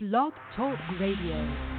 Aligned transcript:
Blog 0.00 0.32
Talk 0.54 0.78
Radio. 1.00 1.77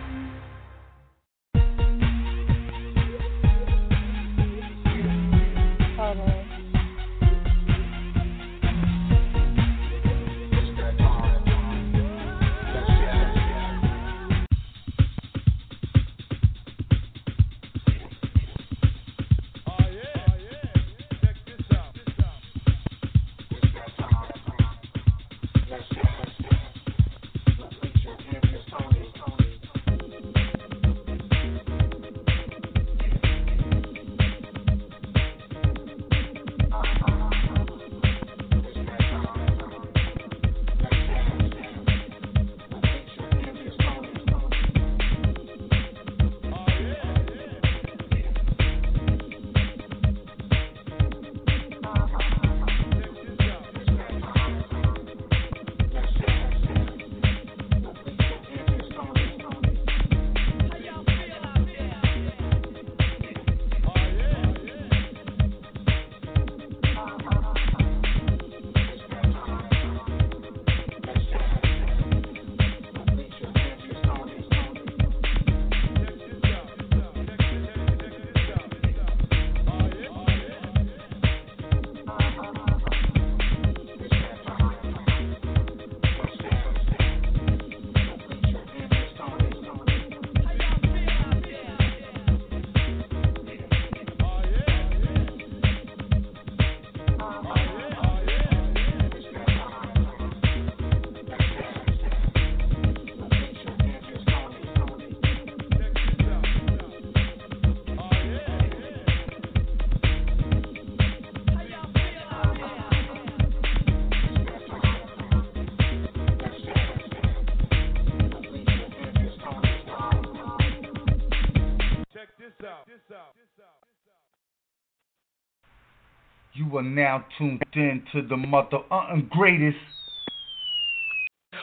You 126.70 126.78
are 126.78 126.84
now 126.84 127.26
tuned 127.36 127.64
in 127.74 128.04
to 128.14 128.22
the 128.22 128.38
mother 128.38 128.78
uh, 128.92 129.16
greatest. 129.32 129.78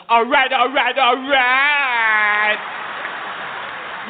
All 0.09 0.25
right, 0.27 0.53
all 0.53 0.73
right, 0.73 0.99
all 0.99 1.15
right. 1.15 2.57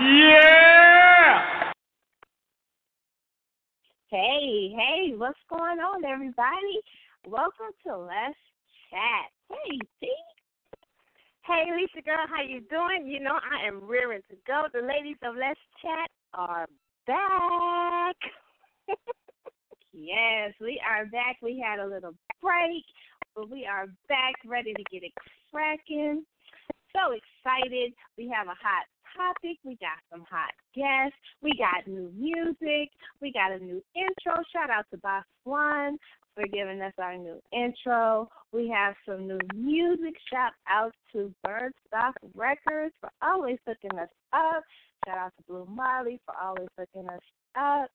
Yeah. 0.01 1.71
Hey, 4.09 4.75
hey, 4.75 5.12
what's 5.17 5.39
going 5.51 5.81
on, 5.81 6.03
everybody? 6.07 6.81
Welcome 7.27 7.75
to 7.87 7.99
Let's 7.99 8.34
Chat. 8.91 9.31
Hey, 9.51 9.78
T. 10.01 10.09
Hey, 11.45 11.65
Lisa 11.77 12.03
girl, 12.07 12.25
how 12.27 12.43
you 12.43 12.63
doing? 12.71 13.07
You 13.07 13.21
know 13.21 13.34
I 13.34 13.67
am 13.67 13.87
rearing 13.87 14.23
to 14.31 14.37
go. 14.47 14.65
The 14.73 14.81
ladies 14.81 15.19
of 15.23 15.34
Let's 15.37 15.61
Chat 15.83 16.09
are 16.33 16.67
back. 17.07 17.86
Yes, 19.97 20.53
we 20.61 20.81
are 20.89 21.07
back. 21.07 21.37
We 21.43 21.59
had 21.59 21.81
a 21.81 21.87
little 21.87 22.15
break, 22.43 22.84
but 23.34 23.51
we 23.51 23.67
are 23.67 23.87
back, 24.09 24.34
ready 24.47 24.75
to 24.75 24.84
get 24.91 25.03
it 25.03 25.12
cracking. 25.51 26.25
So 26.93 27.12
excited. 27.12 27.93
We 28.17 28.29
have 28.29 28.47
a 28.47 28.57
hot 28.57 28.87
topic. 29.17 29.59
We 29.65 29.77
got 29.77 29.99
some 30.11 30.25
hot 30.29 30.53
guests. 30.75 31.19
We 31.43 31.53
got 31.59 31.87
new 31.87 32.11
music. 32.15 32.91
We 33.21 33.33
got 33.33 33.53
a 33.53 33.59
new 33.59 33.83
intro. 33.95 34.43
Shout 34.53 34.71
out 34.71 34.87
to 34.91 34.99
Boss 34.99 35.25
One 35.45 35.99
for 36.34 36.47
giving 36.47 36.81
us 36.83 36.93
our 36.99 37.17
new 37.17 37.41
intro. 37.53 38.28
We 38.53 38.69
have 38.69 38.95
some 39.07 39.27
new 39.27 39.39
music. 39.55 40.15
Shout 40.31 40.53
out 40.69 40.93
to 41.13 41.33
Birdstock 41.45 42.13
Records 42.34 42.95
for 43.01 43.11
always 43.23 43.59
hooking 43.67 43.99
us 43.99 44.11
up. 44.33 44.63
Shout 45.07 45.19
out 45.19 45.33
to 45.39 45.45
Blue 45.49 45.67
Molly 45.69 46.21
for 46.25 46.34
always 46.43 46.69
hooking 46.78 47.09
us 47.09 47.21
up. 47.59 47.91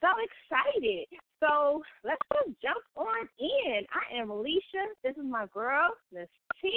So 0.00 0.08
excited. 0.22 1.06
So 1.40 1.82
let's 2.04 2.22
just 2.32 2.60
jump 2.62 2.82
on 2.96 3.28
in. 3.38 3.82
I 3.90 4.20
am 4.20 4.30
Alicia. 4.30 4.94
This 5.02 5.16
is 5.16 5.24
my 5.28 5.46
girl, 5.52 5.90
Miss 6.12 6.28
T. 6.62 6.70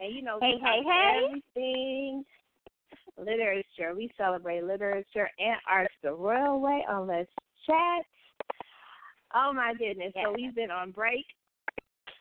And 0.00 0.14
you 0.14 0.22
know, 0.22 0.38
hey, 0.40 0.58
hey, 0.60 0.80
hey. 0.84 1.20
everything 1.24 2.24
literature. 3.18 3.94
We 3.94 4.10
celebrate 4.16 4.64
literature 4.64 5.30
and 5.38 5.56
arts 5.70 5.94
the 6.02 6.12
royal 6.12 6.60
way 6.60 6.84
on 6.88 7.06
Let's 7.06 7.30
Chat. 7.66 8.04
Oh 9.34 9.52
my 9.54 9.72
goodness. 9.78 10.12
So 10.14 10.32
we've 10.34 10.54
been 10.54 10.70
on 10.70 10.90
break. 10.90 11.24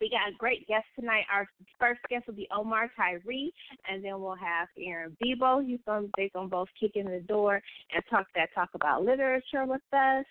We 0.03 0.09
got 0.09 0.28
a 0.28 0.38
great 0.38 0.68
guest 0.68 0.84
tonight. 1.00 1.24
Our 1.34 1.47
first 1.80 2.02
guest 2.09 2.28
will 2.28 2.34
be 2.34 2.50
Omar 2.53 2.91
Tyree, 2.94 3.53
and 3.90 4.03
then 4.03 4.19
we'll 4.19 4.36
have 4.36 4.68
Aaron 4.78 5.16
Bebo. 5.24 5.66
He's 5.66 5.80
going 5.86 6.12
they're 6.18 6.28
gonna 6.36 6.50
both 6.50 6.68
kick 6.78 6.91
in 6.96 7.06
the 7.06 7.22
door 7.22 7.62
and 7.94 8.03
talk 8.09 8.28
that 8.36 8.50
talk 8.53 8.68
about 8.74 9.06
literature 9.06 9.64
with 9.66 9.81
us. 9.94 10.25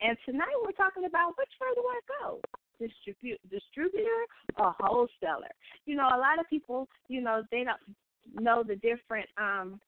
And 0.00 0.16
tonight 0.24 0.54
we're 0.64 0.70
talking 0.78 1.06
about 1.06 1.34
which 1.36 1.50
way 1.60 1.66
do 1.74 1.82
I 1.82 2.00
go? 2.22 2.40
Distribute 2.78 3.40
distributor 3.50 4.26
or 4.60 4.76
wholesaler. 4.78 5.50
You 5.86 5.96
know, 5.96 6.06
a 6.06 6.22
lot 6.22 6.38
of 6.38 6.46
people, 6.48 6.86
you 7.08 7.20
know, 7.20 7.42
they 7.50 7.64
don't 7.64 7.96
know 8.40 8.62
the 8.62 8.76
different 8.76 9.28
um 9.38 9.80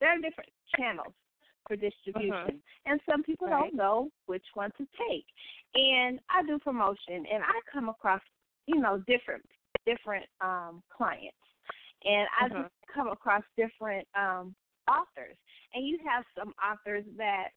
there 0.00 0.08
are 0.08 0.22
different 0.22 0.48
channels 0.74 1.12
for 1.68 1.76
distribution. 1.76 2.32
Uh-huh. 2.32 2.50
And 2.86 3.00
some 3.08 3.22
people 3.22 3.48
Right. 3.48 3.60
don't 3.60 3.74
know 3.74 4.10
which 4.26 4.44
one 4.54 4.70
to 4.78 4.86
take. 5.08 5.26
And 5.74 6.20
I 6.30 6.42
do 6.44 6.58
promotion 6.58 7.26
and 7.26 7.42
I 7.44 7.60
come 7.70 7.88
across, 7.88 8.22
you 8.66 8.80
know, 8.80 9.02
different 9.06 9.44
different 9.86 10.26
um 10.40 10.82
clients. 10.94 11.36
And 12.04 12.28
I 12.40 12.48
Uh-huh. 12.48 12.62
just 12.62 12.70
come 12.94 13.08
across 13.08 13.42
different 13.56 14.06
um 14.16 14.54
authors. 14.88 15.36
And 15.74 15.86
you 15.86 15.98
have 16.08 16.24
some 16.38 16.52
authors 16.64 17.04
that 17.16 17.48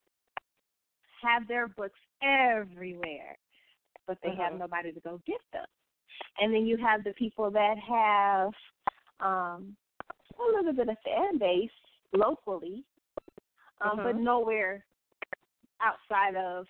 have 1.21 1.47
their 1.47 1.67
books 1.67 1.99
everywhere, 2.23 3.37
but 4.07 4.17
they 4.23 4.33
have 4.35 4.53
Uh-huh. 4.53 4.57
nobody 4.57 4.91
to 4.91 4.99
go 5.01 5.21
get 5.25 5.41
them. 5.53 5.65
And 6.39 6.53
then 6.53 6.65
you 6.65 6.77
have 6.77 7.03
the 7.03 7.13
people 7.13 7.51
that 7.51 7.75
have 7.77 8.51
um 9.19 9.75
a 10.39 10.57
little 10.57 10.73
bit 10.73 10.89
of 10.89 10.97
fan 11.03 11.37
base 11.37 11.69
locally, 12.13 12.83
um, 13.81 13.99
but 14.01 14.15
Uh-huh. 14.15 14.17
nowhere 14.17 14.85
outside 15.81 16.35
of 16.35 16.65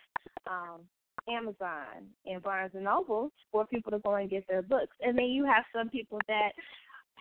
um, 0.49 0.81
Amazon 1.29 2.07
and 2.25 2.41
Barnes 2.41 2.71
and 2.73 2.83
Noble 2.83 3.31
for 3.51 3.65
people 3.67 3.91
to 3.91 3.99
go 3.99 4.15
and 4.15 4.29
get 4.29 4.47
their 4.47 4.61
books. 4.61 4.95
And 5.01 5.17
then 5.17 5.25
you 5.25 5.45
have 5.45 5.63
some 5.75 5.89
people 5.89 6.19
that 6.27 6.51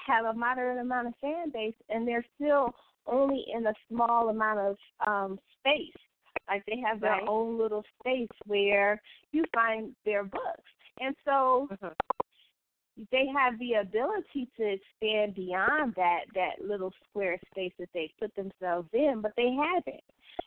have 0.06 0.25
a 0.25 0.32
moderate 0.32 0.78
amount 0.78 1.08
of 1.08 1.14
fan 1.20 1.50
base, 1.50 1.75
and 1.88 2.06
they're 2.06 2.25
still 2.37 2.75
only 3.06 3.44
in 3.52 3.66
a 3.66 3.72
small 3.88 4.28
amount 4.28 4.58
of 4.58 4.76
um, 5.06 5.38
space. 5.58 5.93
Like 6.49 6.64
they 6.66 6.78
have 6.78 7.00
their 7.00 7.12
Right. 7.12 7.28
own 7.28 7.58
little 7.58 7.84
space 8.00 8.28
where 8.46 9.00
you 9.32 9.44
find 9.52 9.94
their 10.05 10.25
books. 10.25 10.62
And 11.00 11.14
so 11.25 11.69
Uh-huh. 11.70 11.90
They 13.12 13.27
have 13.27 13.59
the 13.59 13.75
ability 13.75 14.49
to 14.56 14.65
expand 14.65 15.35
beyond 15.35 15.95
that 15.97 16.21
that 16.35 16.65
little 16.67 16.93
square 17.09 17.39
space 17.50 17.73
that 17.79 17.89
they 17.95 18.12
put 18.19 18.35
themselves 18.35 18.89
in, 18.93 19.21
but 19.23 19.33
they 19.37 19.50
haven't. 19.53 20.03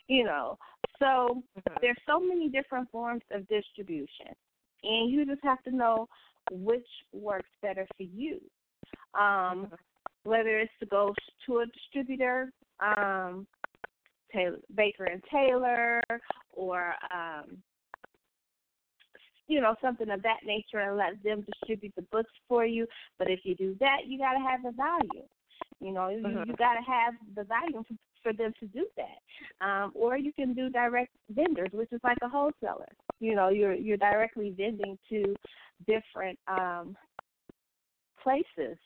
You 0.07 0.25
know. 0.25 0.57
So 0.99 1.43
Uh-huh. 1.57 1.77
there's 1.81 1.97
so 2.05 2.19
many 2.19 2.49
different 2.49 2.89
forms 2.91 3.23
of 3.31 3.47
distribution. 3.47 4.35
And 4.83 5.11
you 5.11 5.25
just 5.25 5.43
have 5.43 5.61
to 5.63 5.71
know 5.71 6.07
which 6.51 6.87
works 7.13 7.49
better 7.61 7.87
for 7.97 8.03
you. 8.03 8.39
Um, 9.13 9.71
whether 10.23 10.59
it's 10.59 10.71
to 10.79 10.85
go 10.85 11.13
to 11.45 11.59
a 11.59 11.65
distributor, 11.67 12.51
um, 12.79 13.47
Taylor, 14.31 14.59
Baker 14.75 15.05
and 15.05 15.23
Taylor, 15.31 16.01
or 16.51 16.93
um, 17.13 17.61
you 19.51 19.59
know 19.61 19.75
something 19.81 20.09
of 20.09 20.23
that 20.23 20.39
nature, 20.45 20.79
and 20.79 20.97
let 20.97 21.21
them 21.23 21.41
distribute 21.41 21.93
the 21.95 22.03
books 22.03 22.31
for 22.47 22.65
you. 22.65 22.87
But 23.19 23.29
if 23.29 23.41
you 23.43 23.55
do 23.55 23.75
that, 23.79 24.07
you 24.07 24.17
got 24.17 24.33
to 24.33 24.39
have 24.39 24.63
the 24.63 24.71
volume. 24.71 25.27
You 25.79 25.91
know, 25.91 26.09
you, 26.09 26.19
Mhm. 26.19 26.47
you 26.47 26.55
got 26.55 26.75
to 26.75 26.81
have 26.81 27.15
the 27.35 27.43
volume 27.43 27.83
for, 27.83 27.95
for 28.23 28.33
them 28.33 28.53
to 28.59 28.67
do 28.67 28.87
that. 28.97 29.65
Um, 29.65 29.91
or 29.95 30.17
you 30.17 30.31
can 30.31 30.53
do 30.53 30.69
direct 30.69 31.15
vendors, 31.29 31.71
which 31.73 31.91
is 31.91 31.99
like 32.03 32.19
a 32.21 32.29
wholesaler. 32.29 32.87
You 33.19 33.35
know, 33.35 33.49
you're 33.49 33.73
you're 33.73 33.97
directly 33.97 34.53
vending 34.55 34.97
to 35.09 35.37
different 35.85 36.39
um, 36.47 36.95
places. 38.23 38.77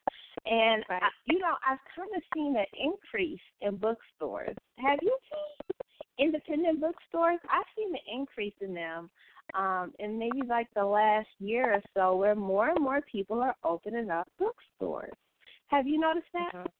And 0.45 0.83
Right. 0.89 1.01
I, 1.01 1.09
you 1.25 1.39
know, 1.39 1.55
I've 1.67 1.79
kind 1.95 2.09
of 2.15 2.21
seen 2.33 2.55
an 2.57 2.65
increase 2.79 3.39
in 3.61 3.77
bookstores. 3.77 4.55
Have 4.77 4.99
you 5.01 5.17
seen 5.29 6.27
independent 6.27 6.81
bookstores? 6.81 7.39
I've 7.51 7.65
seen 7.77 7.93
an 7.93 8.19
increase 8.19 8.53
in 8.61 8.73
them 8.73 9.09
um, 9.55 9.93
in 9.99 10.17
maybe 10.19 10.41
like 10.47 10.67
the 10.75 10.85
last 10.85 11.29
year 11.39 11.73
or 11.75 11.81
so, 11.93 12.15
where 12.15 12.35
more 12.35 12.69
and 12.69 12.81
more 12.83 13.01
people 13.01 13.41
are 13.41 13.55
opening 13.63 14.09
up 14.09 14.27
bookstores. 14.37 15.13
Have 15.67 15.87
you 15.87 15.99
noticed 15.99 16.31
that? 16.33 16.51
Mhm. 16.53 16.71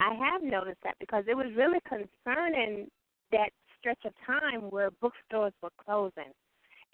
I 0.00 0.14
have 0.14 0.42
noticed 0.42 0.80
that 0.84 0.96
because 1.00 1.24
it 1.28 1.36
was 1.36 1.46
really 1.56 1.80
concerning 1.88 2.88
that 3.32 3.50
stretch 3.78 4.04
of 4.04 4.12
time 4.26 4.62
where 4.70 4.90
bookstores 5.00 5.52
were 5.62 5.70
closing. 5.84 6.32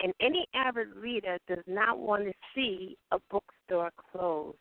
And 0.00 0.12
any 0.20 0.46
avid 0.54 0.88
reader 0.96 1.38
does 1.48 1.64
not 1.66 1.98
want 1.98 2.24
to 2.24 2.32
see 2.54 2.96
a 3.12 3.18
bookstore 3.30 3.90
close. 4.12 4.56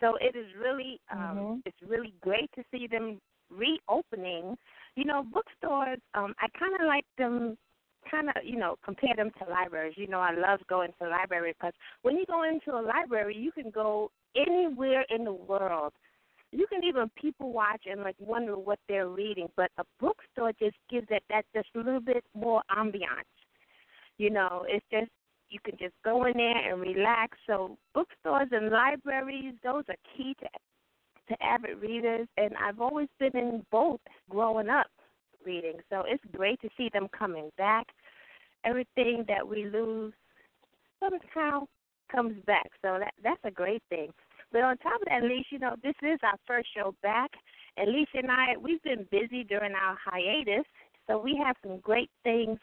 So 0.00 0.16
it 0.16 0.34
is 0.36 0.46
really 0.58 1.00
um 1.10 1.46
Mhm. 1.46 1.62
it's 1.64 1.76
really 1.86 2.14
great 2.20 2.50
to 2.54 2.64
see 2.70 2.86
them 2.86 3.20
reopening. 3.50 4.56
You 4.96 5.04
know, 5.04 5.22
bookstores, 5.22 5.98
um, 6.14 6.34
I 6.40 6.48
kinda 6.58 6.86
like 6.86 7.06
them 7.18 7.56
kind 8.08 8.28
of, 8.28 8.36
you 8.44 8.56
know, 8.56 8.76
compare 8.84 9.14
them 9.16 9.30
to 9.38 9.50
libraries. 9.50 9.94
You 9.96 10.08
know, 10.08 10.20
I 10.20 10.34
love 10.34 10.60
going 10.68 10.92
to 11.00 11.08
libraries 11.08 11.54
because 11.58 11.74
when 12.02 12.16
you 12.16 12.24
go 12.26 12.42
into 12.44 12.72
a 12.72 12.82
library, 12.82 13.36
you 13.36 13.52
can 13.52 13.70
go 13.70 14.10
anywhere 14.36 15.04
in 15.10 15.24
the 15.24 15.32
world. 15.32 15.92
You 16.52 16.66
can 16.66 16.82
even 16.84 17.10
people 17.20 17.52
watch 17.52 17.82
and 17.86 18.02
like 18.02 18.16
wonder 18.18 18.58
what 18.58 18.78
they're 18.88 19.08
reading, 19.08 19.48
but 19.56 19.70
a 19.78 19.84
bookstore 20.00 20.52
just 20.58 20.76
gives 20.90 21.06
it 21.10 21.22
that 21.30 21.44
just 21.54 21.68
a 21.76 21.78
little 21.78 22.00
bit 22.00 22.24
more 22.34 22.62
ambiance. 22.76 23.30
You 24.18 24.30
know, 24.30 24.64
it's 24.68 24.84
just 24.90 25.10
you 25.48 25.58
can 25.64 25.76
just 25.78 25.94
go 26.04 26.24
in 26.26 26.36
there 26.36 26.72
and 26.72 26.80
relax. 26.80 27.38
So 27.46 27.76
bookstores 27.94 28.48
and 28.50 28.70
libraries, 28.70 29.54
those 29.62 29.84
are 29.88 29.96
key 30.16 30.34
to 30.40 30.48
to 31.28 31.42
avid 31.42 31.80
readers, 31.80 32.26
and 32.36 32.50
I've 32.56 32.80
always 32.80 33.08
been 33.20 33.36
in 33.36 33.64
both 33.70 34.00
growing 34.28 34.68
up 34.68 34.88
reading. 35.44 35.74
So 35.90 36.04
it's 36.06 36.22
great 36.36 36.60
to 36.62 36.68
see 36.76 36.90
them 36.92 37.08
coming 37.16 37.50
back. 37.56 37.86
Everything 38.64 39.24
that 39.28 39.46
we 39.46 39.66
lose 39.66 40.12
somehow 41.00 41.66
comes 42.10 42.34
back. 42.46 42.70
So 42.82 42.98
that 42.98 43.14
that's 43.22 43.40
a 43.44 43.50
great 43.50 43.82
thing. 43.88 44.10
But 44.52 44.62
on 44.62 44.76
top 44.78 45.00
of 45.00 45.08
that, 45.08 45.22
Alicia, 45.22 45.46
you 45.50 45.58
know, 45.58 45.76
this 45.82 45.94
is 46.02 46.18
our 46.22 46.36
first 46.46 46.68
show 46.76 46.94
back. 47.02 47.30
And 47.76 47.88
Alicia 47.88 48.18
and 48.18 48.30
I, 48.30 48.56
we've 48.60 48.82
been 48.82 49.06
busy 49.10 49.44
during 49.44 49.72
our 49.74 49.96
hiatus, 50.04 50.66
so 51.06 51.18
we 51.18 51.40
have 51.44 51.56
some 51.64 51.78
great 51.78 52.10
things 52.24 52.58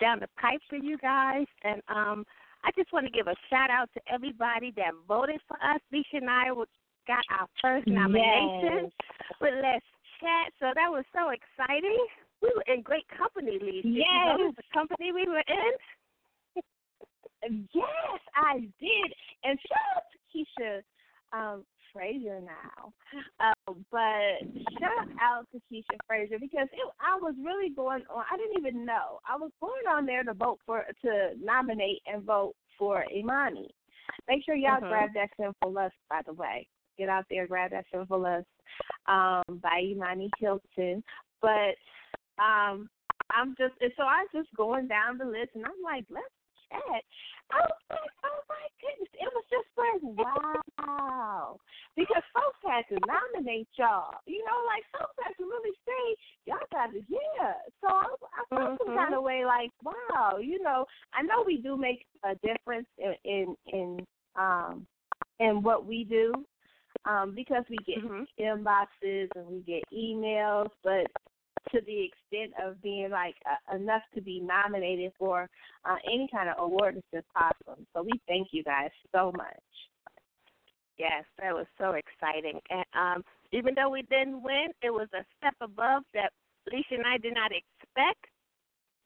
down 0.00 0.20
the 0.20 0.28
pipe 0.40 0.60
for 0.68 0.76
you 0.76 0.96
guys. 0.98 1.46
And 1.64 1.82
um, 1.88 2.24
I 2.64 2.70
just 2.76 2.92
want 2.92 3.06
to 3.06 3.12
give 3.12 3.26
a 3.26 3.34
shout 3.50 3.70
out 3.70 3.90
to 3.94 4.00
everybody 4.12 4.72
that 4.76 4.92
voted 5.08 5.40
for 5.48 5.56
us. 5.56 5.80
Alicia 5.92 6.16
and 6.16 6.30
I 6.30 6.50
got 7.06 7.24
our 7.30 7.48
first 7.60 7.86
nomination 7.86 8.84
yes. 8.84 9.40
with 9.40 9.54
Let's 9.62 9.86
So 10.58 10.72
that 10.74 10.90
was 10.90 11.04
so 11.12 11.30
exciting. 11.30 12.06
We 12.42 12.52
were 12.54 12.64
in 12.72 12.82
great 12.82 13.06
company. 13.08 13.58
You 13.60 14.04
Yes. 14.04 14.38
notice 14.38 14.56
the 14.56 14.62
company 14.72 15.12
we 15.12 15.26
were 15.26 15.42
in? 15.46 15.72
Yes, 17.72 18.20
I 18.34 18.60
did. 18.78 19.14
And 19.44 19.58
shout 19.60 19.96
out 19.96 20.02
to 20.12 20.18
Keisha 20.30 20.82
um, 21.32 21.64
Frazier 21.92 22.40
now. 22.40 22.92
Um, 23.40 23.84
but 23.90 24.40
shout 24.78 25.08
out 25.20 25.46
to 25.52 25.60
Keisha 25.70 25.98
Frazier 26.06 26.38
because 26.38 26.68
it, 26.72 26.92
I 27.00 27.16
was 27.16 27.34
really 27.42 27.70
going 27.70 28.02
on. 28.10 28.24
I 28.30 28.36
didn't 28.36 28.58
even 28.58 28.84
know. 28.84 29.20
I 29.28 29.36
was 29.36 29.50
going 29.60 29.86
on 29.88 30.06
there 30.06 30.22
to 30.24 30.34
vote 30.34 30.60
for, 30.66 30.84
to 31.02 31.30
nominate 31.42 32.02
and 32.06 32.22
vote 32.22 32.54
for 32.78 33.04
Imani. 33.14 33.70
Make 34.28 34.44
sure 34.44 34.54
y'all 34.54 34.80
Mhm. 34.80 34.88
grab 34.88 35.10
that 35.14 35.30
Sinful 35.36 35.72
Lust, 35.72 35.94
by 36.08 36.22
the 36.22 36.32
way. 36.32 36.68
Get 37.00 37.08
out 37.08 37.24
there, 37.30 37.46
grab 37.46 37.70
that 37.70 37.86
Sinful 37.90 38.20
Lust 38.20 38.44
um, 39.08 39.58
by 39.62 39.80
Imani 39.82 40.28
Hilton. 40.38 41.02
But 41.40 41.80
um, 42.36 42.90
I'm 43.30 43.56
just, 43.56 43.72
and 43.80 43.90
so 43.96 44.02
I'm 44.02 44.26
just 44.34 44.54
going 44.54 44.86
down 44.86 45.16
the 45.16 45.24
list, 45.24 45.52
and 45.54 45.64
I'm 45.64 45.80
like, 45.82 46.04
let's 46.10 46.28
chat. 46.68 47.02
I 47.52 47.60
was 47.64 47.80
like, 47.88 48.12
oh 48.22 48.40
my 48.52 48.66
goodness. 48.84 49.08
It 49.14 49.32
was 49.32 49.44
just 49.48 49.66
like, 49.80 50.28
wow. 50.28 51.56
Because 51.96 52.22
folks 52.36 52.60
had 52.68 52.84
to 52.94 53.00
nominate 53.08 53.68
y'all. 53.78 54.12
You 54.26 54.44
know, 54.44 54.60
like 54.68 54.84
folks 54.92 55.16
had 55.24 55.32
to 55.38 55.44
really 55.44 55.74
say, 55.88 56.16
y'all 56.44 56.68
got 56.70 56.92
to, 56.92 57.00
yeah. 57.08 57.54
So 57.80 57.88
I, 57.88 58.04
I 58.36 58.44
felt 58.54 58.78
some 58.78 58.92
Mhm. 58.92 58.96
kind 58.96 59.14
of 59.14 59.22
way 59.24 59.46
like, 59.46 59.70
wow, 59.82 60.36
you 60.36 60.62
know, 60.62 60.84
I 61.14 61.22
know 61.22 61.42
we 61.46 61.56
do 61.58 61.78
make 61.78 62.06
a 62.24 62.34
difference 62.36 62.86
in, 62.98 63.14
in, 63.24 63.56
in, 63.72 64.06
um, 64.36 64.86
in 65.40 65.62
what 65.62 65.86
we 65.86 66.04
do. 66.04 66.32
Um, 67.04 67.34
because 67.34 67.64
we 67.70 67.76
get 67.78 67.98
Mhm. 67.98 68.26
inboxes 68.38 69.28
and 69.34 69.46
we 69.46 69.60
get 69.60 69.82
emails, 69.92 70.70
but 70.82 71.06
to 71.72 71.80
the 71.82 72.04
extent 72.04 72.52
of 72.62 72.80
being 72.82 73.10
like 73.10 73.36
uh, 73.46 73.76
enough 73.76 74.02
to 74.14 74.20
be 74.20 74.40
nominated 74.40 75.12
for 75.18 75.48
uh, 75.84 75.96
any 76.04 76.28
kind 76.28 76.48
of 76.48 76.56
award 76.58 76.96
is 76.96 77.02
just 77.12 77.26
awesome. 77.36 77.86
So 77.94 78.02
we 78.02 78.12
thank 78.26 78.48
you 78.52 78.62
guys 78.64 78.90
so 79.12 79.32
much. 79.36 79.62
Yes, 80.98 81.24
that 81.40 81.54
was 81.54 81.66
so 81.78 81.92
exciting. 81.92 82.60
And 82.68 82.84
um, 82.94 83.24
even 83.52 83.74
though 83.74 83.88
we 83.88 84.02
didn't 84.02 84.42
win, 84.42 84.68
it 84.82 84.90
was 84.90 85.08
a 85.14 85.24
step 85.38 85.54
above 85.60 86.02
that 86.12 86.30
Alicia 86.68 86.94
and 86.94 87.06
I 87.06 87.16
did 87.18 87.34
not 87.34 87.52
expect. 87.52 88.26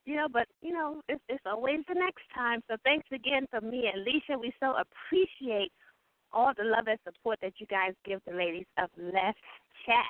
You 0.05 0.17
know, 0.17 0.27
but 0.31 0.47
you 0.61 0.73
know, 0.73 1.01
it's, 1.09 1.23
it's 1.29 1.45
always 1.47 1.81
the 1.89 1.95
next 1.95 2.25
time. 2.35 2.61
So 2.69 2.77
thanks 2.85 3.07
again 3.13 3.47
for 3.51 3.61
me 3.61 3.89
and 3.93 4.03
Alicia. 4.03 4.39
We 4.39 4.53
so 4.61 4.75
appreciate 4.77 5.73
all 6.35 6.53
the 6.57 6.65
love 6.65 6.87
and 6.89 6.99
support 7.05 7.39
that 7.41 7.53
you 7.59 7.67
guys 7.67 7.93
give 8.05 8.21
the 8.27 8.35
ladies 8.35 8.67
of 8.83 8.91
Let's 8.99 9.39
Chat. 9.87 10.05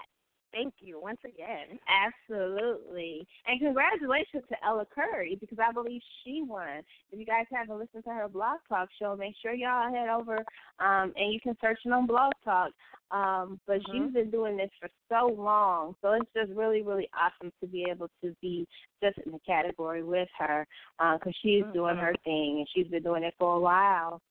Thank 0.52 0.74
you 0.78 1.00
once 1.02 1.18
again. 1.24 1.80
Absolutely. 1.90 3.26
And 3.48 3.60
congratulations 3.60 4.44
to 4.48 4.56
Ella 4.64 4.86
Curry 4.94 5.36
because 5.40 5.58
I 5.58 5.72
believe 5.72 6.00
she 6.22 6.44
won. 6.46 6.78
If 7.10 7.18
you 7.18 7.26
guys 7.26 7.46
haven't 7.52 7.76
listened 7.76 8.04
to 8.04 8.10
her 8.10 8.28
blog 8.28 8.58
talk 8.68 8.88
show, 8.96 9.16
make 9.16 9.34
sure 9.42 9.52
y'all 9.52 9.92
head 9.92 10.08
over 10.08 10.36
um, 10.78 11.12
and 11.16 11.32
you 11.32 11.40
can 11.40 11.56
search 11.60 11.80
it 11.84 11.92
on 11.92 12.06
Blog 12.06 12.32
Talk. 12.44 12.70
Um, 13.10 13.60
but 13.66 13.80
Mhm. 13.82 13.90
she's 13.90 14.14
been 14.14 14.30
doing 14.30 14.56
this 14.56 14.70
for 14.78 14.88
so 15.08 15.26
long. 15.26 15.96
So 16.00 16.12
it's 16.12 16.32
just 16.32 16.52
really, 16.52 16.82
really 16.82 17.08
awesome 17.12 17.52
to 17.60 17.66
be 17.66 17.86
able 17.90 18.08
to 18.22 18.36
be 18.40 18.64
just 19.02 19.18
in 19.26 19.32
the 19.32 19.40
category 19.40 20.04
with 20.04 20.28
her 20.38 20.68
because 20.98 21.34
she's 21.42 21.64
doing 21.72 21.96
her 21.96 22.14
thing 22.24 22.58
and 22.58 22.68
she's 22.68 22.86
been 22.86 23.02
doing 23.02 23.24
it 23.24 23.34
for 23.38 23.56
a 23.56 23.60
while. 23.60 24.22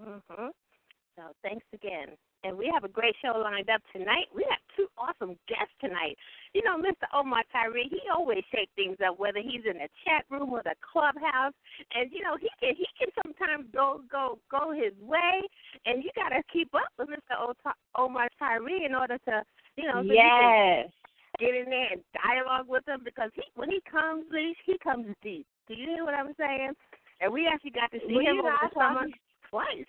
Mhm. 0.00 0.52
So 1.16 1.22
thanks 1.42 1.64
again. 1.72 2.12
And 2.44 2.56
we 2.56 2.70
have 2.72 2.84
a 2.84 2.88
great 2.88 3.16
show 3.24 3.38
lined 3.38 3.70
up 3.70 3.80
tonight. 3.90 4.28
We 4.34 4.44
have 4.50 4.60
two 4.76 4.86
awesome 4.98 5.36
guests 5.48 5.74
tonight. 5.80 6.16
You 6.52 6.62
know, 6.62 6.76
Mr. 6.76 7.08
Omar 7.12 7.42
Tyree, 7.50 7.88
he 7.90 8.00
always 8.12 8.44
shake 8.52 8.68
things 8.76 8.98
up, 9.04 9.18
whether 9.18 9.40
he's 9.40 9.64
in 9.64 9.80
a 9.80 9.88
chat 10.04 10.28
room 10.30 10.52
or 10.52 10.62
the 10.62 10.76
clubhouse. 10.84 11.56
And 11.94 12.12
you 12.12 12.22
know, 12.22 12.36
he 12.36 12.48
can 12.60 12.76
he 12.76 12.86
can 13.00 13.08
sometimes 13.24 13.66
go 13.72 14.02
go 14.12 14.38
go 14.50 14.72
his 14.72 14.92
way, 15.00 15.42
and 15.86 16.04
you 16.04 16.10
got 16.14 16.28
to 16.28 16.42
keep 16.52 16.72
up 16.74 16.92
with 16.98 17.08
Mr. 17.08 17.34
O- 17.40 17.54
Omar 17.96 18.28
Tyree 18.38 18.84
in 18.84 18.94
order 18.94 19.18
to 19.24 19.42
you 19.76 19.88
know 19.88 20.04
so 20.04 20.12
you 20.12 20.14
yes. 20.14 20.92
get 21.40 21.54
in 21.54 21.66
there 21.68 21.88
and 21.92 22.02
dialogue 22.12 22.68
with 22.68 22.86
him 22.86 23.00
because 23.04 23.30
he 23.34 23.42
when 23.54 23.70
he 23.70 23.80
comes, 23.90 24.24
he 24.64 24.76
comes 24.84 25.06
deep. 25.22 25.46
Do 25.66 25.74
you 25.74 25.86
hear 25.96 26.04
what 26.04 26.14
I'm 26.14 26.34
saying? 26.38 26.72
And 27.20 27.32
we 27.32 27.48
actually 27.48 27.70
got 27.70 27.90
to 27.92 27.98
see 28.06 28.14
Well, 28.14 28.26
him 28.26 28.40
over 28.40 28.52
the 28.60 28.70
summer 28.74 29.06
twice. 29.56 29.86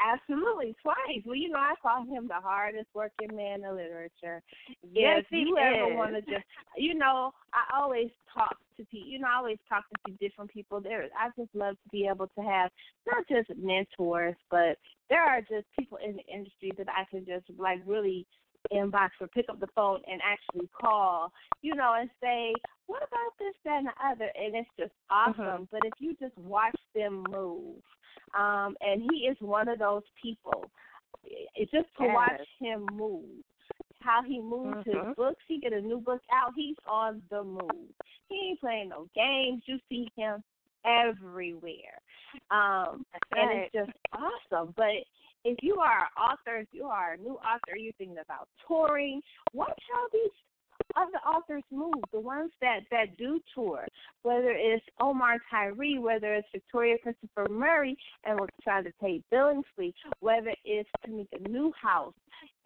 Absolutely, 0.00 0.74
twice. 0.82 1.20
Well, 1.26 1.36
you 1.36 1.50
know, 1.50 1.58
I 1.58 1.74
call 1.82 2.04
him 2.04 2.26
the 2.26 2.40
hardest 2.42 2.88
working 2.94 3.36
man 3.36 3.56
in 3.56 3.62
the 3.62 3.72
literature. 3.72 4.42
Yes, 4.92 5.20
if 5.20 5.26
he 5.28 5.40
you 5.40 5.58
ever 5.58 5.92
is. 5.92 5.96
want 5.96 6.14
to 6.14 6.22
just, 6.22 6.44
you 6.76 6.94
know, 6.94 7.32
I 7.52 7.78
always 7.78 8.08
talk 8.32 8.56
to 8.78 8.86
people. 8.86 9.08
You 9.08 9.18
know, 9.18 9.28
I 9.28 9.36
always 9.36 9.58
talk 9.68 9.84
to 10.06 10.12
different 10.12 10.50
people. 10.50 10.80
There, 10.80 11.02
I 11.18 11.28
just 11.38 11.54
love 11.54 11.74
to 11.74 11.88
be 11.92 12.08
able 12.10 12.28
to 12.28 12.40
have 12.40 12.70
not 13.06 13.28
just 13.28 13.50
mentors, 13.58 14.36
but 14.50 14.78
there 15.10 15.22
are 15.22 15.42
just 15.42 15.66
people 15.78 15.98
in 16.02 16.16
the 16.16 16.24
industry 16.32 16.72
that 16.78 16.88
I 16.88 17.04
can 17.10 17.26
just 17.26 17.44
like 17.58 17.80
really 17.84 18.26
inbox 18.72 19.10
or 19.20 19.28
pick 19.28 19.48
up 19.48 19.60
the 19.60 19.66
phone 19.74 20.00
and 20.10 20.20
actually 20.24 20.68
call, 20.78 21.32
you 21.62 21.74
know, 21.74 21.94
and 21.98 22.10
say, 22.20 22.60
what 22.86 23.02
about 23.02 23.32
this, 23.38 23.54
that, 23.64 23.78
and 23.78 23.86
the 23.88 23.92
other? 24.04 24.30
And 24.34 24.54
it's 24.54 24.68
just 24.78 24.92
awesome. 25.10 25.64
Mhm. 25.64 25.68
But 25.70 25.84
if 25.84 25.94
you 25.98 26.14
just 26.16 26.36
watch 26.38 26.76
them 26.94 27.30
move, 27.30 27.82
um, 28.34 28.76
and 28.80 29.02
he 29.02 29.28
is 29.28 29.40
one 29.40 29.68
of 29.68 29.78
those 29.78 30.02
people, 30.20 30.70
it's 31.24 31.70
just 31.70 31.88
to 31.98 32.04
Yes. 32.04 32.14
watch 32.14 32.48
him 32.58 32.82
move. 32.82 33.44
How 34.00 34.22
he 34.22 34.40
moves 34.40 34.84
his 34.86 34.94
Mhm. 34.94 35.14
books, 35.16 35.44
he 35.46 35.58
get 35.58 35.72
a 35.72 35.80
new 35.80 36.00
book 36.00 36.22
out, 36.30 36.54
he's 36.54 36.78
on 36.86 37.22
the 37.28 37.44
move. 37.44 37.94
He 38.28 38.48
ain't 38.50 38.60
playing 38.60 38.88
no 38.88 39.08
games. 39.14 39.62
You 39.66 39.78
see 39.88 40.10
him 40.16 40.42
everywhere. 40.84 42.00
Um, 42.50 43.04
and 43.32 43.50
it's 43.52 43.72
just 43.72 43.92
awesome. 44.12 44.72
But 44.76 45.04
if 45.44 45.58
you 45.62 45.76
are 45.76 46.00
an 46.00 46.22
author, 46.22 46.58
if 46.58 46.68
you 46.72 46.84
are 46.84 47.14
a 47.14 47.18
new 47.18 47.34
author, 47.34 47.76
you're 47.76 47.92
thinking 47.94 48.18
about 48.18 48.48
touring, 48.66 49.20
watch 49.52 49.80
how 49.92 50.06
these 50.12 50.30
other 50.96 51.18
authors 51.26 51.62
move, 51.70 52.02
the 52.12 52.20
ones 52.20 52.50
that 52.60 52.80
that 52.90 53.16
do 53.16 53.40
tour, 53.54 53.86
whether 54.22 54.50
it's 54.50 54.84
Omar 55.00 55.38
Tyree, 55.50 55.98
whether 55.98 56.34
it's 56.34 56.48
Victoria 56.52 56.96
Christopher 57.02 57.48
Murray 57.50 57.96
and 58.24 58.40
ReShonda 58.40 58.92
Tate 59.00 59.22
Billingsley, 59.32 59.92
whether 60.20 60.54
it's 60.64 60.88
Tamika 61.06 61.48
Newhouse, 61.48 62.14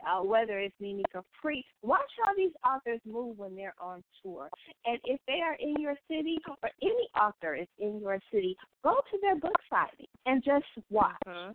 uh, 0.06 0.22
whether 0.22 0.58
it's 0.58 0.74
Mimi 0.80 1.04
Capri. 1.12 1.64
Watch 1.82 2.10
how 2.24 2.34
these 2.34 2.52
authors 2.66 3.00
move 3.04 3.38
when 3.38 3.54
they're 3.56 3.74
on 3.80 4.02
tour. 4.22 4.48
And 4.86 4.98
if 5.04 5.20
they 5.26 5.40
are 5.40 5.56
in 5.60 5.76
your 5.80 5.96
city 6.08 6.38
or 6.62 6.70
any 6.82 7.08
author 7.20 7.54
is 7.54 7.68
in 7.78 8.00
your 8.00 8.20
city, 8.32 8.56
go 8.82 8.94
to 9.10 9.18
their 9.20 9.36
book 9.36 9.56
signing 9.68 10.08
and 10.26 10.42
just 10.42 10.66
watch. 10.90 11.14
Mhm. 11.26 11.54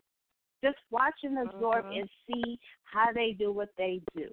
Just 0.64 0.78
watch 0.92 1.16
and 1.24 1.38
absorb 1.40 1.86
Mhm. 1.86 1.96
and 1.96 2.10
see 2.28 2.60
how 2.84 3.12
they 3.14 3.32
do 3.38 3.52
what 3.52 3.70
they 3.78 4.02
do. 4.16 4.28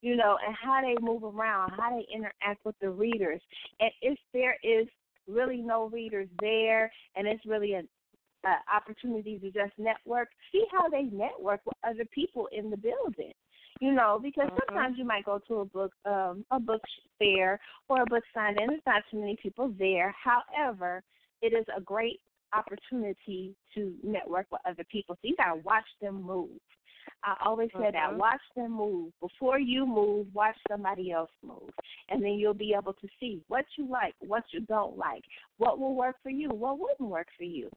You 0.00 0.16
know, 0.16 0.36
and 0.46 0.54
how 0.54 0.82
they 0.82 0.96
move 1.00 1.24
around, 1.24 1.72
how 1.78 1.90
they 1.90 2.06
interact 2.14 2.64
with 2.64 2.78
the 2.80 2.90
readers. 2.90 3.40
And 3.80 3.90
if 4.02 4.18
there 4.32 4.56
is 4.62 4.86
really 5.26 5.62
no 5.62 5.88
readers 5.88 6.28
there 6.40 6.92
and 7.16 7.26
it's 7.26 7.44
really 7.46 7.72
an 7.74 7.88
uh, 8.44 8.56
opportunity 8.74 9.38
to 9.38 9.50
just 9.50 9.72
network, 9.78 10.28
see 10.52 10.64
how 10.70 10.88
they 10.88 11.04
network 11.04 11.60
with 11.64 11.76
other 11.82 12.04
people 12.14 12.48
in 12.52 12.70
the 12.70 12.76
building. 12.76 13.32
You 13.80 13.92
know, 13.92 14.20
because 14.22 14.48
Mhm. 14.48 14.68
sometimes 14.68 14.98
you 14.98 15.04
might 15.04 15.24
go 15.24 15.40
to 15.48 15.60
a 15.60 15.64
book 15.64 15.92
um 16.04 16.44
a 16.50 16.60
book 16.60 16.80
fair 17.18 17.58
or 17.88 18.02
a 18.02 18.06
book 18.06 18.22
signing 18.32 18.58
and 18.60 18.70
there's 18.70 18.82
not 18.86 19.02
too 19.10 19.18
many 19.18 19.36
people 19.42 19.74
there. 19.78 20.14
However, 20.22 21.02
it 21.42 21.52
is 21.52 21.66
a 21.76 21.80
great 21.80 22.20
opportunity 22.56 23.54
to 23.74 23.94
network 24.02 24.46
with 24.50 24.60
other 24.66 24.84
people. 24.90 25.14
So 25.16 25.28
you 25.28 25.36
gotta 25.36 25.60
watch 25.64 25.86
them 26.00 26.22
move. 26.22 26.50
I 27.22 27.36
always 27.44 27.70
say 27.72 27.90
that. 27.90 28.10
Mhm. 28.12 28.16
Watch 28.16 28.40
them 28.54 28.72
move. 28.72 29.12
Before 29.20 29.58
you 29.58 29.86
move, 29.86 30.32
watch 30.34 30.56
somebody 30.68 31.10
else 31.10 31.30
move. 31.42 31.70
And 32.08 32.22
then 32.22 32.32
you'll 32.32 32.54
be 32.54 32.74
able 32.74 32.94
to 32.94 33.08
see 33.20 33.42
what 33.48 33.64
you 33.76 33.86
like, 33.86 34.14
what 34.20 34.44
you 34.52 34.60
don't 34.60 34.96
like, 34.96 35.24
what 35.58 35.78
will 35.78 35.94
work 35.94 36.16
for 36.22 36.30
you, 36.30 36.48
what 36.48 36.78
wouldn't 36.78 37.08
work 37.08 37.28
for 37.36 37.44
you. 37.44 37.70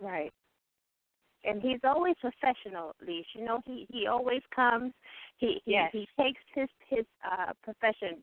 Right. 0.00 0.32
And 1.44 1.62
he's 1.62 1.80
always 1.84 2.16
professional, 2.20 2.94
Leash. 3.00 3.26
You 3.34 3.44
know, 3.44 3.60
he 3.64 3.86
he 3.90 4.06
always 4.06 4.42
comes. 4.54 4.92
He 5.36 5.60
he, 5.64 5.80
he 5.92 6.08
takes 6.20 6.40
his 6.54 6.68
his 6.88 7.06
uh 7.24 7.52
profession 7.62 8.22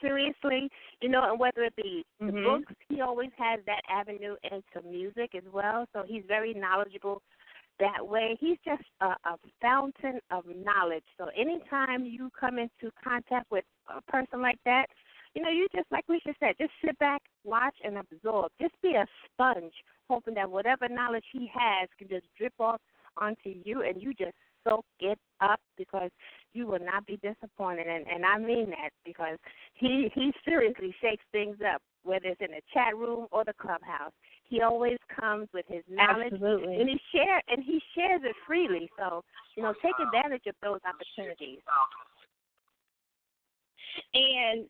seriously. 0.00 0.68
You 1.00 1.08
know, 1.08 1.30
and 1.30 1.38
whether 1.38 1.62
it 1.62 1.76
be 1.76 2.04
the 2.20 2.32
Mhm. 2.32 2.42
books, 2.42 2.72
he 2.88 3.00
always 3.00 3.30
has 3.36 3.60
that 3.66 3.82
avenue 3.88 4.36
into 4.44 4.86
music 4.86 5.34
as 5.34 5.44
well. 5.52 5.86
So 5.92 6.02
he's 6.02 6.24
very 6.26 6.54
knowledgeable 6.54 7.22
that 7.78 8.06
way. 8.06 8.36
He's 8.40 8.58
just 8.64 8.84
a, 9.00 9.16
a 9.24 9.38
fountain 9.60 10.20
of 10.30 10.46
knowledge. 10.46 11.04
So 11.18 11.26
anytime 11.36 12.04
you 12.04 12.30
come 12.38 12.58
into 12.58 12.90
contact 13.02 13.50
with 13.50 13.64
a 13.88 14.00
person 14.02 14.40
like 14.40 14.58
that, 14.64 14.86
you 15.34 15.42
know, 15.42 15.50
you 15.50 15.66
just 15.74 15.90
like 15.90 16.04
we 16.08 16.20
just 16.26 16.40
said, 16.40 16.54
just 16.58 16.72
sit 16.82 16.98
back, 16.98 17.20
watch, 17.44 17.76
and 17.84 17.98
absorb. 17.98 18.50
Just 18.60 18.74
be 18.82 18.94
a 18.94 19.06
sponge, 19.26 19.74
hoping 20.08 20.34
that 20.34 20.50
whatever 20.50 20.88
knowledge 20.88 21.26
he 21.30 21.50
has 21.52 21.88
can 21.98 22.08
just 22.08 22.26
drip 22.38 22.54
off 22.58 22.80
onto 23.18 23.50
you, 23.64 23.82
and 23.82 24.00
you 24.00 24.14
just 24.14 24.34
soak 24.66 24.86
it 25.00 25.18
up 25.40 25.60
because 25.76 26.10
you 26.56 26.66
will 26.66 26.80
not 26.80 27.06
be 27.06 27.18
disappointed. 27.18 27.86
And 27.86 28.06
and 28.06 28.24
I 28.24 28.38
mean 28.38 28.70
that 28.70 28.90
because 29.04 29.38
he 29.74 30.10
he 30.14 30.32
seriously 30.44 30.94
shakes 31.00 31.24
things 31.32 31.56
up, 31.72 31.82
whether 32.02 32.26
it's 32.26 32.40
in 32.40 32.50
the 32.50 32.62
chat 32.72 32.96
room 32.96 33.26
or 33.30 33.44
the 33.44 33.54
clubhouse. 33.60 34.12
He 34.44 34.62
always 34.62 34.98
comes 35.20 35.48
with 35.52 35.66
his 35.68 35.82
knowledge 35.88 36.32
Absolutely. 36.32 36.76
and 36.76 36.88
he 36.88 37.00
share 37.12 37.42
and 37.48 37.62
he 37.62 37.80
shares 37.94 38.22
it 38.24 38.34
freely. 38.46 38.88
So 38.98 39.22
you 39.56 39.62
know, 39.62 39.74
take 39.82 39.94
advantage 40.02 40.46
of 40.46 40.54
those 40.62 40.80
opportunities. 40.86 41.60
And 44.14 44.66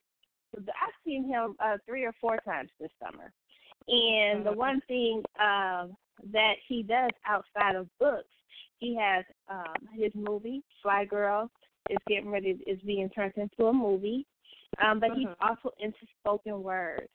I've 0.57 0.95
seen 1.05 1.29
him 1.29 1.57
uh, 1.61 1.77
three 1.87 2.05
or 2.05 2.13
four 2.21 2.39
times 2.39 2.71
this 2.81 2.91
summer. 3.03 3.33
And 3.89 4.45
the 4.45 4.53
one 4.53 4.81
thing 4.89 5.23
um, 5.41 5.97
that 6.33 6.55
he 6.67 6.83
does 6.83 7.11
outside 7.27 7.77
of 7.77 7.87
books, 8.01 8.29
he 8.79 8.97
has 8.97 9.25
um, 9.49 9.89
his 9.95 10.13
movie 10.15 10.63
Flyy 10.85 11.09
Girl 11.09 11.51
is 11.91 11.99
getting 12.09 12.31
ready 12.31 12.59
is 12.67 12.81
being 12.83 13.09
turned 13.11 13.35
into 13.37 13.67
a 13.67 13.73
movie. 13.73 14.27
Um, 14.83 15.01
but 15.01 15.11
he's 15.15 15.27
Mhm. 15.27 15.37
also 15.41 15.73
into 15.79 16.07
spoken 16.21 16.63
word. 16.63 17.09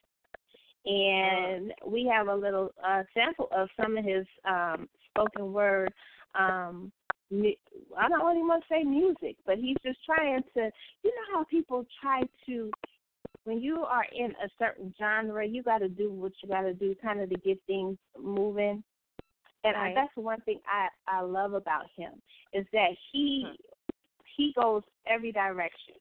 And 0.85 1.73
we 1.85 2.05
have 2.05 2.27
a 2.27 2.35
little 2.35 2.73
uh, 2.83 3.03
sample 3.13 3.47
of 3.51 3.69
some 3.77 3.97
of 3.97 4.03
his 4.03 4.25
um, 4.45 4.89
spoken 5.11 5.53
word 5.53 5.93
um, 6.33 6.91
I 7.31 8.09
don't 8.09 8.35
even 8.35 8.47
want 8.47 8.63
to 8.63 8.73
say 8.73 8.83
music, 8.83 9.37
but 9.45 9.57
he's 9.57 9.77
just 9.85 10.03
trying 10.05 10.43
to. 10.53 10.69
You 11.03 11.11
know 11.11 11.33
how 11.33 11.43
people 11.45 11.85
try 12.01 12.23
to, 12.45 12.71
when 13.45 13.61
you 13.61 13.83
are 13.83 14.05
in 14.13 14.31
a 14.31 14.49
certain 14.59 14.93
genre, 14.99 15.45
you 15.45 15.63
got 15.63 15.77
to 15.79 15.87
do 15.87 16.11
what 16.11 16.33
you 16.43 16.49
got 16.49 16.63
to 16.63 16.73
do, 16.73 16.93
kind 17.01 17.21
of 17.21 17.29
to 17.29 17.37
get 17.37 17.57
things 17.67 17.97
moving. 18.21 18.83
And 19.63 19.77
I, 19.77 19.83
Right. 19.85 19.95
that's 19.95 20.15
one 20.15 20.41
thing 20.41 20.59
I 20.67 20.89
I 21.07 21.21
love 21.21 21.53
about 21.53 21.85
him 21.95 22.13
is 22.53 22.65
that 22.73 22.89
he 23.11 23.45
he 24.35 24.53
goes 24.59 24.83
every 25.07 25.31
direction. 25.31 25.95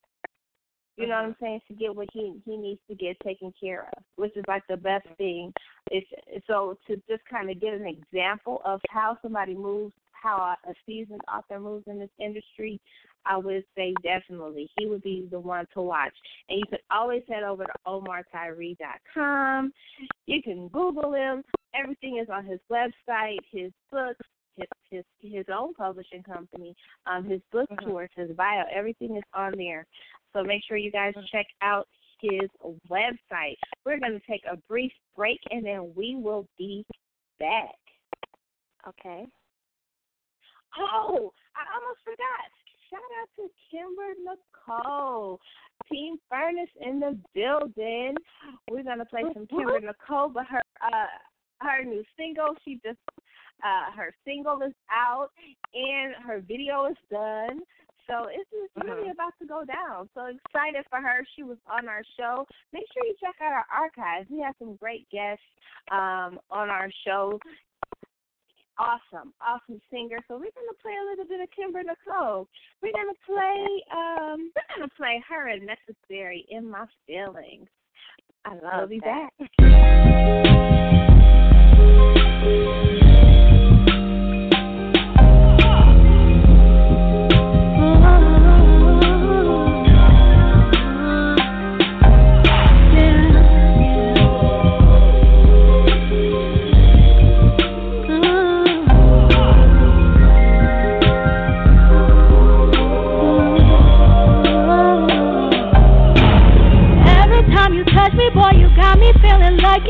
You 0.97 1.07
know 1.07 1.15
what 1.15 1.25
I'm 1.25 1.31
mm-hmm. 1.31 1.45
saying? 1.45 1.61
To 1.69 1.75
get 1.75 1.95
what 1.95 2.09
he 2.13 2.41
he 2.45 2.57
needs 2.57 2.81
to 2.89 2.95
get 2.95 3.17
taken 3.25 3.55
care 3.59 3.89
of, 3.97 4.03
which 4.17 4.37
is 4.37 4.45
like 4.47 4.63
the 4.69 4.77
best 4.77 5.07
thing. 5.17 5.53
It's 5.91 6.07
so 6.47 6.77
to 6.87 6.97
just 7.09 7.23
kind 7.31 7.51
of 7.51 7.61
get 7.61 7.73
an 7.73 7.87
example 7.87 8.61
of 8.67 8.81
how 8.91 9.17
somebody 9.23 9.55
moves, 9.55 9.95
how 10.13 10.37
a 10.37 10.75
seasoned 10.85 11.23
author 11.33 11.59
moves 11.59 11.85
in 11.87 11.99
this 11.99 12.11
industry. 12.19 12.79
I 13.27 13.37
would 13.37 13.65
say 13.77 13.95
definitely 14.03 14.69
he 14.79 14.87
would 14.87 15.03
be 15.03 15.29
the 15.31 15.41
one 15.41 15.67
to 15.75 15.83
watch. 15.83 16.15
And 16.49 16.59
you 16.59 16.65
can 16.69 16.79
always 16.91 17.23
head 17.29 17.43
over 17.43 17.65
to 17.65 17.73
omartyree.com. 17.87 19.73
You 20.27 20.43
can 20.43 20.69
Google 20.69 21.15
him. 21.15 21.43
Everything 21.75 22.19
is 22.19 22.29
on 22.31 22.47
his 22.47 22.61
website, 22.71 23.39
his 23.53 23.73
books, 23.93 24.27
his 24.61 25.05
his 25.21 25.33
his 25.33 25.47
own 25.53 25.75
publishing 25.75 26.23
company, 26.23 26.75
um, 27.07 27.25
his 27.25 27.41
book 27.51 27.69
Mhm. 27.71 27.85
tours, 27.85 28.11
his 28.15 28.31
bio. 28.37 28.65
Everything 28.71 29.17
is 29.17 29.25
on 29.35 29.53
there. 29.57 29.87
So 30.33 30.43
make 30.43 30.63
sure 30.65 30.77
you 30.77 30.91
guys 30.91 31.15
check 31.31 31.47
out 31.63 31.89
his 32.21 32.51
website. 32.89 33.57
We're 33.85 33.99
going 33.99 34.13
to 34.13 34.27
take 34.27 34.45
a 34.45 34.57
brief 34.69 34.93
break 35.17 35.41
and 35.51 35.65
then 35.65 35.93
we 35.95 36.17
will 36.17 36.47
be 36.59 36.85
back. 37.39 37.75
Okay. 38.87 39.27
Oh, 40.79 41.33
I 41.57 41.63
almost 41.75 42.01
forgot. 42.05 42.47
Shout 42.89 43.01
out 43.21 43.29
to 43.37 43.51
Kimber 43.71 44.15
Nicole. 44.25 45.41
Team 45.91 46.17
Furnace 46.29 46.71
in 46.81 47.01
the 47.01 47.19
building. 47.35 48.17
We're 48.71 48.83
gonna 48.83 49.05
play 49.05 49.23
some 49.35 49.47
Kimber 49.47 49.81
Nicole, 49.81 50.29
but 50.29 50.47
her 50.47 50.63
uh 50.83 51.07
her 51.61 51.85
new 51.85 52.05
single, 52.17 52.55
she 52.65 52.81
just 52.85 52.99
uh 53.63 53.93
her 53.97 54.15
single 54.25 54.61
is 54.63 54.75
out 54.91 55.31
and 55.75 56.15
her 56.27 56.41
video 56.41 56.87
is 56.87 56.97
done. 57.11 57.61
So 58.07 58.27
it's 58.27 58.51
it's 58.53 58.77
really 58.85 59.09
Mhm. 59.09 59.13
about 59.13 59.35
to 59.41 59.47
go 59.47 59.65
down. 59.65 60.09
So 60.15 60.27
excited 60.27 60.85
for 60.91 61.01
her. 61.01 61.25
She 61.37 61.43
was 61.43 61.59
on 61.67 61.89
our 61.89 62.03
show. 62.17 62.47
Make 62.73 62.85
sure 62.93 63.05
you 63.05 63.15
check 63.21 63.37
out 63.41 63.53
our 63.53 63.67
archives. 63.73 64.29
We 64.31 64.41
have 64.41 64.57
some 64.59 64.77
great 64.77 65.09
guests 65.11 65.45
um 65.91 66.41
on 66.51 66.71
our 66.71 66.91
show 67.05 67.39
awesome, 68.81 69.35
awesome 69.41 69.81
singer. 69.91 70.19
So 70.27 70.35
we're 70.35 70.51
gonna 70.57 70.73
play 70.81 70.95
a 70.97 71.05
little 71.11 71.27
bit 71.27 71.41
of 71.41 71.51
Kimber 71.51 71.83
Nicole. 71.83 72.49
We're 72.83 72.93
gonna 72.93 73.13
play 73.27 73.85
um 73.93 74.51
we're 74.57 74.75
gonna 74.75 74.89
play 74.97 75.23
her 75.29 75.49
and 75.49 75.67
necessary 75.67 76.47
in 76.49 76.69
my 76.69 76.87
feelings. 77.07 77.69
I 78.45 78.55
love 78.55 78.89
be 78.89 79.01
that. 79.01 79.31
back. 79.39 79.51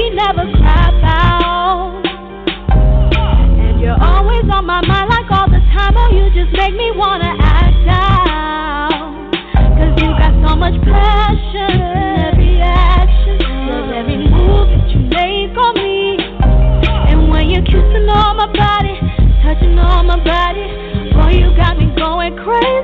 like 0.00 0.12
he 0.12 0.16
never 0.16 0.50
cried 0.58 1.00
out. 1.04 2.02
And 2.70 3.80
you're 3.80 4.00
always 4.02 4.44
on 4.52 4.64
my 4.66 4.80
mind 4.86 5.10
like 5.10 5.30
all 5.30 5.48
the 5.48 5.60
time. 5.72 5.94
Oh, 5.96 6.10
you 6.12 6.30
just 6.32 6.56
make 6.56 6.74
me 6.74 6.92
wanna 6.94 7.36
act 7.40 7.88
out. 7.88 9.30
Cause 9.54 9.94
you 10.00 10.08
got 10.08 10.32
so 10.48 10.56
much 10.56 10.80
passion. 10.82 11.80
Every 12.32 12.60
action, 12.60 13.40
every 13.92 14.16
move 14.16 14.68
that 14.68 14.88
you 14.90 15.00
make 15.00 15.56
on 15.56 15.74
me. 15.74 16.16
And 17.10 17.30
when 17.30 17.50
you're 17.50 17.64
kissing 17.64 18.08
on 18.08 18.36
my 18.36 18.46
body, 18.52 18.96
touching 19.42 19.78
on 19.78 20.06
my 20.06 20.22
body, 20.22 20.66
boy, 21.12 21.30
you 21.38 21.54
got 21.56 21.78
me 21.78 21.92
going 21.96 22.36
crazy. 22.36 22.79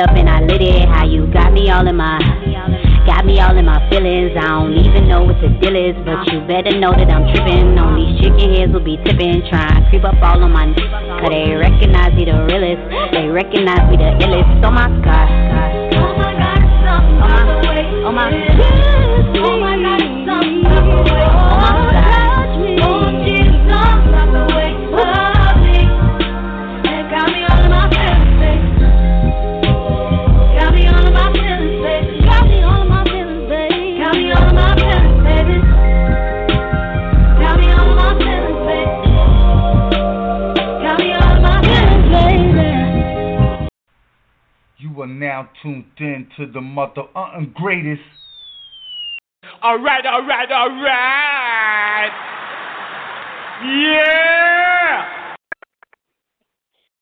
Up 0.00 0.16
and 0.16 0.28
I 0.28 0.40
lit 0.40 0.62
it. 0.62 0.88
How 0.88 1.04
you 1.04 1.28
got 1.30 1.52
me 1.52 1.70
all 1.70 1.86
in 1.86 1.96
my, 1.96 2.18
got 3.06 3.24
me 3.24 3.38
all 3.40 3.56
in 3.56 3.66
my 3.66 3.78
feelings. 3.90 4.32
I 4.32 4.48
don't 4.48 4.72
even 4.72 5.08
know 5.08 5.24
what 5.24 5.36
the 5.40 5.52
deal 5.60 5.76
is, 5.76 5.96
but 6.04 6.24
you 6.32 6.40
better 6.48 6.72
know 6.80 6.92
that 6.96 7.12
I'm 7.12 7.28
trippin'. 7.28 7.76
On 7.76 7.94
these 8.00 8.20
chicken 8.20 8.56
heads 8.56 8.72
will 8.72 8.84
be 8.84 8.96
tippin', 9.04 9.44
tryin' 9.48 9.88
creep 9.90 10.04
up 10.04 10.16
all 10.22 10.42
on 10.42 10.52
my, 10.52 10.72
cause 11.20 11.28
they 11.28 11.52
recognize 11.52 12.16
me 12.16 12.24
the 12.24 12.40
realest. 12.48 12.80
They 13.12 13.28
recognize 13.28 13.84
me 13.92 13.96
the 14.00 14.16
illest. 14.24 14.64
Oh 14.64 14.72
my 14.72 14.88
God. 15.04 15.39
To 46.40 46.46
the 46.46 46.60
mother 46.60 47.02
uh, 47.14 47.38
greatest. 47.54 48.00
Alright, 49.62 50.06
alright, 50.06 50.50
alright. 50.50 52.10
Yeah. 53.62 55.34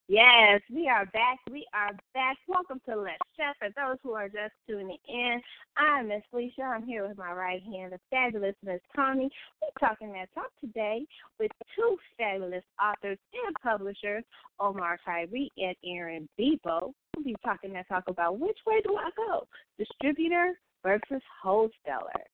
Yes, 0.08 0.60
we 0.74 0.88
are 0.88 1.06
back. 1.06 1.38
We 1.52 1.64
are 1.72 1.92
back. 2.14 2.36
Welcome 2.48 2.80
to 2.88 2.96
Let's 2.96 3.18
Chat. 3.36 3.54
For 3.60 3.68
those 3.76 3.98
who 4.02 4.14
are 4.14 4.28
just 4.28 4.54
tuning 4.66 4.98
in, 5.08 5.40
I'm 5.78 6.08
Miss 6.08 6.22
Felicia. 6.30 6.62
I'm 6.62 6.84
here 6.84 7.06
with 7.06 7.16
my 7.16 7.32
right 7.32 7.62
hand, 7.62 7.92
the 7.92 8.00
fabulous 8.10 8.56
Miss 8.64 8.80
Toni. 8.96 9.30
We're 9.62 9.88
talking 9.88 10.12
that 10.12 10.28
talk 10.34 10.50
today 10.60 11.06
with 11.38 11.52
two 11.76 11.96
fabulous 12.16 12.64
authors 12.82 13.18
and 13.46 13.54
publishers, 13.62 14.24
Omar 14.58 14.98
Tyree 15.04 15.52
and 15.56 15.76
Aaron 15.84 16.28
Bebo. 16.38 16.92
We'll 17.14 17.24
be 17.24 17.36
talking 17.44 17.72
that 17.74 17.86
talk 17.86 18.04
about 18.08 18.40
which 18.40 18.58
way 18.66 18.80
do 18.82 18.96
I 18.96 19.10
go, 19.16 19.46
distributor 19.78 20.58
versus 20.82 21.22
wholesaler. 21.40 22.24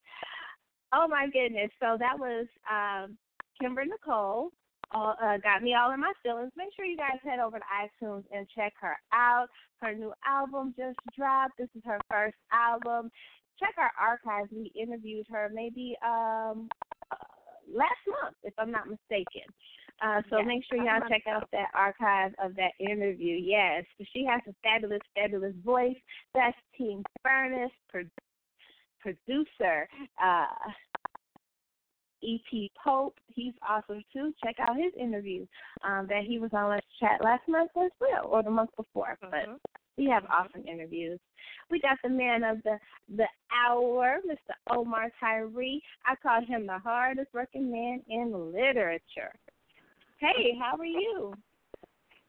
Oh 0.95 1.07
my 1.07 1.27
goodness! 1.27 1.71
So 1.81 1.99
that 1.99 2.19
was 2.19 2.47
um, 2.71 3.19
Kimber 3.61 3.85
Nicole 3.85 4.53
uh, 4.95 5.39
got 5.43 5.63
me 5.63 5.75
all 5.75 5.93
in 5.93 6.01
my 6.01 6.13
feelings. 6.23 6.53
Make 6.57 6.69
sure 6.75 6.85
you 6.85 6.97
guys 6.97 7.19
head 7.23 7.41
over 7.41 7.59
to 7.59 7.65
iTunes 7.65 8.25
and 8.33 8.47
check 8.55 8.73
her 8.81 8.97
out. 9.13 9.49
Her 9.81 9.95
new 9.95 10.13
album 10.27 10.75
just 10.77 10.99
dropped. 11.17 11.59
This 11.59 11.69
is 11.77 11.83
her 11.85 11.99
first 12.11 12.37
album. 12.53 13.11
Check 13.59 13.75
our 13.79 13.93
archives. 14.01 14.51
We 14.53 14.73
interviewed 14.75 15.27
her 15.31 15.51
maybe 15.53 15.97
um, 16.05 16.69
uh, 17.11 17.17
last 17.73 18.03
month, 18.23 18.37
if 18.43 18.55
I'm 18.59 18.71
not 18.71 18.89
mistaken. 18.89 19.43
Uh, 20.03 20.23
so 20.29 20.39
Yes, 20.39 20.47
make 20.47 20.65
sure 20.69 20.79
y'all 20.79 21.09
check 21.09 21.23
out 21.29 21.49
that 21.53 21.69
archive 21.75 22.33
of 22.43 22.57
that 22.57 22.73
interview. 22.81 23.37
Yes, 23.37 23.85
she 24.13 24.25
has 24.25 24.41
a 24.49 24.55
fabulous, 24.63 25.03
fabulous 25.15 25.55
voice. 25.65 25.97
That's 26.35 26.57
Team 26.77 27.05
Furnace, 27.23 27.71
pro- 27.89 28.03
producer. 29.01 29.89
Uh, 30.23 30.47
E.P. 32.25 32.73
Pope. 32.83 33.19
He's 33.29 33.53
awesome 33.69 34.03
too. 34.13 34.33
Check 34.43 34.57
out 34.59 34.77
his 34.77 34.93
interview 34.99 35.47
um, 35.87 36.07
that 36.09 36.23
he 36.27 36.39
was 36.39 36.51
on 36.53 36.71
Let's 36.71 36.87
Chat 36.99 37.23
last 37.23 37.43
month 37.49 37.71
as 37.77 37.91
well, 38.01 38.27
or 38.27 38.43
the 38.43 38.51
month 38.51 38.71
before. 38.77 39.19
But 39.21 39.47
we 39.97 40.07
have 40.07 40.25
awesome 40.27 40.67
interviews. 40.67 41.21
We 41.71 41.81
got 41.81 41.99
the 42.03 42.09
man 42.09 42.45
of 42.45 42.63
the 42.63 42.79
the 43.17 43.27
hour, 43.53 44.19
Mr. 44.29 44.55
Omar 44.71 45.11
Tyree. 45.21 45.83
I 46.07 46.15
call 46.17 46.45
him 46.45 46.67
the 46.67 46.79
hardest 46.79 47.29
working 47.33 47.71
man 47.71 48.03
in 48.09 48.53
literature. 48.53 49.33
Hey, 50.19 50.57
how 50.61 50.77
are 50.77 50.85
you? 50.85 51.35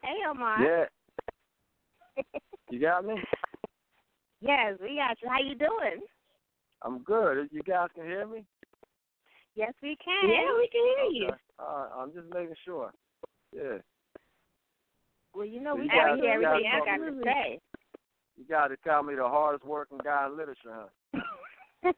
Hey, 0.02 0.16
Omar. 0.30 0.64
Yeah. 0.64 2.24
You 2.70 2.80
got 2.80 3.06
me? 3.06 3.16
Yes, 4.42 4.74
we 4.82 4.98
got 4.98 5.18
you. 5.22 5.30
How 5.30 5.40
you 5.40 5.56
doing? 5.56 6.02
I'm 6.82 7.00
good. 7.00 7.50
You 7.52 7.62
guys 7.64 7.90
can 7.96 8.06
hear 8.06 8.28
me? 8.28 8.46
Yes, 9.56 9.74
we 9.82 9.98
can. 10.04 10.30
Yeah, 10.30 10.56
we 10.58 10.70
can 10.72 10.82
hear 10.82 11.22
you. 11.22 11.28
Okay. 11.28 11.38
All 11.60 11.78
right. 11.78 11.90
I'm 11.98 12.14
just 12.14 12.34
making 12.34 12.56
sure. 12.66 12.92
Yeah. 13.56 13.78
Well, 15.36 15.46
you 15.46 15.62
know, 15.62 15.76
So 15.76 15.82
we 15.82 15.88
got 15.90 16.16
to 16.16 16.22
hear 16.22 16.32
everything 16.32 16.72
I 16.72 16.80
got 16.80 17.04
to 17.04 17.22
say. 17.24 17.60
You 18.38 18.46
got 18.50 18.68
to 18.68 18.78
call 18.78 19.04
me 19.04 19.16
the 19.16 19.28
hardest 19.28 19.66
working 19.66 20.00
guy 20.04 20.28
in 20.28 20.38
literature, 20.38 20.72
huh? 20.72 21.20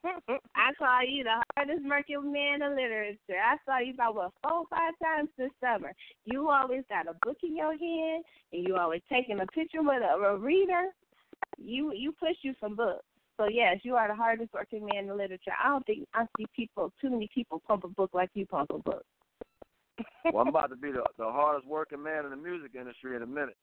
I 0.56 0.74
call 0.78 1.04
you 1.08 1.24
the 1.24 1.42
hardest 1.56 1.88
working 1.88 2.32
man 2.32 2.62
in 2.62 2.76
literature. 2.76 3.40
I 3.42 3.58
saw 3.66 3.80
you 3.80 3.94
about 3.94 4.16
what 4.16 4.32
four, 4.44 4.64
five 4.70 4.94
times 5.02 5.30
this 5.38 5.52
summer. 5.62 5.94
You 6.26 6.50
always 6.50 6.84
got 6.90 7.08
a 7.08 7.14
book 7.26 7.38
in 7.44 7.56
your 7.56 7.78
hand, 7.78 8.24
and 8.52 8.68
you 8.68 8.76
always 8.76 9.02
taking 9.10 9.40
a 9.40 9.46
picture 9.48 9.82
with 9.82 10.02
a, 10.04 10.18
a 10.18 10.38
reader. 10.38 10.88
You 11.58 11.94
you 11.94 12.12
push 12.12 12.36
you 12.42 12.54
some 12.60 12.76
books. 12.76 13.06
So 13.38 13.48
yes, 13.48 13.78
you 13.84 13.96
are 13.96 14.08
the 14.08 14.16
hardest 14.16 14.54
working 14.54 14.86
man 14.92 15.06
in 15.06 15.18
literature. 15.18 15.54
I 15.64 15.70
don't 15.70 15.86
think 15.86 16.08
I 16.14 16.26
see 16.38 16.48
people 16.56 16.92
too 17.00 17.10
many 17.10 17.30
people 17.34 17.62
pump 17.66 17.84
a 17.84 17.88
book 17.88 18.12
like 18.14 18.30
you 18.34 18.46
pump 18.46 18.72
a 18.72 18.80
book. 18.80 19.06
well, 20.26 20.40
I'm 20.42 20.48
about 20.48 20.70
to 20.70 20.76
be 20.76 20.92
the, 20.92 21.04
the 21.18 21.26
hardest 21.26 21.68
working 21.68 22.04
man 22.04 22.26
in 22.26 22.32
the 22.32 22.38
music 22.38 22.72
industry 22.80 23.16
in 23.16 23.22
a 23.22 23.28
minute. 23.28 23.58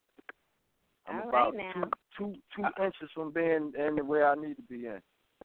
I'm 1.06 1.20
All 1.20 1.28
about 1.28 1.54
right 1.54 1.66
now. 1.76 1.84
two 2.16 2.34
two 2.56 2.64
two 2.64 2.82
inches 2.82 3.10
from 3.14 3.30
being 3.30 3.72
in 3.78 4.06
where 4.06 4.28
I 4.28 4.34
need 4.34 4.56
to 4.56 4.62
be 4.62 4.86
in. 4.86 5.00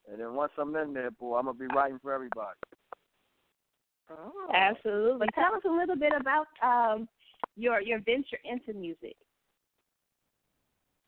And 0.10 0.20
then 0.20 0.34
once 0.34 0.52
I'm 0.58 0.76
in 0.76 0.94
there, 0.94 1.12
boy, 1.12 1.38
I'm 1.38 1.46
gonna 1.46 1.58
be 1.58 1.68
writing 1.76 2.00
for 2.02 2.14
everybody. 2.14 2.58
Oh. 4.10 4.32
Absolutely. 4.54 5.28
Tell 5.36 5.54
us 5.56 5.62
a 5.66 5.72
little 5.72 5.96
bit 5.96 6.14
about 6.20 6.48
um 6.64 7.08
your 7.56 7.82
your 7.82 8.00
venture 8.00 8.40
into 8.46 8.74
music. 8.74 9.16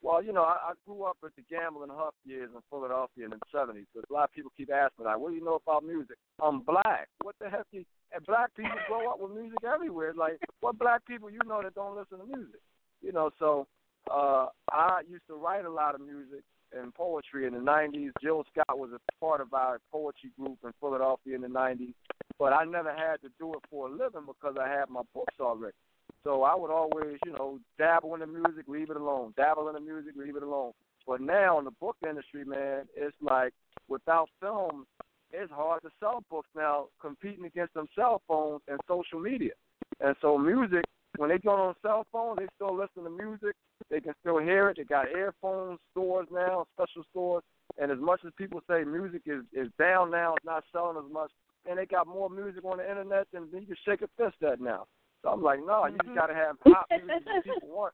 Well, 0.03 0.23
you 0.23 0.33
know, 0.33 0.41
I, 0.41 0.57
I 0.69 0.73
grew 0.85 1.03
up 1.03 1.17
with 1.21 1.35
the 1.35 1.43
Gamble 1.49 1.83
and 1.83 1.91
Huff 1.91 2.15
years 2.25 2.49
in 2.53 2.61
Philadelphia 2.69 3.25
in 3.25 3.31
the 3.31 3.39
'70s. 3.53 3.85
So 3.93 4.01
a 4.01 4.13
lot 4.13 4.25
of 4.25 4.33
people 4.33 4.51
keep 4.57 4.71
asking, 4.71 5.05
like, 5.05 5.19
"What 5.19 5.29
do 5.29 5.35
you 5.35 5.43
know 5.43 5.59
about 5.65 5.85
music?" 5.85 6.17
I'm 6.41 6.61
black. 6.61 7.07
What 7.21 7.35
the 7.39 7.49
heck? 7.49 7.65
You, 7.71 7.85
and 8.13 8.25
black 8.25 8.53
people 8.55 8.77
grow 8.87 9.09
up 9.09 9.19
with 9.19 9.31
music 9.31 9.59
everywhere. 9.63 10.13
Like, 10.15 10.39
what 10.59 10.77
black 10.77 11.05
people 11.05 11.29
you 11.29 11.39
know 11.45 11.61
that 11.61 11.75
don't 11.75 11.95
listen 11.95 12.19
to 12.19 12.25
music? 12.25 12.61
You 13.01 13.11
know, 13.11 13.31
so 13.39 13.67
uh 14.11 14.47
I 14.71 15.01
used 15.07 15.27
to 15.27 15.35
write 15.35 15.65
a 15.65 15.69
lot 15.71 15.95
of 15.95 16.01
music 16.01 16.43
and 16.73 16.93
poetry 16.93 17.45
in 17.47 17.53
the 17.53 17.59
'90s. 17.59 18.11
Jill 18.21 18.45
Scott 18.51 18.77
was 18.77 18.91
a 18.93 19.19
part 19.19 19.41
of 19.41 19.53
our 19.53 19.79
poetry 19.91 20.31
group 20.39 20.57
in 20.63 20.71
Philadelphia 20.79 21.35
in 21.35 21.41
the 21.41 21.47
'90s, 21.47 21.93
but 22.39 22.53
I 22.53 22.63
never 22.65 22.93
had 22.93 23.21
to 23.21 23.29
do 23.39 23.53
it 23.53 23.61
for 23.69 23.87
a 23.87 23.91
living 23.91 24.25
because 24.25 24.55
I 24.59 24.67
had 24.67 24.89
my 24.89 25.01
books 25.13 25.35
already. 25.39 25.75
So 26.23 26.43
I 26.43 26.55
would 26.55 26.69
always, 26.69 27.17
you 27.25 27.33
know, 27.33 27.59
dabble 27.79 28.13
in 28.13 28.19
the 28.19 28.27
music, 28.27 28.67
leave 28.67 28.91
it 28.91 28.97
alone. 28.97 29.33
Dabble 29.37 29.67
in 29.69 29.73
the 29.73 29.79
music, 29.79 30.13
leave 30.15 30.35
it 30.35 30.43
alone. 30.43 30.73
But 31.07 31.21
now 31.21 31.57
in 31.57 31.65
the 31.65 31.71
book 31.71 31.97
industry, 32.07 32.45
man, 32.45 32.83
it's 32.95 33.15
like 33.21 33.53
without 33.87 34.29
film, 34.39 34.85
it's 35.33 35.51
hard 35.51 35.81
to 35.83 35.89
sell 35.99 36.23
books 36.29 36.49
now, 36.55 36.87
competing 36.99 37.45
against 37.45 37.73
them 37.73 37.87
cell 37.95 38.21
phones 38.27 38.61
and 38.67 38.79
social 38.87 39.19
media. 39.19 39.51
And 39.99 40.15
so 40.21 40.37
music, 40.37 40.83
when 41.17 41.29
they 41.29 41.37
go 41.37 41.51
on 41.51 41.75
cell 41.81 42.05
phones, 42.11 42.39
they 42.39 42.47
still 42.55 42.75
listen 42.75 43.03
to 43.03 43.09
music. 43.09 43.55
They 43.89 43.99
can 43.99 44.13
still 44.21 44.39
hear 44.39 44.69
it. 44.69 44.77
They 44.77 44.83
got 44.83 45.09
earphone 45.11 45.77
stores 45.91 46.27
now, 46.31 46.65
special 46.75 47.03
stores. 47.09 47.43
And 47.79 47.91
as 47.91 47.99
much 47.99 48.21
as 48.25 48.31
people 48.37 48.61
say 48.69 48.83
music 48.83 49.21
is 49.25 49.43
is 49.53 49.69
down 49.79 50.11
now, 50.11 50.35
it's 50.35 50.45
not 50.45 50.63
selling 50.71 50.97
as 50.97 51.11
much, 51.11 51.31
and 51.69 51.77
they 51.79 51.85
got 51.85 52.05
more 52.05 52.29
music 52.29 52.65
on 52.65 52.77
the 52.77 52.89
internet 52.89 53.27
than 53.31 53.47
you 53.53 53.65
can 53.65 53.75
shake 53.85 54.01
a 54.01 54.09
fist 54.17 54.41
at 54.43 54.59
now. 54.59 54.85
So 55.23 55.29
I'm 55.29 55.41
like, 55.41 55.59
no, 55.65 55.85
you 55.85 55.97
just 56.03 56.15
got 56.15 56.27
to 56.27 56.33
have 56.33 56.59
pop 56.61 56.87
music 56.89 57.23
that 57.25 57.43
people 57.43 57.69
want. 57.69 57.93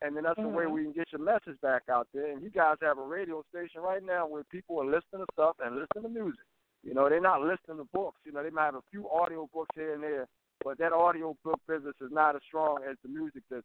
And 0.00 0.16
then 0.16 0.24
that's 0.24 0.40
the 0.40 0.48
way 0.48 0.64
Mhm. 0.64 0.72
we 0.72 0.82
can 0.82 0.92
get 0.92 1.12
your 1.12 1.20
message 1.20 1.60
back 1.60 1.82
out 1.88 2.08
there. 2.12 2.32
And 2.32 2.42
you 2.42 2.50
guys 2.50 2.76
have 2.82 2.98
a 2.98 3.02
radio 3.02 3.42
station 3.50 3.80
right 3.82 4.02
now 4.02 4.26
where 4.26 4.42
people 4.44 4.80
are 4.80 4.84
listening 4.84 5.24
to 5.24 5.26
stuff 5.32 5.56
and 5.60 5.76
listening 5.76 6.02
to 6.04 6.08
music. 6.08 6.44
You 6.82 6.94
know, 6.94 7.08
they're 7.08 7.20
not 7.20 7.42
listening 7.42 7.78
to 7.78 7.88
books. 7.92 8.18
You 8.24 8.32
know, 8.32 8.42
they 8.42 8.50
might 8.50 8.66
have 8.66 8.74
a 8.74 8.90
few 8.90 9.08
audio 9.08 9.48
books 9.52 9.70
here 9.74 9.94
and 9.94 10.02
there, 10.02 10.26
but 10.64 10.78
that 10.78 10.92
audio 10.92 11.36
book 11.44 11.60
business 11.68 11.94
is 12.00 12.10
not 12.10 12.34
as 12.34 12.42
strong 12.46 12.78
as 12.88 12.96
the 13.02 13.08
music 13.08 13.42
business. 13.48 13.64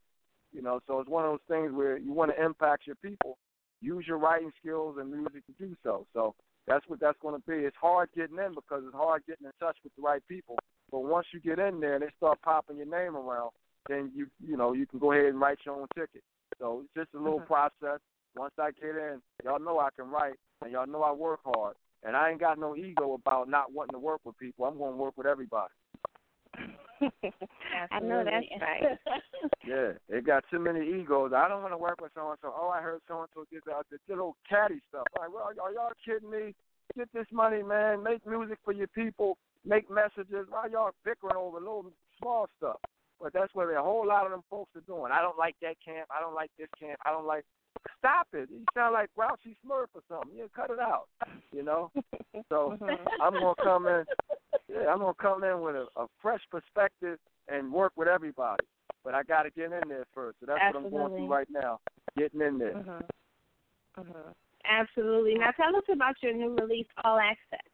You 0.54 0.62
know, 0.62 0.80
so 0.88 1.00
it's 1.00 1.10
one 1.10 1.26
of 1.26 1.32
those 1.32 1.48
things 1.48 1.74
where 1.74 1.98
you 1.98 2.14
want 2.14 2.32
to 2.36 2.44
impact 2.44 2.88
your 2.88 2.96
people. 2.98 3.38
Use 3.82 4.06
your 4.08 4.18
writing 4.18 4.52
skills 4.60 4.98
and 5.00 5.12
music 5.12 5.46
to 5.48 5.54
do 5.60 5.76
so. 5.84 6.06
So 6.14 6.36
that's 6.68 6.88
what 6.88 7.00
that's 7.00 7.18
going 7.22 7.36
to 7.36 7.48
be. 7.48 7.66
It's 7.66 7.76
hard 7.80 8.10
getting 8.16 8.38
in 8.38 8.54
because 8.56 8.84
it's 8.86 8.96
hard 8.96 9.24
getting 9.28 9.46
in 9.46 9.52
touch 9.60 9.78
with 9.84 9.94
the 9.96 10.02
right 10.02 10.22
people. 10.28 10.58
But 10.92 11.00
once 11.00 11.28
you 11.34 11.40
get 11.40 11.60
in 11.60 11.80
there 11.80 11.96
and 11.96 12.04
they 12.04 12.10
start 12.18 12.42
popping 12.42 12.78
your 12.78 12.86
name 12.86 13.16
around, 13.16 13.52
then 13.88 14.12
you 14.16 14.28
you 14.46 14.58
know 14.58 14.74
you 14.74 14.86
can 14.86 15.00
go 15.00 15.12
ahead 15.12 15.26
and 15.26 15.40
write 15.40 15.60
your 15.66 15.76
own 15.76 15.88
ticket. 15.96 16.24
So 16.60 16.84
it's 16.84 16.94
just 16.94 17.14
a 17.14 17.24
little 17.24 17.42
Mhm. 17.42 17.48
process. 17.48 18.00
Once 18.36 18.54
I 18.58 18.72
get 18.72 18.96
in, 18.96 19.22
y'all 19.44 19.60
know 19.60 19.80
I 19.80 19.90
can 19.92 20.10
write 20.10 20.40
and 20.62 20.72
y'all 20.72 20.88
know 20.88 21.04
I 21.04 21.12
work 21.12 21.42
hard. 21.44 21.76
And 22.04 22.16
I 22.16 22.30
ain't 22.30 22.40
got 22.40 22.60
no 22.60 22.76
ego 22.76 23.14
about 23.14 23.50
not 23.50 23.74
wanting 23.74 23.94
to 23.94 24.00
work 24.00 24.22
with 24.24 24.38
people. 24.38 24.66
I'm 24.66 24.78
going 24.78 24.94
to 24.94 24.98
work 24.98 25.18
with 25.18 25.28
everybody. 25.28 25.74
I 27.92 28.00
know 28.00 28.24
that's 28.24 28.46
right. 28.62 28.98
Yeah, 29.68 29.92
they 30.10 30.22
got 30.22 30.46
too 30.50 30.60
many 30.60 30.80
egos. 30.80 31.34
I 31.36 31.50
don't 31.50 31.62
want 31.62 31.74
to 31.74 31.78
work 31.78 32.00
with 32.02 32.12
so 32.16 32.30
and 32.30 32.40
so. 32.42 32.54
Oh, 32.56 32.70
I 32.70 32.82
heard 32.82 33.02
so 33.08 33.20
and 33.20 33.28
so 33.36 33.44
did 33.52 33.64
that, 33.66 33.84
the 33.92 33.98
little 34.08 34.38
catty 34.50 34.82
stuff. 34.88 35.04
Like, 35.20 35.30
well, 35.34 35.52
are 35.62 35.74
y'all 35.74 35.92
kidding 36.06 36.30
me? 36.30 36.56
Get 36.96 37.10
this 37.14 37.28
money, 37.34 37.62
man. 37.62 38.02
Make 38.02 38.26
music 38.26 38.60
for 38.64 38.72
your 38.72 38.88
people. 38.88 39.38
Make 39.66 39.92
messages. 39.92 40.48
Why 40.50 40.68
y'all 40.72 40.92
bickering 41.04 41.36
over 41.36 41.60
little 41.60 41.92
small 42.20 42.48
stuff? 42.58 42.78
But 43.22 43.34
that's 43.34 43.54
what 43.56 43.66
a 43.66 43.82
whole 43.82 44.06
lot 44.06 44.26
of 44.26 44.32
them 44.32 44.44
folks 44.50 44.76
are 44.76 44.82
doing. 44.82 45.12
I 45.12 45.22
don't 45.22 45.38
like 45.38 45.56
that 45.62 45.76
camp. 45.84 46.08
I 46.16 46.22
don't 46.22 46.36
like 46.36 46.52
this 46.58 46.70
camp. 46.80 47.00
I 47.06 47.12
don't 47.12 47.26
like. 47.26 47.46
Stop 47.98 48.28
it. 48.34 48.50
You 48.52 48.66
sound 48.74 48.94
like 48.94 49.10
Grouchy 49.16 49.56
Smurf 49.66 49.88
or 49.94 50.02
something. 50.10 50.36
Yeah, 50.36 50.46
cut 50.56 50.70
it 50.70 50.80
out. 50.80 51.08
You 51.52 51.64
know. 51.64 51.92
So 52.50 52.78
Mhm. 52.80 53.00
I'm 53.20 53.34
gonna 53.34 53.56
come 53.56 53.88
in. 53.88 54.06
Yeah, 54.70 54.92
I'm 54.94 55.00
gonna 55.00 55.14
come 55.16 55.44
in 55.44 55.62
with 55.62 55.76
a, 55.76 55.88
a 55.96 56.08
fresh 56.22 56.42
perspective 56.52 57.20
and 57.48 57.72
work 57.72 57.94
with 57.96 58.08
everybody. 58.08 58.64
But 59.04 59.16
I 59.16 59.24
got 59.24 59.44
to 59.44 59.50
get 59.50 59.72
in 59.72 59.90
there 59.90 60.06
first. 60.14 60.38
So 60.40 60.46
that's 60.46 60.62
what 60.74 60.84
I'm 60.84 60.90
going 60.92 61.16
through 61.16 61.28
right 61.28 61.48
now. 61.50 61.80
Getting 62.16 62.42
in 62.42 62.58
there. 62.60 62.74
Mhm. 62.74 63.10
Mhm. 63.98 64.34
Absolutely. 64.66 65.36
Now 65.36 65.52
tell 65.52 65.76
us 65.76 65.84
about 65.90 66.22
your 66.22 66.34
new 66.34 66.56
release, 66.56 66.88
All 67.04 67.18
Access. 67.18 67.66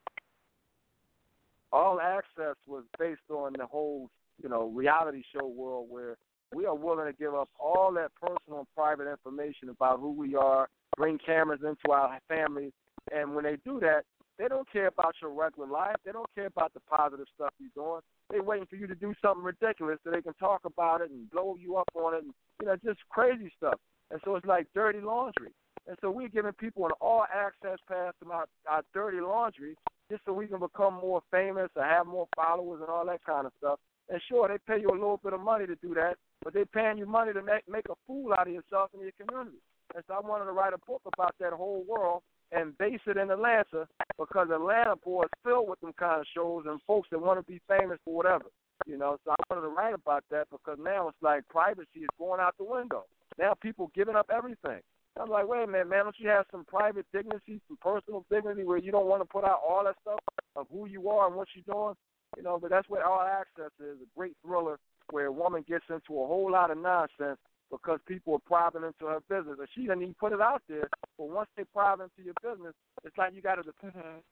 All 1.71 1.99
Access 1.99 2.56
was 2.67 2.84
based 2.99 3.29
on 3.29 3.53
the 3.53 3.65
whole, 3.65 4.10
you 4.41 4.49
know, 4.49 4.67
reality 4.67 5.23
show 5.33 5.47
world 5.47 5.87
where 5.89 6.17
we 6.53 6.65
are 6.65 6.75
willing 6.75 7.07
to 7.07 7.13
give 7.13 7.33
up 7.33 7.49
all 7.59 7.91
that 7.93 8.11
personal 8.21 8.59
and 8.59 8.67
private 8.75 9.09
information 9.09 9.69
about 9.69 9.99
who 9.99 10.11
we 10.11 10.35
are, 10.35 10.67
bring 10.97 11.17
cameras 11.17 11.61
into 11.63 11.91
our 11.91 12.19
families, 12.27 12.71
and 13.11 13.35
when 13.35 13.43
they 13.43 13.57
do 13.65 13.79
that, 13.79 14.03
they 14.39 14.47
don't 14.47 14.69
care 14.71 14.87
about 14.87 15.15
your 15.21 15.31
regular 15.31 15.67
life. 15.67 15.95
They 16.03 16.11
don't 16.11 16.29
care 16.33 16.47
about 16.47 16.73
the 16.73 16.79
positive 16.81 17.27
stuff 17.35 17.53
you're 17.59 17.69
doing. 17.75 18.01
They're 18.29 18.41
waiting 18.41 18.65
for 18.65 18.75
you 18.75 18.87
to 18.87 18.95
do 18.95 19.13
something 19.21 19.43
ridiculous 19.43 19.99
so 20.03 20.09
they 20.09 20.21
can 20.21 20.33
talk 20.35 20.61
about 20.65 21.01
it 21.01 21.11
and 21.11 21.29
blow 21.29 21.55
you 21.59 21.77
up 21.77 21.89
on 21.95 22.15
it, 22.15 22.23
and 22.23 22.33
you 22.59 22.67
know, 22.67 22.75
just 22.83 22.99
crazy 23.09 23.51
stuff. 23.57 23.79
And 24.11 24.19
so 24.25 24.35
it's 24.35 24.45
like 24.45 24.67
dirty 24.73 25.01
laundry. 25.01 25.51
And 25.87 25.97
so 26.01 26.09
we're 26.09 26.29
giving 26.29 26.53
people 26.53 26.85
an 26.85 26.91
all 27.01 27.25
access 27.33 27.77
pass 27.87 28.13
to 28.23 28.31
our, 28.31 28.45
our 28.67 28.83
dirty 28.93 29.19
laundry 29.19 29.75
just 30.09 30.23
so 30.25 30.33
we 30.33 30.47
can 30.47 30.59
become 30.59 30.93
more 30.95 31.21
famous 31.31 31.69
or 31.75 31.83
have 31.83 32.07
more 32.07 32.27
followers 32.35 32.79
and 32.81 32.89
all 32.89 33.05
that 33.05 33.23
kind 33.25 33.45
of 33.45 33.51
stuff. 33.57 33.79
And 34.09 34.21
sure, 34.27 34.47
they 34.47 34.57
pay 34.67 34.81
you 34.81 34.89
a 34.89 34.91
little 34.91 35.19
bit 35.23 35.33
of 35.33 35.39
money 35.39 35.65
to 35.65 35.75
do 35.75 35.93
that, 35.95 36.15
but 36.43 36.53
they're 36.53 36.65
paying 36.65 36.97
you 36.97 37.05
money 37.05 37.33
to 37.33 37.41
make 37.41 37.67
make 37.69 37.85
a 37.89 37.95
fool 38.05 38.33
out 38.33 38.47
of 38.47 38.53
yourself 38.53 38.91
and 38.93 39.01
your 39.01 39.11
community. 39.19 39.57
And 39.95 40.03
so 40.07 40.13
I 40.15 40.19
wanted 40.19 40.45
to 40.45 40.51
write 40.51 40.73
a 40.73 40.85
book 40.85 41.01
about 41.13 41.35
that 41.39 41.53
whole 41.53 41.83
world 41.87 42.23
and 42.51 42.77
base 42.77 42.99
it 43.07 43.17
in 43.17 43.31
Atlanta 43.31 43.87
because 44.17 44.49
Atlanta 44.51 44.95
boy 44.97 45.23
is 45.23 45.29
filled 45.43 45.69
with 45.69 45.79
them 45.81 45.93
kind 45.97 46.21
of 46.21 46.27
shows 46.33 46.63
and 46.67 46.79
folks 46.85 47.09
that 47.11 47.21
want 47.21 47.39
to 47.39 47.51
be 47.51 47.61
famous 47.67 47.99
for 48.05 48.13
whatever. 48.13 48.45
You 48.85 48.97
know, 48.97 49.17
so 49.23 49.31
I 49.31 49.35
wanted 49.49 49.61
to 49.61 49.73
write 49.73 49.93
about 49.93 50.23
that 50.31 50.47
because 50.51 50.77
now 50.81 51.07
it's 51.07 51.17
like 51.21 51.47
privacy 51.47 52.01
is 52.01 52.09
going 52.17 52.41
out 52.41 52.57
the 52.57 52.65
window. 52.65 53.05
Now 53.39 53.53
people 53.61 53.91
giving 53.95 54.15
up 54.15 54.29
everything. 54.33 54.81
I'm 55.19 55.29
like, 55.29 55.47
wait 55.47 55.63
a 55.63 55.67
minute, 55.67 55.89
man, 55.89 56.05
don't 56.05 56.15
you 56.17 56.27
have 56.29 56.45
some 56.51 56.65
private 56.65 57.05
dignity, 57.13 57.61
some 57.67 57.77
personal 57.81 58.25
dignity 58.31 58.63
where 58.63 58.79
you 58.79 58.91
don't 58.91 59.05
want 59.05 59.21
to 59.21 59.25
put 59.25 59.43
out 59.43 59.59
all 59.67 59.83
that 59.85 59.95
stuff 60.01 60.19
of 60.55 60.65
who 60.71 60.87
you 60.87 61.07
are 61.09 61.27
and 61.27 61.35
what 61.35 61.47
you're 61.53 61.71
doing? 61.71 61.93
You 62.37 62.43
know, 62.43 62.59
but 62.59 62.69
that's 62.69 62.89
what 62.89 63.03
All 63.03 63.21
Access 63.21 63.71
is, 63.79 63.97
a 64.01 64.17
great 64.17 64.35
thriller 64.45 64.77
where 65.11 65.27
a 65.27 65.31
woman 65.31 65.63
gets 65.67 65.85
into 65.89 66.21
a 66.21 66.27
whole 66.27 66.51
lot 66.51 66.71
of 66.71 66.77
nonsense 66.77 67.39
because 67.69 67.99
people 68.07 68.35
are 68.35 68.39
prying 68.71 68.85
into 68.85 69.05
her 69.05 69.19
business. 69.29 69.57
And 69.59 69.67
she 69.75 69.85
doesn't 69.85 70.01
even 70.01 70.15
put 70.19 70.33
it 70.33 70.41
out 70.41 70.61
there, 70.69 70.89
but 71.17 71.29
once 71.29 71.49
they 71.57 71.63
pry 71.73 71.93
into 71.93 72.23
your 72.23 72.35
business, 72.41 72.73
it's 73.03 73.17
like 73.17 73.33
you 73.33 73.41
got 73.41 73.55
to 73.55 73.63
Mhm. 73.83 74.23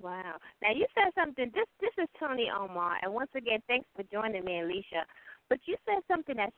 Wow. 0.00 0.38
Now 0.62 0.70
you 0.72 0.86
said 0.94 1.12
something. 1.14 1.50
This 1.50 1.66
this 1.78 1.92
is 1.98 2.08
Toni 2.18 2.50
Omar, 2.50 2.98
and 3.02 3.12
once 3.12 3.30
again, 3.34 3.62
thanks 3.66 3.86
for 3.94 4.02
joining 4.04 4.44
me, 4.44 4.60
Alicia. 4.60 5.06
But 5.48 5.60
you 5.66 5.76
said 5.84 6.02
something 6.08 6.36
that's 6.36 6.56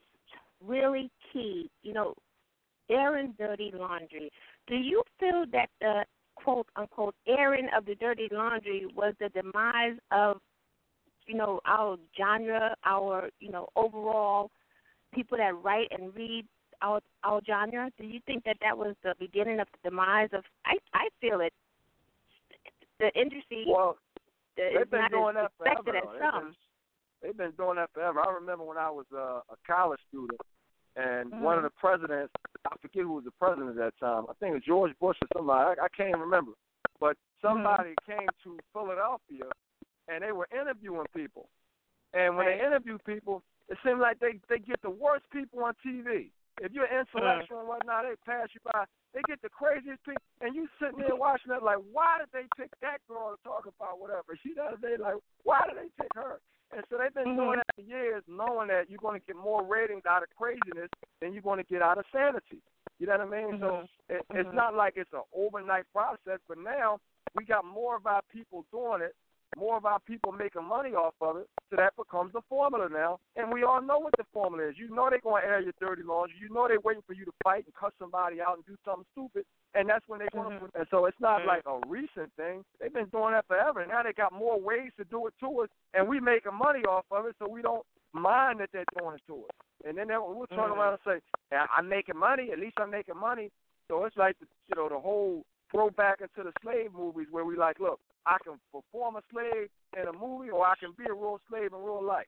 really 0.60 1.10
key. 1.32 1.68
You 1.82 1.92
know, 1.92 2.14
airing 2.88 3.32
dirty 3.38 3.72
laundry. 3.74 4.30
Do 4.68 4.76
you 4.76 5.02
feel 5.18 5.44
that 5.52 5.70
the 5.80 6.04
quote 6.36 6.68
unquote 6.76 7.16
airing 7.26 7.68
of 7.76 7.84
the 7.84 7.96
dirty 7.96 8.28
laundry 8.30 8.86
was 8.94 9.14
the 9.18 9.28
demise 9.30 9.98
of, 10.12 10.40
you 11.26 11.34
know, 11.34 11.60
our 11.66 11.96
genre, 12.16 12.74
our 12.84 13.30
you 13.40 13.50
know 13.50 13.68
overall 13.76 14.50
people 15.14 15.38
that 15.38 15.54
write 15.62 15.88
and 15.90 16.14
read 16.14 16.46
our 16.82 17.00
our 17.24 17.40
genre? 17.46 17.90
Do 17.98 18.04
you 18.04 18.20
think 18.26 18.44
that 18.44 18.56
that 18.60 18.76
was 18.76 18.94
the 19.02 19.14
beginning 19.18 19.60
of 19.60 19.68
the 19.72 19.90
demise 19.90 20.30
of? 20.32 20.44
I 20.66 20.76
I 20.94 21.08
feel 21.20 21.40
it. 21.40 21.52
The 22.98 23.10
industry 23.20 23.64
Well, 23.66 23.96
they've 24.56 24.90
been 24.90 25.10
doing 25.10 25.34
that 25.34 25.52
forever. 25.58 25.96
as. 25.96 26.04
They've 26.04 26.20
some. 26.20 26.44
been, 26.44 26.54
they've 27.22 27.36
been 27.36 27.52
doing 27.52 27.76
that 27.76 27.90
forever. 27.92 28.20
I 28.20 28.32
remember 28.32 28.64
when 28.64 28.78
I 28.78 28.90
was 28.90 29.06
uh, 29.12 29.40
a 29.50 29.56
college 29.66 30.00
student, 30.08 30.40
and 30.96 31.40
one 31.40 31.56
of 31.56 31.64
the 31.64 31.70
presidents, 31.70 32.32
I 32.66 32.76
forget 32.80 33.02
who 33.02 33.14
was 33.14 33.24
the 33.24 33.32
president 33.40 33.70
at 33.70 33.76
that 33.76 33.98
time. 33.98 34.24
I 34.28 34.34
think 34.38 34.50
it 34.52 34.54
was 34.54 34.62
George 34.66 34.92
Bush 35.00 35.16
or 35.22 35.28
somebody. 35.36 35.80
I, 35.80 35.84
I 35.86 35.88
can't 35.96 36.18
remember. 36.18 36.52
But 37.00 37.16
somebody 37.40 37.94
came 38.06 38.28
to 38.44 38.58
Philadelphia, 38.72 39.50
and 40.08 40.22
they 40.22 40.32
were 40.32 40.48
interviewing 40.52 41.06
people. 41.14 41.48
And 42.14 42.36
when 42.36 42.46
they 42.46 42.60
interview 42.60 42.98
people, 43.06 43.42
it 43.68 43.78
seems 43.84 44.00
like 44.00 44.18
they 44.20 44.38
they 44.48 44.58
get 44.58 44.82
the 44.82 44.90
worst 44.90 45.24
people 45.32 45.64
on 45.64 45.74
TV. 45.84 46.30
If 46.60 46.72
you're 46.72 46.86
intellectual 46.86 47.60
and 47.60 47.68
whatnot, 47.68 48.04
they 48.04 48.14
pass 48.26 48.48
you 48.52 48.60
by. 48.64 48.84
They 49.14 49.22
get 49.26 49.40
the 49.40 49.48
craziest 49.48 50.04
people, 50.04 50.20
and 50.40 50.54
you 50.54 50.68
sitting 50.80 51.00
there 51.00 51.16
watching 51.16 51.52
it 51.52 51.62
like, 51.62 51.80
why 51.92 52.18
did 52.20 52.28
they 52.32 52.44
pick 52.60 52.70
that 52.80 52.98
girl 53.08 53.34
to 53.34 53.40
talk 53.42 53.64
about 53.64 54.00
whatever? 54.00 54.36
You 54.44 54.54
know, 54.54 54.76
they 54.80 54.96
like, 54.96 55.16
why 55.44 55.64
did 55.66 55.76
they 55.76 55.88
pick 55.96 56.12
her? 56.14 56.40
And 56.74 56.84
so 56.88 56.96
they've 56.96 57.12
been 57.12 57.36
Mhm. 57.36 57.36
doing 57.36 57.56
that 57.56 57.74
for 57.74 57.82
years, 57.82 58.22
knowing 58.26 58.68
that 58.68 58.88
you're 58.88 59.00
going 59.00 59.20
to 59.20 59.26
get 59.26 59.36
more 59.36 59.62
ratings 59.64 60.06
out 60.06 60.22
of 60.22 60.28
craziness 60.36 60.88
than 61.20 61.32
you're 61.32 61.42
going 61.42 61.58
to 61.58 61.68
get 61.68 61.82
out 61.82 61.98
of 61.98 62.04
sanity. 62.12 62.62
You 62.98 63.06
know 63.06 63.18
what 63.18 63.34
I 63.34 63.42
mean? 63.42 63.60
So 63.60 63.66
Mhm. 63.66 63.88
it, 64.08 64.26
it's 64.30 64.48
Mhm. 64.48 64.54
not 64.54 64.74
like 64.74 64.96
it's 64.96 65.12
an 65.12 65.24
overnight 65.32 65.90
process, 65.92 66.40
but 66.48 66.58
now 66.58 67.00
we 67.34 67.44
got 67.44 67.64
more 67.64 67.96
of 67.96 68.06
our 68.06 68.22
people 68.22 68.64
doing 68.70 69.02
it, 69.02 69.14
more 69.56 69.76
of 69.76 69.84
our 69.84 70.00
people 70.00 70.32
making 70.32 70.64
money 70.64 70.90
off 70.90 71.14
of 71.20 71.36
it, 71.36 71.48
so 71.70 71.76
that 71.76 71.96
becomes 71.96 72.32
the 72.32 72.40
formula 72.48 72.88
now. 72.90 73.18
And 73.36 73.52
we 73.52 73.62
all 73.64 73.82
know 73.82 73.98
what 73.98 74.14
the 74.16 74.24
formula 74.32 74.68
is. 74.68 74.78
You 74.78 74.94
know 74.94 75.08
they're 75.10 75.20
going 75.20 75.42
to 75.42 75.48
air 75.48 75.60
your 75.60 75.72
dirty 75.80 76.02
laundry. 76.02 76.36
You 76.40 76.52
know 76.52 76.66
they're 76.68 76.80
waiting 76.80 77.02
for 77.06 77.12
you 77.12 77.24
to 77.24 77.32
fight 77.44 77.64
and 77.64 77.74
cut 77.74 77.92
somebody 77.98 78.40
out 78.40 78.56
and 78.56 78.66
do 78.66 78.76
something 78.84 79.06
stupid, 79.12 79.44
and 79.74 79.88
that's 79.88 80.06
when 80.08 80.18
they're 80.18 80.28
going 80.32 80.58
to. 80.58 80.64
Mhm. 80.64 80.74
And 80.74 80.86
so 80.90 81.06
it's 81.06 81.20
not 81.20 81.42
Mhm. 81.42 81.46
like 81.46 81.66
a 81.66 81.80
recent 81.86 82.32
thing. 82.34 82.64
They've 82.78 82.92
been 82.92 83.06
doing 83.06 83.32
that 83.32 83.46
forever. 83.46 83.80
And 83.80 83.90
now 83.90 84.02
they 84.02 84.12
got 84.12 84.32
more 84.32 84.58
ways 84.58 84.92
to 84.96 85.04
do 85.04 85.26
it 85.26 85.34
to 85.40 85.62
us, 85.62 85.70
and 85.94 86.08
we 86.08 86.20
making 86.20 86.54
money 86.54 86.84
off 86.84 87.06
of 87.10 87.26
it, 87.26 87.36
so 87.38 87.48
we 87.48 87.62
don't 87.62 87.84
mind 88.12 88.60
that 88.60 88.70
they're 88.72 88.84
doing 88.98 89.16
it 89.16 89.22
to 89.26 89.44
us. 89.44 89.56
And 89.84 89.96
then 89.96 90.08
they- 90.08 90.16
we'll 90.18 90.46
turn 90.46 90.70
Mhm. 90.70 90.76
around 90.76 90.92
and 90.92 91.02
say, 91.04 91.20
yeah, 91.50 91.66
"I'm 91.76 91.88
making 91.88 92.16
money. 92.16 92.52
At 92.52 92.58
least 92.58 92.78
I'm 92.78 92.90
making 92.90 93.16
money." 93.16 93.50
So 93.88 94.04
it's 94.04 94.16
like 94.16 94.38
the, 94.38 94.46
you 94.68 94.76
know 94.76 94.88
the 94.88 94.98
whole 94.98 95.44
throwback 95.70 96.20
into 96.20 96.42
the 96.42 96.52
slave 96.62 96.92
movies 96.92 97.30
where 97.30 97.44
we 97.44 97.56
like, 97.56 97.80
look, 97.80 97.98
I 98.26 98.38
can 98.44 98.58
perform 98.72 99.16
a 99.16 99.22
slave 99.30 99.68
in 99.98 100.08
a 100.08 100.12
movie, 100.12 100.50
or 100.50 100.66
I 100.66 100.74
can 100.78 100.92
be 100.96 101.04
a 101.06 101.14
real 101.14 101.38
slave 101.48 101.72
in 101.72 101.82
real 101.82 102.02
life. 102.02 102.26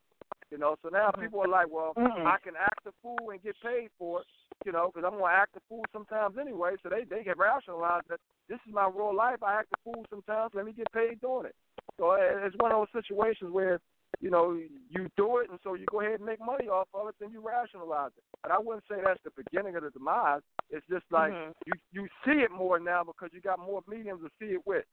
You 0.50 0.58
know, 0.58 0.76
so 0.82 0.88
now 0.88 1.10
people 1.10 1.40
are 1.40 1.48
like, 1.48 1.68
well, 1.70 1.94
Mhm. 1.96 2.26
I 2.26 2.38
can 2.38 2.54
act 2.56 2.86
a 2.86 2.92
fool 3.02 3.30
and 3.30 3.42
get 3.42 3.58
paid 3.60 3.90
for 3.98 4.20
it. 4.20 4.26
You 4.64 4.72
know, 4.72 4.86
because 4.86 5.04
I'm 5.04 5.18
gonna 5.18 5.32
act 5.32 5.56
a 5.56 5.60
fool 5.68 5.84
sometimes 5.92 6.38
anyway. 6.38 6.76
So 6.82 6.88
they 6.88 7.04
they 7.04 7.24
get 7.24 7.38
rationalized 7.38 8.08
that 8.08 8.20
this 8.48 8.60
is 8.66 8.72
my 8.72 8.86
real 8.86 9.14
life. 9.14 9.42
I 9.42 9.54
act 9.54 9.72
a 9.72 9.80
fool 9.82 10.04
sometimes. 10.10 10.54
Let 10.54 10.64
me 10.66 10.72
get 10.72 10.90
paid 10.92 11.20
doing 11.20 11.46
it. 11.46 11.54
So 11.98 12.12
it's 12.12 12.56
one 12.56 12.72
of 12.72 12.78
those 12.78 13.02
situations 13.02 13.50
where 13.50 13.80
you 14.20 14.30
know 14.30 14.52
you 14.88 15.10
do 15.16 15.38
it, 15.38 15.50
and 15.50 15.58
so 15.62 15.74
you 15.74 15.86
go 15.86 16.00
ahead 16.00 16.20
and 16.20 16.26
make 16.26 16.40
money 16.40 16.68
off 16.68 16.88
of 16.94 17.08
it, 17.08 17.14
then 17.20 17.30
you 17.30 17.40
rationalize 17.40 18.12
it. 18.16 18.24
But 18.42 18.52
I 18.52 18.58
wouldn't 18.58 18.84
say 18.88 18.96
that's 19.02 19.22
the 19.22 19.30
beginning 19.36 19.76
of 19.76 19.82
the 19.82 19.90
demise. 19.90 20.42
It's 20.70 20.86
just 20.86 21.10
like 21.10 21.32
Mhm. 21.32 21.54
you 21.66 21.74
you 21.92 22.08
see 22.24 22.42
it 22.42 22.50
more 22.50 22.78
now 22.78 23.04
because 23.04 23.32
you 23.32 23.40
got 23.40 23.58
more 23.58 23.82
mediums 23.86 24.22
to 24.22 24.30
see 24.38 24.54
it 24.54 24.66
with. 24.66 24.84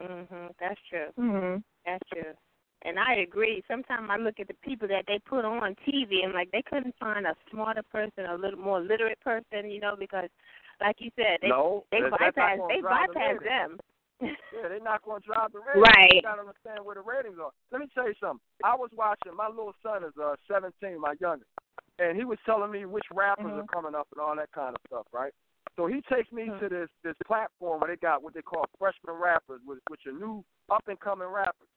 Mhm. 0.00 0.54
That's 0.58 0.80
true. 0.88 1.12
Mhm. 1.18 1.62
That's 1.84 2.08
true. 2.08 2.34
And 2.82 2.98
I 2.98 3.16
agree. 3.16 3.62
Sometimes 3.68 4.08
I 4.10 4.16
look 4.16 4.40
at 4.40 4.48
the 4.48 4.54
people 4.62 4.88
that 4.88 5.04
they 5.06 5.18
put 5.18 5.44
on 5.44 5.74
TV 5.84 6.24
and 6.24 6.32
like 6.32 6.50
they 6.50 6.62
couldn't 6.62 6.96
find 6.98 7.26
a 7.26 7.36
smarter 7.50 7.82
person, 7.82 8.24
a 8.24 8.34
little 8.36 8.58
more 8.58 8.80
literate 8.80 9.20
person, 9.20 9.70
you 9.70 9.80
know, 9.80 9.96
because 9.98 10.30
like 10.80 10.96
you 11.00 11.10
said, 11.14 11.38
they 11.42 11.48
no, 11.48 11.84
they 11.90 12.00
that- 12.00 12.12
that's 12.18 12.36
not 12.36 12.56
bypass 12.56 12.68
they 12.68 12.80
drive 12.80 13.08
the 13.08 13.14
bypass 13.14 13.42
them. 13.44 13.78
Yeah, 14.20 14.68
they're 14.68 14.80
not 14.80 15.02
going 15.02 15.20
to 15.22 15.26
drive 15.26 15.52
the 15.52 15.60
ratings. 15.60 15.86
Right. 15.96 16.12
You 16.14 16.22
got 16.22 16.34
to 16.36 16.40
understand 16.42 16.84
where 16.84 16.94
the 16.94 17.00
ratings 17.00 17.38
are. 17.38 17.52
Let 17.72 17.80
me 17.80 17.88
tell 17.94 18.06
you 18.06 18.14
something. 18.20 18.40
I 18.64 18.74
was 18.76 18.90
watching. 18.92 19.34
My 19.34 19.48
little 19.48 19.74
son 19.82 20.04
is 20.04 20.12
uh 20.20 20.36
17, 20.48 21.00
my 21.00 21.14
youngest, 21.20 21.48
and 21.98 22.16
he 22.16 22.24
was 22.24 22.38
telling 22.44 22.70
me 22.70 22.84
which 22.84 23.04
rappers 23.10 23.46
Mhm. 23.46 23.60
are 23.60 23.66
coming 23.66 23.94
up 23.94 24.08
and 24.12 24.20
all 24.20 24.36
that 24.36 24.52
kind 24.52 24.74
of 24.74 24.80
stuff, 24.86 25.06
right? 25.12 25.32
So 25.76 25.86
he 25.86 26.02
takes 26.12 26.30
me 26.32 26.46
to 26.60 26.68
this 26.68 26.88
this 27.02 27.16
platform 27.26 27.80
where 27.80 27.88
they 27.88 27.96
got 27.96 28.22
what 28.22 28.34
they 28.34 28.42
call 28.42 28.66
freshman 28.78 29.16
rappers, 29.16 29.60
which, 29.64 29.78
which 29.88 30.06
are 30.06 30.12
new 30.12 30.44
up 30.70 30.84
and 30.88 30.98
coming 31.00 31.28
rappers. 31.28 31.68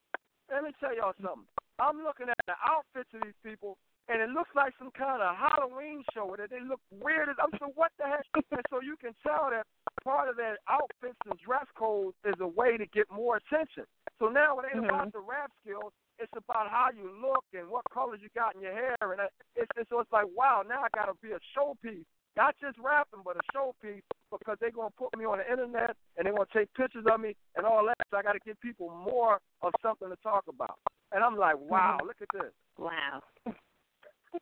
Let 0.51 0.63
me 0.63 0.71
tell 0.79 0.95
y'all 0.95 1.13
something. 1.21 1.47
I'm 1.79 2.03
looking 2.03 2.27
at 2.29 2.37
the 2.45 2.53
outfits 2.61 3.09
of 3.15 3.21
these 3.23 3.39
people, 3.43 3.77
and 4.09 4.21
it 4.21 4.29
looks 4.29 4.51
like 4.55 4.73
some 4.77 4.91
kind 4.91 5.23
of 5.23 5.35
Halloween 5.35 6.03
show 6.13 6.25
where 6.27 6.45
they 6.47 6.59
look 6.61 6.81
weird. 6.91 7.29
as- 7.29 7.39
I'm 7.41 7.49
so 7.59 7.71
what 7.75 7.91
the 7.97 8.05
heck? 8.05 8.25
And 8.51 8.61
so 8.69 8.81
you 8.81 8.95
can 8.97 9.15
tell 9.23 9.49
that 9.49 9.65
part 10.03 10.29
of 10.29 10.35
their 10.37 10.57
outfits 10.69 11.17
and 11.25 11.39
dress 11.39 11.65
codes 11.75 12.15
is 12.25 12.35
a 12.41 12.47
way 12.47 12.77
to 12.77 12.85
get 12.87 13.09
more 13.09 13.37
attention. 13.37 13.85
So 14.19 14.27
now 14.27 14.59
it 14.59 14.65
ain't 14.69 14.83
Mhm. 14.85 14.89
about 14.89 15.11
the 15.13 15.19
rap 15.19 15.51
skills. 15.61 15.93
It's 16.19 16.33
about 16.35 16.69
how 16.69 16.89
you 16.93 17.09
look 17.09 17.45
and 17.53 17.67
what 17.69 17.83
colors 17.89 18.21
you 18.21 18.29
got 18.35 18.53
in 18.53 18.61
your 18.61 18.73
hair, 18.73 18.95
and 19.01 19.21
it's, 19.55 19.71
it's 19.75 19.89
so 19.89 19.99
it's 20.01 20.11
like 20.11 20.27
wow. 20.35 20.61
Now 20.67 20.83
I 20.83 20.89
got 20.93 21.05
to 21.07 21.15
be 21.15 21.31
a 21.31 21.39
showpiece, 21.57 22.05
not 22.35 22.55
just 22.59 22.77
rapping, 22.79 23.21
but 23.23 23.37
a 23.37 23.41
showpiece 23.55 24.01
because 24.31 24.57
they're 24.59 24.71
gonna 24.71 24.89
put 24.97 25.15
me 25.17 25.25
on 25.25 25.37
the 25.37 25.49
internet 25.51 25.95
and 26.17 26.25
they're 26.25 26.33
gonna 26.33 26.45
take 26.53 26.73
pictures 26.73 27.05
of 27.09 27.19
me 27.19 27.35
and 27.55 27.65
all 27.65 27.85
that. 27.85 27.97
So 28.09 28.17
I 28.17 28.23
got 28.23 28.33
to 28.33 28.39
give 28.45 28.59
people 28.61 28.89
more 28.89 29.39
of 29.61 29.73
something 29.81 30.09
to 30.09 30.15
talk 30.23 30.45
about. 30.47 30.79
And 31.11 31.23
I'm 31.23 31.37
like, 31.37 31.57
wow, 31.57 31.97
Mhm. 32.01 32.07
look 32.07 32.21
at 32.21 32.29
this. 32.33 32.53
Wow. 32.77 33.21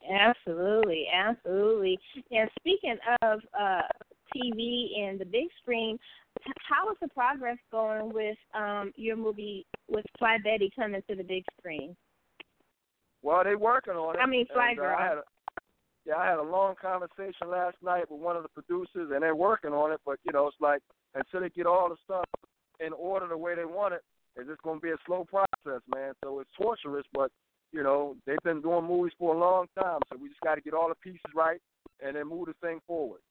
Absolutely, 0.10 1.08
absolutely. 1.12 2.00
And 2.32 2.50
speaking 2.60 2.98
of 3.22 3.42
uh, 3.54 3.82
TV 4.34 4.98
and 5.02 5.20
the 5.20 5.26
big 5.26 5.48
screen, 5.62 6.00
how 6.56 6.90
is 6.92 6.98
the 7.02 7.10
progress 7.10 7.58
going 7.72 8.14
with 8.14 8.38
um, 8.54 8.94
your 8.96 9.18
movie 9.18 9.66
with 9.90 10.06
Fly 10.18 10.38
Betty 10.44 10.72
coming 10.76 11.02
to 11.10 11.16
the 11.16 11.24
big 11.24 11.44
screen? 11.60 11.96
Well, 13.22 13.44
they're 13.44 13.58
working 13.58 13.94
on 13.94 14.16
it. 14.16 14.20
I 14.20 14.26
mean, 14.26 14.48
Fly 14.54 14.70
and, 14.70 14.80
uh, 14.80 14.82
Girl. 14.82 14.98
A, 15.00 15.24
yeah, 16.06 16.16
I 16.16 16.28
had 16.28 16.40
a 16.40 16.44
long 16.44 16.76
conversation 16.82 17.50
last 17.50 17.78
night 17.84 18.10
with 18.10 18.20
one 18.20 18.36
of 18.36 18.44
the 18.44 18.50
producers, 18.50 19.12
and 19.14 19.22
they're 19.22 19.36
working 19.36 19.72
on 19.72 19.92
it. 19.92 20.00
But 20.06 20.20
you 20.24 20.34
know, 20.34 20.48
it's 20.48 20.58
like 20.60 20.82
until 21.14 21.42
they 21.42 21.50
get 21.50 21.68
all 21.68 21.90
the 21.90 21.98
stuff 22.04 22.26
in 22.80 22.94
order 22.94 23.28
the 23.28 23.38
way 23.38 23.56
they 23.56 23.66
want 23.66 23.94
it, 23.94 24.02
it's 24.36 24.50
just 24.50 24.62
going 24.64 24.80
to 24.80 24.84
be 24.84 24.92
a 24.92 24.98
slow 25.06 25.26
process, 25.26 25.82
man. 25.94 26.14
So 26.24 26.40
it's 26.40 26.50
torturous, 26.58 27.06
but 27.14 27.32
you 27.72 27.84
know, 27.84 28.16
they've 28.26 28.38
been 28.44 28.62
doing 28.62 28.86
movies 28.86 29.14
for 29.18 29.36
a 29.36 29.38
long 29.38 29.68
time, 29.80 30.00
so 30.10 30.18
we 30.20 30.30
just 30.30 30.42
got 30.42 30.56
to 30.56 30.62
get 30.62 30.74
all 30.74 30.90
the 30.90 30.96
pieces 30.96 31.22
right 31.36 31.62
and 32.04 32.16
then 32.16 32.28
move 32.28 32.48
the 32.48 32.54
thing 32.62 32.80
forward. 32.88 33.22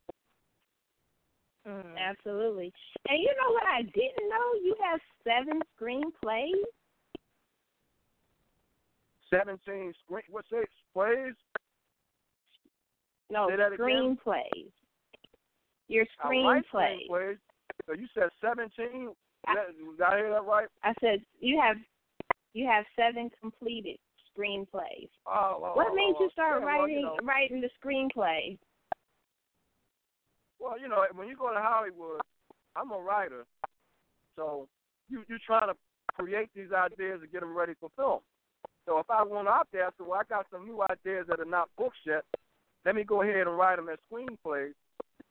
Mhm. 1.66 1.98
Absolutely. 1.98 2.72
And 3.08 3.18
you 3.20 3.34
know 3.36 3.52
what 3.52 3.66
I 3.66 3.82
didn't 3.82 4.28
know? 4.28 4.54
You 4.62 4.76
have 4.82 5.00
seven 5.24 5.60
screenplays. 5.76 6.64
Seventeen 9.28 9.92
screen, 10.04 10.22
what's 10.30 10.48
it? 10.52 10.68
Plays? 10.92 11.34
No, 13.30 13.48
Say 13.48 13.56
that 13.56 13.72
again? 13.72 13.78
screenplays. 14.26 14.70
Your 15.88 16.04
screenplays. 16.18 16.62
screenplays. 17.10 17.38
So 17.86 17.94
you 17.94 18.06
said 18.14 18.28
seventeen? 18.40 19.10
I- 19.46 19.54
Did 19.54 20.02
I 20.02 20.16
hear 20.18 20.30
that 20.30 20.44
right? 20.44 20.68
I 20.82 20.92
said 21.00 21.22
you 21.40 21.60
have 21.60 21.76
you 22.52 22.66
have 22.66 22.84
seven 22.96 23.30
completed 23.40 23.96
screenplays. 24.36 25.08
Oh, 25.26 25.58
oh, 25.58 25.62
oh 25.64 25.72
What 25.74 25.88
oh, 25.90 25.94
made 25.94 26.14
oh, 26.18 26.24
you 26.24 26.30
start 26.32 26.60
yeah, 26.60 26.66
well, 26.66 26.78
writing 26.80 26.96
you 26.96 27.02
know, 27.02 27.16
writing 27.22 27.60
the 27.60 27.70
screenplay? 27.82 28.58
Well, 30.58 30.78
you 30.78 30.88
know, 30.88 31.04
when 31.14 31.28
you 31.28 31.36
go 31.36 31.52
to 31.52 31.60
Hollywood, 31.60 32.20
I'm 32.76 32.92
a 32.92 32.98
writer, 32.98 33.46
so 34.36 34.68
you 35.08 35.24
you're 35.28 35.38
trying 35.46 35.68
to 35.68 35.74
create 36.14 36.50
these 36.54 36.72
ideas 36.72 37.20
and 37.22 37.32
get 37.32 37.40
them 37.40 37.56
ready 37.56 37.72
for 37.80 37.88
film. 37.96 38.20
So 38.86 38.98
if 38.98 39.06
I 39.10 39.22
want 39.22 39.48
out 39.48 39.68
there, 39.72 39.90
so 39.98 40.12
I 40.12 40.22
got 40.28 40.46
some 40.50 40.64
new 40.64 40.82
ideas 40.82 41.26
that 41.28 41.40
are 41.40 41.44
not 41.44 41.68
books 41.78 41.98
yet. 42.04 42.24
Let 42.84 42.94
me 42.94 43.04
go 43.04 43.22
ahead 43.22 43.46
and 43.46 43.56
write 43.56 43.76
them 43.76 43.88
as 43.88 43.98
screenplays 44.10 44.72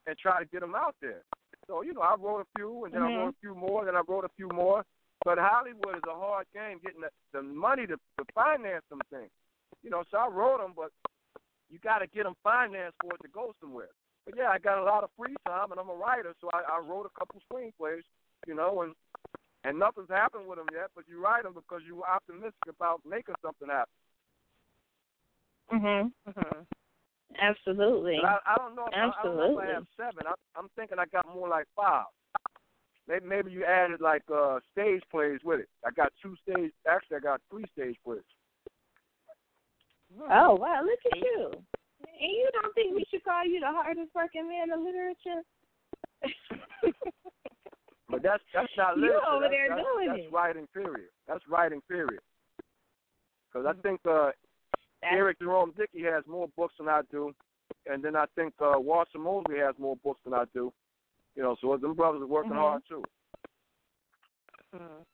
and 0.08 0.18
try 0.18 0.40
to 0.40 0.46
get 0.46 0.62
them 0.62 0.76
out 0.76 0.96
there. 1.02 1.24
So 1.68 1.82
you 1.82 1.94
know, 1.94 2.02
I 2.02 2.16
wrote 2.16 2.42
a 2.42 2.48
few, 2.56 2.86
and 2.86 2.94
then 2.94 3.04
I 3.04 3.08
Mhm. 3.10 3.18
wrote 3.18 3.30
a 3.36 3.40
few 3.42 3.56
more, 3.56 3.86
then 3.86 3.96
I 3.96 4.02
wrote 4.08 4.26
a 4.26 4.30
few 4.36 4.50
more. 4.50 4.86
But 5.26 5.38
Hollywood 5.38 5.98
is 5.98 6.06
a 6.06 6.16
hard 6.16 6.48
game 6.54 6.80
getting 6.80 7.02
the, 7.02 7.12
the 7.34 7.42
money 7.42 7.86
to, 7.86 7.98
to 7.98 8.26
finance 8.34 8.86
some 8.90 9.02
things. 9.10 9.30
You 9.84 9.90
know, 9.90 10.04
so 10.10 10.18
I 10.18 10.28
wrote 10.28 10.60
them, 10.60 10.74
but 10.76 10.92
you 11.70 11.78
got 11.80 12.00
to 12.00 12.08
get 12.08 12.24
them 12.24 12.36
financed 12.42 12.98
for 13.02 13.16
it 13.16 13.22
to 13.22 13.28
go 13.28 13.54
somewhere. 13.60 13.90
But 14.26 14.36
yeah, 14.38 14.50
I 14.50 14.60
got 14.60 14.78
a 14.80 14.84
lot 14.84 15.04
of 15.04 15.10
free 15.18 15.36
time, 15.46 15.72
and 15.72 15.80
I'm 15.80 15.90
a 15.90 15.94
writer, 15.94 16.34
so 16.40 16.50
I, 16.54 16.62
I 16.62 16.80
wrote 16.80 17.06
a 17.06 17.20
couple 17.20 17.42
screenplays, 17.52 18.04
you 18.46 18.56
know, 18.56 18.82
and 18.82 18.96
and 19.66 19.78
nothing's 19.78 20.10
happened 20.10 20.48
with 20.48 20.58
them 20.58 20.70
yet. 20.72 20.90
But 20.96 21.08
you 21.08 21.22
write 21.22 21.44
them 21.44 21.54
because 21.54 21.82
you're 21.86 22.04
optimistic 22.08 22.68
about 22.70 23.02
making 23.06 23.36
something 23.42 23.68
happen. 23.68 23.94
Mhm. 25.72 26.14
Mhm. 26.28 26.66
Absolutely. 27.38 28.18
I, 28.24 28.38
I 28.46 28.56
don't 28.58 28.76
know. 28.76 28.88
If, 28.88 28.94
I, 28.94 28.98
I 28.98 29.24
don't 29.24 29.38
know 29.38 29.44
if 29.44 29.58
I 29.58 29.70
Absolutely. 29.70 29.74
have 29.74 29.86
seven. 29.98 30.28
I, 30.28 30.34
I'm 30.58 30.70
thinking 30.76 30.98
I 31.00 31.06
got 31.06 31.26
more 31.34 31.48
like 31.48 31.66
five. 31.76 32.06
Maybe 33.08 33.26
maybe 33.26 33.52
you 33.52 33.66
added 33.66 34.02
like 34.02 34.24
uh 34.34 34.60
stage 34.72 35.02
plays 35.12 35.40
with 35.44 35.62
it. 35.62 35.70
I 35.86 35.92
got 35.92 36.12
two 36.22 36.36
stage. 36.44 36.72
Actually, 36.88 37.18
I 37.18 37.22
got 37.22 37.42
three 37.50 37.66
stage 37.74 37.96
plays. 38.04 38.22
Oh 40.30 40.56
wow, 40.56 40.82
look 40.84 41.00
at 41.12 41.18
you. 41.18 41.52
And 41.54 42.32
you 42.32 42.50
don't 42.54 42.74
think 42.76 42.96
we 42.96 43.06
should 43.10 43.24
call 43.24 43.46
you 43.46 43.60
the 43.60 43.68
hardest 43.68 44.12
working 44.16 44.48
man 44.48 44.72
in 44.72 44.86
literature? 44.86 45.42
But 48.10 48.24
that's 48.24 48.44
that's 48.54 48.74
not 48.76 48.98
literature. 48.98 49.22
You 49.22 49.22
literature. 49.22 49.30
over 49.30 49.46
that's, 49.46 49.54
there 49.54 49.70
that's, 49.70 49.86
doing 49.86 50.08
that's 50.10 50.26
it. 50.26 50.34
writing 50.34 50.68
period. 50.74 51.10
That's 51.28 51.44
writing 51.48 51.82
period. 51.88 52.22
Because 53.46 53.68
I 53.70 53.74
think 53.82 54.02
uh, 54.06 54.26
That's, 54.26 54.49
Eric 55.04 55.40
Jerome 55.40 55.74
Dickey 55.78 56.04
has 56.04 56.24
more 56.28 56.48
books 56.58 56.76
than 56.78 56.90
I 56.90 57.02
do, 57.12 57.34
and 57.86 58.04
then 58.04 58.16
I 58.16 58.26
think 58.36 58.54
uh, 58.60 58.74
Walter 58.78 59.20
Mosley 59.20 59.60
has 59.60 59.76
more 59.80 59.96
books 60.04 60.20
than 60.24 60.34
I 60.34 60.46
do. 60.54 60.74
You 61.36 61.44
know, 61.44 61.56
so 61.62 61.78
them 61.78 61.94
brothers 61.94 62.22
are 62.22 62.28
working 62.28 62.52
Mhm. 62.52 62.56
hard 62.58 62.84
too. 62.88 63.04
Mhm. 64.74 65.06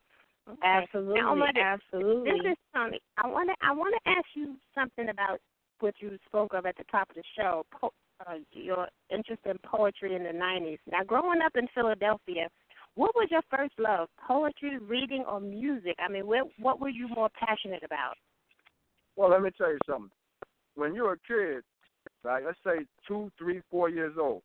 Okay. 0.47 0.67
absolutely, 0.67 1.21
Now, 1.21 1.33
Amanda, 1.33 1.61
absolutely. 1.61 2.31
This 2.31 2.51
is 2.51 2.57
Toni. 2.73 3.01
I 3.17 3.27
want 3.27 3.49
to 3.49 3.55
I 3.61 3.71
want 3.71 3.95
to 3.95 4.09
ask 4.09 4.25
you 4.35 4.55
something 4.75 5.09
about 5.09 5.39
what 5.79 5.99
you 5.99 6.17
spoke 6.25 6.53
of 6.53 6.65
at 6.65 6.75
the 6.77 6.83
top 6.85 7.09
of 7.09 7.15
the 7.15 7.23
show. 7.35 7.65
Po- 7.71 7.93
uh, 8.25 8.35
your 8.51 8.87
interest 9.09 9.41
in 9.45 9.57
poetry 9.59 10.15
in 10.15 10.23
the 10.23 10.31
'90s. 10.31 10.79
Now, 10.89 11.03
growing 11.03 11.41
up 11.41 11.55
in 11.57 11.67
Philadelphia, 11.69 12.49
what 12.95 13.13
was 13.15 13.29
your 13.29 13.41
first 13.49 13.77
love? 13.77 14.09
Poetry, 14.17 14.77
reading, 14.77 15.25
or 15.25 15.39
music? 15.39 15.95
I 15.99 16.07
mean, 16.07 16.25
where, 16.25 16.43
what 16.59 16.79
were 16.79 16.89
you 16.89 17.07
more 17.09 17.29
passionate 17.37 17.83
about? 17.83 18.15
Well, 19.15 19.29
let 19.29 19.41
me 19.41 19.51
tell 19.57 19.71
you 19.71 19.79
something. 19.87 20.11
When 20.75 20.93
you're 20.93 21.13
a 21.13 21.17
kid, 21.27 21.63
right? 22.23 22.43
Let's 22.45 22.57
say 22.65 22.85
two, 23.07 23.31
three, 23.37 23.61
four 23.71 23.89
years 23.89 24.15
old. 24.19 24.43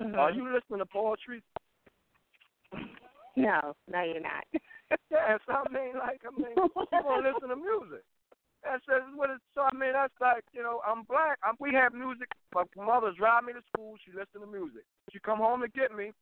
Mhm. 0.00 0.16
Are 0.16 0.30
you 0.30 0.52
listening 0.52 0.78
to 0.80 0.86
poetry? 0.86 1.42
No, 3.36 3.74
no, 3.88 4.02
you're 4.02 4.20
not. 4.20 4.44
Yeah, 5.10 5.38
so 5.46 5.54
I 5.54 5.64
mean, 5.72 5.96
like, 5.98 6.20
I 6.22 6.30
mean, 6.38 6.54
you 6.54 6.86
gonna 7.02 7.26
listen 7.26 7.48
to 7.48 7.56
music. 7.56 8.04
That's 8.62 8.84
just 8.86 9.16
what 9.16 9.30
it's. 9.30 9.42
So 9.54 9.62
I 9.62 9.74
mean, 9.74 9.92
that's 9.92 10.12
like, 10.20 10.44
you 10.52 10.62
know, 10.62 10.80
I'm 10.86 11.02
black. 11.02 11.38
I'm, 11.42 11.56
we 11.58 11.72
have 11.74 11.94
music. 11.94 12.28
My 12.54 12.62
mother 12.76 13.10
drive 13.16 13.44
me 13.44 13.54
to 13.54 13.62
school. 13.72 13.96
She 14.04 14.12
listen 14.12 14.40
to 14.40 14.46
music. 14.46 14.84
She 15.10 15.18
come 15.18 15.38
home 15.38 15.62
to 15.62 15.68
get 15.68 15.90
me 15.90 16.12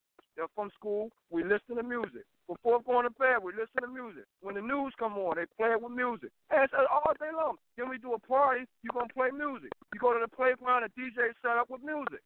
from 0.55 0.71
school. 0.79 1.11
We 1.29 1.43
listen 1.43 1.77
to 1.77 1.83
music. 1.83 2.25
Before 2.53 2.85
going 2.85 3.09
to 3.09 3.15
bed, 3.17 3.41
we 3.41 3.57
listen 3.57 3.81
to 3.81 3.89
music. 3.89 4.29
When 4.45 4.55
the 4.55 4.61
news 4.61 4.93
come 5.01 5.17
on, 5.17 5.41
they 5.41 5.49
play 5.57 5.73
it 5.73 5.81
with 5.81 5.97
music. 5.97 6.29
And 6.53 6.61
it's 6.65 6.77
all 6.77 7.17
day 7.17 7.33
long. 7.33 7.57
Then 7.81 7.89
we 7.89 7.97
do 7.97 8.13
a 8.13 8.21
party. 8.21 8.69
You 8.85 8.93
gonna 8.93 9.09
play 9.09 9.33
music. 9.33 9.73
You 9.95 10.01
go 10.01 10.13
to 10.13 10.21
the 10.21 10.29
playground. 10.29 10.85
The 10.85 10.93
DJ 10.93 11.33
set 11.41 11.57
up 11.57 11.73
with 11.73 11.81
music. 11.81 12.21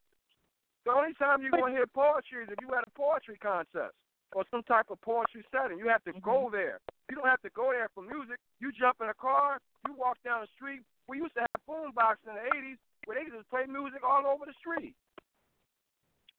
The 0.83 0.91
only 0.91 1.15
time 1.15 1.39
you're 1.39 1.55
gonna 1.55 1.71
hear 1.71 1.87
poetry 1.87 2.43
is 2.43 2.51
if 2.51 2.59
you 2.59 2.67
at 2.75 2.83
a 2.83 2.91
poetry 2.91 3.39
contest 3.39 3.95
or 4.35 4.43
some 4.51 4.63
type 4.67 4.91
of 4.91 4.99
poetry 4.99 5.43
setting. 5.51 5.79
You 5.79 5.87
have 5.87 6.03
to 6.03 6.13
go 6.19 6.51
mm-hmm. 6.51 6.59
there. 6.59 6.79
You 7.07 7.15
don't 7.15 7.31
have 7.31 7.41
to 7.47 7.53
go 7.55 7.71
there 7.71 7.87
for 7.95 8.03
music. 8.03 8.35
You 8.59 8.75
jump 8.75 8.99
in 8.99 9.07
a 9.07 9.15
car, 9.15 9.63
you 9.87 9.95
walk 9.95 10.19
down 10.27 10.43
the 10.43 10.51
street. 10.59 10.83
We 11.07 11.23
used 11.23 11.35
to 11.39 11.47
have 11.47 11.61
boom 11.63 11.95
boxes 11.95 12.27
in 12.27 12.35
the 12.35 12.45
eighties 12.51 12.79
where 13.07 13.15
they 13.15 13.31
just 13.31 13.47
play 13.47 13.63
music 13.63 14.03
all 14.03 14.27
over 14.27 14.43
the 14.43 14.55
street. 14.59 14.91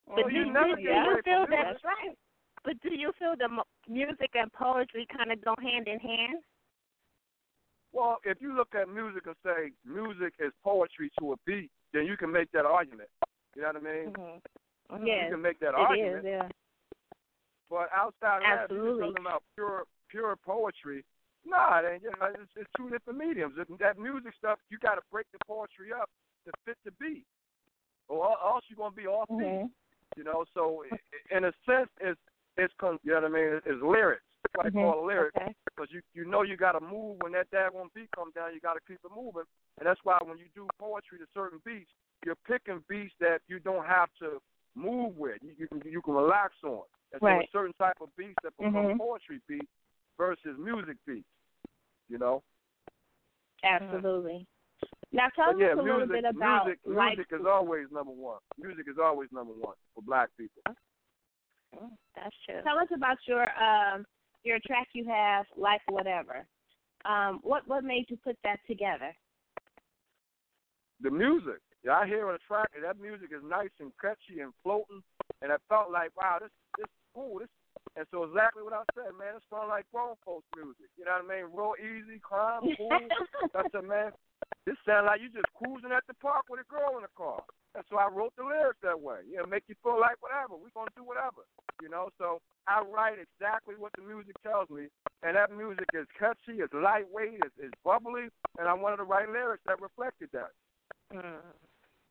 But 0.05 0.25
So 0.25 0.29
do, 0.29 0.35
you 0.37 0.45
do, 0.45 0.53
never 0.53 0.77
do 0.77 0.85
get 0.85 0.93
you 0.93 1.05
away 1.09 1.21
feel 1.25 1.45
from 1.49 1.57
that? 1.57 1.81
music. 1.81 1.89
right. 1.89 2.17
But 2.69 2.77
do 2.83 2.91
you 2.93 3.13
feel 3.19 3.33
the 3.33 3.49
music 3.91 4.29
and 4.35 4.53
poetry 4.53 5.09
kind 5.17 5.33
of 5.33 5.43
go 5.43 5.55
hand 5.57 5.89
in 5.89 5.99
hand? 5.99 6.45
Well, 7.95 8.19
if 8.25 8.43
you 8.43 8.55
look 8.55 8.75
at 8.79 8.93
music 8.93 9.23
and 9.25 9.35
say 9.43 9.73
music 9.87 10.35
is 10.39 10.53
poetry 10.63 11.11
to 11.19 11.33
a 11.33 11.37
beat, 11.47 11.71
then 11.95 12.05
you 12.05 12.19
can 12.19 12.31
make 12.31 12.53
that 12.53 12.67
argument. 12.67 13.09
You 13.57 13.63
know 13.63 13.69
what 13.69 13.77
I 13.77 13.81
mean? 13.81 14.13
Mm-hmm. 14.13 15.07
You 15.07 15.31
can 15.31 15.41
make 15.41 15.59
that 15.61 15.69
it 15.69 15.77
argument. 15.77 16.19
is. 16.19 16.25
Yeah. 16.27 16.49
But 17.71 17.89
outside 17.97 18.45
of 18.45 18.69
that, 18.69 18.71
you're 18.71 19.01
talking 19.01 19.17
about 19.19 19.43
pure 19.55 19.85
pure 20.11 20.37
poetry, 20.45 21.07
nah, 21.47 21.81
then 21.81 22.01
you 22.03 22.11
know, 22.21 22.27
it's, 22.35 22.53
it's 22.55 22.71
two 22.77 22.91
different 22.91 23.19
mediums. 23.19 23.55
If 23.57 23.79
that 23.79 23.99
music 23.99 24.35
stuff, 24.37 24.59
you 24.69 24.77
got 24.77 24.97
to 24.97 25.03
break 25.11 25.25
the 25.33 25.39
poetry 25.47 25.89
up 25.99 26.11
to 26.45 26.53
fit 26.67 26.77
the 26.85 26.91
beat, 27.01 27.25
or 28.09 28.29
else 28.29 28.65
you're 28.69 28.77
gonna 28.77 28.95
be 28.95 29.07
off 29.07 29.29
beat. 29.31 29.41
Mhm. 29.41 29.71
You 30.17 30.25
know, 30.25 30.45
so 30.53 30.85
in 31.31 31.45
a 31.45 31.53
sense, 31.65 31.89
it's 32.01 32.21
it's 32.59 32.75
con- 32.79 32.99
you 33.03 33.13
know 33.15 33.23
what 33.23 33.31
I 33.31 33.35
mean? 33.35 33.61
It's 33.65 33.83
lyrics. 33.83 34.23
That's 34.43 34.55
what 34.55 34.67
I 34.67 34.71
Mhm. 34.71 34.83
call 34.83 35.07
lyrics 35.07 35.37
Okay. 35.37 35.55
because 35.65 35.91
you 35.91 36.03
you 36.13 36.25
know 36.25 36.43
you 36.43 36.57
got 36.57 36.73
to 36.73 36.81
move 36.81 37.21
when 37.23 37.33
that 37.33 37.51
daggone 37.51 37.93
beat 37.95 38.11
comes 38.13 38.35
down. 38.35 38.53
You 38.53 38.61
got 38.61 38.75
to 38.75 38.81
keep 38.87 38.99
it 39.05 39.11
moving, 39.15 39.45
and 39.79 39.87
that's 39.87 40.01
why 40.05 40.19
when 40.23 40.39
you 40.39 40.47
do 40.55 40.69
poetry 40.79 41.19
to 41.19 41.27
certain 41.33 41.61
beats, 41.65 41.91
you're 42.25 42.37
picking 42.47 42.83
beats 42.89 43.15
that 43.21 43.41
you 43.49 43.59
don't 43.59 43.87
have 43.87 44.09
to 44.19 44.43
move 44.75 45.17
with. 45.17 45.43
You, 45.43 45.55
you 45.57 45.69
can 45.69 45.81
you 45.91 46.03
can 46.03 46.15
relax 46.15 46.55
on. 46.63 46.83
And 47.13 47.21
so 47.23 47.27
a 47.27 47.49
certain 47.53 47.73
type 47.79 47.97
of 48.01 48.15
beats 48.17 48.37
that 48.43 48.57
become 48.59 48.75
Mhm. 48.75 48.99
poetry 48.99 49.41
beats 49.49 49.73
versus 50.19 50.59
music 50.59 50.97
beats. 51.07 51.29
You 52.09 52.19
know. 52.19 52.43
Absolutely. 53.63 54.47
Now 55.11 55.29
tell 55.31 55.47
But 55.47 55.57
us 55.57 55.61
yeah, 55.61 55.75
a 55.75 55.83
little 55.83 56.07
bit 56.07 56.25
about 56.25 56.67
music 56.67 56.81
like 56.85 57.17
music 57.17 57.33
is 57.41 57.47
always 57.47 57.91
number 57.91 58.13
one. 58.13 58.41
Music 58.59 58.87
is 58.89 58.99
always 58.99 59.33
number 59.33 59.55
one 59.55 59.75
for 59.95 60.03
black 60.03 60.29
people. 60.37 60.63
Mm, 61.77 61.91
That's 62.15 62.37
true. 62.47 62.61
tell 62.63 62.79
us 62.79 62.89
about 62.95 63.19
your 63.27 63.43
um 63.63 64.05
your 64.45 64.59
track 64.67 64.89
you 64.95 65.05
have, 65.07 65.47
like 65.57 65.81
whatever. 65.89 66.47
Um, 67.05 67.41
what 67.43 67.67
what 67.67 67.85
made 67.85 68.07
you 68.09 68.17
put 68.25 68.37
that 68.45 68.59
together? 68.67 69.15
the 71.01 71.11
music. 71.11 71.63
Yeah, 71.85 72.03
I 72.03 72.07
hear 72.07 72.27
on 72.27 72.35
the 72.35 72.43
track 72.47 72.69
and 72.75 72.83
that 72.83 72.99
music 72.99 73.31
is 73.31 73.43
nice 73.47 73.73
and 73.79 73.93
catchy 74.03 74.43
and 74.43 74.53
floating, 74.63 75.03
and 75.43 75.53
I 75.53 75.57
felt 75.69 75.91
like, 75.91 76.11
wow, 76.17 76.39
this 76.41 76.51
this 76.77 76.91
cool. 77.15 77.39
This 77.39 77.49
and 77.97 78.07
so 78.11 78.25
exactly 78.25 78.63
what 78.63 78.75
I 78.75 78.83
said, 78.95 79.15
man. 79.15 79.39
It 79.39 79.43
sounds 79.51 79.71
like 79.71 79.87
grown 79.95 80.19
folks 80.27 80.47
music. 80.55 80.91
You 80.99 81.07
know 81.07 81.19
what 81.23 81.31
I 81.31 81.39
mean? 81.39 81.47
Real 81.55 81.79
easy, 81.79 82.19
calm, 82.19 82.67
cool. 82.77 82.91
I 83.55 83.63
said, 83.71 83.87
man, 83.87 84.11
this 84.67 84.77
sounds 84.85 85.07
like 85.09 85.21
you 85.25 85.33
just 85.33 85.49
cruising 85.57 85.93
at 85.97 86.05
the 86.07 86.15
park 86.21 86.45
with 86.51 86.61
a 86.61 86.69
girl 86.69 86.97
in 87.01 87.03
the 87.03 87.13
car. 87.17 87.41
And 87.75 87.85
so 87.89 87.97
I 87.97 88.09
wrote 88.09 88.33
the 88.37 88.45
lyrics 88.45 88.81
that 88.83 88.99
way. 88.99 89.25
You 89.29 89.39
know, 89.41 89.47
make 89.47 89.65
you 89.69 89.77
feel 89.83 90.01
like 90.01 90.21
whatever. 90.21 90.57
We're 90.61 90.73
gonna 90.75 90.93
do 90.97 91.05
whatever. 91.05 91.45
You 91.81 91.89
know, 91.89 92.09
so 92.19 92.41
I 92.67 92.83
write 92.83 93.17
exactly 93.23 93.77
what 93.79 93.93
the 93.97 94.03
music 94.03 94.35
tells 94.43 94.69
me, 94.69 94.89
and 95.23 95.37
that 95.37 95.53
music 95.55 95.87
is 95.95 96.05
catchy, 96.19 96.59
it's 96.61 96.75
lightweight, 96.75 97.41
it's, 97.45 97.55
it's 97.61 97.77
bubbly, 97.85 98.29
and 98.59 98.67
I 98.69 98.75
wanted 98.75 98.99
to 98.99 99.09
write 99.09 99.31
lyrics 99.31 99.63
that 99.67 99.81
reflected 99.81 100.29
that. 100.33 100.51
Mm. 101.15 101.41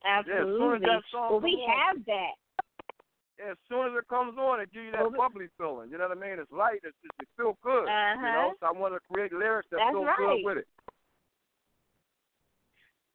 Absolutely. 0.05 0.85
that 0.87 1.03
song 1.11 1.31
well, 1.31 1.41
we 1.41 1.57
on. 1.61 1.69
have 1.73 2.05
that. 2.05 2.33
as 3.43 3.57
soon 3.69 3.91
as 3.91 3.93
it 3.97 4.07
comes 4.07 4.37
on, 4.37 4.61
it 4.61 4.71
gives 4.71 4.85
you 4.85 4.91
that 4.93 5.01
Well, 5.11 5.29
bubbly 5.29 5.47
feeling. 5.57 5.89
You 5.91 5.97
know 5.97 6.07
what 6.07 6.17
I 6.17 6.21
mean? 6.21 6.39
It's 6.39 6.51
light. 6.51 6.81
It's 6.83 6.95
just 7.03 7.13
it 7.19 7.27
feel 7.35 7.57
good. 7.61 7.85
You 7.85 8.21
know, 8.33 8.55
Uh-huh. 8.55 8.61
so 8.61 8.65
I 8.67 8.71
want 8.71 8.93
to 8.93 9.01
create 9.11 9.33
lyrics 9.33 9.67
that 9.71 9.77
That's 9.83 9.91
feel 9.93 10.05
right. 10.05 10.17
good 10.17 10.45
with 10.45 10.57
it. 10.63 10.67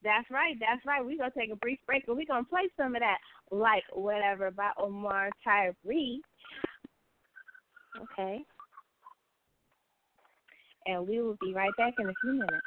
That's 0.04 0.28
right. 0.30 0.56
That's 0.58 0.84
right. 0.84 1.04
We're 1.04 1.16
gonna 1.16 1.30
take 1.36 1.52
a 1.52 1.56
brief 1.56 1.78
break, 1.86 2.06
but 2.06 2.16
we're 2.16 2.26
gonna 2.26 2.44
play 2.44 2.68
some 2.76 2.96
of 2.96 3.00
that, 3.00 3.18
like 3.50 3.84
whatever, 3.92 4.50
by 4.50 4.70
Omar 4.78 5.30
Tyree, 5.44 6.20
Okay. 8.00 8.44
and 10.86 11.06
we 11.06 11.20
will 11.20 11.36
be 11.40 11.54
right 11.54 11.70
back 11.76 11.94
in 11.98 12.08
a 12.08 12.14
few 12.20 12.32
minutes. 12.32 12.66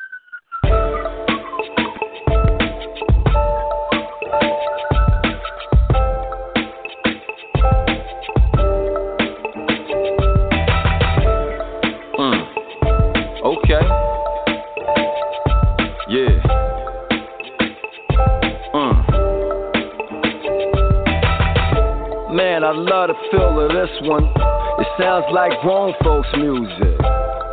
I 22.66 22.74
love 22.74 23.14
the 23.14 23.18
feel 23.30 23.62
of 23.62 23.70
this 23.78 23.94
one. 24.10 24.26
It 24.26 24.90
sounds 24.98 25.30
like 25.30 25.54
grown 25.62 25.94
folks' 26.02 26.26
music. 26.34 26.98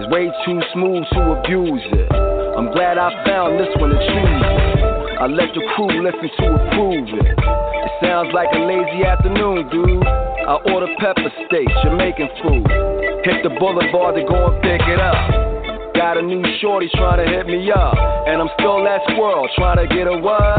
It's 0.00 0.08
way 0.08 0.32
too 0.48 0.56
smooth 0.72 1.04
to 1.12 1.36
abuse 1.36 1.84
it. 1.84 2.08
I'm 2.56 2.72
glad 2.72 2.96
I 2.96 3.12
found 3.20 3.60
this 3.60 3.68
one 3.76 3.92
to 3.92 4.00
choose 4.00 4.40
it. 4.40 5.20
I 5.20 5.28
let 5.28 5.52
the 5.52 5.60
crew 5.76 5.92
listen 6.00 6.32
to 6.32 6.46
approve 6.56 7.12
it. 7.12 7.28
It 7.28 7.92
sounds 8.00 8.32
like 8.32 8.56
a 8.56 8.60
lazy 8.64 9.04
afternoon, 9.04 9.68
dude. 9.68 10.00
I 10.00 10.56
order 10.72 10.88
pepper 10.96 11.28
steak, 11.44 11.68
Jamaican 11.84 12.32
food. 12.40 12.64
Hit 13.28 13.44
the 13.44 13.52
boulevard 13.60 14.16
to 14.16 14.24
go 14.24 14.48
and 14.48 14.56
pick 14.64 14.80
it 14.80 14.96
up. 14.96 15.92
Got 15.92 16.16
a 16.16 16.24
new 16.24 16.40
shorty 16.64 16.88
trying 16.96 17.20
to 17.20 17.28
hit 17.28 17.44
me 17.44 17.68
up. 17.68 18.00
And 18.32 18.40
I'm 18.40 18.48
still 18.56 18.80
that 18.88 19.04
squirrel 19.12 19.44
trying 19.60 19.76
to 19.76 19.92
get 19.92 20.08
a 20.08 20.16
what? 20.16 20.56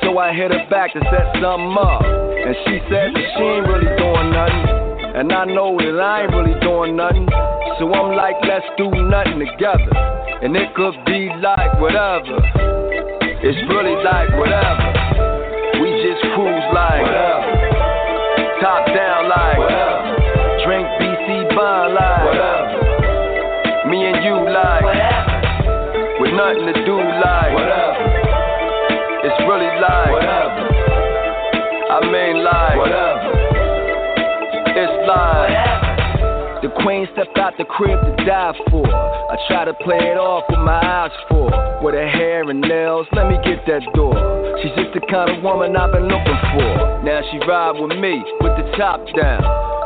So 0.00 0.16
I 0.16 0.32
hit 0.32 0.48
her 0.48 0.64
back 0.72 0.96
to 0.96 1.00
set 1.12 1.28
something 1.44 1.76
up. 1.76 2.21
And 2.42 2.56
she 2.66 2.82
said 2.90 3.14
that 3.14 3.26
she 3.38 3.44
ain't 3.46 3.70
really 3.70 3.86
doing 4.02 4.34
nothing. 4.34 4.66
And 5.14 5.30
I 5.30 5.46
know 5.46 5.78
that 5.78 5.94
I 5.94 6.26
ain't 6.26 6.34
really 6.34 6.58
doing 6.58 6.98
nothing. 6.98 7.30
So 7.78 7.86
I'm 7.86 8.18
like, 8.18 8.34
let's 8.42 8.66
do 8.74 8.90
nothing 8.90 9.38
together. 9.38 9.94
And 10.42 10.50
it 10.58 10.74
could 10.74 10.98
be 11.06 11.30
like 11.38 11.78
whatever. 11.78 12.42
It's 13.46 13.62
really 13.70 13.94
like 14.02 14.34
whatever. 14.34 14.86
We 15.78 15.94
just 16.02 16.18
cruise 16.34 16.66
like 16.74 17.06
whatever. 17.06 17.46
Top 18.58 18.90
down 18.90 19.30
like 19.30 19.58
whatever. 19.62 20.02
Drink 20.66 20.86
BC 20.98 21.54
bond 21.54 21.94
like 21.94 22.22
whatever. 22.26 23.86
Me 23.86 24.02
and 24.02 24.18
you 24.26 24.34
like 24.50 24.82
whatever. 24.82 26.18
With 26.18 26.34
nothing 26.34 26.66
to 26.70 26.74
do 26.86 26.98
like 26.98 27.54
whatever. 27.54 28.02
It's 29.30 29.38
really 29.46 29.70
like 29.78 30.10
whatever. 30.10 30.61
I 32.02 32.10
mean 32.10 32.42
like 32.42 32.76
whatever. 32.82 33.30
It's 34.74 34.98
like 35.06 36.62
the 36.62 36.70
queen 36.82 37.06
stepped 37.14 37.38
out 37.38 37.54
the 37.58 37.64
crib 37.64 37.94
to 37.94 38.12
die 38.26 38.54
for. 38.70 38.86
I 38.86 39.38
try 39.46 39.64
to 39.64 39.74
play 39.86 39.98
it 39.98 40.18
off 40.18 40.42
with 40.50 40.58
my 40.58 40.82
eyes 40.82 41.14
for. 41.30 41.46
With 41.82 41.94
her 41.94 42.08
hair 42.08 42.42
and 42.48 42.60
nails, 42.60 43.06
let 43.12 43.30
me 43.30 43.38
get 43.46 43.62
that 43.66 43.86
door. 43.94 44.14
She's 44.62 44.74
just 44.74 44.94
the 44.94 45.02
kind 45.10 45.30
of 45.30 45.42
woman 45.42 45.76
I've 45.76 45.92
been 45.92 46.10
looking 46.10 46.40
for. 46.54 46.70
Now 47.06 47.22
she 47.30 47.38
ride 47.46 47.78
with 47.78 47.98
me, 47.98 48.18
with 48.42 48.54
the 48.58 48.66
top 48.78 48.98
down. 49.14 49.42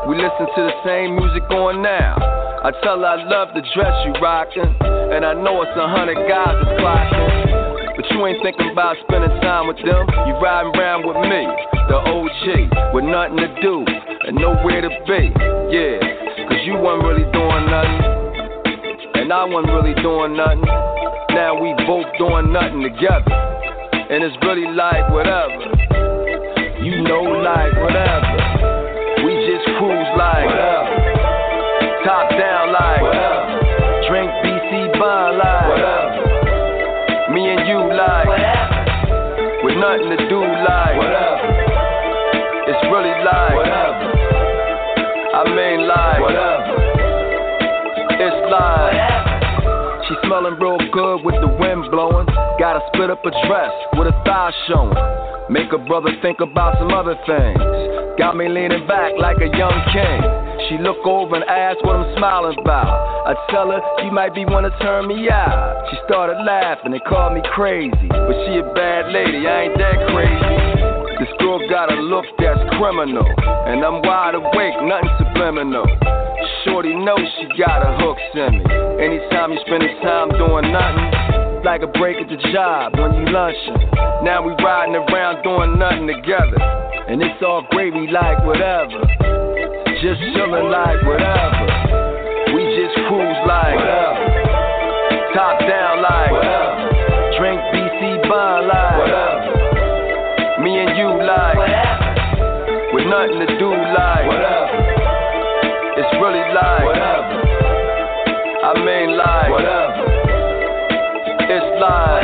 We 0.08 0.16
listen 0.16 0.48
to 0.48 0.62
the 0.72 0.76
same 0.84 1.16
music 1.16 1.44
on 1.52 1.82
now. 1.82 2.16
I 2.64 2.72
tell 2.82 3.00
her 3.00 3.06
I 3.06 3.24
love 3.28 3.52
the 3.52 3.64
dress 3.76 3.94
you 4.08 4.12
rockin', 4.20 4.72
and 5.12 5.24
I 5.24 5.34
know 5.36 5.60
it's 5.62 5.76
a 5.76 5.88
hundred 5.88 6.16
guys 6.28 6.56
that's 6.64 6.80
clocking. 6.80 7.35
You 8.16 8.24
ain't 8.24 8.40
thinking 8.40 8.72
about 8.72 8.96
spending 9.04 9.28
time 9.44 9.68
with 9.68 9.76
them. 9.76 10.08
You 10.24 10.40
riding 10.40 10.72
around 10.72 11.04
with 11.04 11.20
me, 11.28 11.44
the 11.84 12.00
OG, 12.00 12.96
with 12.96 13.04
nothing 13.04 13.36
to 13.36 13.48
do 13.60 13.84
and 13.84 14.40
nowhere 14.40 14.80
to 14.80 14.88
be. 15.04 15.28
Yeah, 15.68 16.00
cause 16.48 16.64
you 16.64 16.80
wasn't 16.80 17.04
really 17.12 17.28
doing 17.28 17.68
nothing. 17.68 19.20
And 19.20 19.28
I 19.28 19.44
wasn't 19.44 19.68
really 19.68 19.92
doing 20.00 20.32
nothing. 20.32 20.64
Now 21.36 21.60
we 21.60 21.76
both 21.84 22.08
doing 22.16 22.56
nothing 22.56 22.88
together. 22.88 23.28
And 24.08 24.24
it's 24.24 24.36
really 24.40 24.64
like 24.72 25.12
whatever. 25.12 25.60
You 26.80 27.04
know, 27.04 27.20
like 27.20 27.76
whatever. 27.84 28.32
We 29.28 29.44
just 29.44 29.68
cruise 29.76 30.12
like 30.16 30.48
whatever. 30.48 30.88
Top 32.00 32.32
down 32.32 32.72
like 32.72 33.02
whatever. 33.04 33.44
Drink 34.08 34.32
BC 34.40 34.96
bond 34.96 35.36
like 35.36 35.55
nothing 39.86 40.10
to 40.10 40.28
do 40.28 40.40
like 40.42 40.98
whatever. 40.98 41.46
It's 42.66 42.82
really 42.90 43.14
like 43.22 43.54
whatever. 43.54 44.02
I 45.30 45.42
mean 45.46 45.86
like 45.86 46.20
whatever. 46.26 46.74
It's 48.18 48.40
like. 48.50 48.98
She 50.08 50.14
smelling 50.26 50.58
real 50.58 50.78
good 50.90 51.22
with 51.24 51.36
the 51.40 51.46
wind 51.46 51.90
blowing. 51.90 52.26
Gotta 52.58 52.80
split 52.92 53.10
up 53.10 53.24
a 53.24 53.30
dress 53.46 53.72
with 53.94 54.08
a 54.08 54.16
thigh 54.24 54.50
showing. 54.66 54.94
Make 55.50 55.72
a 55.72 55.78
brother 55.78 56.10
think 56.20 56.40
about 56.40 56.78
some 56.78 56.90
other 56.90 57.14
things. 57.26 57.58
Got 58.18 58.36
me 58.36 58.48
leaning 58.48 58.86
back 58.88 59.12
like 59.18 59.38
a 59.38 59.56
young 59.56 59.76
king. 59.94 60.45
She 60.68 60.78
look 60.78 60.98
over 61.06 61.36
and 61.36 61.44
ask 61.46 61.78
what 61.84 61.94
I'm 61.94 62.10
smiling 62.18 62.58
about. 62.58 62.90
I 63.26 63.38
tell 63.54 63.70
her 63.70 63.78
she 64.02 64.10
might 64.10 64.34
be 64.34 64.44
wanna 64.44 64.74
turn 64.82 65.06
me 65.06 65.30
out. 65.30 65.86
She 65.90 65.96
started 66.06 66.42
laughing 66.42 66.92
and 66.92 67.02
called 67.04 67.34
me 67.34 67.42
crazy. 67.54 68.08
But 68.10 68.34
she 68.46 68.58
a 68.58 68.66
bad 68.74 69.14
lady, 69.14 69.46
I 69.46 69.70
ain't 69.70 69.78
that 69.78 69.98
crazy. 70.10 71.06
This 71.22 71.30
girl 71.38 71.62
got 71.70 71.92
a 71.92 71.98
look 72.02 72.26
that's 72.38 72.58
criminal. 72.78 73.26
And 73.70 73.84
I'm 73.84 74.02
wide 74.02 74.34
awake, 74.34 74.74
nothing 74.82 75.14
subliminal. 75.22 75.86
Shorty 76.64 76.94
knows 76.98 77.22
she 77.38 77.46
got 77.54 77.86
a 77.86 77.94
hook 78.02 78.18
in 78.34 78.58
me. 78.58 78.64
Anytime 78.98 79.54
you 79.54 79.60
spend 79.66 79.86
his 79.86 79.94
time 80.02 80.34
doing 80.34 80.72
nothing, 80.74 81.62
like 81.62 81.82
a 81.82 81.90
break 81.94 82.18
at 82.18 82.28
the 82.28 82.42
job 82.50 82.98
when 82.98 83.14
you 83.14 83.30
lunching. 83.30 83.86
Now 84.26 84.42
we 84.42 84.50
riding 84.58 84.96
around 84.98 85.42
doing 85.46 85.78
nothing 85.78 86.10
together. 86.10 86.58
And 87.06 87.22
it's 87.22 87.38
all 87.42 87.62
gravy 87.70 88.10
like 88.10 88.42
whatever. 88.44 88.98
Just 90.02 90.20
chillin' 90.20 90.70
like 90.70 91.00
whatever. 91.08 91.66
We 92.52 92.62
just 92.76 92.94
cruise 93.08 93.40
like 93.48 93.76
whatever. 93.80 94.28
Top 95.32 95.58
down 95.60 96.02
like 96.02 96.32
whatever. 96.32 96.84
Drink 97.38 97.60
BC 97.72 98.28
bond 98.28 98.68
like 98.68 98.98
whatever. 99.00 100.60
Me 100.60 100.84
and 100.84 100.98
you 100.98 101.08
like 101.08 101.56
whatever. 101.56 102.92
With 102.92 103.06
nothing 103.08 103.40
to 103.40 103.46
do 103.58 103.72
like 103.72 104.26
whatever. 104.28 104.84
It's 105.96 106.12
really 106.20 106.44
like 106.52 106.84
whatever. 106.84 107.40
I 108.68 108.72
mean 108.84 109.16
like 109.16 109.50
whatever. 109.50 110.04
It's 111.48 111.80
like. 111.80 112.15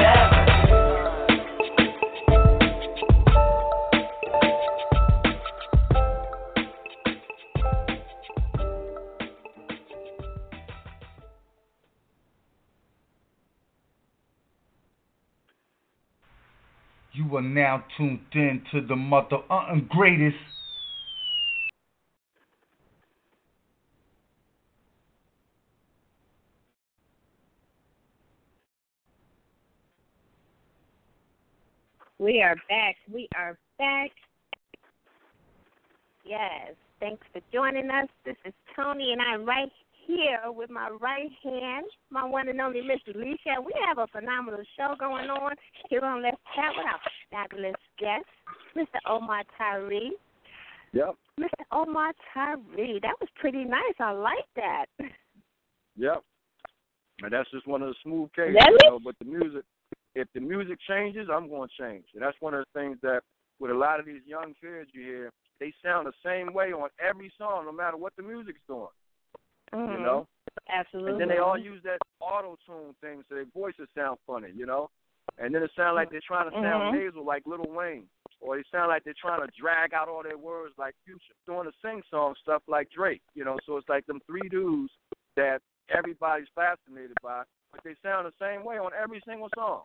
You 17.33 17.39
are 17.39 17.41
now 17.41 17.83
tuned 17.97 18.20
in 18.35 18.61
to 18.72 18.87
the 18.87 18.95
mother 18.95 19.39
uh, 19.49 19.76
greatest. 19.89 20.37
We 32.18 32.43
are 32.43 32.55
back. 32.68 32.97
We 33.11 33.30
are 33.35 33.57
back. 33.78 34.11
Yes. 36.26 36.74
Thanks 37.01 37.24
for 37.33 37.41
joining 37.51 37.89
us. 37.89 38.09
This 38.26 38.37
is 38.45 38.53
Toni, 38.76 39.12
and 39.12 39.22
I'm 39.22 39.47
right 39.47 39.72
here 40.07 40.40
with 40.46 40.70
my 40.70 40.88
right 41.00 41.30
hand, 41.42 41.86
my 42.11 42.24
one 42.24 42.48
and 42.48 42.61
only 42.61 42.80
Miss 42.82 43.00
Alicia. 43.07 43.61
We 43.64 43.72
have 43.86 43.98
a 43.98 44.07
phenomenal 44.09 44.62
show 44.76 44.94
going 44.98 45.28
on 45.30 45.55
here 45.88 46.05
on 46.05 46.22
Let's 46.22 46.36
Chat 46.55 46.72
with 46.76 46.86
our 46.86 47.00
fabulous 47.30 47.74
guest, 47.98 48.26
Mr. 48.76 48.98
Omar 49.09 49.42
Tyree. 49.57 50.12
Yep. 50.92 51.14
Mr. 51.40 51.64
Omar 51.70 52.12
Tyree, 52.34 53.00
that 53.03 53.14
was 53.20 53.28
pretty 53.36 53.64
nice. 53.64 53.94
I 53.98 54.12
like 54.12 54.48
that. 54.57 54.86
Yep. 55.96 56.22
And 57.22 57.32
that's 57.32 57.50
just 57.50 57.66
one 57.66 57.82
of 57.82 57.88
the 57.88 57.94
smooth 58.03 58.30
cases, 58.34 58.57
you 58.59 58.90
know. 58.90 58.98
But 59.03 59.14
the 59.18 59.24
music, 59.24 59.62
if 60.14 60.28
the 60.34 60.40
music 60.40 60.78
changes, 60.88 61.28
I'm 61.32 61.48
going 61.48 61.68
to 61.68 61.82
change. 61.82 62.05
And 62.14 62.22
that's 62.22 62.36
one 62.40 62.55
of 62.55 62.64
the 62.64 62.78
things 62.78 62.98
that 63.03 63.20
with 63.61 63.70
a 63.70 63.74
lot 63.74 64.00
of 64.00 64.07
these 64.07 64.22
young 64.26 64.55
kids 64.61 64.90
you 64.92 65.03
hear, 65.03 65.30
they 65.61 65.72
sound 65.84 66.07
the 66.07 66.12
same 66.24 66.53
way 66.53 66.72
on 66.72 66.88
every 66.98 67.32
song, 67.38 67.66
no 67.66 67.72
matter 67.72 67.96
what 67.96 68.12
the 68.16 68.22
music's 68.22 68.61
doing. 68.66 68.88
Mhm. 69.75 69.93
You 69.93 70.01
know. 70.01 70.29
Absolutely. 70.68 71.12
And 71.12 71.20
then 71.20 71.29
they 71.29 71.39
all 71.39 71.59
use 71.59 71.83
that 71.83 71.99
auto 72.20 72.57
tune 72.66 72.95
thing 73.01 73.25
so 73.29 73.35
their 73.35 73.45
voices 73.47 73.89
sound 73.95 74.18
funny, 74.27 74.51
you 74.55 74.66
know? 74.66 74.91
And 75.39 75.55
then 75.55 75.62
it 75.62 75.70
sounds 75.75 75.95
like 75.97 76.11
they're 76.11 76.20
trying 76.20 76.51
to 76.51 76.57
sound 76.57 76.95
Mhm. 76.95 77.01
nasal 77.01 77.25
like 77.25 77.47
Little 77.47 77.70
Wayne. 77.70 78.09
Or 78.41 78.57
they 78.57 78.64
sound 78.64 78.89
like 78.89 79.05
they're 79.05 79.14
trying 79.14 79.41
to 79.41 79.47
drag 79.57 79.95
out 79.95 80.09
all 80.09 80.23
their 80.23 80.37
words 80.37 80.77
like 80.77 80.95
Future. 81.05 81.35
Doing 81.47 81.66
the 81.66 81.73
sing 81.81 82.03
song 82.11 82.35
stuff 82.37 82.62
like 82.66 82.91
Drake, 82.91 83.23
you 83.35 83.45
know? 83.45 83.59
So 83.64 83.77
it's 83.77 83.89
like 83.89 84.05
them 84.07 84.20
three 84.27 84.49
dudes 84.49 84.93
that 85.37 85.62
everybody's 85.89 86.49
fascinated 86.55 87.16
by, 87.23 87.45
but 87.70 87.83
they 87.85 87.95
sound 88.03 88.27
the 88.27 88.33
same 88.39 88.64
way 88.64 88.79
on 88.79 88.93
every 88.95 89.20
single 89.20 89.49
song. 89.55 89.85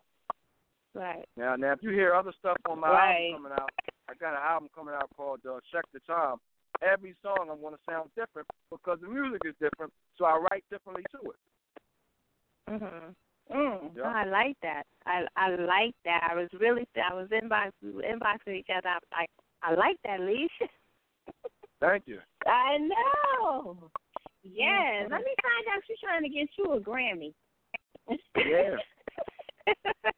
Right. 0.94 1.28
Now, 1.36 1.54
now 1.56 1.72
if 1.72 1.82
you 1.82 1.90
hear 1.90 2.14
other 2.14 2.32
stuff 2.32 2.56
on 2.66 2.80
my 2.80 2.90
Right. 2.90 3.30
album 3.30 3.44
coming 3.44 3.58
out, 3.58 3.70
I 4.08 4.14
got 4.14 4.34
an 4.34 4.42
album 4.42 4.68
coming 4.74 4.94
out 4.94 5.10
called 5.16 5.44
uh, 5.46 5.60
Check 5.70 5.84
the 5.92 6.00
Time. 6.00 6.40
Every 6.82 7.14
song 7.22 7.48
I'm 7.50 7.60
going 7.60 7.74
to 7.74 7.80
sound 7.88 8.10
different 8.16 8.46
because 8.70 8.98
the 9.00 9.08
music 9.08 9.40
is 9.44 9.54
different, 9.60 9.92
so 10.16 10.24
I 10.24 10.38
write 10.38 10.64
differently 10.70 11.04
to 11.10 11.30
it. 11.30 11.38
Mhm. 12.70 13.14
Mm. 13.50 13.96
Yeah. 13.96 14.02
I 14.02 14.24
like 14.24 14.56
that. 14.62 14.84
I 15.06 15.26
I 15.36 15.48
like 15.56 15.94
that. 16.04 16.28
I 16.30 16.34
was 16.34 16.48
really 16.60 16.86
I 16.96 17.14
was 17.14 17.28
inbox 17.28 17.72
we 17.82 17.92
were 17.92 18.02
inboxing 18.02 18.58
each 18.58 18.68
other. 18.74 18.88
I 18.88 19.20
like 19.20 19.30
I 19.62 19.74
like 19.74 19.96
that, 20.04 20.20
Alicia. 20.20 20.68
Thank 21.80 22.04
you. 22.06 22.20
I 22.46 22.78
know. 22.78 23.90
Yes. 24.42 25.08
Let 25.10 25.20
me 25.20 25.34
find 25.42 25.66
out 25.74 25.82
she's 25.86 25.98
trying 26.00 26.22
to 26.22 26.28
get 26.28 26.48
you 26.58 26.72
a 26.74 26.80
Grammy. 26.80 27.32
Yeah. 28.36 28.76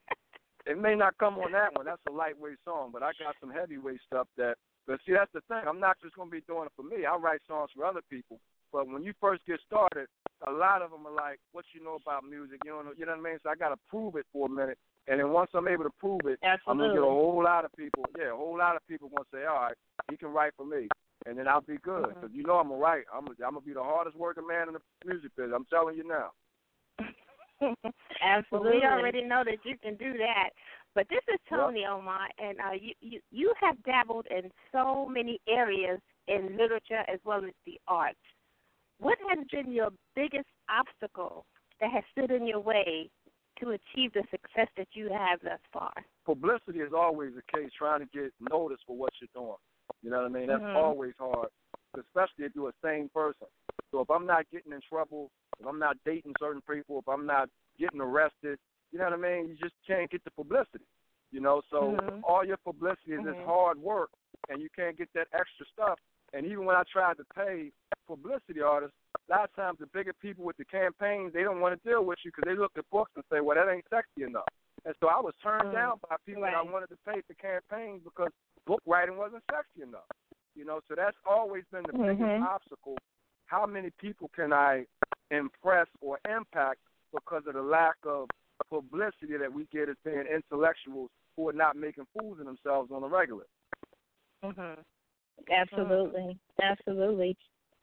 It 0.67 0.79
may 0.79 0.95
not 0.95 1.19
come 1.19 1.39
on 1.39 1.51
that 1.53 1.75
one. 1.75 1.87
That's 1.87 2.03
a 2.09 2.13
lightweight 2.13 2.59
song, 2.65 2.91
but 2.93 3.03
I 3.03 3.11
got 3.19 3.35
some 3.41 3.51
heavyweight 3.51 4.01
stuff 4.07 4.29
that. 4.37 4.55
But 4.87 5.01
see, 5.07 5.13
that's 5.13 5.33
the 5.33 5.41
thing. 5.43 5.63
I'm 5.67 5.81
not 5.81 5.99
just 6.03 6.17
going 6.17 6.29
to 6.29 6.35
be 6.35 6.43
doing 6.47 6.67
it 6.67 6.73
for 6.77 6.83
me. 6.83 7.05
I 7.05 7.17
write 7.17 7.41
songs 7.47 7.71
for 7.77 7.85
other 7.85 8.03
people. 8.09 8.39
But 8.73 8.89
when 8.89 9.03
you 9.03 9.13
first 9.21 9.43
get 9.47 9.61
started, 9.67 10.07
a 10.47 10.51
lot 10.51 10.83
of 10.83 10.91
them 10.91 11.07
are 11.07 11.15
like, 11.15 11.39
"What 11.53 11.65
you 11.73 11.83
know 11.83 11.99
about 12.01 12.25
music?" 12.25 12.61
You 12.65 12.71
know, 12.71 12.93
you 12.97 13.05
know 13.05 13.13
what 13.13 13.27
I 13.27 13.31
mean. 13.31 13.39
So 13.43 13.51
I 13.51 13.55
got 13.57 13.71
to 13.71 13.79
prove 13.89 14.17
it 14.17 14.27
for 14.33 14.47
a 14.47 14.51
minute, 14.51 14.79
and 15.09 15.19
then 15.19 15.31
once 15.31 15.51
I'm 15.55 15.69
able 15.69 15.85
to 15.85 15.95
prove 15.99 16.21
it, 16.25 16.39
I'm 16.43 16.79
gonna 16.79 16.95
get 16.95 17.03
a 17.03 17.07
whole 17.07 17.43
lot 17.43 17.65
of 17.65 17.73
people. 17.77 18.07
Yeah, 18.17 18.33
a 18.33 18.37
whole 18.37 18.57
lot 18.57 18.77
of 18.77 18.87
people 18.87 19.09
gonna 19.09 19.27
say, 19.33 19.45
"All 19.45 19.61
right, 19.61 19.77
he 20.09 20.17
can 20.17 20.29
write 20.29 20.53
for 20.57 20.65
me," 20.65 20.89
and 21.27 21.37
then 21.37 21.49
I'll 21.49 21.61
be 21.61 21.79
good. 21.79 22.05
Mm-hmm. 22.05 22.21
Because 22.21 22.35
you 22.35 22.45
know 22.45 22.59
I'm 22.59 22.69
gonna 22.69 22.81
write. 22.81 23.05
I'm 23.13 23.27
gonna, 23.27 23.37
I'm 23.45 23.55
gonna 23.55 23.67
be 23.67 23.75
the 23.75 23.83
hardest 23.83 24.17
working 24.17 24.47
man 24.47 24.69
in 24.69 24.75
the 24.75 24.81
music 25.05 25.35
business. 25.37 25.55
I'm 25.55 25.67
telling 25.67 25.97
you 25.97 26.07
now. 26.07 26.31
Well, 27.61 27.75
Absolutely. 28.23 28.79
we 28.79 28.85
already 28.85 29.23
know 29.23 29.43
that 29.45 29.59
you 29.65 29.77
can 29.83 29.97
do 29.97 30.13
that. 30.19 30.51
But 30.95 31.07
this 31.09 31.23
is 31.33 31.39
Toni 31.49 31.85
Omar, 31.87 32.29
and 32.39 32.59
uh, 32.59 32.73
you, 32.73 32.95
you 33.01 33.21
you 33.31 33.55
have 33.61 33.81
dabbled 33.85 34.27
in 34.31 34.51
so 34.73 35.07
many 35.07 35.41
areas 35.49 36.01
in 36.27 36.57
literature 36.59 37.05
as 37.13 37.21
well 37.25 37.45
as 37.45 37.53
the 37.65 37.81
arts. 37.87 38.19
What 38.99 39.19
has 39.29 39.47
been 39.51 39.73
your 39.73 39.91
biggest 40.15 40.49
obstacle 40.69 41.47
that 41.81 41.91
has 41.93 42.03
stood 42.13 42.31
in 42.31 42.47
your 42.47 42.61
way 42.61 43.09
to 43.61 43.71
achieve 43.71 44.13
the 44.13 44.25
success 44.31 44.69
that 44.77 44.89
you 44.95 45.09
have 45.11 45.41
thus 45.43 45.61
far? 45.73 45.93
publicity 46.31 46.79
is 46.81 46.93
always 46.97 47.33
the 47.35 47.59
case, 47.59 47.71
trying 47.77 48.01
to 48.01 48.07
get 48.07 48.33
noticed 48.53 48.83
for 48.87 48.97
what 48.97 49.11
you're 49.21 49.35
doing. 49.35 49.57
You 50.03 50.11
know 50.11 50.19
what 50.19 50.27
I 50.27 50.29
mean? 50.29 50.47
That's 50.47 50.63
Mhm. 50.63 50.77
always 50.77 51.15
hard, 51.19 51.51
especially 51.95 52.45
if 52.45 52.55
you're 52.55 52.69
a 52.71 52.75
sane 52.83 53.09
person. 53.09 53.49
So 53.91 54.01
if 54.01 54.11
I'm 54.11 54.27
not 54.27 54.49
getting 54.51 54.73
in 54.73 54.81
trouble, 54.83 55.33
if 55.59 55.67
I'm 55.67 55.79
not 55.79 55.97
dating 56.05 56.35
certain 56.39 56.63
people, 56.63 57.01
if 57.01 57.09
I'm 57.09 57.27
not 57.27 57.51
getting 57.79 58.01
arrested, 58.01 58.59
you 58.93 58.99
know 58.99 59.05
what 59.05 59.15
I 59.15 59.17
mean? 59.17 59.49
You 59.49 59.57
just 59.57 59.75
can't 59.87 60.11
get 60.11 60.25
the 60.25 60.31
publicity. 60.31 60.85
You 61.31 61.41
know, 61.41 61.63
so 61.71 61.97
Mhm. 61.97 62.21
all 62.25 62.45
your 62.45 62.57
publicity 62.57 63.13
is 63.13 63.21
Mhm. 63.21 63.35
just 63.35 63.41
hard 63.47 63.79
work, 63.79 64.11
and 64.49 64.61
you 64.61 64.69
can't 64.75 64.99
get 64.99 65.13
that 65.15 65.29
extra 65.33 65.65
stuff. 65.67 65.99
And 66.33 66.45
even 66.47 66.65
when 66.65 66.77
I 66.77 66.83
tried 66.85 67.19
to 67.19 67.25
pay 67.37 67.73
publicity 68.07 68.61
artists, 68.61 68.97
a 69.29 69.33
lot 69.33 69.45
of 69.45 69.55
times 69.55 69.79
the 69.79 69.87
bigger 69.87 70.13
people 70.13 70.45
with 70.45 70.57
the 70.57 70.65
campaigns, 70.65 71.33
they 71.33 71.45
don't 71.45 71.61
want 71.61 71.81
to 71.81 71.89
deal 71.89 72.05
with 72.05 72.19
you 72.25 72.33
because 72.33 72.45
they 72.45 72.57
look 72.57 72.77
at 72.77 72.89
books 72.91 73.13
and 73.15 73.25
say, 73.31 73.41
well, 73.41 73.57
that 73.57 73.71
ain't 73.71 73.85
sexy 73.89 74.25
enough. 74.25 74.49
And 74.85 74.95
so 74.99 75.09
I 75.09 75.21
was 75.21 75.35
turned 75.43 75.69
Mm. 75.69 75.73
down 75.73 76.01
by 76.09 76.17
people 76.27 76.43
that 76.43 76.55
I 76.55 76.63
wanted 76.63 76.89
to 76.89 76.97
pay 77.07 77.21
for 77.21 77.35
campaigns 77.35 78.03
because 78.03 78.33
book 78.67 78.83
writing 78.87 79.17
wasn't 79.17 79.45
sexy 79.51 79.83
enough. 79.83 80.09
You 80.57 80.65
know, 80.65 80.81
so 80.89 80.95
that's 80.97 81.17
always 81.25 81.65
been 81.71 81.85
the 81.85 81.93
biggest 81.93 82.23
Mhm. 82.23 82.43
obstacle. 82.43 82.99
How 83.47 83.67
many 83.67 83.91
people 83.91 84.29
can 84.35 84.53
I 84.53 84.87
impress 85.31 85.87
or 86.01 86.19
impact 86.29 86.81
because 87.13 87.47
of 87.47 87.55
the 87.55 87.63
lack 87.63 87.97
of 88.05 88.29
publicity 88.71 89.37
that 89.39 89.53
we 89.53 89.67
get 89.73 89.89
as 89.89 89.97
being 90.05 90.25
intellectuals 90.33 91.11
who 91.37 91.49
are 91.49 91.53
not 91.53 91.77
making 91.77 92.05
fools 92.19 92.39
of 92.41 92.47
themselves 92.47 92.91
on 92.93 93.03
the 93.03 93.09
regular. 93.09 93.45
Mm-hmm. 94.45 94.81
Absolutely, 95.51 96.39
absolutely. 96.63 97.37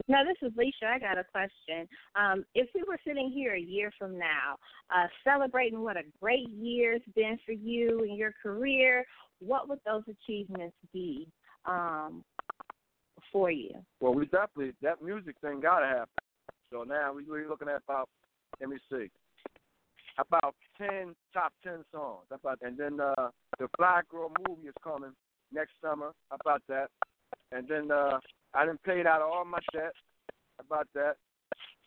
Now 0.06 0.22
this 0.24 0.36
is 0.42 0.56
Lissha. 0.56 0.88
I 0.88 0.98
got 0.98 1.18
a 1.18 1.24
question. 1.24 1.88
Um, 2.14 2.44
if 2.54 2.68
we 2.74 2.82
were 2.86 2.98
sitting 3.06 3.30
here 3.34 3.54
a 3.54 3.60
year 3.60 3.92
from 3.98 4.18
now, 4.18 4.56
uh, 4.94 5.06
celebrating 5.24 5.82
what 5.82 5.96
a 5.96 6.02
great 6.20 6.48
year 6.50 6.94
it's 6.94 7.04
been 7.14 7.38
for 7.44 7.52
you 7.52 8.04
in 8.04 8.16
your 8.16 8.32
career, 8.42 9.04
what 9.40 9.68
would 9.68 9.80
those 9.84 10.04
achievements 10.08 10.76
be 10.92 11.28
um, 11.66 12.24
for 13.32 13.50
you? 13.50 13.70
Well, 14.00 14.14
we 14.14 14.26
definitely 14.26 14.72
that 14.82 15.02
music 15.02 15.36
thing 15.40 15.60
gotta 15.60 15.86
happen. 15.86 16.08
So 16.72 16.84
now 16.84 17.12
we 17.12 17.24
we're 17.24 17.48
looking 17.48 17.68
at 17.68 17.82
about 17.86 18.08
let 18.60 18.70
me 18.70 18.78
see, 18.90 19.10
about 20.18 20.54
ten 20.76 21.14
top 21.32 21.52
ten 21.62 21.84
songs. 21.92 22.26
About 22.30 22.58
and 22.62 22.76
then 22.76 23.00
uh, 23.00 23.30
the 23.58 23.68
Flyy 23.78 24.02
Girl 24.10 24.30
movie 24.46 24.68
is 24.68 24.74
coming 24.82 25.12
next 25.52 25.72
summer. 25.82 26.12
About 26.30 26.62
that? 26.68 26.88
And 27.52 27.66
then 27.68 27.90
uh, 27.90 28.18
I 28.54 28.66
done 28.66 28.78
paid 28.84 29.06
out 29.06 29.22
all 29.22 29.44
my 29.44 29.60
debt. 29.72 29.92
About 30.60 30.88
that? 30.94 31.16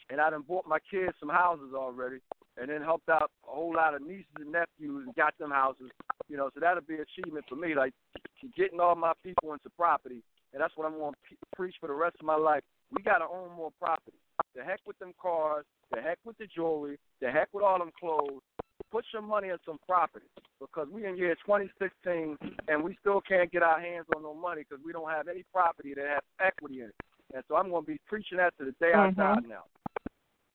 And 0.09 0.19
I 0.19 0.29
done 0.29 0.43
bought 0.47 0.67
my 0.67 0.79
kids 0.89 1.13
some 1.19 1.29
houses 1.29 1.73
already, 1.75 2.19
and 2.57 2.69
then 2.69 2.81
helped 2.81 3.09
out 3.09 3.31
a 3.47 3.51
whole 3.51 3.73
lot 3.73 3.93
of 3.93 4.01
nieces 4.01 4.25
and 4.39 4.51
nephews 4.51 5.05
and 5.05 5.15
got 5.15 5.37
them 5.37 5.51
houses. 5.51 5.89
You 6.27 6.37
know, 6.37 6.49
so 6.53 6.59
that'll 6.59 6.83
be 6.83 6.95
an 6.95 7.05
achievement 7.07 7.45
for 7.47 7.55
me, 7.55 7.75
like 7.75 7.93
getting 8.57 8.79
all 8.79 8.95
my 8.95 9.13
people 9.23 9.53
into 9.53 9.69
property, 9.77 10.21
and 10.53 10.61
that's 10.61 10.75
what 10.75 10.85
I'm 10.85 10.97
going 10.97 11.13
to 11.13 11.35
preach 11.55 11.75
for 11.79 11.87
the 11.87 11.93
rest 11.93 12.17
of 12.19 12.25
my 12.25 12.35
life. 12.35 12.63
We 12.91 13.03
got 13.03 13.19
to 13.19 13.25
own 13.25 13.55
more 13.55 13.71
property. 13.79 14.17
The 14.55 14.63
heck 14.63 14.79
with 14.85 14.99
them 14.99 15.13
cars. 15.21 15.65
The 15.91 16.01
heck 16.01 16.17
with 16.25 16.37
the 16.37 16.47
jewelry. 16.47 16.97
The 17.21 17.29
heck 17.31 17.49
with 17.53 17.63
all 17.63 17.79
them 17.79 17.91
clothes. 17.99 18.41
Put 18.91 19.05
your 19.13 19.21
money 19.21 19.49
in 19.49 19.57
some 19.65 19.77
property 19.87 20.25
because 20.59 20.87
we 20.91 21.05
in 21.05 21.15
year 21.15 21.35
2016 21.45 22.37
and 22.67 22.83
we 22.83 22.97
still 22.99 23.21
can't 23.21 23.51
get 23.51 23.63
our 23.63 23.79
hands 23.79 24.05
on 24.15 24.23
no 24.23 24.33
money 24.33 24.63
because 24.67 24.83
we 24.83 24.91
don't 24.91 25.09
have 25.09 25.27
any 25.27 25.43
property 25.53 25.93
that 25.95 26.07
has 26.07 26.23
equity 26.45 26.81
in 26.81 26.87
it. 26.87 26.95
And 27.33 27.43
so 27.47 27.55
I'm 27.55 27.69
going 27.69 27.83
to 27.85 27.91
be 27.91 27.99
preaching 28.07 28.37
that 28.39 28.57
to 28.57 28.65
the 28.65 28.75
day 28.83 28.91
I 28.93 29.11
die 29.11 29.39
Mhm. 29.39 29.47
now. 29.47 29.63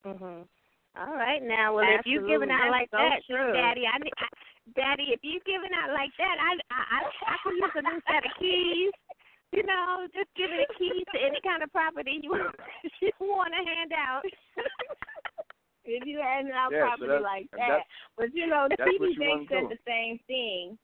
Mhm. 0.04 0.48
All 0.96 1.14
right 1.14 1.42
now. 1.42 1.74
Well, 1.74 1.88
if 1.88 2.06
you're 2.06 2.26
giving 2.26 2.50
out 2.50 2.70
like 2.70 2.90
That's 2.90 3.26
that, 3.26 3.34
true. 3.34 3.52
Daddy, 3.52 3.86
I, 3.86 3.96
I 3.96 4.28
Daddy, 4.74 5.12
if 5.12 5.20
you're 5.22 5.44
giving 5.44 5.72
out 5.74 5.92
like 5.92 6.10
that, 6.16 6.36
I 6.40 6.58
I 6.70 6.80
I, 6.90 7.32
I 7.32 7.36
can 7.42 7.56
use 7.56 7.70
a 7.74 7.82
new 7.82 8.00
set 8.06 8.24
of 8.24 8.32
keys. 8.38 8.92
You 9.52 9.62
know, 9.62 10.06
just 10.12 10.28
giving 10.36 10.56
the 10.56 10.74
keys 10.74 11.04
to 11.12 11.20
any 11.22 11.40
kind 11.40 11.62
of 11.62 11.70
property 11.72 12.20
you 12.22 12.32
you 13.00 13.12
want 13.20 13.52
to 13.54 13.62
hand 13.64 13.92
out. 13.92 14.24
if 15.86 16.06
you 16.06 16.18
had 16.18 16.46
out 16.52 16.72
Yeah, 16.72 16.90
so 16.98 17.06
property 17.06 17.22
like 17.22 17.48
that. 17.52 17.80
But 18.16 18.34
you 18.34 18.46
know, 18.46 18.66
that's 18.68 18.82
what 18.98 19.08
T.D. 19.08 19.16
you 19.20 19.46
said 19.50 19.64
the 19.70 19.78
same 19.86 20.18
thing. 20.26 20.78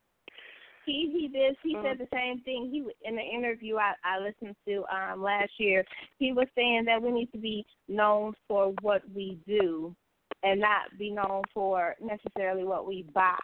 He 0.86 1.10
he 1.12 1.28
did. 1.28 1.56
He 1.62 1.76
Mm. 1.76 1.82
said 1.82 1.98
the 1.98 2.08
same 2.12 2.40
thing. 2.40 2.70
He 2.70 2.84
in 3.08 3.16
the 3.16 3.22
interview 3.22 3.76
I 3.76 3.94
I 4.04 4.18
listened 4.18 4.56
to 4.66 4.84
um 4.92 5.22
last 5.22 5.52
year. 5.58 5.84
He 6.18 6.32
was 6.32 6.48
saying 6.54 6.84
that 6.86 7.00
we 7.00 7.10
need 7.12 7.30
to 7.32 7.38
be 7.38 7.64
known 7.88 8.34
for 8.48 8.74
what 8.82 9.02
we 9.14 9.38
do, 9.46 9.94
and 10.42 10.60
not 10.60 10.96
be 10.98 11.10
known 11.10 11.42
for 11.54 11.94
necessarily 12.00 12.64
what 12.64 12.86
we 12.86 13.04
buy. 13.14 13.38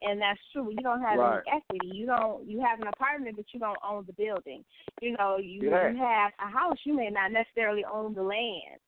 And 0.00 0.20
that's 0.20 0.40
true. 0.52 0.70
You 0.70 0.82
don't 0.82 1.02
have 1.02 1.18
Right. 1.18 1.42
any 1.46 1.58
equity. 1.58 1.88
You 1.88 2.06
don't. 2.06 2.48
You 2.48 2.60
have 2.60 2.80
an 2.80 2.86
apartment, 2.86 3.36
but 3.36 3.46
you 3.52 3.60
don't 3.60 3.78
own 3.86 4.04
the 4.06 4.12
building. 4.12 4.64
You 5.02 5.16
know, 5.16 5.36
you, 5.38 5.68
Yeah. 5.68 5.90
you 5.90 5.96
have 5.98 6.32
a 6.38 6.50
house. 6.50 6.78
You 6.84 6.94
may 6.94 7.10
not 7.10 7.32
necessarily 7.32 7.84
own 7.84 8.14
the 8.14 8.22
land. 8.22 8.80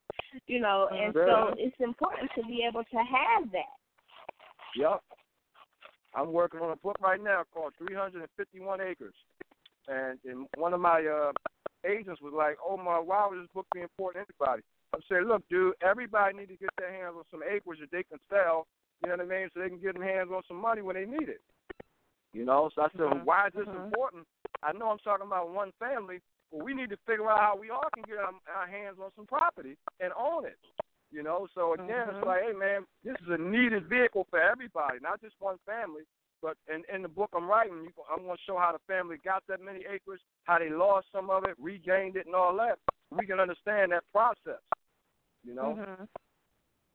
You 0.47 0.61
know, 0.61 0.89
and 0.93 1.13
so 1.15 1.55
it's 1.59 1.77
important 1.81 2.31
to 2.37 2.43
be 2.43 2.65
able 2.69 2.85
to 2.85 2.97
have 2.97 3.51
that. 3.53 3.75
Yep. 4.77 5.03
I'm 6.15 6.33
working 6.33 6.61
on 6.61 6.71
a 6.71 6.77
book 6.77 6.97
right 7.01 7.23
now 7.23 7.43
called 7.53 7.73
351 7.79 8.81
Acres, 8.81 9.15
and 9.89 10.19
and 10.25 10.47
one 10.57 10.75
of 10.75 10.81
my 10.81 11.05
uh, 11.05 11.33
agents 11.89 12.21
was 12.21 12.33
like, 12.37 12.57
"Oh 12.65 12.77
my, 12.77 12.99
why 12.99 13.27
would 13.29 13.41
this 13.41 13.51
book 13.55 13.67
be 13.73 13.81
important 13.81 14.27
to 14.27 14.35
anybody?" 14.35 14.63
I'm 14.93 15.01
saying, 15.09 15.25
"Look, 15.25 15.49
dude, 15.49 15.75
everybody 15.83 16.37
need 16.37 16.49
to 16.49 16.57
get 16.57 16.71
their 16.77 16.93
hands 16.93 17.15
on 17.17 17.25
some 17.31 17.43
acres 17.43 17.79
that 17.81 17.91
they 17.91 18.03
can 18.03 18.19
sell. 18.29 18.67
You 19.01 19.09
know 19.09 19.17
what 19.17 19.27
I 19.27 19.29
mean? 19.29 19.49
So 19.55 19.61
they 19.61 19.69
can 19.69 19.81
get 19.81 19.97
their 19.97 20.19
hands 20.19 20.31
on 20.35 20.43
some 20.49 20.61
money 20.61 20.83
when 20.83 20.97
they 20.97 21.07
need 21.07 21.29
it. 21.29 21.41
You 22.33 22.45
know." 22.45 22.71
So 22.75 22.83
I 22.83 22.89
said, 22.91 23.01
Mhm. 23.01 23.25
"Why 23.25 23.47
is 23.47 23.55
this 23.55 23.69
Mhm. 23.69 23.85
important?" 23.85 24.27
I 24.63 24.73
know 24.73 24.91
I'm 24.91 24.99
talking 24.99 25.27
about 25.27 25.51
one 25.51 25.73
family, 25.79 26.21
but 26.51 26.65
we 26.65 26.75
need 26.75 26.91
to 26.91 26.97
figure 27.07 27.31
out 27.31 27.41
how 27.41 27.57
we 27.59 27.71
all 27.71 27.89
can 27.95 28.05
get 28.05 28.19
our, 28.19 28.33
our 28.55 28.67
hands 28.67 28.97
on 29.03 29.11
some 29.17 29.27
property 29.27 29.77
and 30.01 30.13
own 30.19 30.45
it. 30.47 30.59
You 31.13 31.23
know, 31.25 31.49
so 31.55 31.75
again, 31.75 32.07
Mhm. 32.07 32.17
it's 32.17 32.27
like, 32.27 32.43
hey 32.43 32.53
man, 32.53 32.87
this 33.03 33.17
is 33.23 33.29
a 33.29 33.39
needed 33.39 33.87
vehicle 33.87 34.27
for 34.31 34.41
everybody, 34.41 34.99
not 35.01 35.21
just 35.21 35.35
one 35.41 35.59
family. 35.67 36.03
But 36.43 36.57
in, 36.73 36.85
in 36.93 37.03
the 37.03 37.09
book 37.09 37.31
I'm 37.35 37.49
writing, 37.49 37.83
you, 37.85 37.93
I'm 38.11 38.25
going 38.25 38.37
to 38.37 38.43
show 38.45 38.57
how 38.57 38.73
the 38.73 38.79
family 38.87 39.19
got 39.23 39.43
that 39.49 39.61
many 39.61 39.85
acres, 39.85 40.21
how 40.45 40.59
they 40.59 40.71
lost 40.71 41.09
some 41.13 41.29
of 41.29 41.45
it, 41.45 41.55
regained 41.59 42.17
it, 42.17 42.27
and 42.27 42.35
all 42.35 42.57
that. 42.57 42.79
We 43.11 43.27
can 43.27 43.41
understand 43.41 43.93
that 43.93 44.05
process. 44.13 44.63
You 45.45 45.55
know, 45.55 45.75
Mhm. 45.75 46.09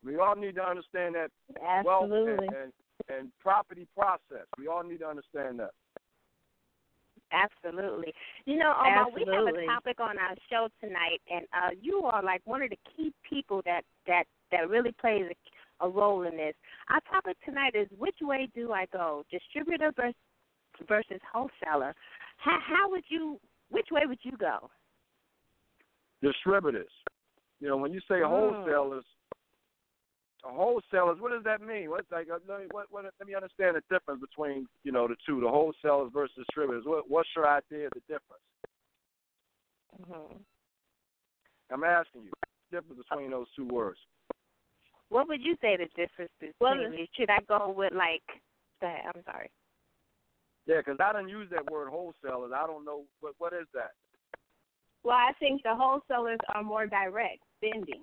we 0.04 0.18
all 0.18 0.36
need 0.36 0.56
to 0.56 0.68
understand 0.68 1.16
that 1.16 1.32
Absolutely. 1.62 1.86
wealth 1.86 2.40
and, 2.40 2.56
and, 2.56 2.74
and 3.10 3.40
property 3.40 3.88
process. 3.96 4.48
We 4.58 4.68
all 4.68 4.84
need 4.84 5.00
to 5.00 5.08
understand 5.08 5.60
that. 5.60 5.72
Absolutely. 7.36 8.14
You 8.46 8.58
know, 8.58 8.74
Omar, 8.80 9.08
we 9.14 9.26
have 9.32 9.54
a 9.54 9.66
topic 9.66 10.00
on 10.00 10.18
our 10.18 10.36
show 10.50 10.70
tonight, 10.80 11.22
and 11.30 11.46
uh, 11.54 11.72
you 11.82 12.04
are 12.04 12.24
like 12.24 12.42
one 12.46 12.62
of 12.62 12.70
the 12.70 12.80
key 12.96 13.14
people 13.30 13.62
that 13.66 13.82
that 14.08 14.24
that 14.52 14.70
really 14.70 14.94
plays 15.02 15.26
a, 15.82 15.86
a 15.86 15.90
role 15.90 16.24
in 16.24 16.38
this. 16.38 16.54
Our 16.90 17.02
topic 17.12 17.38
tonight 17.44 17.76
is 17.76 17.88
which 17.98 18.18
way 18.22 18.48
do 18.56 18.72
I 18.72 18.86
go, 18.94 19.24
distributor 19.30 19.92
versus 19.96 20.16
versus 20.88 21.20
wholesaler? 21.32 21.94
How, 22.38 22.58
how 22.66 22.90
would 22.90 23.04
you? 23.10 23.40
Which 23.70 23.88
way 23.92 24.04
would 24.06 24.20
you 24.24 24.38
go? 24.38 24.70
Distributors. 26.22 26.92
You 27.60 27.68
know, 27.68 27.78
when 27.78 27.92
you 27.92 28.00
say 28.02 28.16
Mm. 28.16 28.28
wholesalers, 28.28 29.06
wholesalers, 30.52 31.18
what 31.20 31.32
does 31.32 31.44
that 31.44 31.62
mean? 31.62 31.90
What's 31.90 32.12
like? 32.12 32.28
uh, 32.30 32.40
Let 32.48 32.60
me, 32.62 32.66
what, 32.72 32.88
what, 32.92 33.06
let 33.06 33.28
me 33.28 33.36
understand 33.36 33.76
the 33.76 33.82
difference 33.94 34.22
between 34.22 34.68
you 34.84 34.92
know 34.92 35.08
the 35.08 35.16
two, 35.26 35.42
the 35.42 35.50
wholesalers 35.50 36.12
versus 36.14 36.36
distributors. 36.38 36.84
What, 36.86 37.10
what's 37.10 37.30
your 37.36 37.48
idea 37.48 37.88
of 37.88 37.94
the 37.94 38.02
difference? 38.02 38.44
hmm 40.08 40.38
I'm 41.72 41.84
asking 41.84 42.24
you. 42.26 42.32
The 42.70 42.78
difference 42.78 43.02
between 43.10 43.32
those 43.32 43.48
two 43.56 43.68
words. 43.68 43.98
What 45.10 45.28
would 45.28 45.42
you 45.42 45.56
say 45.62 45.78
the 45.78 45.88
difference 45.96 46.32
between? 46.40 46.54
Well. 46.60 46.76
Should 47.18 47.30
I 47.30 47.40
go 47.48 47.74
with 47.76 47.94
like? 47.94 48.24
Go 48.82 48.88
ahead, 48.88 49.12
I'm 49.16 49.24
sorry. 49.24 49.50
Yeah, 50.68 50.78
because 50.78 50.98
I 51.00 51.14
didn't 51.14 51.30
use 51.30 51.48
that 51.52 51.72
word 51.72 51.90
wholesalers. 51.90 52.52
I 52.56 52.66
don't 52.68 52.86
know 52.86 53.04
what 53.22 53.34
what 53.38 53.54
is 53.54 53.68
that. 53.74 53.92
Well, 55.04 55.16
I 55.16 55.34
think 55.40 55.62
the 55.62 55.76
wholesalers 55.76 56.40
are 56.54 56.64
more 56.64 56.88
direct 56.88 57.40
spending. 57.58 58.02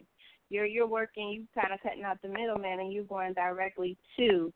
You're 0.52 0.66
you're 0.66 0.86
working, 0.86 1.30
you 1.30 1.44
kind 1.58 1.72
of 1.72 1.80
cutting 1.82 2.04
out 2.04 2.20
the 2.20 2.28
middleman, 2.28 2.80
and 2.80 2.92
you're 2.92 3.04
going 3.04 3.32
directly 3.32 3.96
to. 4.18 4.52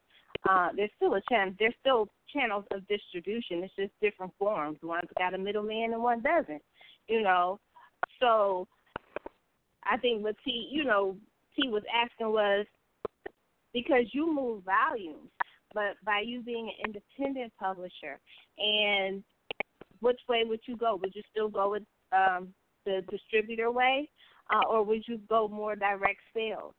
Uh, 0.49 0.68
there's 0.76 0.90
still 0.97 1.14
a 1.14 1.22
channel. 1.30 1.55
There's 1.59 1.74
still 1.80 2.09
channels 2.32 2.64
of 2.70 2.86
distribution. 2.86 3.64
It's 3.64 3.74
just 3.76 3.92
different 4.03 4.32
forms. 4.38 4.78
One's 4.82 5.09
got 5.18 5.32
a 5.32 5.38
middleman 5.38 5.94
and 5.94 6.03
one 6.03 6.20
doesn't. 6.20 6.62
You 7.09 7.22
know, 7.22 7.59
so 8.20 8.68
I 9.84 9.97
think 9.97 10.22
what 10.22 10.36
T, 10.44 10.68
you 10.70 10.84
know, 10.84 11.16
T 11.55 11.68
was 11.68 11.82
asking 11.94 12.28
was 12.28 12.66
because 13.72 14.05
you 14.12 14.32
move 14.32 14.64
volumes, 14.64 15.30
but 15.72 15.97
by 16.05 16.20
you 16.24 16.42
being 16.42 16.68
an 16.68 16.92
independent 16.92 17.53
publisher, 17.59 18.20
and 18.59 19.24
which 20.01 20.20
way 20.28 20.44
would 20.44 20.61
you 20.66 20.76
go? 20.76 20.97
Would 20.97 21.14
you 21.14 21.22
still 21.30 21.49
go 21.49 21.70
with 21.70 21.84
um, 22.12 22.49
the 22.84 23.03
distributor 23.11 23.70
way, 23.70 24.09
uh, 24.51 24.62
or 24.68 24.82
would 24.84 25.03
you 25.07 25.20
go 25.28 25.49
more 25.49 25.76
direct 25.76 26.20
sales? 26.34 26.74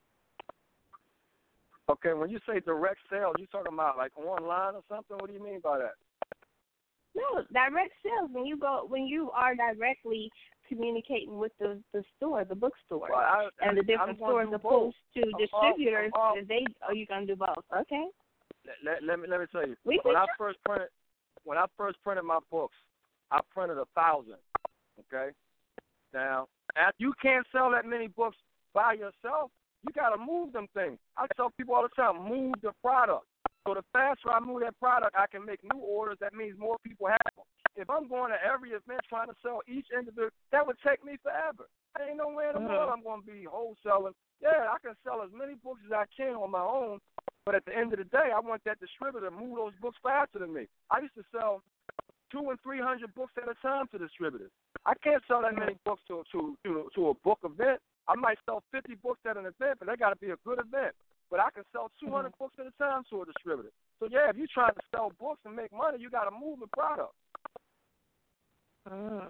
Okay, 1.90 2.14
when 2.14 2.30
you 2.30 2.40
say 2.48 2.60
direct 2.60 3.00
sales, 3.10 3.36
you 3.40 3.48
talking 3.48 3.74
about 3.74 3.98
like 3.98 4.12
online 4.18 4.76
or 4.76 4.82
something? 4.90 5.18
What 5.18 5.28
do 5.28 5.34
you 5.34 5.44
mean 5.44 5.62
by 5.64 5.78
that? 5.78 5.94
No, 7.16 7.44
direct 7.52 7.94
sales. 8.04 8.30
When 8.32 8.46
you 8.46 8.58
go, 8.58 8.86
when 8.88 9.08
you 9.08 9.32
are 9.32 9.56
directly 9.56 10.30
communicating 10.68 11.38
with 11.38 11.54
the 11.60 11.82
the 11.94 12.04
store, 12.18 12.44
the 12.44 12.56
bookstore, 12.56 13.08
Well, 13.10 13.20
I, 13.20 13.48
and 13.62 13.78
the 13.78 13.84
different 13.84 14.18
stores 14.18 14.50
opposed 14.54 14.98
to 15.16 15.22
I'm 15.22 15.38
distributors, 15.38 16.12
I'm 16.14 16.22
all- 16.22 16.38
they 16.48 16.68
are 16.86 16.94
you 16.94 17.06
gonna 17.06 17.26
do 17.26 17.36
both? 17.36 17.64
Okay. 17.76 18.06
Let, 18.66 18.76
let, 18.84 19.04
let 19.04 19.20
me 19.20 19.28
let 19.30 19.40
me 19.40 19.46
tell 19.52 19.66
you. 19.66 19.76
We 19.86 20.00
when 20.04 20.16
I 20.16 20.26
first 20.38 20.60
printed 20.64 20.90
when 21.46 21.58
I 21.58 21.66
first 21.78 21.98
printed 22.04 22.26
my 22.26 22.40
books, 22.52 22.76
I 23.32 23.40
printed 23.54 23.78
a 23.78 23.86
thousand. 23.96 24.36
Okay. 25.00 25.32
Now, 26.14 26.48
after 26.76 26.98
you 26.98 27.14
can't 27.22 27.46
sell 27.52 27.72
that 27.72 27.86
many 27.86 28.08
books 28.08 28.38
by 28.74 28.94
yourself, 28.94 29.52
you 29.86 29.94
got 29.94 30.10
to 30.10 30.18
move 30.18 30.54
them 30.54 30.68
things. 30.74 30.98
I 31.18 31.28
tell 31.36 31.52
people 31.52 31.76
all 31.76 31.84
the 31.84 32.02
time, 32.02 32.28
move 32.28 32.56
the 32.62 32.72
product. 32.82 33.26
So 33.68 33.74
the 33.74 33.84
faster 33.92 34.32
I 34.32 34.40
move 34.40 34.62
that 34.62 34.80
product, 34.80 35.16
I 35.18 35.28
can 35.28 35.46
make 35.46 35.60
new 35.64 35.80
orders. 35.80 36.18
That 36.22 36.34
means 36.34 36.58
more 36.58 36.78
people 36.84 37.08
have 37.08 37.20
them. 37.36 37.46
If 37.76 37.90
I'm 37.90 38.08
going 38.08 38.32
to 38.32 38.38
every 38.42 38.70
event 38.72 39.02
trying 39.10 39.28
to 39.28 39.36
sell 39.44 39.62
each 39.68 39.88
individual, 39.92 40.32
that 40.52 40.66
would 40.66 40.78
take 40.86 41.04
me 41.04 41.18
forever. 41.22 41.68
There 41.98 42.08
ain't 42.08 42.18
no 42.18 42.30
way 42.30 42.48
in 42.48 42.56
the 42.56 42.62
Mhm. 42.62 42.70
world 42.70 42.90
I'm 42.94 43.04
going 43.04 43.22
to 43.22 43.28
be 43.28 43.46
wholesaling. 43.46 44.14
Yeah, 44.40 44.72
I 44.72 44.78
can 44.80 44.96
sell 45.04 45.22
as 45.22 45.32
many 45.32 45.56
books 45.56 45.82
as 45.86 45.92
I 45.92 46.06
can 46.16 46.36
on 46.36 46.52
my 46.52 46.62
own, 46.62 47.00
But 47.46 47.56
at 47.56 47.64
the 47.64 47.74
end 47.74 47.94
of 47.94 48.00
the 48.00 48.04
day, 48.04 48.32
I 48.36 48.40
want 48.42 48.62
that 48.66 48.78
distributor 48.82 49.30
to 49.30 49.32
move 49.32 49.56
those 49.56 49.74
books 49.80 49.98
faster 50.04 50.40
than 50.40 50.54
me. 50.54 50.68
I 50.92 51.00
used 51.00 51.16
to 51.16 51.24
sell 51.32 51.64
two 52.32 52.50
and 52.50 52.60
three 52.62 52.80
hundred 52.80 53.14
books 53.16 53.34
at 53.38 53.50
a 53.50 53.56
time 53.62 53.88
to 53.92 53.98
distributors. 53.98 54.52
I 54.86 54.94
can't 55.04 55.24
sell 55.28 55.42
that 55.42 55.58
many 55.58 55.76
books 55.86 56.02
to 56.08 56.24
to 56.32 56.58
to, 56.66 56.90
to 56.96 57.10
a 57.10 57.14
book 57.24 57.40
event. 57.44 57.80
I 58.08 58.16
might 58.16 58.38
sell 58.46 58.64
fifty 58.72 58.96
books 58.96 59.20
at 59.30 59.38
an 59.38 59.46
event, 59.46 59.80
but 59.80 59.88
they 59.88 59.96
got 59.96 60.12
to 60.12 60.20
be 60.20 60.32
a 60.32 60.40
good 60.46 60.60
event. 60.60 60.96
But 61.30 61.40
I 61.40 61.50
can 61.52 61.64
sell 61.72 61.92
two 62.00 62.12
hundred 62.12 62.34
books 62.40 62.56
at 62.60 62.68
a 62.68 62.76
time 62.78 63.04
to 63.10 63.22
a 63.22 63.26
distributor. 63.26 63.72
So 64.00 64.08
yeah, 64.12 64.30
if 64.30 64.38
you're 64.38 64.52
trying 64.54 64.76
to 64.76 64.86
sell 64.92 65.12
books 65.20 65.42
and 65.46 65.56
make 65.56 65.72
money, 65.74 65.98
you 66.00 66.10
got 66.10 66.26
to 66.26 66.32
move 66.32 66.60
the 66.60 66.68
product. 66.68 67.14
Mm, 68.88 69.28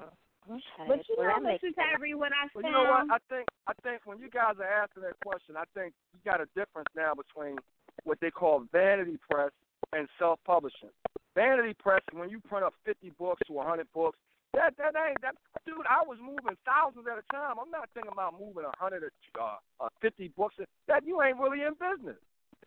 okay. 0.52 0.86
But 0.88 1.02
you 1.10 1.16
well, 1.18 1.28
know, 1.28 1.34
that 1.34 1.44
makes 1.44 1.64
Mr. 1.64 2.16
what 2.16 2.32
I 2.32 2.48
Well, 2.54 2.66
you 2.66 2.72
know 2.72 2.86
what? 2.86 3.10
I 3.10 3.18
think 3.30 3.48
I 3.66 3.74
think 3.82 4.02
when 4.06 4.20
you 4.20 4.30
guys 4.30 4.56
are 4.60 4.70
asking 4.70 5.04
that 5.04 5.18
question, 5.26 5.56
I 5.58 5.66
think 5.74 5.94
you 6.14 6.20
got 6.30 6.42
a 6.42 6.48
difference 6.54 6.90
now 6.96 7.14
between 7.14 7.58
what 8.04 8.20
they 8.22 8.30
call 8.30 8.64
vanity 8.72 9.18
press 9.30 9.52
and 9.94 10.08
self-publishing. 10.20 10.94
Vanity 11.38 11.78
press 11.78 12.02
when 12.18 12.34
you 12.34 12.42
print 12.42 12.66
up 12.66 12.74
50 12.82 13.14
books 13.14 13.46
to 13.46 13.54
100 13.54 13.86
books. 13.94 14.18
That 14.58 14.74
that 14.82 14.98
ain't 14.98 15.22
that, 15.22 15.38
dude. 15.70 15.86
I 15.86 16.02
was 16.02 16.18
moving 16.18 16.58
thousands 16.66 17.06
at 17.06 17.22
a 17.22 17.26
time. 17.30 17.62
I'm 17.62 17.70
not 17.70 17.94
thinking 17.94 18.10
about 18.10 18.34
moving 18.42 18.66
100 18.66 19.06
or 19.06 19.14
uh, 19.38 19.86
uh, 19.86 19.94
50 20.02 20.34
books. 20.34 20.58
That 20.90 21.06
you 21.06 21.22
ain't 21.22 21.38
really 21.38 21.62
in 21.62 21.78
business. 21.78 22.18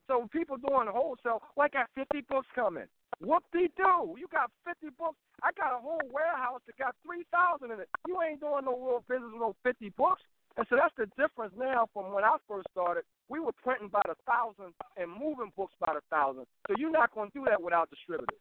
So 0.07 0.31
people 0.31 0.55
doing 0.55 0.87
wholesale, 0.87 1.43
like 1.59 1.75
I 1.75 1.83
got 1.91 2.07
50 2.15 2.31
books 2.31 2.47
coming. 2.55 2.87
Whoop 3.19 3.43
de 3.51 3.67
do. 3.75 4.15
You 4.15 4.31
got 4.31 4.55
50 4.63 4.95
books. 4.95 5.19
I 5.43 5.51
got 5.59 5.75
a 5.75 5.83
whole 5.83 6.07
warehouse 6.15 6.63
that 6.71 6.79
got 6.79 6.95
3,000 7.03 7.75
in 7.75 7.83
it. 7.83 7.91
You 8.07 8.23
ain't 8.23 8.39
doing 8.39 8.71
no 8.71 8.79
real 8.79 9.03
business 9.11 9.35
with 9.35 9.43
no 9.43 9.59
50 9.67 9.91
books. 9.99 10.23
And 10.57 10.67
so 10.71 10.79
that's 10.79 10.95
the 10.95 11.11
difference 11.19 11.55
now 11.59 11.91
from 11.91 12.15
when 12.15 12.23
I 12.23 12.39
first 12.47 12.71
started. 12.71 13.03
We 13.27 13.41
were 13.43 13.55
printing 13.67 13.91
by 13.91 14.03
the 14.07 14.15
thousand 14.31 14.79
and 14.95 15.11
moving 15.11 15.51
books 15.59 15.75
by 15.83 15.91
the 15.95 16.07
thousand. 16.07 16.47
So 16.71 16.79
you're 16.79 16.95
not 16.95 17.11
going 17.15 17.31
to 17.31 17.35
do 17.35 17.45
that 17.51 17.59
without 17.59 17.91
distributors. 17.91 18.39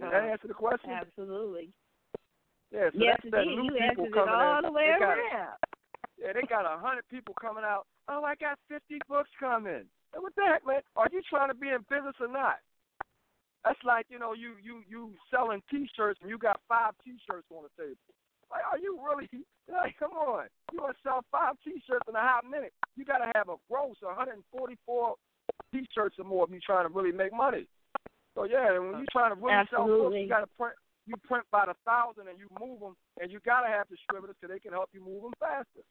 Did 0.00 0.10
that 0.12 0.24
answer 0.24 0.48
the 0.48 0.54
question? 0.54 0.90
Absolutely. 0.90 1.70
Yeah, 2.72 2.90
so 2.90 2.98
yes, 2.98 3.18
that's 3.22 3.30
that 3.30 3.46
new 3.46 3.70
You 3.70 3.78
people 3.90 4.10
coming 4.12 4.34
all 4.34 4.58
in. 4.58 4.64
the 4.64 4.72
way 4.72 4.90
They 4.92 4.98
got- 4.98 5.18
around. 5.18 5.58
Yeah, 6.18 6.32
they 6.32 6.42
got 6.42 6.64
a 6.66 6.78
hundred 6.78 7.06
people 7.08 7.34
coming 7.40 7.64
out. 7.64 7.86
Oh, 8.08 8.24
I 8.24 8.34
got 8.36 8.58
fifty 8.68 8.98
books 9.08 9.30
coming. 9.38 9.84
Hey, 10.12 10.18
What 10.18 10.34
the 10.34 10.42
heck, 10.44 10.66
man? 10.66 10.82
Are 10.96 11.08
you 11.12 11.22
trying 11.22 11.48
to 11.48 11.54
be 11.54 11.68
in 11.70 11.82
business 11.90 12.14
or 12.20 12.28
not? 12.28 12.58
That's 13.64 13.82
like 13.84 14.06
you 14.10 14.18
know 14.18 14.32
you 14.32 14.54
you 14.62 14.82
you 14.88 15.14
selling 15.30 15.62
T-shirts 15.70 16.20
and 16.20 16.28
you 16.30 16.38
got 16.38 16.60
five 16.68 16.94
T-shirts 17.04 17.46
on 17.50 17.64
the 17.64 17.82
table. 17.82 17.96
Like, 18.50 18.62
are 18.70 18.78
you 18.78 18.98
really? 19.02 19.28
Like, 19.66 19.96
come 19.98 20.12
on, 20.12 20.44
you 20.74 20.82
want 20.82 20.94
to 20.94 21.02
sell 21.02 21.24
five 21.32 21.54
T-shirts 21.64 22.04
in 22.06 22.14
a 22.14 22.20
hot 22.20 22.44
minute? 22.44 22.74
You 22.96 23.04
got 23.06 23.24
to 23.24 23.32
have 23.34 23.48
a 23.48 23.56
gross 23.70 23.96
144 24.02 25.14
T-shirts 25.72 26.16
or 26.18 26.24
more 26.24 26.44
if 26.44 26.50
you're 26.50 26.60
trying 26.60 26.86
to 26.86 26.92
really 26.92 27.12
make 27.16 27.32
money. 27.32 27.66
So 28.34 28.44
yeah, 28.44 28.78
when 28.78 28.98
you're 28.98 29.14
trying 29.14 29.34
to 29.34 29.40
really 29.40 29.64
sell 29.70 29.86
books, 29.86 30.16
you 30.18 30.28
got 30.28 30.40
to 30.40 30.50
print. 30.58 30.74
You 31.06 31.16
print 31.28 31.44
by 31.52 31.66
the 31.68 31.76
thousand 31.84 32.32
and 32.32 32.38
you 32.40 32.48
move 32.56 32.80
them, 32.80 32.96
and 33.20 33.30
you 33.30 33.38
got 33.44 33.60
to 33.60 33.68
have 33.68 33.84
distributors 33.92 34.36
so 34.40 34.48
they 34.48 34.58
can 34.58 34.72
help 34.72 34.88
you 34.96 35.04
move 35.04 35.20
them 35.28 35.36
faster. 35.36 35.84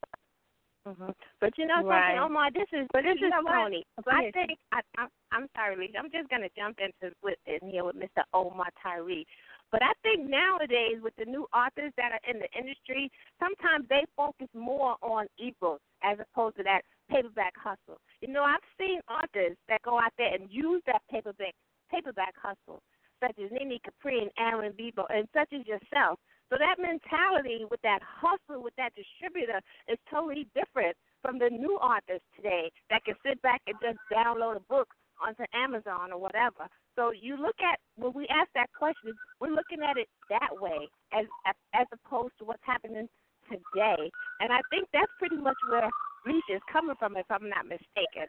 hmm 0.90 1.14
But 1.40 1.54
you 1.58 1.68
know 1.68 1.86
Right. 1.86 2.18
something, 2.18 2.34
Omar. 2.34 2.50
This 2.52 2.68
is 2.74 2.88
but 2.92 3.04
this 3.04 3.22
You 3.22 3.28
is 3.28 3.32
know? 3.32 3.46
Toni. 3.46 3.86
I 4.10 4.32
think 4.34 4.58
I, 4.72 4.82
I 4.98 5.06
I'm 5.32 5.48
sorry, 5.56 5.78
Lisa. 5.78 6.00
I'm 6.00 6.10
just 6.10 6.30
gonna 6.30 6.50
jump 6.58 6.80
into 6.82 7.14
with 7.22 7.38
in 7.46 7.70
here 7.70 7.86
with 7.86 7.96
Mr. 7.96 8.26
Omar 8.34 8.74
Tyree. 8.82 9.26
But 9.72 9.82
I 9.82 9.94
think 10.02 10.30
nowadays 10.30 11.02
with 11.02 11.16
the 11.18 11.26
new 11.26 11.48
authors 11.54 11.94
that 11.98 12.12
are 12.12 12.24
in 12.30 12.40
the 12.40 12.50
industry, 12.58 13.10
sometimes 13.40 13.88
they 13.90 14.06
focus 14.18 14.50
more 14.54 14.98
on 15.02 15.26
ebooks 15.42 15.86
as 16.04 16.18
opposed 16.20 16.58
to 16.58 16.64
that 16.64 16.82
paperback 17.10 17.54
hustle. 17.58 18.02
You 18.22 18.30
know, 18.30 18.44
I've 18.44 18.66
seen 18.78 19.02
authors 19.10 19.58
that 19.70 19.82
go 19.82 19.98
out 20.00 20.14
there 20.18 20.34
and 20.34 20.50
use 20.50 20.82
that 20.86 21.02
paperback 21.10 21.54
paperback 21.94 22.34
hustle, 22.42 22.82
such 23.22 23.38
as 23.38 23.52
Nene 23.52 23.78
Capri 23.84 24.20
and 24.20 24.32
Aaron 24.40 24.74
Bebo, 24.74 25.06
and 25.10 25.28
such 25.34 25.54
as 25.54 25.66
yourself. 25.68 26.18
So 26.50 26.58
that 26.58 26.82
mentality 26.82 27.66
with 27.70 27.82
that 27.82 28.00
hustle 28.02 28.62
with 28.62 28.76
that 28.78 28.94
distributor 28.94 29.62
is 29.88 29.98
totally 30.10 30.48
different 30.54 30.98
from 31.22 31.40
the 31.40 31.50
new 31.50 31.78
authors 31.78 32.22
today 32.36 32.70
that 32.90 33.06
can 33.06 33.16
sit 33.26 33.42
back 33.42 33.62
and 33.68 33.76
just 33.82 33.98
download 34.12 34.58
a 34.58 34.66
book 34.70 34.90
onto 35.22 35.44
Amazon 35.54 36.12
or 36.12 36.20
whatever. 36.20 36.68
So 36.96 37.12
you 37.12 37.38
look 37.38 37.56
at 37.62 37.80
when 37.96 38.14
we 38.14 38.28
ask 38.30 38.50
that 38.54 38.70
question, 38.78 39.14
we're 39.40 39.56
looking 39.56 39.82
at 39.82 39.98
it 39.98 40.10
that 40.30 40.52
way 40.52 40.90
as 41.14 41.26
as 41.74 41.88
opposed 41.94 42.34
to 42.40 42.46
what's 42.46 42.66
happening 42.66 43.08
today. 43.50 44.12
And 44.40 44.52
I 44.52 44.60
think 44.70 44.88
that's 44.94 45.12
pretty 45.20 45.38
much 45.38 45.58
where 45.70 45.90
Lisa 46.26 46.58
is 46.58 46.72
coming 46.72 46.96
from, 47.00 47.18
if 47.18 47.26
I'm 47.30 47.50
not 47.50 47.66
mistaken. 47.66 48.28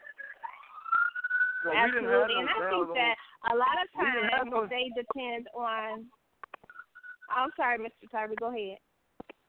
Well, 1.65 1.73
we 1.81 1.91
didn't 1.91 2.05
have 2.05 2.29
Absolutely. 2.29 2.35
no 2.35 2.39
And 2.39 2.49
I 2.49 2.59
think 2.69 2.87
that 2.93 3.15
a 3.49 3.53
lot 3.57 3.75
of 3.81 3.87
We 3.97 4.05
didn't 4.05 4.29
have 4.29 4.45
times 4.45 4.53
no- 4.53 4.69
they 4.69 4.85
depend 4.93 5.49
on. 5.57 6.05
I'm 7.33 7.49
sorry, 7.57 7.79
Mr. 7.81 8.05
Tyree. 8.11 8.37
Go 8.37 8.53
ahead. 8.53 8.77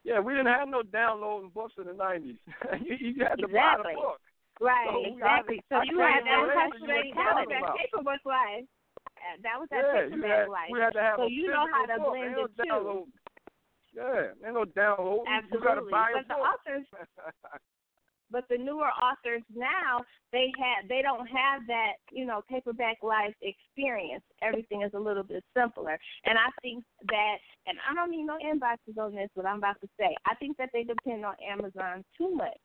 Yeah, 0.03 0.21
we 0.21 0.33
didn't 0.33 0.49
have 0.49 0.69
no 0.69 0.83
downloading 0.83 1.51
books 1.51 1.75
in 1.77 1.85
the 1.87 1.93
nineties. 1.93 2.39
you, 2.81 2.97
you 2.97 3.25
had 3.25 3.37
to 3.37 3.45
Exactly. 3.45 3.53
buy 3.53 3.77
the 3.77 4.01
book. 4.01 4.21
Right, 4.61 4.89
So, 4.89 5.05
exactly. 5.13 5.61
So 5.69 5.83
you 5.85 6.01
had 6.01 6.25
that 6.25 6.41
even 6.41 6.49
was 6.49 6.57
answer 6.57 6.89
you 6.89 6.89
actually 6.89 6.89
what 6.89 6.97
that 6.97 7.05
you're 7.05 7.21
was 7.21 7.27
talking 7.37 7.53
that 7.53 7.61
about. 7.61 7.77
paperback 7.77 8.23
life. 8.25 8.65
Uh, 9.21 9.37
That 9.45 9.57
was 9.61 9.69
that 9.69 9.85
Yeah, 9.85 10.09
had, 10.25 10.49
life. 10.49 10.71
we 10.73 10.81
had 10.81 10.95
to 10.97 11.03
have 11.05 11.19
So 11.21 11.27
a 11.27 11.29
you 11.29 11.47
know 11.53 11.67
how 11.69 11.85
to 11.85 12.01
book. 12.01 12.17
blend 12.17 12.25
Ain't 12.25 12.41
no 12.41 12.47
too. 12.49 12.65
download. 12.65 13.07
Yeah, 13.93 14.33
ain't 14.47 14.55
no 14.57 14.65
download. 14.65 15.29
You 15.53 15.61
gotta 15.61 15.85
Absolutely. 15.85 15.93
buy 15.93 16.11
a 16.13 16.17
But 16.17 16.29
the 16.33 16.35
book. 16.41 16.49
authors 16.49 16.87
but 18.31 18.45
the 18.49 18.59
newer 18.59 18.91
authors 19.03 19.43
now 19.55 20.01
they 20.33 20.53
have 20.59 20.89
they 20.89 21.03
don't 21.03 21.27
have 21.27 21.67
that 21.67 21.93
you 22.11 22.27
know 22.27 22.43
paperback 22.49 22.97
life 23.03 23.35
experience. 23.43 24.25
Everything 24.43 24.83
is 24.83 24.93
a 24.95 24.99
little 24.99 25.23
bit 25.23 25.45
simpler. 25.57 25.99
And 26.25 26.39
i 26.39 26.51
think 26.63 26.85
that 27.09 27.37
and 27.67 27.79
i 27.89 27.95
don't 27.95 28.11
need 28.11 28.25
no 28.25 28.39
inboxes 28.45 28.99
on 28.99 29.15
this 29.15 29.29
what 29.35 29.47
i'm 29.47 29.59
about 29.59 29.81
to 29.81 29.89
say 29.99 30.15
i 30.27 30.35
think 30.37 30.57
that 30.57 30.71
they 30.73 30.85
depend 30.85 31.25
on 31.25 31.35
amazon 31.47 32.05
too 32.17 32.35
much. 32.35 32.59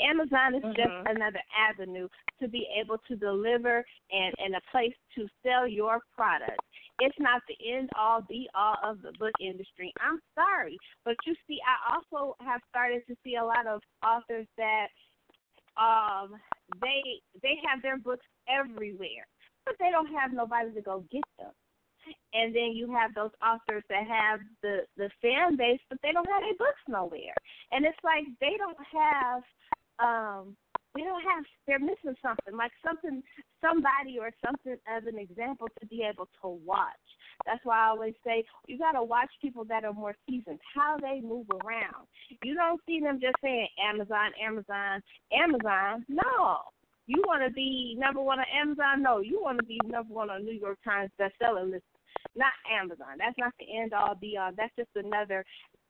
Amazon 0.00 0.54
is 0.54 0.62
just 0.74 0.88
Mhm. 0.88 1.10
another 1.10 1.40
avenue 1.54 2.08
to 2.40 2.48
be 2.48 2.66
able 2.74 2.98
to 2.98 3.16
deliver 3.16 3.84
and 4.10 4.34
and 4.38 4.54
a 4.56 4.60
place 4.72 4.94
to 5.14 5.28
sell 5.42 5.66
your 5.66 6.00
product. 6.14 6.60
It's 6.98 7.18
not 7.18 7.42
the 7.46 7.56
end 7.62 7.90
all 7.94 8.22
be 8.22 8.48
all 8.54 8.76
of 8.82 9.02
the 9.02 9.12
book 9.18 9.34
industry. 9.40 9.92
I'm 10.00 10.20
sorry 10.34 10.78
but 11.04 11.16
you 11.24 11.34
see 11.46 11.60
i 11.66 11.94
also 11.94 12.36
have 12.40 12.60
started 12.68 13.02
to 13.06 13.16
see 13.24 13.36
a 13.36 13.44
lot 13.44 13.66
of 13.66 13.80
authors 14.04 14.46
that 14.56 14.88
um 15.76 16.34
they 16.80 17.20
they 17.42 17.58
have 17.68 17.82
their 17.82 17.98
books 17.98 18.24
everywhere 18.48 19.26
but 19.66 19.74
they 19.80 19.90
don't 19.90 20.12
have 20.14 20.32
nobody 20.32 20.72
to 20.72 20.80
go 20.80 21.04
get 21.10 21.24
them. 21.38 21.52
And 22.32 22.54
then 22.54 22.70
you 22.72 22.90
have 22.92 23.12
those 23.14 23.32
authors 23.44 23.82
that 23.90 24.06
have 24.06 24.40
the 24.62 24.86
the 24.96 25.10
fan 25.20 25.56
base 25.56 25.80
but 25.90 25.98
they 26.02 26.12
don't 26.12 26.28
have 26.28 26.42
their 26.42 26.54
books 26.56 26.80
nowhere. 26.88 27.34
And 27.72 27.84
it's 27.84 27.98
like 28.04 28.24
they 28.40 28.56
don't 28.56 28.78
have 28.92 29.42
um 29.98 30.56
they 30.96 31.02
don't 31.02 31.22
have 31.22 31.44
they're 31.66 31.78
missing 31.78 32.16
something 32.22 32.56
like 32.56 32.72
something 32.84 33.22
somebody 33.60 34.18
or 34.18 34.30
something 34.44 34.76
as 34.88 35.02
an 35.06 35.18
example 35.18 35.68
to 35.80 35.86
be 35.86 36.02
able 36.02 36.28
to 36.42 36.48
watch. 36.64 37.06
That's 37.44 37.64
why 37.64 37.86
i 37.86 37.88
always 37.88 38.14
say 38.24 38.44
you 38.66 38.78
got 38.78 38.92
to 38.92 39.02
watch 39.02 39.30
people 39.42 39.64
that 39.66 39.84
are 39.84 39.92
more 39.92 40.14
seasoned 40.28 40.60
how 40.74 40.96
they 41.00 41.20
move 41.20 41.46
around. 41.64 42.06
You 42.42 42.54
don't 42.54 42.80
see 42.86 43.00
them 43.00 43.20
just 43.20 43.36
saying 43.42 43.68
amazon 43.82 44.30
amazon 44.42 45.02
amazon. 45.32 46.04
No. 46.08 46.58
You 47.08 47.22
want 47.24 47.46
to 47.46 47.52
be 47.52 47.96
number 47.98 48.20
one 48.20 48.40
on 48.40 48.46
amazon? 48.52 49.02
No. 49.02 49.20
You 49.20 49.40
want 49.42 49.58
to 49.58 49.64
be 49.64 49.78
number 49.84 50.12
one 50.12 50.30
on 50.30 50.44
new 50.44 50.52
york 50.58 50.78
times 50.84 51.10
bestseller 51.20 51.70
list? 51.70 51.84
Not 52.34 52.52
amazon. 52.72 53.18
That's 53.18 53.38
not 53.38 53.52
the 53.58 53.78
end 53.78 53.92
all 53.92 54.14
be 54.14 54.36
all. 54.36 54.50
That's 54.56 54.74
just 54.76 54.90
another 54.94 55.44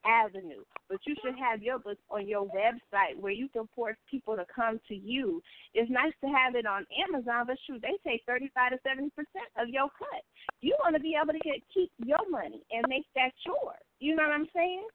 avenue. 0.06 0.62
But 0.88 0.98
you 1.06 1.14
should 1.22 1.34
have 1.38 1.62
your 1.62 1.78
books 1.78 2.00
on 2.10 2.28
your 2.28 2.46
website 2.46 3.18
where 3.18 3.32
you 3.32 3.48
can 3.48 3.68
force 3.74 3.96
people 4.10 4.36
to 4.36 4.46
come 4.54 4.80
to 4.88 4.94
you. 4.94 5.42
It's 5.74 5.90
nice 5.90 6.12
to 6.22 6.28
have 6.28 6.54
it 6.54 6.66
on 6.66 6.86
Amazon, 7.08 7.46
but 7.46 7.56
shoot, 7.66 7.82
they 7.82 7.98
take 8.08 8.22
thirty 8.26 8.50
five 8.54 8.72
to 8.72 8.78
seventy 8.86 9.10
percent 9.10 9.50
of 9.60 9.68
your 9.68 9.88
cut. 9.98 10.22
You 10.60 10.76
want 10.80 10.94
to 10.94 11.00
be 11.00 11.16
able 11.20 11.32
to 11.32 11.40
get 11.40 11.62
keep 11.72 11.90
your 11.98 12.22
money 12.30 12.62
and 12.70 12.84
make 12.88 13.06
that 13.14 13.32
yours. 13.44 13.82
You 13.98 14.14
know 14.14 14.24
what 14.24 14.32
I'm 14.32 14.48
saying? 14.54 14.86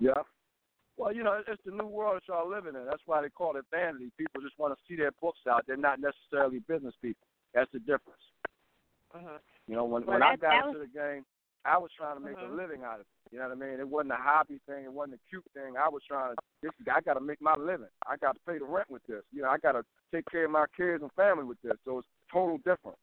Yeah. 0.00 0.22
Well, 0.96 1.14
you 1.14 1.22
know, 1.22 1.40
it's 1.46 1.62
the 1.64 1.70
new 1.70 1.86
world 1.86 2.16
that 2.16 2.32
y'all 2.32 2.50
living 2.50 2.74
in. 2.74 2.84
That's 2.84 3.02
why 3.06 3.22
they 3.22 3.28
call 3.28 3.56
it 3.56 3.64
vanity. 3.70 4.10
People 4.18 4.42
just 4.42 4.58
want 4.58 4.74
to 4.74 4.80
see 4.88 4.96
their 4.96 5.12
books 5.22 5.38
out. 5.48 5.62
They're 5.66 5.76
not 5.76 6.00
necessarily 6.00 6.58
business 6.66 6.94
people. 7.00 7.26
That's 7.54 7.70
the 7.72 7.78
difference. 7.78 8.22
Mhm. 9.14 9.38
You 9.68 9.76
know, 9.76 9.84
when 9.84 10.04
Well, 10.04 10.14
when 10.14 10.22
I 10.22 10.36
got 10.36 10.40
that 10.40 10.66
into 10.66 10.80
the 10.80 10.86
game, 10.86 11.24
I 11.64 11.76
was 11.78 11.90
trying 11.96 12.16
to 12.16 12.20
make 12.20 12.36
Mhm. 12.36 12.50
a 12.50 12.54
living 12.54 12.84
out 12.84 13.00
of 13.00 13.06
it. 13.06 13.32
You 13.32 13.38
know 13.38 13.48
what 13.48 13.58
I 13.58 13.60
mean? 13.60 13.80
It 13.80 13.88
wasn't 13.88 14.12
a 14.12 14.16
hobby 14.16 14.58
thing. 14.66 14.84
It 14.84 14.92
wasn't 14.92 15.20
a 15.20 15.28
cute 15.28 15.44
thing. 15.52 15.76
I 15.76 15.88
was 15.88 16.02
trying 16.04 16.34
to. 16.34 16.42
This 16.62 16.72
I 16.90 17.00
got 17.00 17.14
to 17.14 17.20
make 17.20 17.40
my 17.40 17.54
living. 17.54 17.90
I 18.06 18.16
got 18.16 18.34
to 18.34 18.40
pay 18.46 18.58
the 18.58 18.64
rent 18.64 18.90
with 18.90 19.04
this. 19.06 19.22
You 19.32 19.42
know, 19.42 19.50
I 19.50 19.58
got 19.58 19.72
to 19.72 19.84
take 20.12 20.24
care 20.30 20.44
of 20.44 20.50
my 20.50 20.66
kids 20.76 21.02
and 21.02 21.12
family 21.12 21.44
with 21.44 21.60
this. 21.62 21.76
So 21.84 21.98
it's 21.98 22.08
total 22.32 22.58
different. 22.58 22.98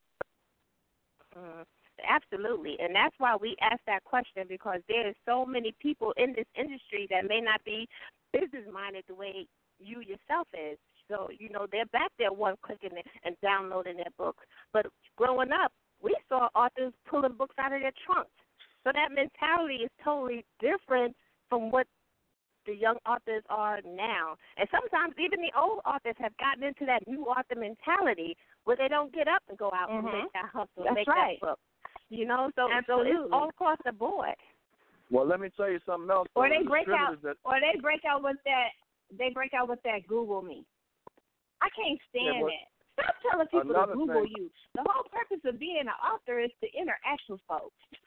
Mhm. 1.35 1.65
Absolutely, 2.03 2.77
and 2.79 2.93
that's 2.93 3.17
why 3.19 3.35
we 3.35 3.55
ask 3.61 3.81
that 3.85 4.03
question 4.03 4.47
because 4.49 4.81
there's 4.87 5.15
so 5.25 5.45
many 5.45 5.71
people 5.79 6.11
in 6.17 6.33
this 6.33 6.47
industry 6.55 7.07
that 7.09 7.25
may 7.25 7.39
not 7.39 7.63
be 7.63 7.87
business 8.33 8.67
minded 8.71 9.05
the 9.07 9.15
way 9.15 9.47
you 9.79 10.01
yourself 10.01 10.47
is. 10.53 10.77
So 11.07 11.29
you 11.29 11.49
know 11.49 11.67
they're 11.71 11.85
back 11.87 12.11
there 12.17 12.33
one 12.33 12.55
clicking 12.61 13.01
and 13.23 13.39
downloading 13.41 13.97
their 13.97 14.11
books. 14.17 14.43
But 14.73 14.87
growing 15.15 15.51
up, 15.51 15.71
we 16.01 16.15
saw 16.27 16.49
authors 16.53 16.93
pulling 17.05 17.33
books 17.33 17.55
out 17.57 17.73
of 17.73 17.81
their 17.81 17.93
trunks. 18.05 18.31
So 18.85 18.91
that 18.93 19.09
mentality 19.11 19.81
is 19.83 19.89
totally 20.03 20.45
different 20.61 21.17
from 21.49 21.71
what 21.71 21.87
the 22.69 22.73
young 22.73 22.97
authors 23.05 23.41
are 23.49 23.81
now. 23.81 24.37
And 24.57 24.69
sometimes 24.69 25.13
even 25.17 25.41
the 25.41 25.51
old 25.57 25.81
authors 25.85 26.15
have 26.21 26.37
gotten 26.37 26.63
into 26.63 26.85
that 26.85 27.05
new 27.09 27.25
author 27.25 27.57
mentality 27.57 28.37
where 28.65 28.77
they 28.77 28.87
don't 28.87 29.13
get 29.13 29.27
up 29.27 29.41
and 29.49 29.57
go 29.57 29.73
out 29.73 29.89
and 29.89 30.05
Mhm. 30.05 30.23
make 30.23 30.31
that 30.33 30.45
hustle, 30.45 30.83
That's 30.83 30.95
make 30.95 31.07
right. 31.07 31.39
that 31.41 31.47
book. 31.47 31.59
You 32.09 32.25
know, 32.25 32.51
so 32.55 32.69
so 32.85 33.01
it's 33.01 33.31
all 33.33 33.49
across 33.49 33.77
the 33.85 33.91
board. 33.91 34.35
Well, 35.09 35.25
let 35.25 35.39
me 35.39 35.49
tell 35.49 35.69
you 35.69 35.79
something 35.85 36.09
else. 36.09 36.27
Or 36.35 36.49
they 36.49 36.61
break 36.63 36.87
out, 36.89 37.21
that- 37.21 37.37
or 37.43 37.59
they 37.59 37.75
break 37.79 38.05
out 38.05 38.21
with 38.23 38.41
that. 38.45 38.73
They 39.11 39.29
break 39.31 39.53
out 39.53 39.67
with 39.67 39.81
that 39.83 40.05
Google 40.07 40.41
me. 40.41 40.65
I 41.61 41.69
can't 41.69 41.99
stand 42.09 42.41
but 42.41 42.53
it. 42.53 42.67
Stop 42.93 43.15
telling 43.21 43.47
people 43.47 43.73
to 43.73 43.93
Google 43.93 44.23
thing- 44.23 44.33
you. 44.37 44.51
The 44.73 44.83
whole 44.83 45.03
purpose 45.05 45.43
of 45.45 45.59
being 45.59 45.77
an 45.79 45.89
author 45.89 46.39
is 46.39 46.51
to 46.61 46.71
interact 46.73 47.27
with 47.29 47.41
folks. 47.43 47.75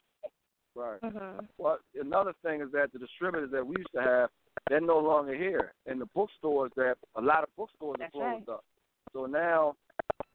Right. 0.79 1.01
Mm-hmm. 1.01 1.47
Well, 1.59 1.79
another 2.01 2.33
thing 2.45 2.61
is 2.61 2.71
that 2.73 2.93
the 2.93 3.01
distributors 3.01 3.51
that 3.51 3.67
we 3.67 3.79
used 3.79 3.91
to 3.97 4.01
have, 4.01 4.31
they're 4.69 4.81
no 4.81 4.99
longer 4.99 5.35
here, 5.35 5.73
and 5.87 6.01
the 6.01 6.07
bookstores 6.15 6.71
that 6.77 6.95
a 7.17 7.21
lot 7.21 7.43
of 7.43 7.49
bookstores 7.57 7.97
That's 7.99 8.15
are 8.15 8.19
closed 8.19 8.49
right. 8.49 8.55
up. 8.55 8.65
So 9.13 9.27
now 9.27 9.75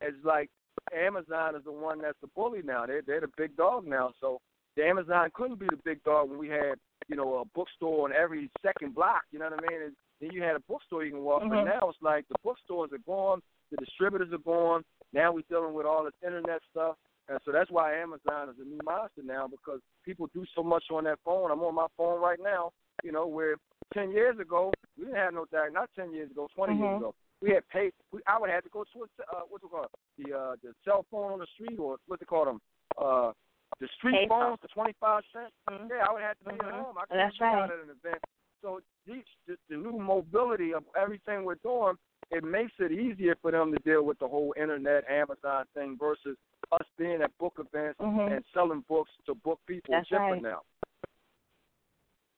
it's 0.01 0.17
like 0.25 0.49
Amazon 0.93 1.55
is 1.55 1.63
the 1.63 1.71
one 1.71 2.01
that's 2.01 2.17
the 2.19 2.27
bully 2.35 2.61
now. 2.61 2.85
They're 2.85 3.01
they're 3.01 3.21
the 3.21 3.29
big 3.37 3.55
dog 3.55 3.87
now. 3.87 4.11
So 4.19 4.41
the 4.75 4.83
Amazon 4.83 5.29
couldn't 5.33 5.59
be 5.59 5.69
the 5.69 5.79
big 5.85 6.03
dog 6.03 6.29
when 6.29 6.39
we 6.39 6.49
had 6.49 6.75
you 7.07 7.15
know 7.15 7.37
a 7.37 7.45
bookstore 7.55 8.05
on 8.05 8.13
every 8.13 8.49
second 8.61 8.95
block. 8.95 9.21
You 9.31 9.39
know 9.39 9.49
what 9.49 9.59
I 9.59 9.61
mean? 9.61 9.81
And 9.81 9.95
then 10.19 10.31
you 10.31 10.43
had 10.43 10.57
a 10.57 10.61
bookstore 10.67 11.05
you 11.05 11.11
can 11.11 11.23
walk. 11.23 11.43
But 11.43 11.59
Mhm. 11.59 11.65
now 11.65 11.89
it's 11.89 12.01
like 12.01 12.27
the 12.27 12.35
bookstores 12.43 12.91
are 12.91 12.97
gone, 12.99 13.41
the 13.71 13.77
distributors 13.77 14.33
are 14.33 14.39
gone. 14.39 14.83
Now 15.13 15.31
we're 15.31 15.43
dealing 15.49 15.73
with 15.73 15.85
all 15.85 16.03
this 16.03 16.13
internet 16.21 16.61
stuff. 16.71 16.97
And 17.29 17.39
so 17.45 17.51
that's 17.51 17.71
why 17.71 17.95
Amazon 17.95 18.49
is 18.49 18.55
a 18.59 18.67
new 18.67 18.79
monster 18.83 19.21
now 19.23 19.47
because 19.47 19.79
people 20.03 20.29
do 20.33 20.45
so 20.55 20.63
much 20.63 20.83
on 20.91 21.05
their 21.05 21.17
phone. 21.23 21.51
I'm 21.51 21.61
on 21.61 21.75
my 21.75 21.87
phone 21.95 22.21
right 22.21 22.39
now, 22.41 22.71
you 23.03 23.11
know, 23.11 23.27
where 23.27 23.55
10 23.93 24.11
years 24.11 24.37
ago, 24.39 24.71
we 24.97 25.05
didn't 25.05 25.17
have 25.19 25.33
no 25.33 25.45
diag 25.53 25.73
not 25.73 25.89
10 25.95 26.13
years 26.13 26.31
ago, 26.31 26.49
20 26.55 26.73
Mhm. 26.73 26.79
years 26.79 26.97
ago. 26.97 27.15
We 27.41 27.51
had 27.51 27.67
paid, 27.69 27.93
we, 28.11 28.21
I 28.27 28.39
would 28.39 28.49
have 28.49 28.63
to 28.63 28.69
go 28.69 28.83
to 28.83 29.03
a, 29.03 29.35
uh, 29.35 29.41
what's 29.49 29.63
it 29.63 29.69
called? 29.69 29.87
The, 30.17 30.33
uh, 30.33 30.55
the 30.63 30.73
cell 30.83 31.05
phone 31.11 31.31
on 31.31 31.39
the 31.39 31.47
street 31.47 31.77
or 31.79 31.97
what's 32.07 32.21
it 32.21 32.27
called 32.27 32.47
them? 32.47 32.61
Uh, 32.97 33.31
the 33.79 33.87
street 33.97 34.13
Pay 34.13 34.27
phones 34.27 34.59
for 34.61 34.67
25 34.69 35.23
cents. 35.33 35.51
Mhm. 35.69 35.89
Yeah, 35.89 36.05
I 36.07 36.13
would 36.13 36.21
have 36.21 36.37
to 36.39 36.45
be 36.45 36.51
at 36.51 36.59
Mhm. 36.59 36.71
home. 36.71 36.97
I 36.97 37.05
couldn't 37.05 37.17
That's 37.17 37.41
out 37.41 37.53
right. 37.53 37.71
at 37.71 37.79
an 37.79 37.89
event. 37.89 38.23
So 38.61 38.81
these, 39.05 39.25
the, 39.45 39.57
the 39.69 39.75
new 39.75 39.97
mobility 39.97 40.73
of 40.73 40.83
everything 40.95 41.43
we're 41.43 41.55
doing, 41.55 41.97
it 42.31 42.43
makes 42.43 42.73
it 42.79 42.91
easier 42.91 43.35
for 43.41 43.51
them 43.51 43.71
to 43.71 43.79
deal 43.79 44.03
with 44.03 44.19
the 44.19 44.27
whole 44.27 44.53
internet 44.57 45.03
Amazon 45.09 45.65
thing 45.73 45.97
versus 45.99 46.37
us 46.71 46.87
being 46.97 47.21
at 47.21 47.37
book 47.37 47.53
events 47.59 47.99
Mhm. 47.99 48.35
and 48.35 48.45
selling 48.53 48.81
books 48.87 49.11
to 49.25 49.35
book 49.35 49.59
people. 49.67 49.93
That's 49.93 50.03
it's 50.03 50.09
different 50.09 50.43
right. 50.43 50.51
now. 50.51 50.61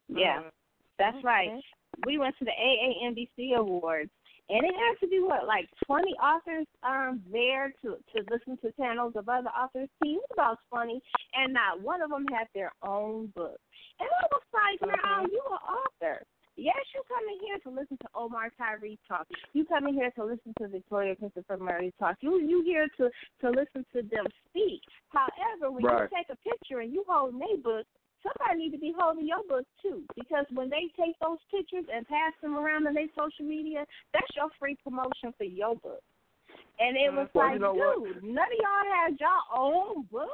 Yeah, 0.07 0.49
that's 0.97 1.23
right. 1.23 1.63
We 2.05 2.17
went 2.17 2.37
to 2.37 2.45
the 2.45 2.51
AAMBC 2.51 3.55
Awards, 3.55 4.11
and 4.49 4.63
it 4.63 4.75
had 4.75 4.99
to 4.99 5.07
be 5.07 5.19
what, 5.19 5.47
like 5.47 5.69
twenty 5.85 6.13
authors 6.15 6.67
um 6.83 7.23
there 7.31 7.73
to 7.81 7.97
to 8.13 8.23
listen 8.29 8.57
to 8.57 8.71
panels 8.73 9.15
of 9.15 9.29
other 9.29 9.49
authors. 9.49 9.89
See, 10.01 10.13
it 10.13 10.17
was 10.17 10.29
about 10.33 10.59
twenty, 10.69 11.01
and 11.33 11.53
not 11.53 11.81
one 11.81 12.01
of 12.01 12.09
them 12.09 12.25
had 12.27 12.47
their 12.53 12.71
own 12.83 13.27
book. 13.27 13.59
And 13.99 14.09
I 14.09 14.27
was 14.31 14.43
like, 14.53 14.81
now 15.03 15.23
Mhm. 15.23 15.31
you 15.31 15.41
an 15.49 15.75
author. 15.75 16.25
Yes, 16.57 16.79
you 16.93 17.03
come 17.07 17.23
in 17.27 17.39
here 17.45 17.59
to 17.63 17.69
listen 17.69 17.97
to 17.97 18.09
Omar 18.15 18.49
Tyree 18.57 18.97
talk. 19.07 19.27
You 19.53 19.65
come 19.65 19.87
in 19.87 19.93
here 19.93 20.11
to 20.11 20.23
listen 20.23 20.53
to 20.59 20.67
Victoria 20.67 21.15
Christopher 21.15 21.57
Murray 21.57 21.93
talk. 21.99 22.15
You 22.21 22.39
you 22.39 22.63
here 22.63 22.87
to 22.97 23.09
to 23.41 23.49
listen 23.49 23.85
to 23.93 24.01
them 24.03 24.25
speak. 24.49 24.81
However, 25.09 25.71
when 25.71 25.83
Right. 25.83 26.09
you 26.09 26.17
take 26.17 26.29
a 26.29 26.39
picture 26.49 26.79
and 26.79 26.93
you 26.93 27.03
hold 27.07 27.33
their 27.39 27.57
book, 27.57 27.85
somebody 28.23 28.63
need 28.65 28.71
to 28.71 28.79
be 28.79 28.93
holding 28.97 29.27
your 29.27 29.43
book 29.49 29.65
too. 29.81 30.03
Because 30.15 30.45
when 30.53 30.69
they 30.69 30.87
take 30.95 31.19
those 31.19 31.39
pictures 31.51 31.85
and 31.93 32.07
pass 32.07 32.31
them 32.41 32.55
around 32.55 32.87
on 32.87 32.93
their 32.93 33.09
social 33.17 33.45
media, 33.45 33.85
that's 34.13 34.31
your 34.35 34.49
free 34.57 34.77
promotion 34.83 35.33
for 35.37 35.43
your 35.43 35.75
book. 35.75 36.01
And 36.79 36.95
it 36.95 37.11
was 37.11 37.27
Well, 37.33 37.45
like, 37.45 37.53
you 37.53 37.59
know 37.59 37.73
what? 37.73 38.03
dude, 38.03 38.23
none 38.23 38.47
of 38.47 38.59
y'all 38.59 38.95
had 38.95 39.19
your 39.19 39.41
own 39.53 40.03
book. 40.11 40.29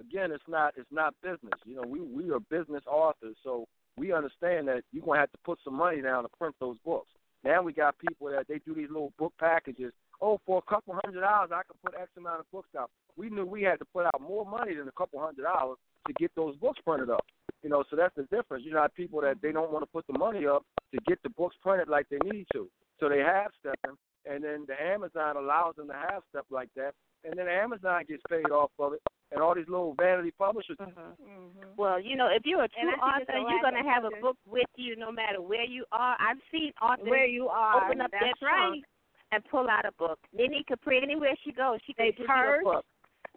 Again, 0.00 0.30
it's 0.32 0.44
not 0.46 0.74
it's 0.76 0.92
not 0.92 1.14
business. 1.22 1.58
You 1.64 1.76
know, 1.76 1.84
we 1.88 2.00
we 2.00 2.30
are 2.30 2.40
business 2.40 2.82
authors, 2.86 3.36
so 3.42 3.66
we 3.98 4.12
understand 4.12 4.68
that 4.68 4.82
you're 4.92 5.04
gonna 5.04 5.20
have 5.20 5.32
to 5.32 5.38
put 5.44 5.58
some 5.64 5.74
money 5.74 6.00
down 6.02 6.22
to 6.22 6.28
print 6.38 6.54
those 6.60 6.76
books. 6.84 7.08
Now 7.44 7.62
we 7.62 7.72
got 7.72 7.98
people 7.98 8.28
that 8.28 8.46
they 8.48 8.58
do 8.58 8.74
these 8.74 8.88
little 8.88 9.12
book 9.18 9.32
packages. 9.38 9.92
Oh, 10.20 10.40
for 10.46 10.58
a 10.58 10.70
couple 10.70 10.98
hundred 11.04 11.20
dollars, 11.20 11.50
I 11.52 11.62
can 11.62 11.76
put 11.84 11.94
X 12.00 12.10
amount 12.16 12.40
of 12.40 12.50
books 12.50 12.70
out. 12.78 12.90
We 13.16 13.30
knew 13.30 13.44
we 13.44 13.62
had 13.62 13.78
to 13.78 13.84
put 13.84 14.06
out 14.06 14.20
more 14.20 14.44
money 14.44 14.74
than 14.74 14.88
a 14.88 14.92
couple 14.92 15.20
hundred 15.20 15.42
dollars 15.42 15.78
to 16.06 16.12
get 16.14 16.30
those 16.34 16.56
books 16.56 16.80
printed 16.84 17.10
up. 17.10 17.24
You 17.62 17.70
know, 17.70 17.84
so 17.90 17.96
that's 17.96 18.14
the 18.14 18.24
difference. 18.24 18.64
You 18.64 18.72
know, 18.72 18.86
people 18.94 19.20
that 19.22 19.36
they 19.42 19.52
don't 19.52 19.72
want 19.72 19.82
to 19.82 19.90
put 19.90 20.06
the 20.06 20.18
money 20.18 20.46
up 20.46 20.64
to 20.94 21.00
get 21.06 21.22
the 21.22 21.30
books 21.30 21.56
printed 21.62 21.88
like 21.88 22.06
they 22.08 22.18
need 22.30 22.46
to. 22.52 22.68
So 23.00 23.08
they 23.08 23.18
have 23.18 23.50
them, 23.62 23.98
and 24.24 24.42
then 24.42 24.64
the 24.66 24.80
Amazon 24.80 25.36
allows 25.36 25.76
them 25.76 25.88
to 25.88 25.94
have 25.94 26.22
stuff 26.30 26.46
like 26.50 26.68
that, 26.76 26.94
and 27.24 27.38
then 27.38 27.48
Amazon 27.48 28.02
gets 28.08 28.22
paid 28.28 28.50
off 28.50 28.70
of 28.78 28.92
it, 28.94 29.02
and 29.32 29.40
all 29.42 29.54
these 29.54 29.68
little 29.68 29.94
vanity 29.94 30.32
publishers. 30.36 30.76
Mm-hmm. 30.80 31.00
Mm-hmm. 31.00 31.74
Well, 31.76 32.00
you 32.00 32.16
know, 32.16 32.28
if 32.28 32.42
you're 32.44 32.62
a 32.64 32.68
true 32.68 32.90
I 33.02 33.18
think 33.18 33.28
it's 33.28 33.30
author, 33.30 33.50
you're 33.50 33.62
going 33.62 33.82
to 33.82 33.88
have 33.88 34.04
a 34.04 34.14
book 34.20 34.36
with 34.46 34.68
you 34.76 34.96
no 34.96 35.10
matter 35.10 35.40
where 35.40 35.64
you 35.64 35.84
are. 35.92 36.16
I've 36.20 36.38
seen 36.52 36.72
authors 36.80 37.06
Where 37.08 37.26
you 37.26 37.48
are. 37.48 37.84
open 37.86 38.00
up 38.00 38.10
that's 38.12 38.22
their 38.40 38.48
right. 38.48 38.82
trunk 38.82 38.84
and 39.32 39.42
pull 39.50 39.68
out 39.68 39.84
a 39.84 39.92
book. 39.98 40.18
Nene 40.32 40.62
Capri, 40.68 41.00
anywhere 41.02 41.34
she 41.44 41.52
goes, 41.52 41.78
she 41.86 41.92
can 41.94 42.06
They 42.06 42.12
give 42.12 42.26
you 42.28 42.60
a 42.60 42.64
book. 42.64 42.84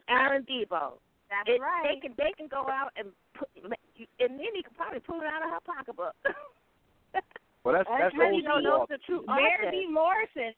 Aaron 0.07 0.45
Bebo. 0.45 0.99
That's 1.29 1.45
It, 1.47 1.61
right. 1.61 1.85
They 1.85 1.99
can 2.01 2.13
they 2.17 2.33
can 2.37 2.47
go 2.47 2.65
out 2.69 2.89
and 2.97 3.09
put, 3.37 3.49
and 4.19 4.37
Nene 4.37 4.63
could 4.63 4.75
probably 4.77 4.99
pull 4.99 5.21
it 5.21 5.27
out 5.27 5.43
of 5.43 5.49
her 5.49 5.61
pocketbook. 5.65 6.13
Well, 7.65 7.75
that's 7.75 7.89
That's 7.89 8.15
that's 8.15 8.17
right, 8.17 8.31
old 8.31 8.41
you 8.41 8.47
know, 8.47 8.61
those 8.63 8.87
are 8.95 9.03
true 9.05 9.23
Mary. 9.27 9.67
B. 9.83 9.91
Morrison. 9.91 10.55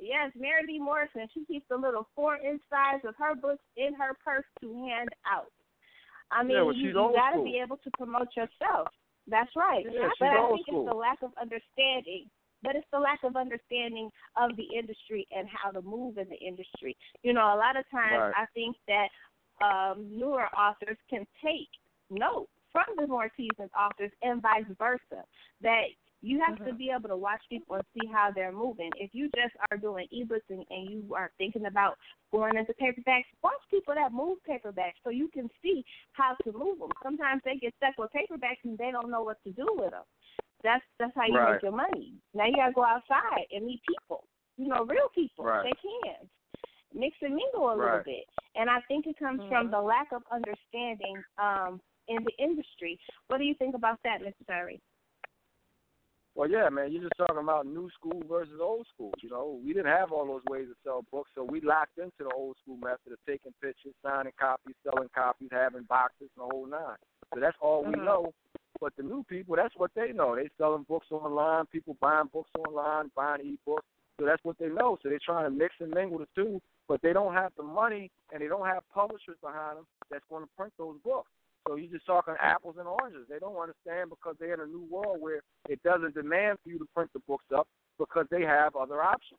Yes, 0.00 0.32
Mary 0.38 0.62
B. 0.66 0.78
Morrison. 0.78 1.28
She 1.32 1.44
keeps 1.44 1.66
the 1.68 1.76
little 1.76 2.08
four 2.16 2.36
inch 2.36 2.62
size 2.70 3.00
of 3.06 3.14
her 3.18 3.34
books 3.34 3.62
in 3.76 3.94
her 3.94 4.16
purse 4.24 4.44
to 4.60 4.72
hand 4.72 5.10
out. 5.30 5.52
I 6.30 6.42
mean, 6.42 6.56
Yeah, 6.56 6.62
well, 6.62 6.74
you, 6.74 6.88
you 6.88 6.94
got 6.94 7.36
to 7.36 7.42
be 7.42 7.60
able 7.62 7.76
to 7.78 7.90
promote 7.98 8.28
yourself. 8.36 8.88
That's 9.26 9.50
right. 9.54 9.84
Yeah, 9.84 10.08
but 10.18 10.28
I 10.28 10.48
think 10.48 10.66
school. 10.66 10.82
it's 10.82 10.90
the 10.90 10.96
lack 10.96 11.22
of 11.22 11.30
understanding. 11.40 12.26
But 12.62 12.76
it's 12.76 12.86
the 12.92 12.98
lack 12.98 13.20
of 13.24 13.36
understanding 13.36 14.10
of 14.36 14.50
the 14.56 14.66
industry 14.76 15.26
and 15.34 15.48
how 15.48 15.70
to 15.70 15.80
move 15.80 16.18
in 16.18 16.28
the 16.28 16.36
industry. 16.36 16.96
You 17.22 17.32
know, 17.32 17.54
a 17.54 17.56
lot 17.56 17.76
of 17.76 17.84
times 17.90 18.20
Right. 18.20 18.32
I 18.36 18.46
think 18.54 18.76
that 18.86 19.08
um, 19.64 20.06
newer 20.10 20.46
authors 20.56 20.98
can 21.08 21.26
take 21.42 21.68
note 22.10 22.48
from 22.72 22.84
the 22.96 23.06
more 23.06 23.30
seasoned 23.36 23.70
authors 23.78 24.12
and 24.22 24.42
vice 24.42 24.64
versa. 24.78 25.24
That 25.62 25.84
you 26.22 26.38
have 26.40 26.56
to 26.58 26.72
Mhm. 26.72 26.78
be 26.78 26.90
able 26.90 27.08
to 27.08 27.16
watch 27.16 27.42
people 27.48 27.76
and 27.76 27.84
see 27.94 28.06
how 28.06 28.30
they're 28.30 28.52
moving. 28.52 28.90
If 28.96 29.14
you 29.14 29.28
just 29.30 29.54
are 29.70 29.78
doing 29.78 30.06
ebooks 30.12 30.48
and, 30.50 30.66
and 30.70 30.90
you 30.90 31.14
are 31.14 31.32
thinking 31.38 31.66
about 31.66 31.98
going 32.30 32.56
into 32.56 32.74
paperbacks, 32.74 33.24
watch 33.42 33.60
people 33.70 33.94
that 33.94 34.12
move 34.12 34.38
paperbacks 34.48 35.00
so 35.02 35.10
you 35.10 35.28
can 35.28 35.50
see 35.62 35.84
how 36.12 36.34
to 36.44 36.52
move 36.52 36.78
them. 36.78 36.90
Sometimes 37.02 37.42
they 37.44 37.56
get 37.56 37.74
stuck 37.76 37.96
with 37.98 38.10
paperbacks 38.12 38.62
and 38.64 38.76
they 38.76 38.90
don't 38.90 39.10
know 39.10 39.22
what 39.22 39.42
to 39.44 39.52
do 39.52 39.66
with 39.74 39.92
them. 39.92 40.04
That's 40.62 40.84
that's 40.98 41.14
how 41.14 41.24
you 41.24 41.34
Right. 41.34 41.54
make 41.54 41.62
your 41.62 41.72
money. 41.72 42.14
Now 42.34 42.44
you 42.44 42.56
gotta 42.56 42.72
go 42.72 42.84
outside 42.84 43.46
and 43.50 43.64
meet 43.64 43.82
people. 43.82 44.28
You 44.58 44.68
know, 44.68 44.84
real 44.84 45.08
people. 45.14 45.46
Right. 45.46 45.64
They 45.64 45.74
can 45.80 46.28
mix 46.92 47.16
and 47.22 47.34
mingle 47.34 47.72
a 47.72 47.74
little 47.74 48.02
bit. 48.04 48.28
And 48.56 48.68
I 48.68 48.80
think 48.82 49.06
it 49.06 49.16
comes 49.16 49.40
from 49.48 49.68
Mhm. 49.68 49.70
the 49.70 49.80
lack 49.80 50.12
of 50.12 50.22
understanding 50.30 51.24
um, 51.38 51.80
in 52.08 52.24
the 52.24 52.36
industry. 52.36 53.00
What 53.28 53.38
do 53.38 53.44
you 53.44 53.54
think 53.54 53.74
about 53.74 54.02
that, 54.02 54.20
Mr. 54.20 54.44
Tyree? 54.46 54.80
Well, 56.34 56.48
yeah, 56.48 56.68
man, 56.68 56.92
you're 56.92 57.02
just 57.02 57.16
talking 57.18 57.42
about 57.42 57.66
new 57.66 57.90
school 57.90 58.22
versus 58.28 58.60
old 58.60 58.86
school. 58.94 59.12
You 59.20 59.30
know, 59.30 59.60
we 59.64 59.72
didn't 59.72 59.92
have 59.92 60.12
all 60.12 60.26
those 60.26 60.44
ways 60.48 60.68
to 60.68 60.74
sell 60.84 61.04
books, 61.10 61.30
so 61.34 61.42
we 61.42 61.60
locked 61.60 61.98
into 61.98 62.12
the 62.20 62.30
old 62.30 62.56
school 62.62 62.76
method 62.76 63.12
of 63.12 63.18
taking 63.26 63.52
pictures, 63.60 63.94
signing 64.02 64.32
copies, 64.38 64.76
selling 64.84 65.10
copies, 65.14 65.48
having 65.50 65.82
boxes, 65.84 66.30
and 66.36 66.42
the 66.42 66.46
whole 66.46 66.66
nine. 66.66 66.96
So 67.34 67.40
that's 67.40 67.56
all 67.60 67.84
we 67.84 67.96
Mhm. 67.96 68.04
know. 68.04 68.34
But 68.80 68.96
the 68.96 69.02
new 69.02 69.24
people, 69.24 69.56
that's 69.56 69.76
what 69.76 69.92
they 69.94 70.12
know. 70.12 70.34
They 70.34 70.48
selling 70.56 70.84
books 70.84 71.10
online, 71.10 71.66
people 71.66 71.94
buying 72.00 72.28
books 72.28 72.50
online, 72.56 73.08
buying 73.14 73.42
e-books. 73.44 73.86
So 74.18 74.24
that's 74.24 74.42
what 74.44 74.56
they 74.58 74.68
know. 74.68 74.96
So 75.02 75.08
they're 75.08 75.18
trying 75.18 75.44
to 75.44 75.50
mix 75.50 75.74
and 75.80 75.92
mingle 75.92 76.18
the 76.18 76.28
two, 76.34 76.60
but 76.88 77.02
they 77.02 77.12
don't 77.12 77.34
have 77.34 77.54
the 77.56 77.62
money 77.62 78.10
and 78.32 78.40
they 78.40 78.48
don't 78.48 78.66
have 78.66 78.88
publishers 78.88 79.36
behind 79.42 79.78
them 79.78 79.86
that's 80.10 80.24
going 80.30 80.44
to 80.44 80.50
print 80.56 80.72
those 80.78 80.98
books. 81.02 81.30
So 81.70 81.78
you're 81.78 81.86
just 81.86 82.02
talking 82.02 82.34
apples 82.42 82.82
and 82.82 82.90
oranges. 82.90 83.30
They 83.30 83.38
don't 83.38 83.54
understand 83.54 84.10
because 84.10 84.34
they're 84.42 84.58
in 84.58 84.66
a 84.66 84.66
new 84.66 84.90
world 84.90 85.22
where 85.22 85.38
it 85.70 85.78
doesn't 85.86 86.18
demand 86.18 86.58
for 86.58 86.66
you 86.66 86.82
to 86.82 86.88
print 86.90 87.14
the 87.14 87.22
books 87.30 87.46
up 87.54 87.70
because 87.94 88.26
they 88.26 88.42
have 88.42 88.74
other 88.74 88.98
options. 88.98 89.38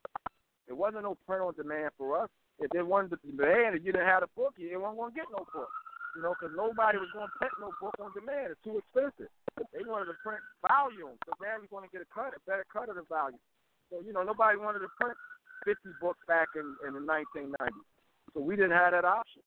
There 0.64 0.80
wasn't 0.80 1.04
no 1.04 1.20
print 1.28 1.44
on 1.44 1.60
demand 1.60 1.92
for 2.00 2.16
us. 2.24 2.32
If 2.64 2.72
they 2.72 2.88
wanted 2.88 3.12
to 3.12 3.20
demand 3.28 3.76
and 3.76 3.84
you 3.84 3.92
didn't 3.92 4.08
have 4.08 4.24
the 4.24 4.32
book, 4.32 4.56
you 4.56 4.72
weren't 4.80 4.96
going 4.96 5.12
to 5.12 5.20
get 5.20 5.28
no 5.28 5.44
book. 5.52 5.68
You 6.16 6.24
know, 6.24 6.32
because 6.32 6.56
nobody 6.56 7.04
was 7.04 7.12
going 7.12 7.28
to 7.28 7.36
print 7.36 7.52
no 7.60 7.68
book 7.84 8.00
on 8.00 8.16
demand. 8.16 8.56
It's 8.56 8.64
too 8.64 8.80
expensive. 8.80 9.28
They 9.76 9.84
wanted 9.84 10.16
to 10.16 10.18
print 10.24 10.40
volume, 10.64 11.20
so 11.28 11.36
now 11.44 11.60
you're 11.60 11.68
going 11.68 11.84
to 11.84 11.92
get 11.92 12.00
a 12.00 12.08
cut, 12.16 12.32
a 12.32 12.40
better 12.48 12.64
cut 12.72 12.88
of 12.88 12.96
the 12.96 13.04
volume. 13.12 13.44
So 13.92 14.00
you 14.08 14.16
know, 14.16 14.24
nobody 14.24 14.56
wanted 14.56 14.88
to 14.88 14.92
print 14.96 15.20
50 15.68 16.00
books 16.00 16.24
back 16.32 16.48
in 16.56 16.64
in 16.88 16.96
the 16.96 17.04
1990s. 17.04 17.84
So 18.32 18.40
we 18.40 18.56
didn't 18.56 18.72
have 18.80 18.96
that 18.96 19.04
option. 19.04 19.44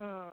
Mm. 0.00 0.32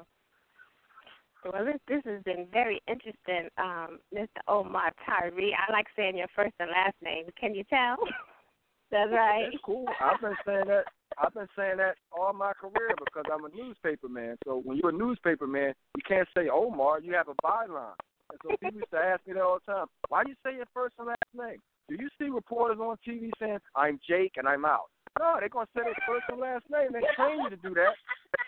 Well, 1.52 1.66
this 1.66 1.80
this 1.88 2.02
has 2.06 2.24
been 2.24 2.48
very 2.52 2.82
interesting, 2.88 3.50
um, 3.58 4.00
Mr. 4.14 4.28
Omar 4.48 4.92
Tyree. 5.06 5.56
I 5.56 5.72
like 5.72 5.88
saying 5.96 6.18
your 6.18 6.28
first 6.36 6.54
and 6.60 6.70
last 6.70 6.96
name. 7.04 7.26
Can 7.40 7.54
you 7.54 7.64
tell? 7.66 7.98
That's 8.92 9.12
right. 9.12 9.50
It's 9.52 9.64
cool. 9.66 9.88
I've 10.00 10.22
been 10.22 10.36
saying 10.46 10.68
that. 10.68 10.84
I've 11.18 11.34
been 11.34 11.48
saying 11.58 11.78
that 11.78 11.96
all 12.12 12.34
my 12.34 12.54
career 12.54 12.94
because 12.98 13.26
I'm 13.32 13.46
a 13.46 13.50
newspaper 13.50 14.08
man. 14.08 14.38
So 14.46 14.62
when 14.64 14.78
you're 14.78 14.92
a 14.92 14.98
newspaper 14.98 15.48
man, 15.48 15.74
you 15.96 16.04
can't 16.08 16.28
say 16.36 16.50
Omar. 16.50 17.02
You 17.02 17.14
have 17.14 17.28
a 17.28 17.36
byline. 17.46 17.98
And 18.32 18.40
so 18.42 18.50
people 18.58 18.80
used 18.80 18.92
to 18.92 18.98
ask 18.98 19.26
me 19.28 19.34
that 19.34 19.42
all 19.42 19.60
the 19.66 19.74
time. 19.74 19.88
Why 20.10 20.24
do 20.24 20.30
you 20.30 20.36
say 20.46 20.56
your 20.56 20.66
first 20.74 20.96
and 20.98 21.08
last 21.08 21.22
name? 21.36 21.60
Do 21.90 21.96
you 22.00 22.10
see 22.20 22.30
reporters 22.30 22.80
on 22.80 22.98
TV 23.08 23.30
saying 23.40 23.60
I'm 23.76 24.00
Jake 24.08 24.34
and 24.38 24.48
I'm 24.48 24.66
out? 24.66 24.90
No, 25.20 25.38
they're 25.40 25.50
gonna 25.50 25.68
say 25.76 25.84
their 25.84 25.96
first 26.08 26.26
and 26.30 26.40
last 26.40 26.66
name. 26.70 26.90
They 26.92 27.02
train 27.16 27.42
you 27.44 27.50
to 27.50 27.56
do 27.58 27.74
that 27.76 27.94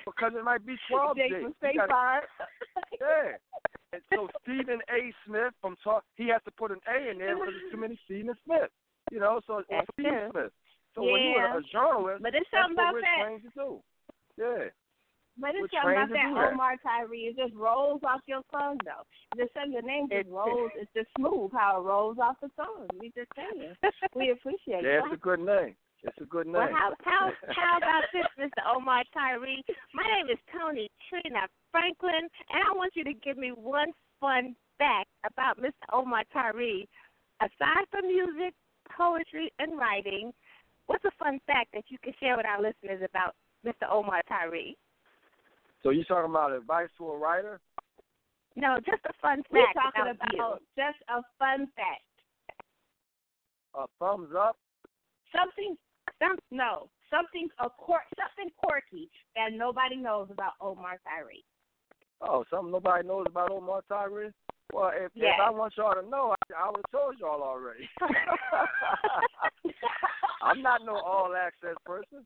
because 0.06 0.34
it 0.36 0.44
might 0.44 0.66
be 0.66 0.76
twelve 0.90 1.18
from 1.18 1.54
You 1.62 1.78
gotta-. 1.78 2.26
Yeah. 3.00 3.38
And 3.94 4.02
so 4.14 4.28
Stephen 4.44 4.80
A. 4.90 5.14
Smith 5.26 5.54
from 5.62 5.76
talk, 5.84 6.04
he 6.16 6.28
has 6.30 6.42
to 6.46 6.52
put 6.52 6.72
an 6.72 6.80
A 6.90 7.12
in 7.12 7.18
there 7.20 7.36
because 7.36 7.54
there's 7.54 7.72
too 7.72 7.78
many 7.80 8.00
Stephen 8.06 8.36
Smith. 8.46 8.70
You 9.12 9.20
know, 9.20 9.40
so 9.48 9.60
it's 9.60 9.70
That's 9.70 9.88
Stephen. 9.94 10.32
Smith. 10.32 10.52
So 10.96 11.04
when 11.04 11.22
you're 11.22 11.60
a 11.60 11.64
journalist, 11.72 12.24
But 12.24 12.34
it's 12.36 12.48
that's 12.52 12.66
what 12.70 12.74
about 12.74 12.94
we're 12.94 13.02
that. 13.02 13.20
trained 13.24 13.44
to 13.44 13.52
do. 13.54 13.80
Yeah. 14.38 14.70
But 15.38 15.52
it's 15.54 15.68
We're 15.68 15.82
something 15.84 16.00
about 16.00 16.10
that 16.16 16.32
that. 16.34 16.54
Omar 16.56 16.76
Tyree. 16.82 17.28
It 17.28 17.36
just 17.38 17.54
rolls 17.54 18.02
off 18.08 18.22
your 18.26 18.42
tongue, 18.52 18.80
though. 18.86 19.04
Just 19.38 19.54
something 19.54 19.74
the 19.76 19.82
name 19.86 20.08
just 20.10 20.28
It's- 20.28 20.32
rolls. 20.34 20.72
It's 20.80 20.92
just 20.96 21.08
smooth 21.20 21.52
how 21.54 21.80
it 21.80 21.84
rolls 21.86 22.18
off 22.20 22.38
the 22.42 22.50
tongue. 22.56 22.88
We 23.00 23.12
just 23.16 23.28
saying. 23.36 23.76
We 24.16 24.32
appreciate 24.32 24.84
Yeah, 24.84 25.04
that. 25.04 25.12
it's 25.12 25.20
a 25.20 25.24
good 25.24 25.40
name. 25.44 25.76
It's 26.04 26.18
a 26.22 26.26
good 26.26 26.46
name. 26.46 26.56
Well, 26.56 26.70
how 26.72 26.94
how 27.04 27.32
how 27.56 27.78
about 27.78 28.04
this, 28.14 28.26
Mr. 28.40 28.62
Omar 28.76 29.04
Tyree? 29.14 29.64
My 29.94 30.04
name 30.04 30.28
is 30.32 30.38
Toni 30.52 30.90
Trina 31.10 31.48
Franklin, 31.72 32.30
and 32.50 32.60
I 32.68 32.72
want 32.76 32.94
you 32.96 33.04
to 33.04 33.14
give 33.14 33.38
me 33.38 33.50
one 33.50 33.92
fun 34.20 34.56
fact 34.78 35.10
about 35.26 35.58
Mr. 35.60 35.72
Omar 35.92 36.24
Tyree. 36.32 36.88
Aside 37.42 37.86
from 37.92 38.08
music, 38.08 38.54
poetry, 38.96 39.52
and 39.60 39.78
writing, 39.78 40.32
what's 40.86 41.04
a 41.06 41.12
fun 41.20 41.40
fact 41.48 41.70
that 41.74 41.84
you 41.90 41.98
can 42.04 42.14
share 42.20 42.38
with 42.38 42.46
our 42.46 42.62
listeners 42.62 43.02
about 43.04 43.36
Mr. 43.66 43.90
Omar 43.92 44.22
Tyree? 44.28 44.78
so 45.84 45.90
you're 45.92 46.06
talking 46.06 46.32
about 46.32 46.52
advice 46.52 46.90
to 46.98 47.06
a 47.10 47.18
writer? 47.18 47.60
No, 48.56 48.78
just 48.78 49.04
a 49.06 49.14
fun 49.22 49.38
fact 49.44 49.52
We're 49.52 49.74
talking 49.74 50.16
about, 50.16 50.34
about 50.34 50.62
you. 50.62 50.84
just 50.84 50.98
a 51.10 51.22
fun 51.38 51.68
fact. 51.76 52.08
A 53.76 53.86
thumbs 54.00 54.30
up? 54.36 54.58
Something, 55.36 55.76
some 56.20 56.38
no, 56.52 56.90
something 57.10 57.48
a 57.60 57.70
quirk, 57.70 58.04
something 58.16 58.52
quirky 58.58 59.10
that 59.36 59.54
nobody 59.54 59.96
knows 59.96 60.28
about 60.32 60.54
Omar 60.62 61.00
Tyree. 61.04 61.44
Oh, 62.22 62.46
something 62.50 62.72
nobody 62.72 63.08
knows 63.08 63.26
about 63.28 63.52
Omar 63.52 63.82
Tyree? 63.88 64.32
Well, 64.74 64.92
if, 64.96 65.12
Yes. 65.14 65.34
if 65.36 65.40
I 65.46 65.52
want 65.52 65.74
y'all 65.78 65.94
to 65.94 66.02
know, 66.10 66.34
I, 66.34 66.36
I 66.58 66.68
would 66.68 66.78
have 66.78 66.92
told 66.92 67.20
y'all 67.20 67.44
already. 67.44 67.88
I'm 70.42 70.62
not 70.62 70.86
no 70.86 70.96
all 70.96 71.36
access 71.36 71.76
person. 71.86 72.26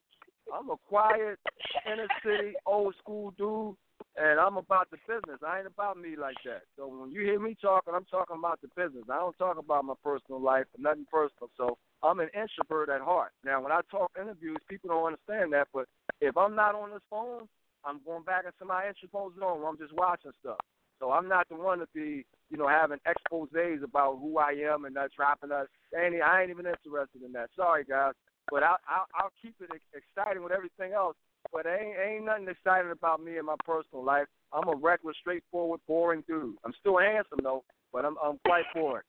I'm 0.54 0.70
a 0.70 0.78
quiet, 0.88 1.40
inner 1.86 2.08
city, 2.24 2.54
old 2.66 2.96
school 3.00 3.32
dude, 3.38 3.76
and 4.18 4.40
I'm 4.40 4.58
about 4.58 4.90
the 4.90 4.98
business. 5.08 5.40
I 5.46 5.60
ain't 5.60 5.68
about 5.68 5.98
me 5.98 6.16
like 6.18 6.38
that. 6.46 6.64
So 6.76 6.88
when 6.88 7.12
you 7.12 7.22
hear 7.22 7.40
me 7.40 7.56
talking, 7.62 7.94
I'm 7.94 8.06
talking 8.06 8.38
about 8.38 8.60
the 8.62 8.70
business. 8.76 9.04
I 9.12 9.18
don't 9.18 9.38
talk 9.38 9.58
about 9.58 9.86
my 9.86 9.94
personal 10.04 10.42
life 10.42 10.66
nothing 10.78 11.06
personal. 11.12 11.50
So 11.56 11.78
I'm 12.04 12.20
an 12.20 12.30
introvert 12.34 12.90
at 12.90 13.02
heart. 13.02 13.32
Now, 13.44 13.62
when 13.62 13.72
I 13.72 13.82
talk 13.92 14.12
interviews, 14.20 14.58
people 14.70 14.90
don't 14.90 15.14
understand 15.14 15.54
that, 15.54 15.68
but 15.74 15.86
if 16.22 16.38
I'm 16.38 16.56
not 16.56 16.76
on 16.76 16.92
this 16.92 17.04
phone, 17.10 17.48
I'm 17.84 18.00
going 18.06 18.24
back 18.24 18.46
into 18.46 18.66
my 18.66 18.88
intro 18.88 19.32
zone 19.40 19.60
where 19.60 19.68
I'm 19.68 19.78
just 19.78 19.94
watching 19.94 20.32
stuff. 20.40 20.60
So 21.00 21.12
I'm 21.12 21.28
not 21.30 21.48
the 21.48 21.56
one 21.56 21.80
to 21.80 21.88
be, 21.96 22.26
you 22.50 22.58
know, 22.58 22.68
having 22.68 23.00
exposés 23.08 23.84
about 23.84 24.20
who 24.20 24.38
I 24.38 24.52
am 24.52 24.86
and 24.86 24.94
not 24.94 25.12
dropping 25.16 25.52
us. 25.52 25.68
Ain't 25.96 26.22
I 26.22 26.42
ain't 26.42 26.52
even 26.52 26.66
interested 26.66 27.24
in 27.26 27.32
that. 27.34 27.50
Sorry, 27.56 27.86
guys, 27.86 28.14
but 28.52 28.64
I'll 28.64 28.78
I'll, 28.88 29.08
I'll 29.16 29.32
keep 29.42 29.56
it 29.62 29.70
exciting 29.96 30.44
with 30.44 30.52
everything 30.52 30.92
else. 30.92 31.16
But 31.54 31.66
ain't 31.66 31.96
ain't 31.98 32.26
nothing 32.26 32.50
exciting 32.50 32.92
about 32.92 33.24
me 33.24 33.38
in 33.38 33.46
my 33.46 33.56
personal 33.66 34.04
life. 34.04 34.28
I'm 34.52 34.68
a 34.68 34.76
reckless, 34.76 35.16
straightforward, 35.22 35.80
boring 35.88 36.24
dude. 36.28 36.56
I'm 36.66 36.74
still 36.80 37.00
handsome 37.00 37.40
though, 37.44 37.64
but 37.94 38.04
I'm 38.04 38.18
I'm 38.22 38.38
quite 38.46 38.66
boring. 38.76 39.04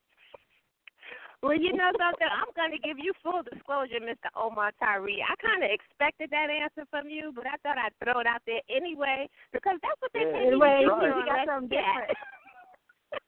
Well, 1.42 1.56
you 1.56 1.72
know 1.72 1.88
something? 1.96 2.28
I'm 2.28 2.52
going 2.52 2.76
to 2.76 2.82
give 2.84 3.00
you 3.00 3.16
full 3.24 3.40
disclosure, 3.40 3.96
Mr. 4.04 4.28
Omar 4.36 4.72
Tyree. 4.76 5.24
I 5.24 5.32
kind 5.40 5.64
of 5.64 5.70
expected 5.72 6.28
that 6.30 6.52
answer 6.52 6.84
from 6.92 7.08
you, 7.08 7.32
but 7.34 7.48
I 7.48 7.56
thought 7.64 7.80
I'd 7.80 7.96
throw 8.04 8.20
it 8.20 8.28
out 8.28 8.44
there 8.44 8.60
anyway 8.68 9.24
because 9.52 9.80
that's 9.80 9.96
what 10.04 10.12
they 10.12 10.28
Yeah, 10.28 10.36
pay 10.36 10.44
you 10.52 10.60
you 10.60 10.60
can 10.60 10.84
to 10.84 10.84
try 10.84 11.00
do 11.00 11.06
it. 11.08 11.12
on 11.12 11.16
You 11.16 11.24
got 11.24 11.48
something 11.48 11.72
different. 11.72 12.12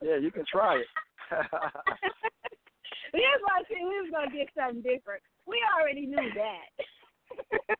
Yeah, 0.01 0.17
you 0.17 0.31
can 0.31 0.45
try 0.47 0.77
it. 0.79 0.87
Here's 3.13 3.43
why 3.43 3.59
I 3.59 3.63
said 3.67 3.83
we 3.83 3.99
was 3.99 4.11
gonna 4.15 4.31
get 4.31 4.47
something 4.55 4.83
different. 4.83 5.23
We 5.45 5.59
already 5.75 6.07
knew 6.07 6.31
that. 6.39 6.71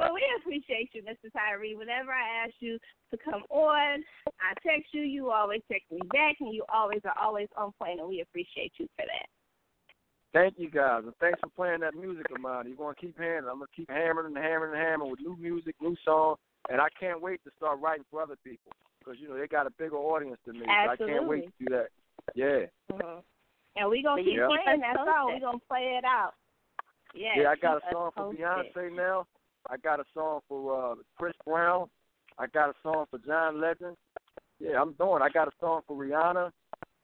but 0.00 0.14
we 0.14 0.24
appreciate 0.40 0.90
you, 0.92 1.02
Mr. 1.02 1.30
Tyree. 1.32 1.76
Whenever 1.76 2.10
I 2.10 2.44
ask 2.44 2.54
you 2.60 2.78
to 3.10 3.18
come 3.18 3.42
on, 3.50 4.02
I 4.40 4.54
text 4.66 4.88
you. 4.92 5.02
You 5.02 5.30
always 5.30 5.60
text 5.70 5.90
me 5.92 6.00
back, 6.10 6.36
and 6.40 6.54
you 6.54 6.64
always 6.72 7.00
are 7.04 7.16
always 7.20 7.48
on 7.56 7.72
point, 7.78 8.00
and 8.00 8.08
we 8.08 8.22
appreciate 8.22 8.72
you 8.78 8.88
for 8.96 9.04
that. 9.04 9.28
Thank 10.32 10.54
you 10.58 10.70
guys, 10.70 11.02
and 11.04 11.14
thanks 11.20 11.40
for 11.40 11.50
playing 11.50 11.80
that 11.80 11.94
music 11.94 12.30
of 12.30 12.40
mine. 12.40 12.66
You're 12.68 12.76
gonna 12.76 12.94
keep 12.94 13.18
hammering. 13.18 13.50
I'm 13.50 13.58
gonna 13.58 13.66
keep 13.76 13.90
hammering 13.90 14.28
and 14.28 14.36
hammering 14.36 14.72
and 14.72 14.80
hammering 14.80 15.10
with 15.10 15.20
new 15.20 15.36
music, 15.36 15.74
new 15.80 15.96
songs, 16.04 16.38
and 16.70 16.80
I 16.80 16.88
can't 16.98 17.20
wait 17.20 17.42
to 17.44 17.50
start 17.56 17.80
writing 17.80 18.04
for 18.10 18.22
other 18.22 18.36
people 18.44 18.72
because 19.00 19.18
you 19.20 19.28
know 19.28 19.36
they 19.36 19.48
got 19.48 19.66
a 19.66 19.70
bigger 19.70 19.96
audience 19.96 20.38
than 20.46 20.60
me. 20.60 20.66
So 20.66 20.72
I 20.72 20.96
can't 20.96 21.26
wait 21.26 21.46
to 21.46 21.52
do 21.58 21.74
that. 21.74 21.88
Yeah, 22.34 22.66
Mhm. 22.92 23.24
And 23.76 23.88
we 23.90 24.02
gonna 24.02 24.22
keep 24.22 24.34
you 24.34 24.46
keep 24.48 24.62
playing 24.64 24.80
that 24.80 24.96
song. 24.96 25.06
posted. 25.06 25.34
We 25.34 25.40
gonna 25.40 25.58
play 25.68 25.96
it 25.96 26.04
out. 26.04 26.34
Yes, 27.12 27.36
yeah. 27.38 27.50
I 27.50 27.56
got 27.56 27.78
a 27.78 27.90
song 27.90 28.08
us 28.08 28.14
for. 28.14 28.32
Beyonce 28.32 28.92
now. 28.92 29.26
I 29.68 29.76
got 29.76 30.00
a 30.00 30.04
song 30.14 30.40
for 30.48 30.92
uh, 30.92 30.94
Chris 31.18 31.34
Brown. 31.44 31.88
I 32.38 32.46
got 32.46 32.70
a 32.70 32.74
song 32.82 33.06
for 33.10 33.18
John 33.18 33.60
Legend. 33.60 33.96
Yeah, 34.58 34.80
I'm 34.80 34.92
doing. 34.94 35.22
I 35.22 35.28
got 35.28 35.48
a 35.48 35.52
song 35.60 35.80
for 35.86 35.96
Rihanna. 35.96 36.50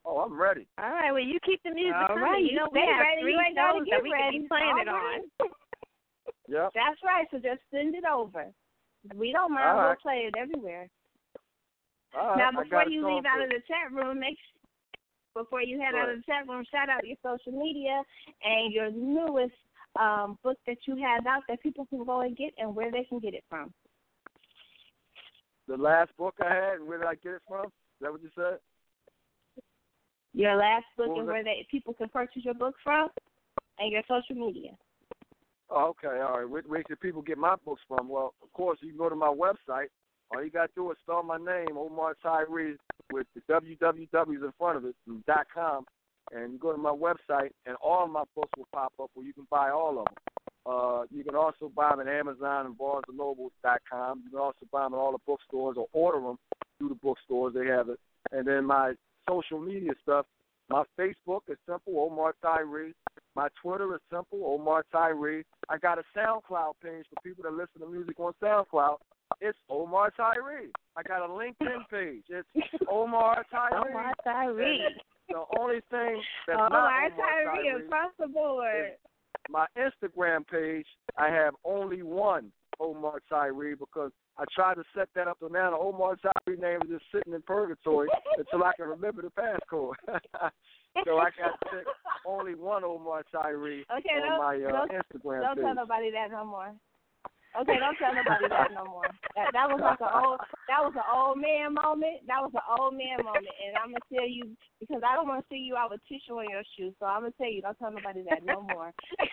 Oh, 0.05 0.19
I'm 0.19 0.39
ready. 0.39 0.67
All 0.77 0.89
right, 0.89 1.11
well, 1.11 1.21
you 1.21 1.37
keep 1.45 1.61
the 1.63 1.71
music 1.71 1.93
All 1.95 2.07
coming. 2.07 2.23
right, 2.23 2.41
you 2.41 2.49
you 2.51 2.55
know, 2.55 2.69
we 2.71 2.79
stay 2.79 2.87
have 2.87 3.01
ready. 3.01 3.21
three 3.21 3.33
You 3.33 3.55
gotta 3.55 3.77
shows 3.79 3.85
get 3.85 3.91
that 3.97 4.03
we 4.03 4.11
ready. 4.13 4.31
can 4.37 4.41
be 4.43 4.47
playing 4.47 4.77
it 4.81 4.87
on. 4.87 4.95
right. 4.95 5.21
Yep. 6.49 6.71
That's 6.75 6.99
right. 7.03 7.27
So 7.29 7.39
just 7.39 7.59
send 7.71 7.93
it 7.93 8.05
over. 8.07 8.47
We 9.15 9.33
don't 9.33 9.51
mind. 9.53 9.67
All 9.67 9.75
We'll 9.83 9.89
right. 9.91 9.99
play 9.99 10.19
it 10.31 10.35
everywhere. 10.37 10.87
All 12.17 12.29
right. 12.29 12.37
now, 12.37 12.49
I 12.59 12.63
before 12.63 12.87
you 12.87 13.03
leave 13.05 13.25
out 13.25 13.37
for- 13.39 13.43
of 13.43 13.49
the 13.49 13.59
chat 13.67 13.91
room, 13.91 14.19
make 14.19 14.39
s- 14.39 15.01
before 15.35 15.61
you 15.61 15.77
head 15.79 15.91
Go 15.91 15.99
out 15.99 16.03
ahead. 16.07 16.15
of 16.15 16.23
the 16.23 16.31
chat 16.31 16.47
room, 16.47 16.63
shout 16.71 16.87
out 16.87 17.05
your 17.05 17.17
social 17.21 17.51
media 17.51 18.01
and 18.43 18.71
your 18.73 18.91
newest 18.91 19.55
um, 19.99 20.37
book 20.43 20.57
that 20.67 20.77
you 20.85 20.95
have 20.97 21.25
out 21.25 21.43
that 21.49 21.61
people 21.61 21.85
can 21.85 22.03
go 22.05 22.21
and 22.21 22.35
get 22.37 22.53
and 22.57 22.75
where 22.75 22.91
they 22.91 23.03
can 23.03 23.19
get 23.19 23.33
it 23.33 23.43
from. 23.49 23.73
the 25.67 25.77
last 25.77 26.15
book 26.17 26.35
I 26.41 26.53
had, 26.53 26.73
and 26.79 26.87
where 26.87 26.97
did 26.97 27.07
I 27.07 27.15
get 27.15 27.33
it 27.33 27.41
from? 27.47 27.65
Is 27.65 27.71
that 28.01 28.11
what 28.11 28.21
you 28.21 28.29
said? 28.35 28.59
Your 30.33 30.55
last 30.55 30.85
book 30.95 31.07
and 31.07 31.17
was 31.17 31.27
where 31.27 31.43
they 31.43 31.65
people 31.69 31.93
can 31.93 32.09
purchase 32.09 32.45
your 32.45 32.53
book 32.53 32.75
from, 32.83 33.09
and 33.79 33.91
your 33.91 34.03
social 34.07 34.35
media. 34.35 34.71
Oh, 35.69 35.89
okay, 35.89 36.21
all 36.21 36.39
right. 36.39 36.49
Where, 36.49 36.61
where 36.63 36.83
can 36.83 36.95
people 36.97 37.21
get 37.21 37.37
my 37.37 37.55
books 37.65 37.81
from? 37.87 38.07
Well, 38.07 38.33
of 38.41 38.53
course, 38.53 38.79
you 38.81 38.89
can 38.89 38.97
go 38.97 39.09
to 39.09 39.15
my 39.15 39.33
website. 39.33 39.87
All 40.31 40.43
you 40.43 40.49
got 40.49 40.67
to 40.67 40.71
do 40.75 40.91
is 40.91 40.97
spell 41.01 41.23
my 41.23 41.37
name, 41.37 41.77
Omar 41.77 42.15
Tyree, 42.21 42.77
with 43.11 43.27
the 43.35 43.41
www's 43.51 44.43
in 44.43 44.53
front 44.57 44.77
of 44.77 44.85
it, 44.85 44.95
dot 45.25 45.47
com, 45.53 45.85
and 46.33 46.53
you 46.53 46.59
go 46.59 46.71
to 46.71 46.77
my 46.77 46.91
website, 46.91 47.51
and 47.65 47.75
all 47.81 48.03
of 48.03 48.11
my 48.11 48.23
books 48.35 48.51
will 48.57 48.67
pop 48.73 48.93
up 49.01 49.09
where 49.13 49.25
you 49.25 49.33
can 49.33 49.47
buy 49.49 49.69
all 49.69 49.99
of 49.99 50.05
them. 50.05 50.15
Uh, 50.65 51.03
you 51.09 51.23
can 51.23 51.35
also 51.35 51.71
buy 51.73 51.91
them 51.91 52.01
at 52.01 52.07
Amazon 52.07 52.65
and 52.65 52.77
BarnesandNoble.com. 52.77 54.21
You 54.25 54.29
can 54.31 54.39
also 54.39 54.65
buy 54.71 54.83
them 54.83 54.93
at 54.93 54.97
all 54.97 55.13
the 55.13 55.19
bookstores 55.25 55.77
or 55.77 55.87
order 55.93 56.19
them 56.19 56.37
through 56.77 56.89
the 56.89 56.95
bookstores. 56.95 57.53
They 57.53 57.65
have 57.67 57.87
it. 57.87 57.99
And 58.31 58.45
then 58.45 58.65
my 58.65 58.93
social 59.29 59.59
media 59.59 59.91
stuff, 60.03 60.25
my 60.69 60.83
Facebook 60.99 61.41
is 61.47 61.57
simple, 61.65 61.93
Omar 61.97 62.35
Tyree. 62.41 62.93
My 63.35 63.47
Twitter 63.61 63.95
is 63.95 64.01
simple, 64.11 64.41
Omar 64.43 64.83
Tyree. 64.91 65.45
I 65.69 65.77
got 65.77 65.99
a 65.99 66.03
SoundCloud 66.17 66.73
page 66.83 67.05
for 67.09 67.21
people 67.23 67.43
that 67.43 67.53
listen 67.53 67.79
to 67.79 67.87
music 67.87 68.19
on 68.19 68.33
SoundCloud. 68.43 68.97
It's 69.39 69.57
Omar 69.69 70.11
Tyree. 70.17 70.71
I 70.97 71.03
got 71.03 71.21
a 71.21 71.31
LinkedIn 71.31 71.87
page. 71.89 72.23
It's 72.29 72.47
Omar 72.91 73.45
Tyree. 73.51 73.89
Omar 73.89 74.13
Tyree. 74.23 74.79
The 75.29 75.43
only 75.59 75.81
thing 75.91 76.21
that's 76.47 76.59
Oh, 76.59 76.67
not 76.67 76.73
Omar 76.73 77.09
Tyree 77.11 77.69
across 77.85 78.11
the 78.19 78.27
board. 78.27 78.93
my 79.49 79.65
Instagram 79.77 80.47
page, 80.47 80.85
I 81.17 81.29
have 81.29 81.53
only 81.63 82.01
one 82.03 82.51
Omar 82.79 83.19
Tyree 83.29 83.75
because 83.75 84.11
I 84.37 84.45
tried 84.53 84.75
to 84.75 84.83
set 84.95 85.09
that 85.15 85.27
up, 85.27 85.41
and 85.41 85.51
now 85.51 85.71
the 85.71 85.77
Omar 85.77 86.15
Tyree 86.17 86.57
name 86.57 86.79
is 86.83 86.89
just 86.89 87.05
sitting 87.13 87.33
in 87.33 87.41
purgatory 87.41 88.07
until 88.37 88.63
I 88.63 88.71
can 88.77 88.87
remember 88.87 89.21
the 89.23 89.31
passcode. 89.31 89.93
so 91.05 91.17
I 91.17 91.29
got 91.37 91.59
only 92.25 92.55
one 92.55 92.83
Omar 92.83 93.23
Tyree 93.31 93.85
Okay, 93.97 94.09
on 94.21 94.37
my 94.39 94.63
uh, 94.63 94.71
don't, 94.71 94.91
Instagram 94.91 95.41
don't 95.41 95.55
page. 95.55 95.63
tell 95.65 95.75
nobody 95.75 96.11
that 96.11 96.31
no 96.31 96.45
more. 96.45 96.73
Okay, 97.57 97.81
don't 97.81 97.97
tell 97.97 98.13
nobody 98.13 98.45
that 98.53 98.69
no 98.69 98.85
more. 98.85 99.09
That 99.33 99.49
that 99.57 99.65
was 99.65 99.81
like 99.81 99.97
an 99.97 100.13
old 100.13 100.37
that 100.69 100.81
was 100.85 100.93
an 100.93 101.09
old 101.09 101.41
man 101.41 101.73
moment. 101.73 102.21
That 102.29 102.45
was 102.45 102.53
an 102.53 102.67
old 102.69 102.93
man 102.93 103.25
moment, 103.25 103.49
and 103.49 103.73
I'm 103.81 103.97
gonna 103.97 104.13
tell 104.13 104.29
you 104.29 104.53
because 104.77 105.01
I 105.01 105.17
don't 105.17 105.25
want 105.25 105.41
to 105.41 105.49
see 105.49 105.65
you 105.65 105.73
out 105.73 105.89
with 105.89 106.05
tissue 106.05 106.37
on 106.37 106.45
your 106.53 106.61
shoes. 106.77 106.93
So 107.01 107.09
I'm 107.09 107.25
gonna 107.25 107.33
tell 107.33 107.49
you, 107.49 107.65
don't 107.65 107.77
tell 107.81 107.89
nobody 107.89 108.21
that 108.29 108.45
no 108.45 108.61
more. 108.61 108.93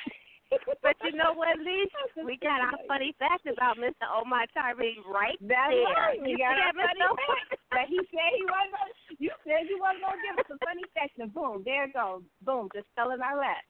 But 0.84 0.94
you 1.02 1.16
know 1.16 1.34
what, 1.34 1.58
Lee? 1.58 1.88
We 2.22 2.38
got 2.38 2.60
our 2.60 2.78
funny 2.86 3.16
fact 3.18 3.48
about 3.48 3.74
Mr. 3.80 4.06
Omar 4.06 4.46
Tyree 4.54 5.00
right 5.08 5.40
That's 5.40 5.72
there. 5.72 5.96
right. 5.96 6.20
We 6.20 6.36
You 6.36 6.38
got 6.38 6.54
our 6.54 6.70
funny 6.70 7.00
fact. 7.00 7.58
But 7.74 7.86
he 7.90 7.98
said 8.12 8.30
he 8.38 8.44
wasn't 8.46 8.70
gonna 8.70 8.94
you 9.18 9.32
said 9.42 9.66
you 9.66 9.80
wasn't 9.82 10.04
gonna 10.04 10.20
give 10.22 10.36
us 10.38 10.48
a 10.54 10.58
funny 10.62 10.86
fact 10.94 11.18
and 11.18 11.32
boom, 11.34 11.62
there 11.64 11.90
it 11.90 11.94
goes. 11.96 12.22
Boom, 12.46 12.68
just 12.70 12.86
fell 12.94 13.10
in 13.10 13.18
our 13.24 13.34
lap. 13.34 13.66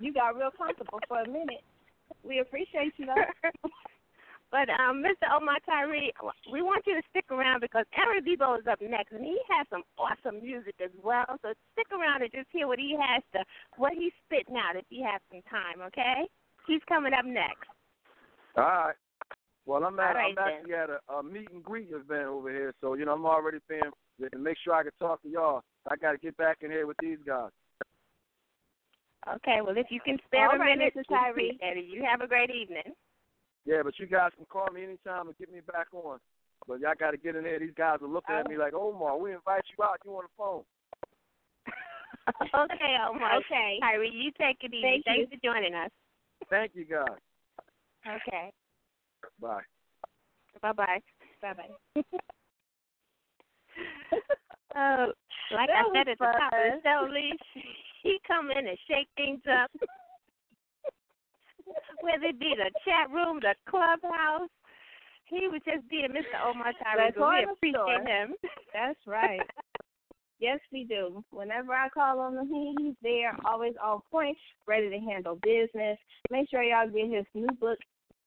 You 0.00 0.12
got 0.12 0.36
real 0.36 0.52
comfortable 0.52 1.00
for 1.08 1.24
a 1.24 1.28
minute. 1.28 1.64
We 2.22 2.40
appreciate 2.40 2.92
you 2.98 3.06
though. 3.06 3.24
But 4.50 4.70
um, 4.70 5.02
Mr. 5.02 5.26
Omar 5.34 5.58
Tyree, 5.66 6.12
we 6.52 6.62
want 6.62 6.86
you 6.86 6.94
to 6.94 7.02
stick 7.10 7.26
around 7.30 7.60
because 7.60 7.84
Aaron 7.98 8.22
Bebo 8.24 8.58
is 8.58 8.66
up 8.70 8.80
next, 8.80 9.12
and 9.12 9.24
he 9.24 9.38
has 9.50 9.66
some 9.70 9.82
awesome 9.98 10.40
music 10.40 10.74
as 10.82 10.90
well. 11.02 11.26
So 11.42 11.52
stick 11.74 11.88
around 11.92 12.22
and 12.22 12.30
just 12.32 12.46
hear 12.52 12.66
what 12.68 12.78
he 12.78 12.96
has 12.98 13.22
to, 13.34 13.44
what 13.76 13.92
he's 13.92 14.12
spitting 14.26 14.56
out 14.56 14.76
if 14.76 14.84
you 14.88 15.04
have 15.04 15.20
some 15.30 15.42
time. 15.50 15.82
Okay? 15.88 16.30
He's 16.66 16.82
coming 16.88 17.12
up 17.12 17.24
next. 17.24 17.66
All 18.56 18.64
right. 18.64 18.94
Well, 19.66 19.82
I'm 19.82 19.98
at 19.98 20.14
All 20.14 20.14
right, 20.14 20.34
I'm 20.38 20.46
actually 20.46 20.74
at 20.74 20.90
a, 20.90 21.12
a 21.12 21.22
meet 21.22 21.50
and 21.52 21.62
greet 21.62 21.90
event 21.90 22.30
over 22.30 22.50
here, 22.50 22.72
so 22.80 22.94
you 22.94 23.04
know 23.04 23.14
I'm 23.14 23.26
already 23.26 23.58
being 23.68 23.82
to 24.32 24.38
make 24.38 24.56
sure 24.62 24.74
I 24.74 24.84
can 24.84 24.92
talk 25.00 25.20
to 25.22 25.28
y'all. 25.28 25.62
I 25.90 25.96
got 25.96 26.12
to 26.12 26.18
get 26.18 26.36
back 26.36 26.58
in 26.60 26.70
here 26.70 26.86
with 26.86 26.96
these 27.02 27.18
guys. 27.26 27.50
Okay. 29.26 29.58
Well, 29.64 29.76
if 29.76 29.86
you 29.90 30.00
can 30.04 30.18
spare 30.26 30.48
All 30.50 30.54
a 30.54 30.58
right, 30.58 30.78
minute, 30.78 30.94
Mr. 30.94 31.02
we 31.10 31.16
Tyree. 31.16 31.58
appreciate 31.58 31.84
it. 31.84 31.90
You 31.90 32.06
have 32.08 32.20
a 32.20 32.28
great 32.28 32.50
evening. 32.50 32.94
Yeah, 33.66 33.82
but 33.82 33.98
you 33.98 34.06
guys 34.06 34.30
can 34.36 34.46
call 34.46 34.68
me 34.72 34.84
anytime 34.84 35.26
and 35.26 35.36
get 35.38 35.52
me 35.52 35.60
back 35.60 35.88
on. 35.92 36.18
But 36.68 36.80
y'all 36.80 36.94
got 36.98 37.10
to 37.10 37.16
get 37.16 37.36
in 37.36 37.42
there. 37.42 37.58
These 37.58 37.74
guys 37.76 37.98
are 38.00 38.08
looking 38.08 38.34
at 38.34 38.48
me 38.48 38.56
like, 38.56 38.74
Omar, 38.74 39.18
we 39.18 39.34
invite 39.34 39.64
you 39.76 39.84
out. 39.84 39.98
You 40.04 40.12
on 40.12 40.24
the 40.24 40.30
phone? 40.38 40.62
okay, 42.64 42.96
Omar. 43.08 43.36
Okay. 43.38 43.78
Tyree, 43.80 44.10
you 44.10 44.30
take 44.38 44.58
it 44.62 44.72
easy. 44.72 44.82
Thank 44.82 45.04
Thanks 45.04 45.30
for 45.30 45.38
joining 45.44 45.74
us. 45.74 45.90
Thank 46.48 46.72
you, 46.74 46.84
guys. 46.84 47.18
Okay. 48.06 48.52
Bye. 49.40 49.62
Bye 50.62 50.72
bye. 50.72 51.00
Bye 51.42 51.52
bye. 51.52 52.02
Uh, 54.76 55.08
like 55.56 55.68
That 55.72 55.88
I 55.88 56.04
said 56.04 56.04
was 56.04 56.06
at 56.12 56.18
the 56.18 56.24
top 56.36 56.52
of 56.52 56.60
the 56.60 56.80
show, 56.84 57.08
Lee, 57.10 57.32
he 58.02 58.20
come 58.26 58.50
in 58.50 58.68
and 58.68 58.78
shake 58.86 59.08
things 59.16 59.40
up. 59.48 59.70
Whether 62.00 62.26
it 62.26 62.40
be 62.40 62.54
the 62.56 62.70
chat 62.84 63.10
room, 63.10 63.40
the 63.40 63.54
clubhouse, 63.68 64.48
he 65.26 65.48
was 65.48 65.60
just 65.66 65.88
being 65.88 66.08
Mr. 66.10 66.38
Omar 66.44 66.72
Tyree. 66.82 67.12
We 67.16 67.52
appreciate 67.52 67.74
store. 67.74 68.06
him. 68.06 68.34
That's 68.72 68.98
right. 69.06 69.40
Yes, 70.38 70.60
we 70.70 70.84
do. 70.84 71.24
Whenever 71.30 71.72
I 71.72 71.88
call 71.88 72.20
on 72.20 72.36
him, 72.36 72.48
he- 72.48 72.74
he's 72.78 72.94
there, 73.02 73.34
always 73.46 73.72
on 73.82 74.02
point, 74.10 74.36
ready 74.66 74.90
to 74.90 74.98
handle 74.98 75.36
business. 75.36 75.98
Make 76.30 76.50
sure 76.50 76.62
y'all 76.62 76.90
get 76.90 77.10
his 77.10 77.24
new 77.32 77.48
book, 77.58 77.78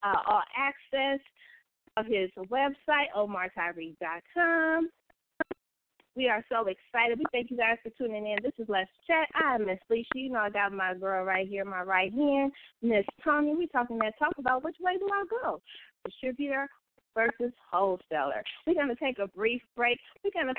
uh, 0.01 0.15
all 0.25 0.41
access 0.57 1.19
of 1.97 2.07
his 2.07 2.31
website, 2.49 3.11
omartyree.com. 3.15 4.89
We 6.19 6.27
are 6.27 6.43
so 6.49 6.67
excited. 6.67 7.17
We 7.17 7.23
thank 7.31 7.49
you 7.49 7.55
guys 7.55 7.77
for 7.81 7.91
tuning 7.91 8.27
in. 8.27 8.39
This 8.43 8.51
is 8.59 8.67
Let's 8.67 8.89
Chat. 9.07 9.29
I'm 9.35 9.65
Miss 9.65 9.79
Lissha. 9.89 10.03
You 10.15 10.31
know 10.31 10.39
I 10.39 10.49
got 10.49 10.73
my 10.73 10.93
girl 10.93 11.23
right 11.23 11.47
here, 11.47 11.63
my 11.63 11.81
right 11.81 12.13
hand, 12.13 12.51
Miss 12.81 13.05
Toni. 13.23 13.55
We 13.55 13.67
talking 13.67 13.97
that 13.99 14.19
talk 14.19 14.33
about 14.37 14.61
which 14.61 14.75
way 14.81 14.97
do 14.97 15.07
I 15.13 15.23
go? 15.41 15.61
Distributor 16.03 16.67
versus 17.15 17.53
wholesaler. 17.71 18.43
We're 18.67 18.73
gonna 18.73 18.97
take 19.01 19.19
a 19.19 19.29
brief 19.29 19.61
break. 19.77 19.97
We're 20.21 20.31
gonna 20.33 20.55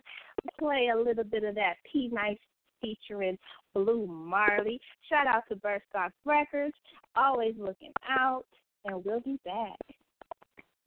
play 0.58 0.88
a 0.94 0.98
little 0.98 1.24
bit 1.24 1.44
of 1.44 1.54
that 1.56 1.74
P 1.92 2.08
Nice 2.10 2.38
featuring 2.80 3.36
Blue 3.74 4.06
Marley. 4.06 4.80
Shout 5.10 5.26
out 5.26 5.42
to 5.50 5.56
Burstock 5.56 6.12
Records, 6.24 6.72
always 7.16 7.52
looking 7.58 7.92
out, 8.08 8.46
and 8.86 9.04
we'll 9.04 9.20
be 9.20 9.38
back. 9.44 9.76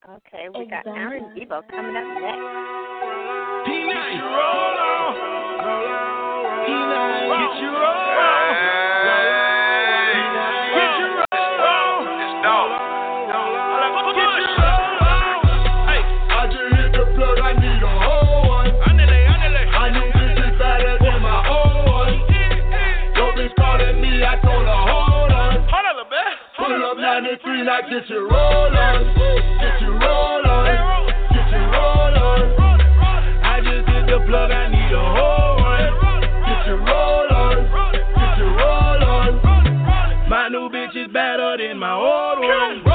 Okay, 0.10 0.50
we 0.54 0.68
got 0.68 0.86
Aaron 0.86 1.24
Bebo 1.34 1.66
coming 1.70 1.96
up 1.96 2.04
next. 2.20 2.44
Get 3.66 4.12
your 4.12 4.28
roll 4.36 4.78
on. 4.84 5.16
Get 7.40 7.62
your 7.62 7.72
roll 7.72 7.88
on. 7.88 8.73
Bit. 27.34 27.42
93, 27.46 27.64
now 27.64 27.82
get 27.90 28.10
your 28.10 28.28
roll 28.28 28.78
on. 28.78 29.16
Get 29.60 29.82
your 29.82 29.94
roll 29.94 30.46
on. 30.46 31.08
Get 31.34 31.50
your 31.52 31.66
roll 31.72 32.18
on. 32.18 32.42
I 33.44 33.60
just 33.60 33.90
hit 33.90 34.06
the 34.08 34.20
plug, 34.28 34.52
I 34.52 34.68
need 34.70 34.94
a 34.94 35.02
whole 35.02 35.58
one. 35.58 35.90
Get 36.46 36.68
your 36.68 36.78
roll 36.78 37.34
on. 37.34 37.56
Get 38.14 38.38
your 38.38 38.54
roll 38.56 39.04
on. 39.04 40.30
My 40.30 40.48
new 40.50 40.70
bitch 40.70 40.96
is 40.96 41.12
better 41.12 41.58
than 41.58 41.80
my 41.80 41.94
old 41.94 42.40
one. 42.40 42.93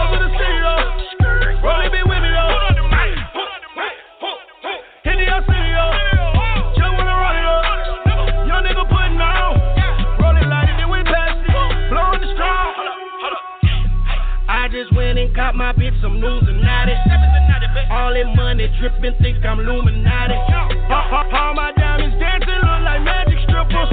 Caught 15.49 15.57
my 15.57 15.73
bitch 15.73 15.97
some 16.03 16.17
Illuminati. 16.17 16.93
All 17.91 18.13
that 18.13 18.37
money 18.37 18.69
dripping, 18.79 19.17
think 19.23 19.45
I'm 19.45 19.61
Illuminati. 19.61 20.35
All, 20.35 21.55
my 21.55 21.73
diamonds 21.73 22.21
dancing 22.21 22.61
look 22.61 22.81
like 22.85 23.01
magic 23.01 23.39
strippers. 23.49 23.89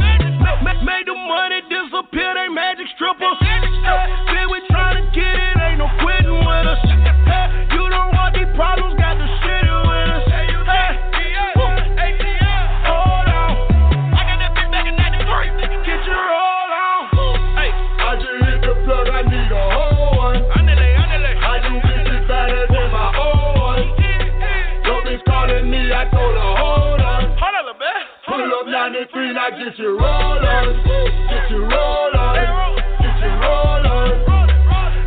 Ma- 0.60 0.84
ma- 0.84 1.03
the 1.06 1.16
money 1.16 1.62
disappear, 1.72 2.34
they 2.36 2.49
magic 2.51 2.88
strippers. 2.95 3.39
Then 3.39 4.51
we 4.51 4.60
tryna 4.68 5.08
get 5.16 5.32
it, 5.32 5.55
now 29.49 29.57
get 29.57 29.77
your 29.77 29.97
roll 29.97 30.01
on. 30.01 30.65
Get 31.29 31.51
your 31.51 31.61
roll 31.61 32.17
on. 32.17 32.75
Get 33.01 33.17
your 33.21 33.35
roll 33.41 33.85
on. 33.85 34.49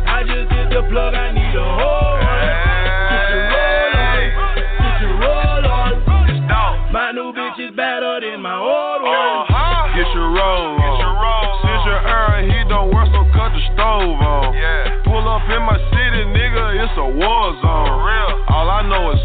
I 0.07 0.23
just 0.23 0.51
hit 0.51 0.69
the 0.69 0.81
plug, 0.89 1.13
I 1.13 1.31
need 1.31 1.55
a 1.55 1.63
whole 1.63 2.15
one. 2.23 2.47
Get 3.11 3.25
your 3.35 3.45
roll 3.51 3.95
on. 3.99 4.23
Get 4.79 4.95
your 5.01 5.15
roll 5.19 5.65
on. 5.67 5.91
My 6.91 7.11
new 7.11 7.33
bitch 7.33 7.59
is 7.59 7.75
better 7.75 8.19
than 8.21 8.41
my 8.41 8.55
old 8.55 9.01
one. 9.03 9.43
Uh-huh. 9.43 9.93
Get 9.95 10.07
your 10.15 10.31
roll 10.31 10.79
on. 10.79 11.03
Since 11.63 11.83
your 11.85 11.99
iron 11.99 12.49
heat 12.49 12.67
don't 12.69 12.93
work, 12.93 13.07
so 13.11 13.21
cut 13.35 13.51
the 13.51 13.61
stove 13.75 14.19
on. 14.23 14.55
Yeah. 14.55 15.03
Pull 15.03 15.27
up 15.27 15.43
in 15.51 15.61
my 15.67 15.77
city, 15.91 16.23
nigga, 16.31 16.79
it's 16.79 16.95
a 16.95 17.07
war 17.11 17.53
zone. 17.59 17.87
For 17.91 17.99
real. 18.07 18.31
All 18.55 18.69
I 18.71 18.87
know 18.87 19.11
is 19.11 19.18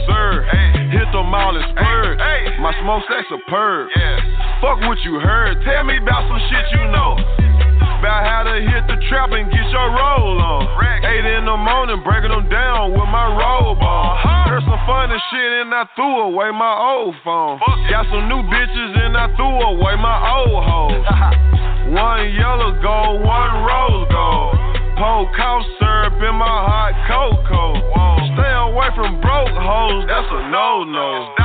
My 2.64 2.72
smoke 2.80 3.04
stack 3.04 3.28
superb. 3.28 3.92
Yeah. 3.92 4.16
Fuck 4.64 4.80
what 4.88 4.96
you 5.04 5.20
heard. 5.20 5.60
Tell 5.68 5.84
me 5.84 6.00
about 6.00 6.24
some 6.32 6.40
shit 6.48 6.64
you 6.72 6.88
know. 6.96 7.12
About 8.00 8.24
how 8.24 8.40
to 8.48 8.56
hit 8.56 8.88
the 8.88 8.96
trap 9.04 9.36
and 9.36 9.52
get 9.52 9.68
your 9.68 9.92
roll 9.92 10.40
on. 10.40 10.72
Rack. 10.80 11.04
Eight 11.04 11.28
in 11.28 11.44
the 11.44 11.60
morning, 11.60 12.00
breaking 12.00 12.32
them 12.32 12.48
down 12.48 12.96
with 12.96 13.04
my 13.12 13.28
robe 13.36 13.84
on. 13.84 14.16
Uh-huh. 14.16 14.48
Heard 14.48 14.64
some 14.64 14.80
funny 14.88 15.20
shit 15.28 15.50
and 15.60 15.76
I 15.76 15.84
threw 15.92 16.32
away 16.32 16.56
my 16.56 16.72
old 16.72 17.12
phone. 17.20 17.60
Fuck. 17.60 17.84
Got 17.92 18.08
some 18.08 18.32
new 18.32 18.40
bitches 18.48 18.90
and 18.96 19.12
I 19.12 19.28
threw 19.36 19.44
away 19.44 20.00
my 20.00 20.16
old 20.24 20.64
hoes. 20.64 21.04
one 21.92 22.32
yellow 22.32 22.80
gold, 22.80 23.28
one 23.28 23.52
rose 23.60 24.08
gold. 24.08 24.56
Pour 24.96 25.28
cough 25.36 25.68
syrup 25.76 26.16
in 26.16 26.32
my 26.40 26.48
hot 26.64 26.96
cocoa. 27.12 27.76
Stay 28.32 28.54
away 28.56 28.88
from 28.96 29.20
broke 29.20 29.52
hoes, 29.52 30.08
that's 30.08 30.32
a 30.32 30.48
no 30.48 30.88
no. 30.88 31.44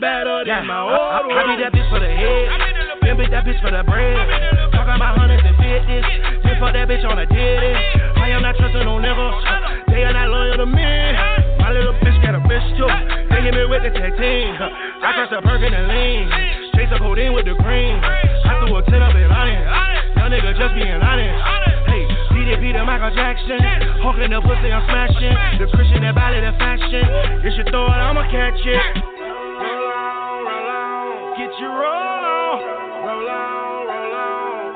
better 0.00 0.44
than 0.44 0.66
my 0.66 0.80
old 0.84 1.32
one. 1.32 1.36
I 1.36 1.42
be 1.48 1.54
that 1.62 1.72
bitch 1.72 1.88
for 1.88 2.00
the 2.00 2.08
head. 2.08 2.46
Then 3.02 3.16
bitch 3.16 3.30
that 3.32 3.44
bitch 3.44 3.60
for 3.64 3.72
the 3.72 3.82
bread. 3.84 4.16
Talking 4.72 4.96
about 4.96 5.16
hundreds 5.16 5.44
and 5.44 5.56
fifties. 5.56 6.04
Then 6.44 6.56
fuck 6.60 6.72
that 6.76 6.86
bitch 6.88 7.04
on 7.04 7.16
a 7.18 7.26
ditty. 7.26 7.72
I 8.20 8.32
am 8.36 8.42
not 8.42 8.56
trusting 8.60 8.84
no 8.84 9.00
niggas. 9.00 9.36
They 9.88 10.04
are 10.04 10.12
not 10.12 10.28
loyal 10.28 10.56
to 10.60 10.66
me. 10.68 10.92
My 11.60 11.72
little 11.72 11.96
bitch 12.04 12.16
got 12.20 12.36
a 12.36 12.42
bitch 12.44 12.66
too. 12.76 12.88
They 13.32 13.40
hit 13.40 13.54
me 13.56 13.64
with 13.66 13.82
the 13.88 13.92
tag 13.96 14.12
team. 14.20 14.52
I 14.58 15.08
trust 15.16 15.32
a 15.32 15.40
Perkin 15.40 15.72
and 15.72 15.88
lean. 15.88 16.24
Chase 16.76 16.92
a 16.92 16.98
codeine 17.00 17.32
with 17.32 17.48
the 17.48 17.56
cream. 17.64 17.96
I 18.00 18.64
threw 18.64 18.76
a 18.76 18.82
10 18.84 19.00
up 19.00 19.16
in 19.16 19.28
London. 19.28 19.60
Young 20.20 20.30
nigga 20.30 20.52
just 20.60 20.74
being 20.76 21.00
honest. 21.00 21.40
Hey, 21.88 22.04
DDP 22.36 22.76
to 22.76 22.84
Michael 22.84 23.14
Jackson. 23.16 23.60
Hawking 24.04 24.28
the 24.28 24.40
pussy, 24.44 24.68
I'm 24.68 24.84
smashing. 24.84 25.36
The 25.56 25.66
Christian 25.72 26.04
that 26.04 26.14
ballad 26.14 26.44
the 26.44 26.52
faction. 26.60 27.04
You 27.40 27.50
should 27.56 27.72
throw 27.72 27.88
it, 27.88 27.96
I'ma 27.96 28.28
catch 28.28 28.60
it. 28.60 29.15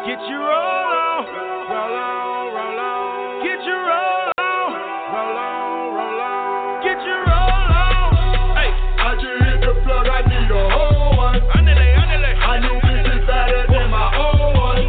Get 0.06 0.16
your 0.28 0.40
roll 0.40 0.48
on. 0.48 1.26
Roll 1.68 1.92
on, 1.92 2.54
roll 2.56 2.80
on. 2.80 3.44
Get 3.44 3.60
your 3.68 3.76
roll 3.76 4.32
on. 4.40 4.72
Roll 5.12 5.36
on, 5.36 5.92
roll 5.92 6.20
on. 6.24 6.80
Get 6.80 7.00
your 7.04 7.20
roll 7.20 7.68
on. 7.76 8.08
Hey, 8.56 8.72
I 8.96 9.12
just 9.20 9.44
hit 9.44 9.60
the 9.60 9.76
plug, 9.84 10.08
I 10.08 10.24
need 10.24 10.50
a 10.50 10.70
whole 10.72 11.16
one. 11.18 11.36
I 11.44 12.58
knew 12.58 12.80
bitch 12.80 13.12
is 13.12 13.26
better 13.28 13.66
than 13.68 13.90
my 13.90 14.08
old 14.16 14.56
one. 14.56 14.88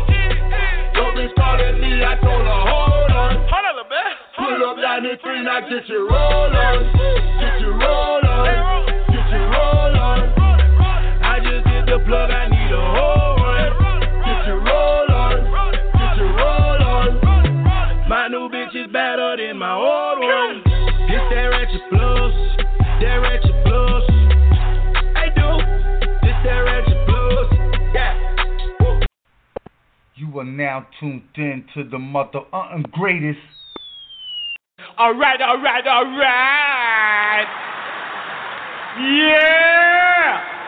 Bitch 1.11 1.35
calling 1.35 1.81
me, 1.81 2.01
I 2.01 2.15
told 2.15 2.47
her 2.47 2.63
hold 2.71 3.11
on. 3.11 3.35
Hold 3.51 3.65
on 3.67 3.85
bit. 3.91 4.15
Pull 4.39 4.63
up 4.63 4.77
93, 4.77 5.43
now 5.43 5.59
get 5.59 5.87
your 5.89 6.07
roll 6.07 6.55
on. 6.55 6.87
Get 7.37 7.59
your 7.59 7.77
roll 7.77 8.10
better 19.31 19.47
than 19.47 19.57
my 19.57 19.73
old 19.73 20.19
one. 20.19 20.63
That 21.07 21.47
ratchet 21.47 21.81
plus, 21.89 22.33
that 23.01 23.15
ratchet 23.15 23.63
plus. 23.65 24.03
Hey, 25.15 25.29
dude, 25.35 25.65
this 26.21 26.37
that 26.43 26.59
ratchet 26.59 27.07
plus. 27.07 27.47
Yeah. 27.93 29.01
You 30.15 30.39
are 30.39 30.45
now 30.45 30.87
tuned 30.99 31.23
in 31.37 31.63
to 31.75 31.83
the 31.83 31.99
mother 31.99 32.41
uh, 32.51 32.77
greatest. 32.91 33.39
All 34.97 35.13
right, 35.13 35.41
all 35.41 35.61
right, 35.61 35.87
all 35.87 36.05
right. 36.05 37.45
Yeah. 38.99 40.60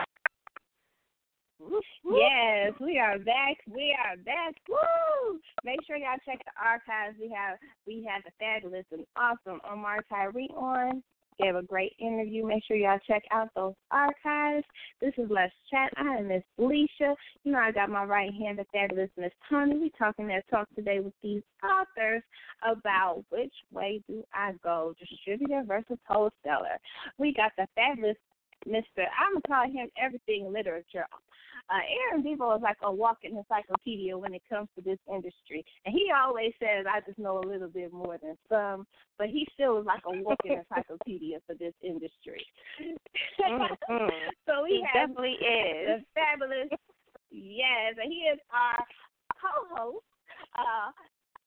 Yes, 2.16 2.72
we 2.80 2.98
are 2.98 3.18
back. 3.18 3.58
We 3.66 3.96
are 4.06 4.16
back. 4.16 4.54
Woo! 4.68 5.40
Make 5.64 5.80
sure 5.86 5.96
y'all 5.96 6.18
check 6.24 6.38
the 6.44 6.52
archives. 6.62 7.16
We 7.20 7.34
have 7.34 7.58
we 7.86 8.06
have 8.08 8.22
the 8.24 8.30
fabulous 8.38 8.84
and 8.92 9.04
awesome 9.16 9.60
Omar 9.68 10.04
Tyree 10.08 10.50
on. 10.56 11.02
Gave 11.42 11.56
a 11.56 11.62
great 11.62 11.94
interview. 11.98 12.46
Make 12.46 12.62
sure 12.64 12.76
y'all 12.76 13.00
check 13.08 13.24
out 13.32 13.48
those 13.56 13.74
archives. 13.90 14.64
This 15.00 15.12
is 15.18 15.28
Let's 15.28 15.52
Chat. 15.68 15.90
I 15.96 16.18
am 16.18 16.28
Miss 16.28 16.44
Felicia. 16.54 17.16
You 17.42 17.52
know 17.52 17.58
I 17.58 17.72
got 17.72 17.90
my 17.90 18.04
right 18.04 18.32
hand, 18.32 18.58
the 18.58 18.66
fabulous 18.72 19.10
Miss 19.16 19.32
Toni. 19.50 19.76
We 19.76 19.90
talking 19.98 20.28
that 20.28 20.44
talk 20.48 20.68
today 20.76 21.00
with 21.00 21.14
these 21.20 21.42
authors 21.64 22.22
about 22.62 23.24
which 23.30 23.52
way 23.72 24.00
do 24.08 24.22
I 24.32 24.52
go, 24.62 24.94
distributor 25.00 25.64
versus 25.66 25.98
wholesaler. 26.06 26.78
We 27.18 27.34
got 27.34 27.50
the 27.58 27.66
fabulous 27.74 28.16
Mr. 28.68 29.04
I'm 29.18 29.40
gonna 29.40 29.48
call 29.48 29.70
him 29.70 29.88
everything 30.00 30.52
literature. 30.52 31.06
Uh, 31.70 31.80
Aaron 32.10 32.22
Bebo 32.22 32.56
is 32.56 32.62
like 32.62 32.76
a 32.82 32.92
walking 32.92 33.36
encyclopedia 33.36 34.16
when 34.16 34.34
it 34.34 34.42
comes 34.48 34.68
to 34.76 34.82
this 34.82 34.98
industry, 35.10 35.64
and 35.86 35.94
he 35.94 36.10
always 36.14 36.52
says, 36.58 36.84
"I 36.86 37.00
just 37.00 37.18
know 37.18 37.38
a 37.38 37.46
little 37.46 37.68
bit 37.68 37.92
more 37.92 38.18
than 38.18 38.36
some," 38.48 38.86
but 39.18 39.28
he 39.28 39.46
still 39.54 39.78
is 39.78 39.86
like 39.86 40.02
a 40.04 40.10
walking 40.10 40.52
encyclopedia 40.68 41.40
for 41.46 41.54
this 41.54 41.74
industry. 41.80 42.44
Mhm. 43.48 43.76
so 44.46 44.64
He 44.64 44.82
have 44.82 45.08
definitely 45.08 45.32
is. 45.40 46.00
the 46.00 46.04
fabulous, 46.14 46.68
yes, 47.30 47.96
and 48.02 48.12
he 48.12 48.20
is 48.28 48.38
our 48.52 48.86
co-host, 49.40 50.04
uh, 50.56 50.92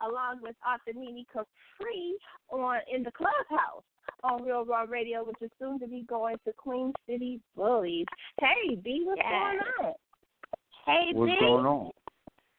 along 0.01 0.41
with 0.41 0.55
Arthur 0.65 0.93
Nini 0.93 1.26
Capri 1.32 2.18
on 2.49 2.80
in 2.91 3.03
the 3.03 3.11
clubhouse 3.11 3.84
on 4.24 4.43
Real 4.43 4.66
Raw 4.66 4.86
Radio, 4.88 5.24
which 5.24 5.38
is 5.41 5.51
soon 5.60 5.80
to 5.80 5.88
be 5.88 6.03
going 6.08 6.38
to 6.45 6.53
Queen 6.53 6.93
City 7.08 7.39
Bullies. 7.55 8.05
Hey, 8.39 8.76
B, 8.76 9.03
what's 9.05 9.22
Yes. 9.24 9.32
going 9.32 9.60
on? 9.80 9.93
Hey, 10.86 11.12
B. 11.12 11.18
What's 11.18 11.32
B. 11.32 11.38
going 11.39 11.66
on? 11.66 11.91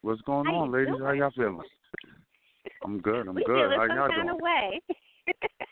What's 0.03 0.21
going 0.23 0.47
How 0.47 0.55
on, 0.55 0.71
ladies? 0.71 0.89
doing? 0.89 1.03
How 1.03 1.13
y'all 1.13 1.31
feeling? 1.31 1.63
I'm 2.85 3.01
good. 3.01 3.27
I'm 3.27 3.35
we 3.35 3.45
good. 3.45 3.71
feeling 3.71 3.79
How 3.79 3.87
some 3.87 3.97
y'all 3.97 4.09
kind 4.09 4.29
doing? 4.29 4.37
of 4.37 4.41
way. 4.41 4.81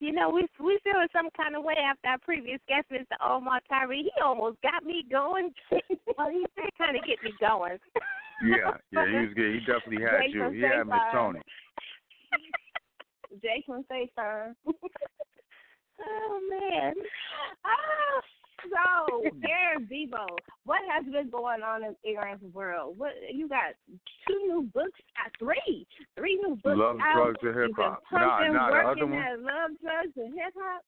you 0.00 0.12
know, 0.12 0.28
we 0.30 0.46
we 0.62 0.78
feeling 0.84 1.08
some 1.12 1.30
kind 1.36 1.56
of 1.56 1.64
way 1.64 1.76
after 1.82 2.08
our 2.08 2.18
previous 2.18 2.60
guest, 2.68 2.86
Mr. 2.92 3.16
Omar 3.24 3.60
Tyree. 3.68 4.02
He 4.02 4.22
almost 4.22 4.60
got 4.62 4.84
me 4.84 5.04
going. 5.10 5.52
well, 6.18 6.30
he 6.30 6.44
did 6.56 6.70
kind 6.76 6.96
of 6.96 7.04
get 7.06 7.22
me 7.22 7.32
going. 7.40 7.78
Yeah, 8.44 8.76
yeah. 8.92 9.06
He 9.08 9.14
was 9.14 9.32
good. 9.36 9.54
He 9.54 9.60
definitely 9.60 10.02
had 10.04 10.20
Wait 10.20 10.34
you. 10.34 10.42
till 10.42 10.50
He 10.52 10.60
had 10.60 10.86
Miss 10.86 10.94
Safe 10.94 11.12
Toni. 11.12 11.40
Jason 13.42 13.84
say 13.88 14.10
sir. 14.16 14.54
oh 14.66 16.40
man. 16.50 16.94
Ah, 17.64 18.22
so 18.64 19.22
Aaron 19.48 19.88
Bebo, 19.90 20.26
what 20.64 20.80
has 20.90 21.04
been 21.12 21.30
going 21.30 21.62
on 21.62 21.84
in 21.84 21.96
Aaron's 22.04 22.42
world? 22.52 22.98
What 22.98 23.12
you 23.32 23.48
got? 23.48 23.74
Two 24.26 24.38
new 24.46 24.62
books, 24.74 24.98
uh, 25.24 25.30
three, 25.38 25.86
three 26.16 26.36
new 26.36 26.56
books 26.62 26.78
Love, 26.78 26.96
out. 27.00 27.16
drugs, 27.16 27.38
and 27.42 27.56
hip 27.56 27.70
hop. 27.76 28.02
Nah, 28.12 28.48
nah. 28.48 28.70
The 28.70 28.88
other 28.88 29.06
one, 29.06 29.14
at 29.14 29.40
Love, 29.40 29.70
Drugs, 29.82 30.12
and 30.16 30.34
Hip 30.34 30.54
Hop. 30.56 30.82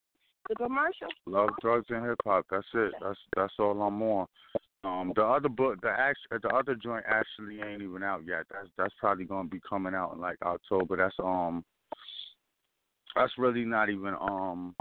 The 0.49 0.55
commercial. 0.55 1.09
love, 1.27 1.51
drugs, 1.61 1.87
and 1.91 2.07
hip 2.07 2.19
hop. 2.25 2.47
That's 2.51 2.67
it. 2.73 2.93
That's 3.03 3.19
that's 3.37 3.53
all 3.59 3.83
I'm 3.83 4.03
on. 4.03 4.27
Um, 4.85 5.13
the 5.15 5.23
other 5.23 5.49
book, 5.51 5.81
the 5.83 5.91
act, 5.91 6.19
the 6.31 6.49
other 6.49 6.75
joint 6.75 7.05
actually 7.07 7.61
ain't 7.61 7.83
even 7.83 8.03
out 8.03 8.23
yet. 8.27 8.45
That's 8.51 8.69
that's 8.79 8.95
probably 8.99 9.25
gonna 9.25 9.49
be 9.49 9.61
coming 9.69 9.95
out 9.95 10.15
in 10.15 10.21
like 10.21 10.39
October. 10.43 10.97
That's 10.97 11.15
um, 11.23 11.65
that's 13.19 13.33
really 13.39 13.65
not 13.65 13.91
even 13.91 14.15
um. 14.21 14.75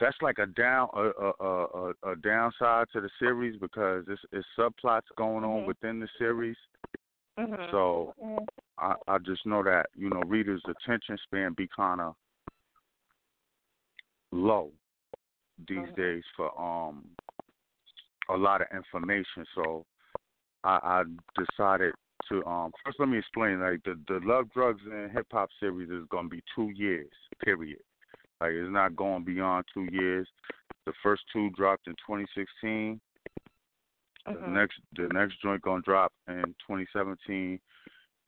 That's 0.00 0.16
like 0.20 0.38
a 0.38 0.46
down 0.46 0.88
a 0.94 1.00
a 1.00 1.32
a, 1.40 1.92
a, 2.02 2.16
downside 2.16 2.88
to 2.92 3.00
the 3.00 3.10
series 3.18 3.58
because 3.60 4.04
it's 4.08 4.20
it's 4.32 4.46
subplots 4.58 5.02
going 5.16 5.44
on 5.44 5.62
Mhm. 5.62 5.66
within 5.66 6.00
the 6.00 6.08
series. 6.18 6.56
Mhm. 7.38 7.70
So 7.70 8.14
Mm. 8.22 8.48
I 8.78 8.96
I 9.06 9.18
just 9.18 9.46
know 9.46 9.62
that 9.62 9.86
you 9.94 10.10
know 10.10 10.22
readers' 10.22 10.62
attention 10.68 11.16
span 11.24 11.54
be 11.54 11.68
kind 11.68 12.00
of 12.00 12.16
low 14.32 14.72
these 15.68 15.78
Mhm. 15.78 15.96
days 15.96 16.24
for 16.36 16.60
um 16.60 17.04
a 18.28 18.36
lot 18.36 18.60
of 18.62 18.66
information. 18.74 19.46
So 19.54 19.86
I, 20.64 20.78
I 20.82 21.04
decided 21.36 21.94
to 22.28 22.44
um 22.46 22.72
first 22.84 22.98
let 22.98 23.08
me 23.08 23.18
explain 23.18 23.60
like 23.60 23.82
the 23.84 23.98
the 24.08 24.20
Love 24.24 24.50
Drugs 24.52 24.82
and 24.90 25.10
Hip 25.12 25.26
Hop 25.32 25.50
series 25.60 25.90
is 25.90 26.06
gonna 26.10 26.28
be 26.28 26.42
two 26.54 26.70
years 26.70 27.10
period. 27.44 27.80
Like 28.40 28.52
it's 28.52 28.72
not 28.72 28.96
going 28.96 29.24
beyond 29.24 29.64
two 29.72 29.86
years. 29.90 30.28
The 30.86 30.92
first 31.02 31.22
two 31.32 31.50
dropped 31.50 31.86
in 31.86 31.94
2016. 32.06 33.00
The 34.26 34.32
Mhm. 34.32 34.48
next 34.48 34.80
the 34.96 35.08
next 35.08 35.40
joint 35.42 35.62
gonna 35.62 35.82
drop 35.82 36.12
in 36.28 36.54
2017, 36.66 37.60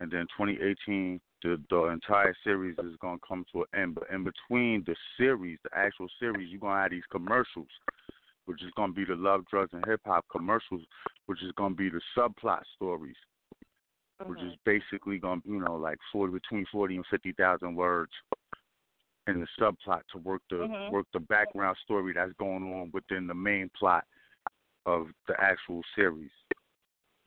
and 0.00 0.10
then 0.10 0.26
2018 0.36 1.20
the 1.42 1.62
the 1.70 1.84
entire 1.84 2.34
series 2.44 2.78
is 2.78 2.96
gonna 2.96 3.18
come 3.26 3.44
to 3.52 3.62
an 3.62 3.68
end. 3.80 3.94
But 3.94 4.10
in 4.10 4.24
between 4.24 4.84
the 4.84 4.96
series, 5.16 5.58
the 5.62 5.76
actual 5.76 6.08
series, 6.18 6.50
you're 6.50 6.60
gonna 6.60 6.82
have 6.82 6.90
these 6.90 7.06
commercials, 7.06 7.68
which 8.46 8.62
is 8.62 8.70
gonna 8.72 8.92
be 8.92 9.04
the 9.04 9.16
Love, 9.16 9.46
Drugs, 9.46 9.72
and 9.72 9.84
Hip 9.86 10.00
Hop 10.06 10.26
commercials, 10.28 10.84
which 11.26 11.42
is 11.42 11.52
gonna 11.52 11.74
be 11.74 11.88
the 11.88 12.00
subplot 12.16 12.64
stories, 12.74 13.16
which 14.24 14.40
is 14.40 14.54
basically 14.64 15.18
gonna 15.18 15.40
you 15.44 15.60
know 15.60 15.74
like 15.76 15.98
40 16.12 16.32
between 16.32 16.64
40 16.72 16.96
and 16.96 17.06
50 17.10 17.32
thousand 17.32 17.74
words 17.74 18.12
in 19.26 19.40
the 19.40 19.46
subplot 19.60 20.02
to 20.12 20.18
work 20.18 20.42
the 20.50 20.56
Mhm. 20.56 20.90
work 20.90 21.06
the 21.12 21.20
background 21.20 21.76
story 21.84 22.12
that's 22.14 22.32
going 22.34 22.62
on 22.72 22.90
within 22.92 23.26
the 23.26 23.34
main 23.34 23.68
plot 23.70 24.04
of 24.86 25.08
the 25.26 25.38
actual 25.40 25.82
series. 25.94 26.30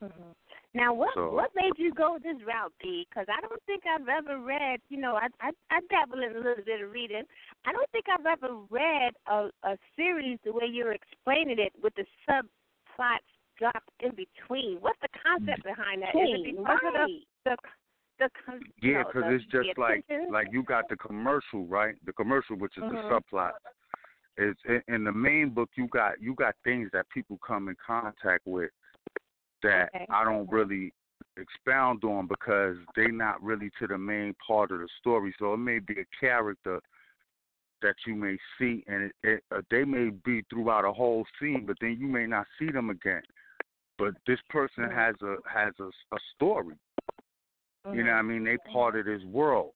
Mhm. 0.02 0.34
Now, 0.72 0.94
what 0.94 1.12
So- 1.14 1.32
what 1.34 1.54
made 1.54 1.78
you 1.78 1.92
go 1.92 2.18
this 2.18 2.40
route, 2.42 2.72
B? 2.80 3.06
Because 3.08 3.26
I 3.28 3.40
don't 3.42 3.62
think 3.64 3.84
I've 3.86 4.08
ever 4.08 4.38
read. 4.38 4.80
You 4.88 4.96
know, 4.98 5.16
I, 5.16 5.28
I 5.40 5.50
I 5.70 5.80
dabble 5.90 6.22
in 6.22 6.36
a 6.36 6.38
little 6.40 6.64
bit 6.64 6.80
of 6.80 6.90
reading. 6.90 7.24
I 7.66 7.72
don't 7.72 7.90
think 7.90 8.08
I've 8.08 8.24
ever 8.26 8.54
read 8.70 9.14
a 9.26 9.50
a 9.62 9.76
series 9.94 10.38
the 10.42 10.52
way 10.52 10.66
you're 10.66 10.92
explaining 10.92 11.58
it 11.58 11.74
with 11.82 11.94
the 11.96 12.06
subplots 12.26 13.28
dropped 13.60 13.90
in 14.00 14.10
between. 14.10 14.78
What's 14.80 14.98
the 15.02 15.08
concept 15.22 15.62
behind 15.62 16.02
that? 16.02 16.16
Is 16.16 16.26
it 16.34 16.44
Between, 16.44 16.56
because 16.64 16.78
of 16.86 16.92
the 16.94 17.20
the 17.44 17.56
the 18.18 18.28
con- 18.44 18.60
Yeah, 18.82 19.04
because 19.06 19.22
the- 19.28 19.34
it's 19.36 19.44
just 19.52 19.78
like 19.78 20.04
attention? 20.08 20.32
like 20.32 20.48
you 20.50 20.62
got 20.64 20.88
the 20.88 20.96
commercial, 20.96 21.66
right? 21.66 21.94
The 22.06 22.12
commercial, 22.12 22.56
which 22.56 22.76
is 22.76 22.82
Mhm. 22.84 22.90
the 22.90 23.14
subplot. 23.14 23.52
Is 24.38 24.56
in, 24.64 24.82
in 24.88 25.04
the 25.04 25.12
main 25.12 25.50
book 25.50 25.70
you 25.76 25.86
got 25.88 26.20
you 26.20 26.34
got 26.34 26.54
things 26.64 26.90
that 26.92 27.08
people 27.10 27.38
come 27.46 27.68
in 27.68 27.76
contact 27.76 28.46
with 28.46 28.70
that 29.62 29.90
Okay. 29.94 30.06
I 30.08 30.24
don't 30.24 30.50
really 30.50 30.92
expound 31.36 32.02
on 32.04 32.26
because 32.26 32.76
they're 32.94 33.12
not 33.12 33.42
really 33.42 33.70
to 33.78 33.86
the 33.86 33.98
main 33.98 34.34
part 34.46 34.70
of 34.70 34.80
the 34.80 34.88
story. 34.98 35.34
So 35.38 35.52
it 35.54 35.58
may 35.58 35.78
be 35.78 36.00
a 36.00 36.04
character 36.18 36.80
that 37.82 37.96
you 38.06 38.14
may 38.14 38.36
see, 38.58 38.84
and 38.86 39.04
it, 39.04 39.12
it, 39.22 39.44
uh, 39.50 39.62
they 39.70 39.84
may 39.84 40.10
be 40.10 40.42
throughout 40.50 40.84
a 40.84 40.92
whole 40.92 41.24
scene, 41.38 41.64
but 41.66 41.76
then 41.80 41.96
you 41.98 42.06
may 42.06 42.26
not 42.26 42.46
see 42.58 42.70
them 42.70 42.90
again. 42.90 43.22
But 44.00 44.14
this 44.26 44.38
person 44.48 44.90
has 44.90 45.14
a 45.22 45.36
has 45.46 45.74
a, 45.78 45.84
a 45.84 46.18
story. 46.34 46.76
You 47.92 48.02
know 48.02 48.12
what 48.12 48.18
I 48.18 48.22
mean? 48.22 48.44
They 48.44 48.56
part 48.72 48.96
of 48.96 49.04
this 49.04 49.22
world. 49.24 49.72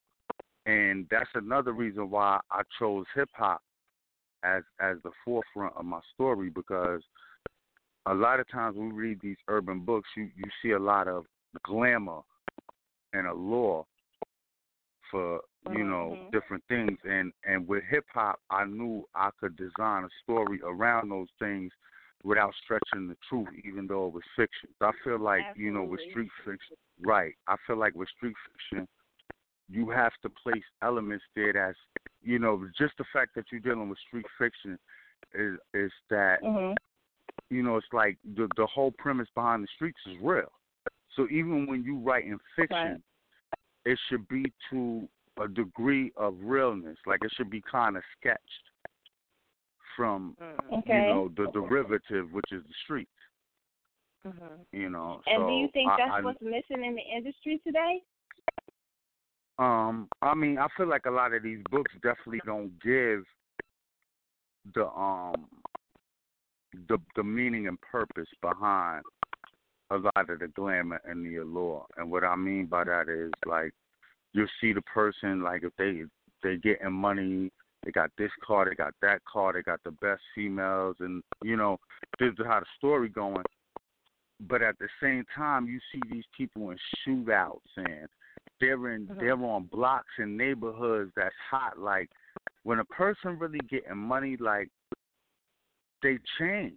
And 0.67 1.07
that's 1.11 1.29
another 1.35 1.73
reason 1.73 2.09
why 2.09 2.41
I 2.51 2.63
chose 2.79 3.05
hip 3.15 3.29
hop 3.35 3.61
as 4.43 4.63
as 4.81 4.97
the 5.05 5.11
forefront 5.25 5.75
of 5.77 5.85
my 5.85 6.01
story 6.15 6.49
because 6.49 7.03
a 8.07 8.15
lot 8.15 8.41
of 8.41 8.49
times 8.49 8.77
when 8.77 8.95
we 8.95 9.03
read 9.03 9.21
these 9.23 9.37
urban 9.49 9.81
books 9.81 10.09
you, 10.17 10.31
you 10.37 10.49
see 10.63 10.73
a 10.73 10.79
lot 10.79 11.07
of 11.09 11.25
glamour 11.65 12.21
and 13.13 13.27
allure 13.27 13.87
for, 15.11 15.41
you 15.71 15.85
know, 15.85 16.19
Mhm. 16.19 16.31
different 16.33 16.65
things 16.69 16.99
and 17.05 17.33
and 17.45 17.67
with 17.67 17.85
hip 17.85 18.05
hop 18.13 18.41
I 18.51 18.65
knew 18.65 19.07
I 19.15 19.31
could 19.39 19.57
design 19.57 20.05
a 20.05 20.11
story 20.23 20.61
around 20.63 21.11
those 21.11 21.29
things 21.39 21.73
without 22.25 22.53
stretching 22.65 23.07
the 23.09 23.17
truth 23.29 23.49
even 23.65 23.87
though 23.87 24.07
it 24.07 24.15
was 24.15 24.23
fiction. 24.35 24.71
So 24.79 24.87
I 24.87 24.93
feel 25.05 25.21
like, 25.21 25.45
you 25.55 25.71
know, 25.71 25.85
with 25.85 26.01
street 26.11 26.31
fiction 26.45 26.77
Right. 27.03 27.35
I 27.49 27.57
feel 27.67 27.77
like 27.77 27.95
with 27.95 28.09
street 28.17 28.37
fiction, 28.53 28.87
you 29.69 29.91
have 29.91 30.13
to 30.23 30.31
place 30.31 30.63
elements 30.83 31.25
there 31.35 31.53
that's, 31.53 31.79
you 32.23 32.39
know, 32.39 32.69
just 32.79 32.97
the 32.99 33.05
fact 33.13 33.35
that 33.35 33.47
you're 33.51 33.61
dealing 33.61 33.89
with 33.89 33.99
street 34.07 34.27
fiction 34.39 34.79
is 35.35 35.59
is 35.73 35.93
that, 36.11 36.43
Mhm. 36.43 36.77
you 37.51 37.63
know, 37.63 37.77
it's 37.77 37.93
like 37.93 38.19
the 38.37 38.49
the 38.57 38.67
whole 38.67 38.93
premise 38.93 39.29
behind 39.31 39.65
the 39.65 39.69
streets 39.69 40.01
is 40.07 40.17
real. 40.19 40.53
So 41.17 41.29
even 41.31 41.67
when 41.67 41.83
you 41.83 41.99
write 41.99 42.25
in 42.25 42.39
fiction, 42.57 43.03
it 43.85 43.99
should 44.09 44.27
be 44.29 44.53
to 44.71 45.09
a 45.39 45.49
degree 45.49 46.13
of 46.17 46.41
realness. 46.43 46.99
Like 47.07 47.25
it 47.25 47.33
should 47.33 47.51
be 47.51 47.61
kind 47.63 47.97
of 47.97 48.05
sketched 48.19 48.71
from, 49.97 50.37
Okay. 50.73 50.99
you 50.99 51.07
know, 51.07 51.29
the 51.37 51.51
derivative, 51.53 52.33
which 52.33 52.53
is 52.53 52.63
the 52.65 52.75
street. 52.85 53.09
Mhm. 54.25 54.67
You 54.73 54.89
know. 54.91 55.23
And 55.27 55.43
so 55.43 55.49
do 55.49 55.55
you 55.55 55.69
think 55.69 55.91
I- 55.91 55.97
that's 55.97 56.13
I- 56.13 56.23
what's 56.23 56.41
missing 56.41 56.85
in 56.85 56.95
the 56.95 57.03
industry 57.03 57.59
today? 57.59 58.03
Um, 59.59 60.09
I 60.21 60.35
mean, 60.35 60.59
I 60.59 60.67
feel 60.77 60.87
like 60.87 61.07
a 61.07 61.11
lot 61.11 61.33
of 61.33 61.43
these 61.43 61.63
books 61.71 61.93
definitely 62.03 62.41
don't 62.45 62.77
give 62.81 63.25
the 64.75 64.89
um 64.99 65.49
the 66.89 66.99
the 67.15 67.23
meaning 67.23 67.69
and 67.69 67.81
purpose 67.81 68.29
behind 68.41 69.05
a 69.91 69.99
lot 69.99 70.31
of 70.31 70.39
the 70.41 70.49
glamour 70.49 71.01
and 71.05 71.25
the 71.25 71.37
allure. 71.37 71.87
And 71.97 72.11
what 72.11 72.25
I 72.25 72.35
mean 72.35 72.67
by 72.67 72.85
that 72.85 73.09
is 73.09 73.31
like 73.47 73.73
you'll 74.33 74.49
see 74.61 74.73
the 74.73 74.83
person 74.83 75.43
like 75.43 75.63
if 75.63 75.73
they 75.77 76.05
they 76.43 76.57
getting 76.57 76.93
money, 76.93 77.53
they 77.85 77.91
got 77.91 78.11
this 78.17 78.31
car, 78.45 78.67
they 78.69 78.75
got 78.75 78.95
that 79.03 79.21
car, 79.31 79.53
they 79.53 79.63
got 79.63 79.81
the 79.85 79.91
best 79.93 80.23
females 80.35 80.97
and 81.01 81.23
you 81.43 81.57
know, 81.57 81.79
this 82.19 82.33
is 82.33 82.47
how 82.47 82.61
the 82.61 82.67
story 82.77 83.09
going. 83.09 83.45
But 84.41 84.63
at 84.63 84.79
the 84.79 84.89
same 85.03 85.25
time 85.35 85.67
you 85.67 85.79
see 85.93 86.01
these 86.11 86.25
people 86.37 86.71
in 86.71 86.79
shootouts 87.07 87.59
and 87.77 88.09
they're 88.61 88.95
in 88.95 89.09
they're 89.19 89.33
on 89.35 89.69
blocks 89.71 90.13
and 90.19 90.37
neighborhoods 90.37 91.13
that's 91.17 91.35
hot. 91.51 91.79
Like 91.79 92.11
when 92.63 92.79
a 92.79 92.85
person 92.87 93.39
really 93.39 93.61
getting 93.71 93.97
money, 93.97 94.37
like 94.39 94.69
they 96.03 96.19
change. 96.39 96.75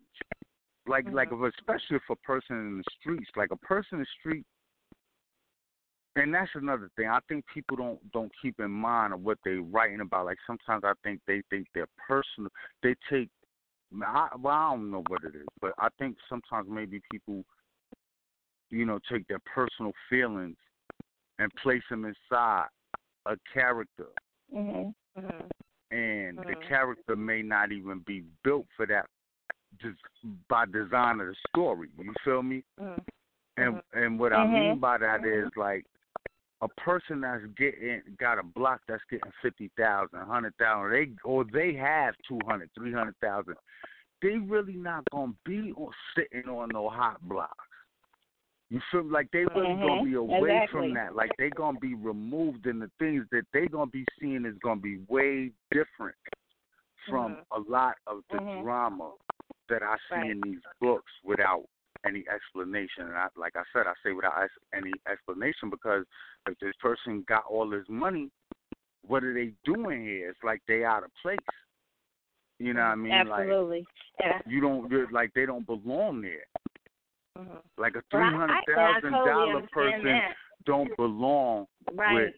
Like 0.87 1.05
uh-huh. 1.05 1.15
like 1.15 1.29
especially 1.31 1.97
if 1.97 2.09
a 2.09 2.15
person 2.17 2.55
in 2.55 2.77
the 2.77 2.83
streets, 2.99 3.29
like 3.35 3.49
a 3.51 3.57
person 3.57 3.95
in 3.95 3.99
the 3.99 4.05
street. 4.19 4.45
And 6.17 6.33
that's 6.33 6.49
another 6.55 6.89
thing. 6.95 7.07
I 7.07 7.19
think 7.29 7.45
people 7.53 7.77
don't 7.77 8.11
don't 8.11 8.31
keep 8.41 8.59
in 8.59 8.71
mind 8.71 9.13
of 9.13 9.21
what 9.21 9.37
they're 9.45 9.61
writing 9.61 10.01
about. 10.01 10.25
Like 10.25 10.39
sometimes 10.47 10.83
I 10.83 10.93
think 11.03 11.21
they 11.27 11.43
think 11.51 11.67
they're 11.75 11.87
personal. 12.07 12.49
They 12.81 12.95
take. 13.09 13.29
I, 14.03 14.29
well, 14.41 14.53
I 14.53 14.71
don't 14.71 14.91
know 14.91 15.03
what 15.07 15.23
it 15.23 15.35
is, 15.35 15.47
but 15.61 15.73
I 15.77 15.89
think 15.99 16.17
sometimes 16.27 16.67
maybe 16.69 16.99
people, 17.09 17.45
you 18.71 18.85
know, 18.85 18.99
take 19.09 19.27
their 19.27 19.39
personal 19.45 19.93
feelings 20.09 20.57
and 21.37 21.51
place 21.61 21.83
them 21.89 22.03
inside 22.03 22.65
a 23.27 23.37
character, 23.53 24.07
Mhm. 24.53 24.93
Mhm. 25.15 25.51
and 25.91 26.37
the 26.39 26.55
Mhm. 26.55 26.67
character 26.67 27.15
may 27.15 27.43
not 27.43 27.71
even 27.71 27.99
be 27.99 28.23
built 28.43 28.65
for 28.75 28.87
that 28.87 29.05
just 29.79 29.99
by 30.49 30.65
design 30.65 31.19
of 31.19 31.27
the 31.27 31.35
story. 31.51 31.89
You 31.99 32.15
feel 32.25 32.41
me? 32.41 32.63
Mhm. 32.79 33.05
And 33.57 33.81
and 33.93 34.19
what 34.19 34.33
I 34.33 34.45
mean 34.45 34.77
Mhm. 34.77 34.79
by 34.79 34.97
that 34.97 35.23
is 35.25 35.55
like 35.55 35.85
a 36.61 36.67
person 36.69 37.21
that's 37.21 37.43
getting 37.57 38.01
got 38.19 38.39
a 38.39 38.43
block 38.43 38.81
that's 38.87 39.03
getting 39.09 39.31
fifty 39.41 39.69
thousand, 39.77 40.19
hundred 40.21 40.55
thousand, 40.57 40.91
they 40.91 41.09
or 41.23 41.45
they 41.53 41.73
have 41.73 42.15
two 42.27 42.39
hundred, 42.47 42.69
three 42.75 42.91
hundred 42.91 43.15
thousand. 43.21 43.55
They 44.21 44.37
really 44.37 44.73
not 44.73 45.03
gonna 45.11 45.33
be 45.45 45.73
on, 45.77 45.91
sitting 46.15 46.49
on 46.49 46.69
no 46.73 46.89
hot 46.89 47.21
blocks. 47.27 47.53
You 48.69 48.81
feel 48.91 49.05
like 49.05 49.29
they 49.31 49.45
really 49.45 49.75
gonna 49.75 50.01
Mhm. 50.01 50.05
be 50.05 50.13
away 50.15 50.57
Exactly. 50.57 50.81
from 50.81 50.93
that. 50.95 51.15
Like 51.15 51.31
they 51.37 51.49
gonna 51.51 51.79
be 51.79 51.93
removed, 51.93 52.65
and 52.65 52.81
the 52.81 52.91
things 52.99 53.25
that 53.31 53.45
they 53.53 53.67
gonna 53.67 53.91
be 53.91 54.05
seeing 54.19 54.45
is 54.45 54.57
gonna 54.59 54.81
be 54.81 54.97
way 55.07 55.51
different 55.71 56.15
from 57.07 57.35
Mhm. 57.35 57.45
a 57.51 57.59
lot 57.59 57.97
of 58.07 58.23
the 58.29 58.39
Mhm. 58.39 58.63
drama 58.63 59.13
that 59.69 59.83
I 59.83 59.97
see 60.09 60.15
Right. 60.15 60.31
in 60.31 60.41
these 60.41 60.63
books 60.79 61.11
without 61.23 61.69
any 62.05 62.23
explanation. 62.33 63.05
And 63.07 63.15
I, 63.15 63.27
like 63.37 63.55
I 63.55 63.63
said, 63.73 63.87
I 63.87 63.93
say 64.03 64.11
without 64.13 64.33
any 64.75 64.91
explanation 65.09 65.69
because 65.69 66.05
if 66.47 66.57
this 66.59 66.73
person 66.81 67.25
got 67.27 67.43
all 67.49 67.69
this 67.69 67.85
money, 67.89 68.29
what 69.05 69.23
are 69.23 69.33
they 69.33 69.51
doing 69.63 70.03
here? 70.03 70.29
It's 70.29 70.39
like 70.43 70.61
they 70.67 70.83
out 70.83 71.03
of 71.03 71.11
place. 71.21 71.39
You 72.59 72.73
know 72.73 72.81
what 72.81 72.87
I 72.87 72.95
mean? 72.95 73.13
Absolutely. 73.13 73.79
Like 73.79 73.87
Yeah. 74.19 74.39
you 74.47 74.61
don't 74.61 74.89
you're, 74.91 75.09
like 75.11 75.31
they 75.33 75.45
don't 75.45 75.65
belong 75.65 76.21
there. 76.21 76.45
Mhm. 77.37 77.61
Like 77.77 77.95
a 77.95 78.01
Well, 78.11 78.29
three 78.29 78.37
hundred 78.37 78.57
thousand 78.67 79.11
totally 79.11 79.51
dollar 79.53 79.67
person 79.71 80.05
that. 80.05 80.35
don't 80.65 80.95
belong 80.97 81.67
Right. 81.93 82.13
with 82.15 82.33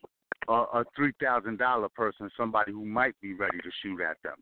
a, 0.50 0.54
a 0.54 0.86
three 0.96 1.14
thousand 1.22 1.58
dollar 1.58 1.90
person, 1.90 2.30
somebody 2.36 2.72
who 2.72 2.86
might 2.86 3.16
be 3.22 3.34
ready 3.34 3.60
to 3.60 3.72
shoot 3.82 4.02
at 4.02 4.22
them 4.24 4.36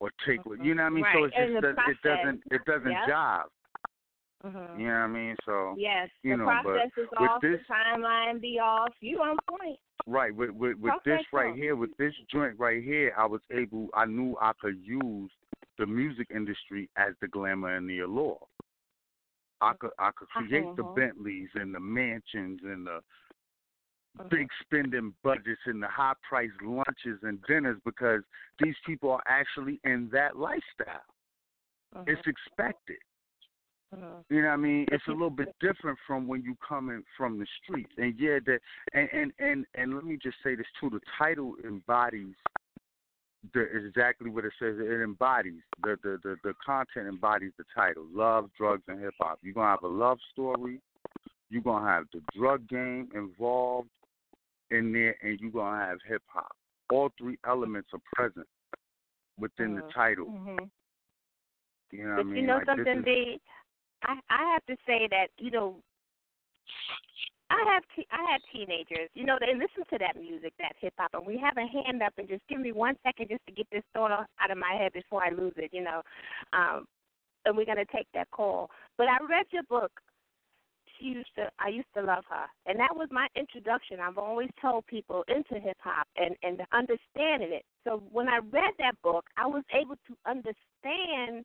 or 0.00 0.10
take 0.26 0.44
what 0.46 0.64
you 0.64 0.74
know 0.74 0.84
what 0.84 0.86
I 0.86 0.90
mean. 0.90 1.04
So 1.12 1.20
Right. 1.20 1.32
it's 1.36 1.52
just 1.52 1.76
that 1.76 1.88
it 1.88 2.02
doesn't 2.02 2.42
it 2.50 2.64
doesn't 2.64 2.90
Yep. 2.90 3.08
jive. 3.08 3.48
Mhm. 4.44 4.78
You 4.78 4.86
know 4.86 4.92
what 4.92 4.98
I 5.00 5.06
mean? 5.06 5.36
So 5.44 5.74
Yes. 5.78 6.10
you 6.22 6.32
the 6.32 6.36
know, 6.38 6.44
process 6.44 6.90
is 6.96 7.08
off. 7.16 7.40
this- 7.40 7.60
the 7.66 7.74
timeline 7.74 8.40
be 8.40 8.58
off. 8.58 8.94
You 9.00 9.22
on 9.22 9.38
point. 9.48 9.78
right 10.06 10.34
with 10.34 10.50
with, 10.50 10.76
with 10.78 10.92
Talk 10.94 11.04
this 11.04 11.32
right 11.32 11.54
here, 11.54 11.76
with 11.76 11.96
this 11.96 12.14
joint 12.28 12.58
right 12.58 12.82
here, 12.82 13.14
I 13.16 13.24
was 13.26 13.40
able. 13.52 13.88
I 13.94 14.04
knew 14.06 14.36
I 14.40 14.52
could 14.54 14.78
use 14.84 15.30
the 15.78 15.86
music 15.86 16.28
industry 16.30 16.90
as 16.96 17.14
the 17.20 17.28
glamour 17.28 17.76
and 17.76 17.88
the 17.88 18.00
allure. 18.00 18.38
I 19.60 19.74
could 19.74 19.92
I 20.00 20.10
could 20.10 20.28
create 20.30 20.74
the 20.74 20.82
Mhm. 20.82 20.96
Bentleys 20.96 21.50
and 21.54 21.72
the 21.72 21.78
mansions 21.78 22.64
and 22.64 22.84
the 22.84 23.00
Mhm. 24.18 24.28
big 24.28 24.52
spending 24.60 25.14
budgets 25.22 25.64
and 25.66 25.80
the 25.80 25.88
high 25.88 26.14
priced 26.22 26.60
lunches 26.62 27.22
and 27.22 27.40
dinners 27.44 27.80
because 27.84 28.24
these 28.58 28.76
people 28.80 29.12
are 29.12 29.22
actually 29.26 29.78
in 29.84 30.08
that 30.10 30.36
lifestyle. 30.36 31.04
Mhm. 31.94 32.08
It's 32.08 32.26
expected. 32.26 32.98
Mhm. 33.94 34.24
You 34.30 34.42
know 34.42 34.48
what 34.48 34.54
I 34.54 34.56
mean? 34.56 34.86
It's 34.90 35.06
a 35.06 35.10
little 35.10 35.30
bit 35.30 35.54
different 35.60 35.98
from 36.06 36.26
when 36.26 36.42
you 36.42 36.56
coming 36.66 37.04
from 37.16 37.38
the 37.38 37.46
streets. 37.62 37.92
And 37.98 38.18
yeah, 38.18 38.38
that 38.46 38.60
and 38.94 39.08
and 39.12 39.32
and 39.38 39.66
and 39.74 39.94
let 39.94 40.04
me 40.04 40.16
just 40.22 40.36
say 40.42 40.54
this 40.54 40.66
too: 40.80 40.90
the 40.90 41.00
title 41.18 41.54
embodies 41.64 42.34
the 43.52 43.60
exactly 43.76 44.30
what 44.30 44.44
it 44.44 44.52
says. 44.58 44.76
It 44.78 45.02
embodies 45.02 45.62
the 45.82 45.96
the 46.02 46.18
the, 46.22 46.36
the 46.42 46.54
content 46.64 47.06
embodies 47.08 47.52
the 47.58 47.64
title: 47.74 48.06
love, 48.12 48.50
drugs, 48.56 48.82
and 48.88 49.00
hip 49.00 49.14
hop. 49.20 49.38
You're 49.42 49.54
gonna 49.54 49.70
have 49.70 49.82
a 49.82 49.88
love 49.88 50.18
story. 50.32 50.80
You're 51.50 51.62
gonna 51.62 51.86
have 51.86 52.04
the 52.12 52.22
drug 52.34 52.66
game 52.68 53.10
involved 53.14 53.90
in 54.70 54.92
there, 54.92 55.16
and 55.22 55.38
you're 55.38 55.50
gonna 55.50 55.84
have 55.84 55.98
hip 56.06 56.22
hop. 56.28 56.56
All 56.90 57.10
three 57.18 57.38
elements 57.46 57.90
are 57.92 58.00
present 58.14 58.46
within 59.38 59.74
the 59.74 59.82
Mhm. 59.82 59.92
title. 59.92 60.26
Mhm. 60.26 60.70
You 61.90 62.04
know 62.04 62.10
what 62.10 62.16
But 62.16 62.20
I 62.20 62.24
mean? 62.24 62.36
you 62.36 62.46
know 62.46 62.56
like, 62.56 62.66
something, 62.66 62.98
is- 62.98 63.04
B. 63.04 63.40
I 64.02 64.18
I 64.30 64.52
have 64.52 64.64
to 64.66 64.76
say 64.86 65.08
that 65.10 65.28
you 65.38 65.50
know 65.50 65.76
I 67.52 67.74
have 67.74 67.82
te- 67.94 68.08
I 68.10 68.32
have 68.32 68.40
teenagers, 68.50 69.10
you 69.12 69.24
know, 69.24 69.36
they 69.38 69.52
listen 69.52 69.84
to 69.90 69.98
that 69.98 70.18
music, 70.18 70.54
that 70.58 70.72
hip 70.80 70.94
hop, 70.98 71.12
and 71.12 71.26
we 71.26 71.36
have 71.36 71.58
a 71.58 71.68
hand 71.68 72.02
up 72.02 72.14
and 72.16 72.26
just 72.26 72.42
give 72.48 72.58
me 72.58 72.72
one 72.72 72.96
second 73.02 73.28
just 73.28 73.44
to 73.46 73.52
get 73.52 73.66
this 73.70 73.82
thought 73.92 74.10
out 74.10 74.50
of 74.50 74.56
my 74.56 74.72
head 74.72 74.92
before 74.94 75.22
I 75.22 75.30
lose 75.30 75.52
it, 75.56 75.70
you 75.72 75.84
know. 75.84 76.00
Um, 76.54 76.86
and 77.44 77.54
we're 77.54 77.66
gonna 77.66 77.84
take 77.94 78.06
that 78.14 78.30
call. 78.30 78.70
But 78.96 79.08
I 79.08 79.18
read 79.28 79.44
your 79.50 79.64
book. 79.64 79.92
She 80.98 81.06
used 81.08 81.34
to 81.36 81.50
I 81.58 81.68
used 81.68 81.92
to 81.94 82.02
love 82.02 82.24
her, 82.30 82.46
and 82.64 82.80
that 82.80 82.96
was 82.96 83.08
my 83.10 83.26
introduction. 83.36 84.00
I've 84.00 84.18
always 84.18 84.48
told 84.60 84.86
people 84.86 85.22
into 85.28 85.60
hip 85.60 85.76
hop 85.80 86.06
and 86.16 86.34
and 86.42 86.62
understanding 86.72 87.52
it. 87.52 87.64
So 87.84 88.02
when 88.10 88.28
I 88.28 88.38
read 88.38 88.72
that 88.78 88.94
book, 89.02 89.26
I 89.36 89.46
was 89.46 89.64
able 89.78 89.96
to 89.96 90.16
understand 90.24 91.44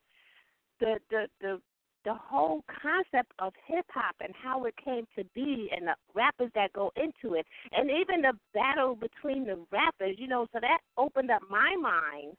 the 0.79 0.99
the 1.09 1.27
the 1.41 1.61
the 2.07 2.13
whole 2.13 2.63
concept 2.81 3.33
of 3.39 3.51
hip 3.67 3.85
hop 3.89 4.15
and 4.21 4.33
how 4.41 4.63
it 4.63 4.73
came 4.83 5.05
to 5.13 5.25
be 5.35 5.69
and 5.75 5.87
the 5.87 5.95
rappers 6.15 6.49
that 6.55 6.71
go 6.71 6.89
into 6.95 7.35
it 7.35 7.45
and 7.73 7.91
even 7.91 8.21
the 8.21 8.31
battle 8.53 8.95
between 8.95 9.45
the 9.45 9.59
rappers, 9.73 10.15
you 10.17 10.25
know, 10.25 10.47
so 10.53 10.59
that 10.61 10.79
opened 10.97 11.29
up 11.29 11.41
my 11.49 11.75
mind 11.75 12.31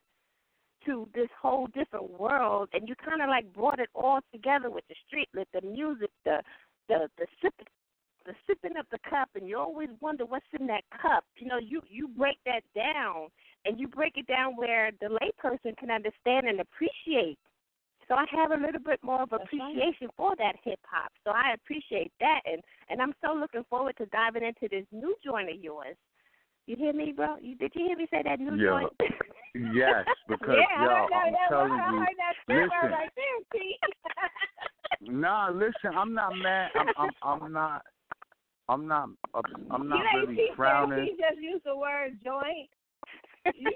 to 0.87 1.07
this 1.15 1.29
whole 1.39 1.67
different 1.75 2.19
world 2.19 2.71
and 2.73 2.89
you 2.89 2.95
kinda 3.07 3.27
like 3.27 3.53
brought 3.53 3.79
it 3.79 3.91
all 3.95 4.21
together 4.33 4.71
with 4.71 4.85
the 4.89 4.95
street 5.07 5.29
with 5.35 5.49
the 5.53 5.61
music, 5.61 6.11
the 6.25 6.41
the 6.89 7.11
the 7.19 7.27
sipping 7.43 7.67
the 8.25 8.35
sipping 8.47 8.79
of 8.79 8.87
the 8.91 8.99
cup 9.01 9.29
and 9.35 9.47
you 9.47 9.59
always 9.59 9.91
wonder 10.01 10.25
what's 10.25 10.47
in 10.59 10.67
that 10.67 10.85
cup. 10.91 11.25
You 11.37 11.47
know, 11.47 11.59
you 11.59 11.83
you 11.91 12.09
break 12.09 12.39
that 12.47 12.63
down 12.75 13.29
and 13.67 13.79
you 13.79 13.87
break 13.87 14.17
it 14.17 14.27
down 14.29 14.57
where 14.57 14.93
the 15.03 15.09
layperson 15.09 15.77
can 15.77 15.91
understand 15.91 16.49
and 16.49 16.59
appreciate 16.61 17.39
so 18.09 18.15
I 18.15 18.25
have 18.33 18.51
a 18.53 18.57
little 18.57 18.81
bit 18.81 19.01
more 19.03 19.23
of 19.23 19.33
appreciation 19.33 20.09
for 20.17 20.35
that 20.37 20.57
hip 20.65 20.81
hop. 20.85 21.13
So 21.25 21.31
I 21.31 21.53
appreciate 21.55 22.13
that, 22.21 22.41
and 22.47 22.63
and 22.89 23.01
I'm 23.01 23.15
so 23.25 23.35
looking 23.35 23.65
forward 23.69 23.97
to 23.99 24.07
diving 24.07 24.43
into 24.43 24.69
this 24.71 24.87
new 24.93 25.15
joint 25.25 25.51
of 25.51 25.63
yours. 25.63 25.97
You 26.67 26.77
hear 26.77 26.93
me, 26.93 27.13
bro? 27.13 27.37
You, 27.41 27.55
did 27.57 27.73
you 27.75 27.87
hear 27.87 27.97
me 27.97 28.07
say 28.11 28.23
that 28.25 28.41
new 28.41 28.57
Yeah. 28.57 28.71
joint? 28.71 28.93
Yes, 29.55 30.05
because 30.29 30.57
yeah, 30.57 30.85
yo, 30.85 30.91
I 30.91 31.01
heard 31.01 31.27
I'm 31.29 31.33
that, 31.33 31.49
telling 31.49 31.73
I 31.73 31.93
you. 31.93 31.99
heard 31.99 32.17
that 32.19 32.35
stammer 32.45 32.65
listen. 32.65 32.99
right 32.99 33.11
there, 33.17 33.61
T. 33.61 33.79
Nah, 35.01 35.51
listen, 35.51 35.97
I'm 35.97 36.13
not 36.15 36.37
mad. 36.37 36.71
I'm 36.77 36.89
I'm 36.97 37.11
I'm 37.23 37.53
not 37.53 37.83
I'm 38.69 38.87
not 38.87 39.09
uh, 39.35 39.43
I'm 39.71 39.89
not 39.89 40.01
you 40.13 40.21
really 40.21 40.35
she 40.37 40.49
frowning. 40.57 40.99
Said, 40.99 41.09
she 41.09 41.23
just 41.23 41.41
used 41.43 41.65
the 41.65 41.77
word 41.77 42.19
joint. 42.25 42.69
You- 43.55 43.73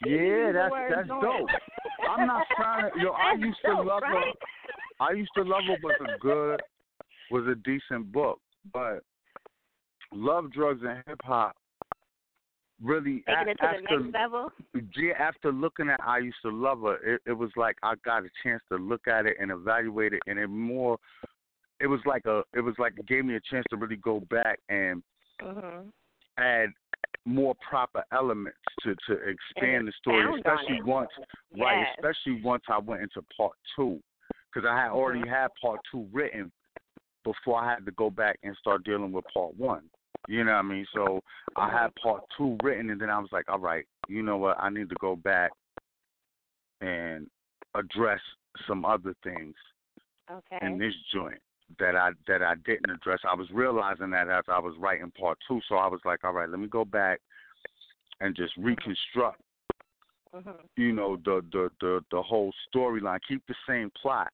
Yeah, 0.00 0.52
that's 0.52 0.74
that's 0.88 1.08
joint. 1.08 1.22
dope. 1.22 1.50
I'm 2.08 2.26
not 2.26 2.46
frowning. 2.56 2.90
Yo, 3.00 3.10
I 3.10 3.34
used 3.34 3.58
to 3.64 3.74
love 3.82 4.02
right? 4.02 4.24
her. 4.24 5.06
I 5.06 5.12
used 5.12 5.30
to 5.36 5.42
love 5.42 5.62
her 5.66 5.76
was 5.82 5.96
a 6.00 6.18
good 6.18 6.60
was 7.30 7.46
a 7.46 7.54
decent 7.56 8.12
book, 8.12 8.40
but 8.72 9.00
Love 10.12 10.52
Drugs 10.52 10.82
and 10.86 11.02
Hip 11.06 11.20
Hop 11.24 11.56
really 12.82 13.24
Taking 13.26 13.48
it 13.48 13.54
to 13.54 13.56
the 13.60 13.66
after 13.66 14.00
next 14.00 14.14
level. 14.14 14.52
yeah, 14.96 15.12
after 15.18 15.50
looking 15.52 15.88
at 15.88 16.00
I 16.04 16.18
used 16.18 16.36
to 16.42 16.50
love 16.50 16.82
her, 16.82 17.14
it, 17.14 17.20
it 17.26 17.32
was 17.32 17.50
like 17.56 17.76
I 17.82 17.94
got 18.04 18.24
a 18.24 18.28
chance 18.42 18.62
to 18.70 18.78
look 18.78 19.08
at 19.08 19.26
it 19.26 19.36
and 19.40 19.50
evaluate 19.50 20.12
it, 20.12 20.20
and 20.26 20.38
it 20.38 20.48
more. 20.48 20.98
It 21.80 21.86
was 21.88 22.00
like 22.06 22.24
a. 22.26 22.42
It 22.54 22.60
was 22.60 22.74
like 22.78 22.94
it 22.98 23.06
gave 23.06 23.24
me 23.24 23.34
a 23.36 23.40
chance 23.50 23.64
to 23.70 23.76
really 23.76 23.96
go 23.96 24.20
back 24.30 24.60
and 24.68 25.02
Mhm. 25.42 25.92
Add 26.38 26.70
more 27.24 27.54
proper 27.68 28.04
elements 28.12 28.58
to 28.82 28.94
to 29.06 29.14
expand 29.14 29.88
the 29.88 29.92
story, 29.98 30.24
on 30.24 30.38
especially 30.38 30.76
it. 30.76 30.84
once 30.84 31.10
right, 31.58 31.86
especially 31.96 32.40
once 32.42 32.62
I 32.68 32.78
went 32.78 33.02
into 33.02 33.22
part 33.36 33.56
two, 33.74 34.00
because 34.52 34.68
I 34.68 34.76
had 34.76 34.90
already 34.90 35.24
Mhm. 35.24 35.30
had 35.30 35.48
part 35.60 35.80
two 35.90 36.08
written 36.12 36.52
before 37.24 37.60
I 37.60 37.70
had 37.70 37.84
to 37.84 37.92
go 37.92 38.10
back 38.10 38.38
and 38.44 38.56
start 38.56 38.84
dealing 38.84 39.12
with 39.12 39.24
part 39.34 39.54
one. 39.56 39.90
You 40.28 40.44
know 40.44 40.52
what 40.52 40.58
I 40.58 40.62
mean? 40.62 40.86
So 40.92 41.22
I 41.56 41.68
had 41.68 41.94
part 41.96 42.22
two 42.36 42.56
written, 42.62 42.90
and 42.90 43.00
then 43.00 43.10
I 43.10 43.18
was 43.18 43.30
like, 43.32 43.48
all 43.48 43.58
right, 43.58 43.86
you 44.08 44.22
know 44.22 44.36
what? 44.36 44.56
I 44.60 44.70
need 44.70 44.88
to 44.90 44.96
go 44.96 45.16
back 45.16 45.52
and 46.80 47.28
address 47.74 48.20
some 48.66 48.84
other 48.84 49.14
things 49.22 49.56
Okay. 50.30 50.58
in 50.62 50.78
this 50.78 50.94
joint 51.12 51.40
that 51.78 51.96
I 51.96 52.10
that 52.26 52.42
I 52.42 52.54
didn't 52.64 52.90
address. 52.90 53.20
I 53.28 53.34
was 53.34 53.48
realizing 53.52 54.10
that 54.10 54.28
as 54.28 54.44
I 54.48 54.58
was 54.58 54.74
writing 54.78 55.10
part 55.18 55.38
two, 55.48 55.60
so 55.68 55.76
I 55.76 55.88
was 55.88 56.00
like, 56.04 56.24
all 56.24 56.32
right, 56.32 56.48
let 56.48 56.60
me 56.60 56.68
go 56.68 56.84
back 56.84 57.20
and 58.20 58.34
just 58.36 58.56
reconstruct, 58.56 59.40
Mhm. 60.34 60.68
you 60.76 60.92
know, 60.92 61.16
the 61.16 61.44
the 61.52 61.70
the 61.80 62.04
the 62.10 62.22
whole 62.22 62.52
storyline. 62.72 63.20
Keep 63.28 63.46
the 63.46 63.54
same 63.66 63.90
plot, 63.90 64.32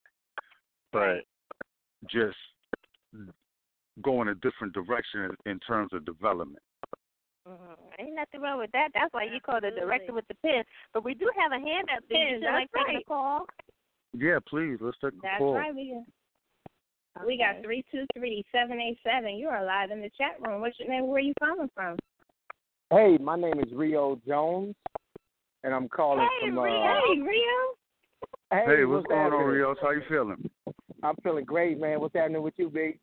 but 0.93 0.99
Right. 1.01 1.29
just 2.07 2.39
go 4.03 4.23
in 4.23 4.29
a 4.29 4.35
different 4.37 4.73
direction 4.73 5.25
in, 5.25 5.53
in 5.53 5.61
terms 5.61 5.93
of 5.93 6.05
development. 6.05 6.63
Mhm. 7.47 7.77
Ain't 7.99 8.15
nothing 8.15 8.41
wrong 8.41 8.59
with 8.59 8.71
that. 8.73 8.93
That's 8.95 9.13
why 9.13 9.25
you 9.25 9.41
call 9.41 9.61
the 9.61 9.71
director 9.71 10.13
with 10.13 10.27
the 10.29 10.35
pen. 10.37 10.65
But 10.93 11.03
we 11.05 11.15
do 11.15 11.29
have 11.37 11.53
a 11.53 11.59
hand 11.59 11.91
up. 11.91 12.07
Did 12.09 12.19
you 12.19 12.27
Pen, 12.27 12.41
feel 12.41 12.53
like 12.53 12.71
that's 12.73 12.87
taking 12.87 13.01
a 13.01 13.05
call? 13.05 13.47
Yeah, 14.13 14.39
please, 14.47 14.79
let's 14.81 14.99
take 14.99 15.15
a 15.15 15.17
That's 15.23 15.39
call. 15.39 15.55
right. 15.55 15.75
We 15.75 16.05
got, 17.17 17.27
we 17.27 17.39
got 17.39 17.63
three 17.63 17.85
two 17.91 18.05
three 18.17 18.45
seven 18.53 18.81
eight 18.81 18.99
seven. 19.05 19.37
You 19.37 19.49
are 19.49 19.65
live 19.65 19.91
in 19.91 20.01
the 20.01 20.11
chat 20.17 20.37
room. 20.41 20.61
What's 20.61 20.79
your 20.79 20.89
name? 20.89 21.07
Where 21.07 21.17
are 21.17 21.21
you 21.21 21.35
calling 21.43 21.71
from? 21.75 21.99
Hey, 22.91 23.17
my 23.19 23.37
name 23.37 23.59
is 23.59 23.73
Rio 23.73 24.21
Jones, 24.27 24.75
and 25.65 25.75
I'm 25.75 25.89
calling 25.89 26.29
Hey, 26.41 26.49
from. 26.49 26.59
Uh, 26.59 26.65
Hey, 26.65 27.21
Rio. 27.21 27.43
Hey, 28.51 28.65
Hey, 28.67 28.85
what's 28.85 29.07
going 29.07 29.21
on, 29.21 29.33
happening? 29.33 29.47
Rios? 29.47 29.77
How 29.81 29.91
you 29.91 30.03
feeling? 30.09 30.51
I'm 31.03 31.17
feeling 31.23 31.45
great, 31.45 31.81
man. 31.81 32.01
What's 32.01 32.15
happening 32.15 32.43
with 32.43 32.55
you, 32.59 32.69
big? 32.69 32.99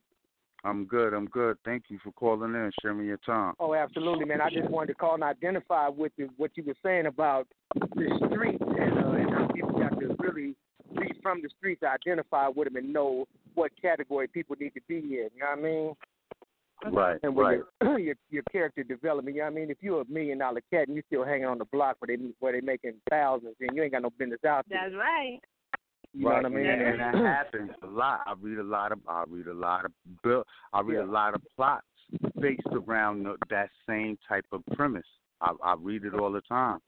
I'm 0.64 0.86
good. 0.86 1.14
I'm 1.14 1.26
good. 1.28 1.58
Thank 1.64 1.86
you 1.88 2.00
for 2.04 2.12
calling 2.12 2.54
in, 2.54 2.72
sharing 2.82 3.06
your 3.06 3.20
time. 3.26 3.54
Oh, 3.60 3.74
absolutely, 3.74 4.26
man. 4.26 4.42
I 4.42 4.50
just 4.50 4.70
wanted 4.70 4.88
to 4.88 4.94
call 4.94 5.16
and 5.16 5.24
identify 5.24 5.88
with 5.88 6.12
you, 6.18 6.30
what 6.38 6.52
you 6.56 6.64
were 6.64 6.76
saying 6.84 7.06
about 7.06 7.48
the 7.76 8.30
streets 8.30 8.62
and, 8.62 9.00
uh, 9.00 9.12
and 9.12 9.30
how 9.32 9.48
people 9.54 9.72
got 9.80 9.98
to 10.00 10.16
really 10.20 10.56
be 10.98 11.14
from 11.24 11.42
the 11.42 11.50
streets 11.58 11.80
to 11.82 11.88
identify 11.88 12.50
with 12.50 12.68
them 12.68 12.76
and 12.76 12.92
know 12.92 13.26
what 13.60 13.72
category 13.82 14.28
people 14.28 14.56
need 14.60 14.74
to 14.74 14.82
be 14.88 14.96
in. 14.96 15.30
You 15.36 15.42
know 15.42 15.50
what 15.50 15.60
I 15.60 15.62
mean? 15.62 15.94
Right, 16.92 17.20
And 17.24 17.36
with 17.36 17.46
right. 17.46 17.60
your, 17.82 18.00
your 18.08 18.16
your 18.30 18.44
character 18.52 18.84
development, 18.84 19.36
you 19.36 19.42
know 19.42 19.48
what 19.48 19.58
I 19.58 19.60
mean? 19.60 19.70
If 19.70 19.80
you're 19.82 20.02
a 20.02 20.06
million 20.06 20.38
dollar 20.38 20.62
cat 20.72 20.88
and 20.88 20.96
you're 20.96 21.04
still 21.08 21.26
hanging 21.26 21.46
on 21.46 21.58
the 21.58 21.66
block 21.66 21.98
where 22.00 22.16
they 22.16 22.24
where 22.40 22.54
they 22.54 22.62
making 22.62 22.94
thousands 23.10 23.56
and 23.60 23.76
you 23.76 23.84
ain't 23.84 23.92
got 23.92 24.04
no 24.04 24.12
business 24.18 24.40
out 24.48 24.66
there. 24.70 24.80
That's 24.84 24.96
right. 24.96 25.40
You 26.14 26.26
know 26.26 26.32
what 26.32 26.46
I 26.46 26.50
mean? 26.50 26.66
and, 26.66 26.82
and 26.82 27.00
that 27.00 27.16
happens 27.54 27.72
a 27.84 27.88
lot. 27.88 28.22
I 28.26 28.34
read 28.42 28.58
a 28.58 28.64
lot 28.64 28.92
of, 28.94 29.00
I 29.08 29.26
read 29.28 29.48
a 29.48 29.54
lot 29.54 29.86
of, 29.86 29.92
bill, 30.24 30.44
I 30.74 30.82
read 30.82 31.00
a 31.00 31.06
lot 31.06 31.36
of 31.36 31.42
plots 31.56 31.86
based 32.40 32.62
around 32.72 33.24
the, 33.24 33.36
that 33.50 33.70
same 33.88 34.18
type 34.28 34.46
of 34.52 34.64
premise. 34.76 35.06
I, 35.42 35.52
I 35.64 35.76
read 35.78 36.06
it 36.06 36.16
all 36.16 36.32
the 36.32 36.42
time. 36.42 36.80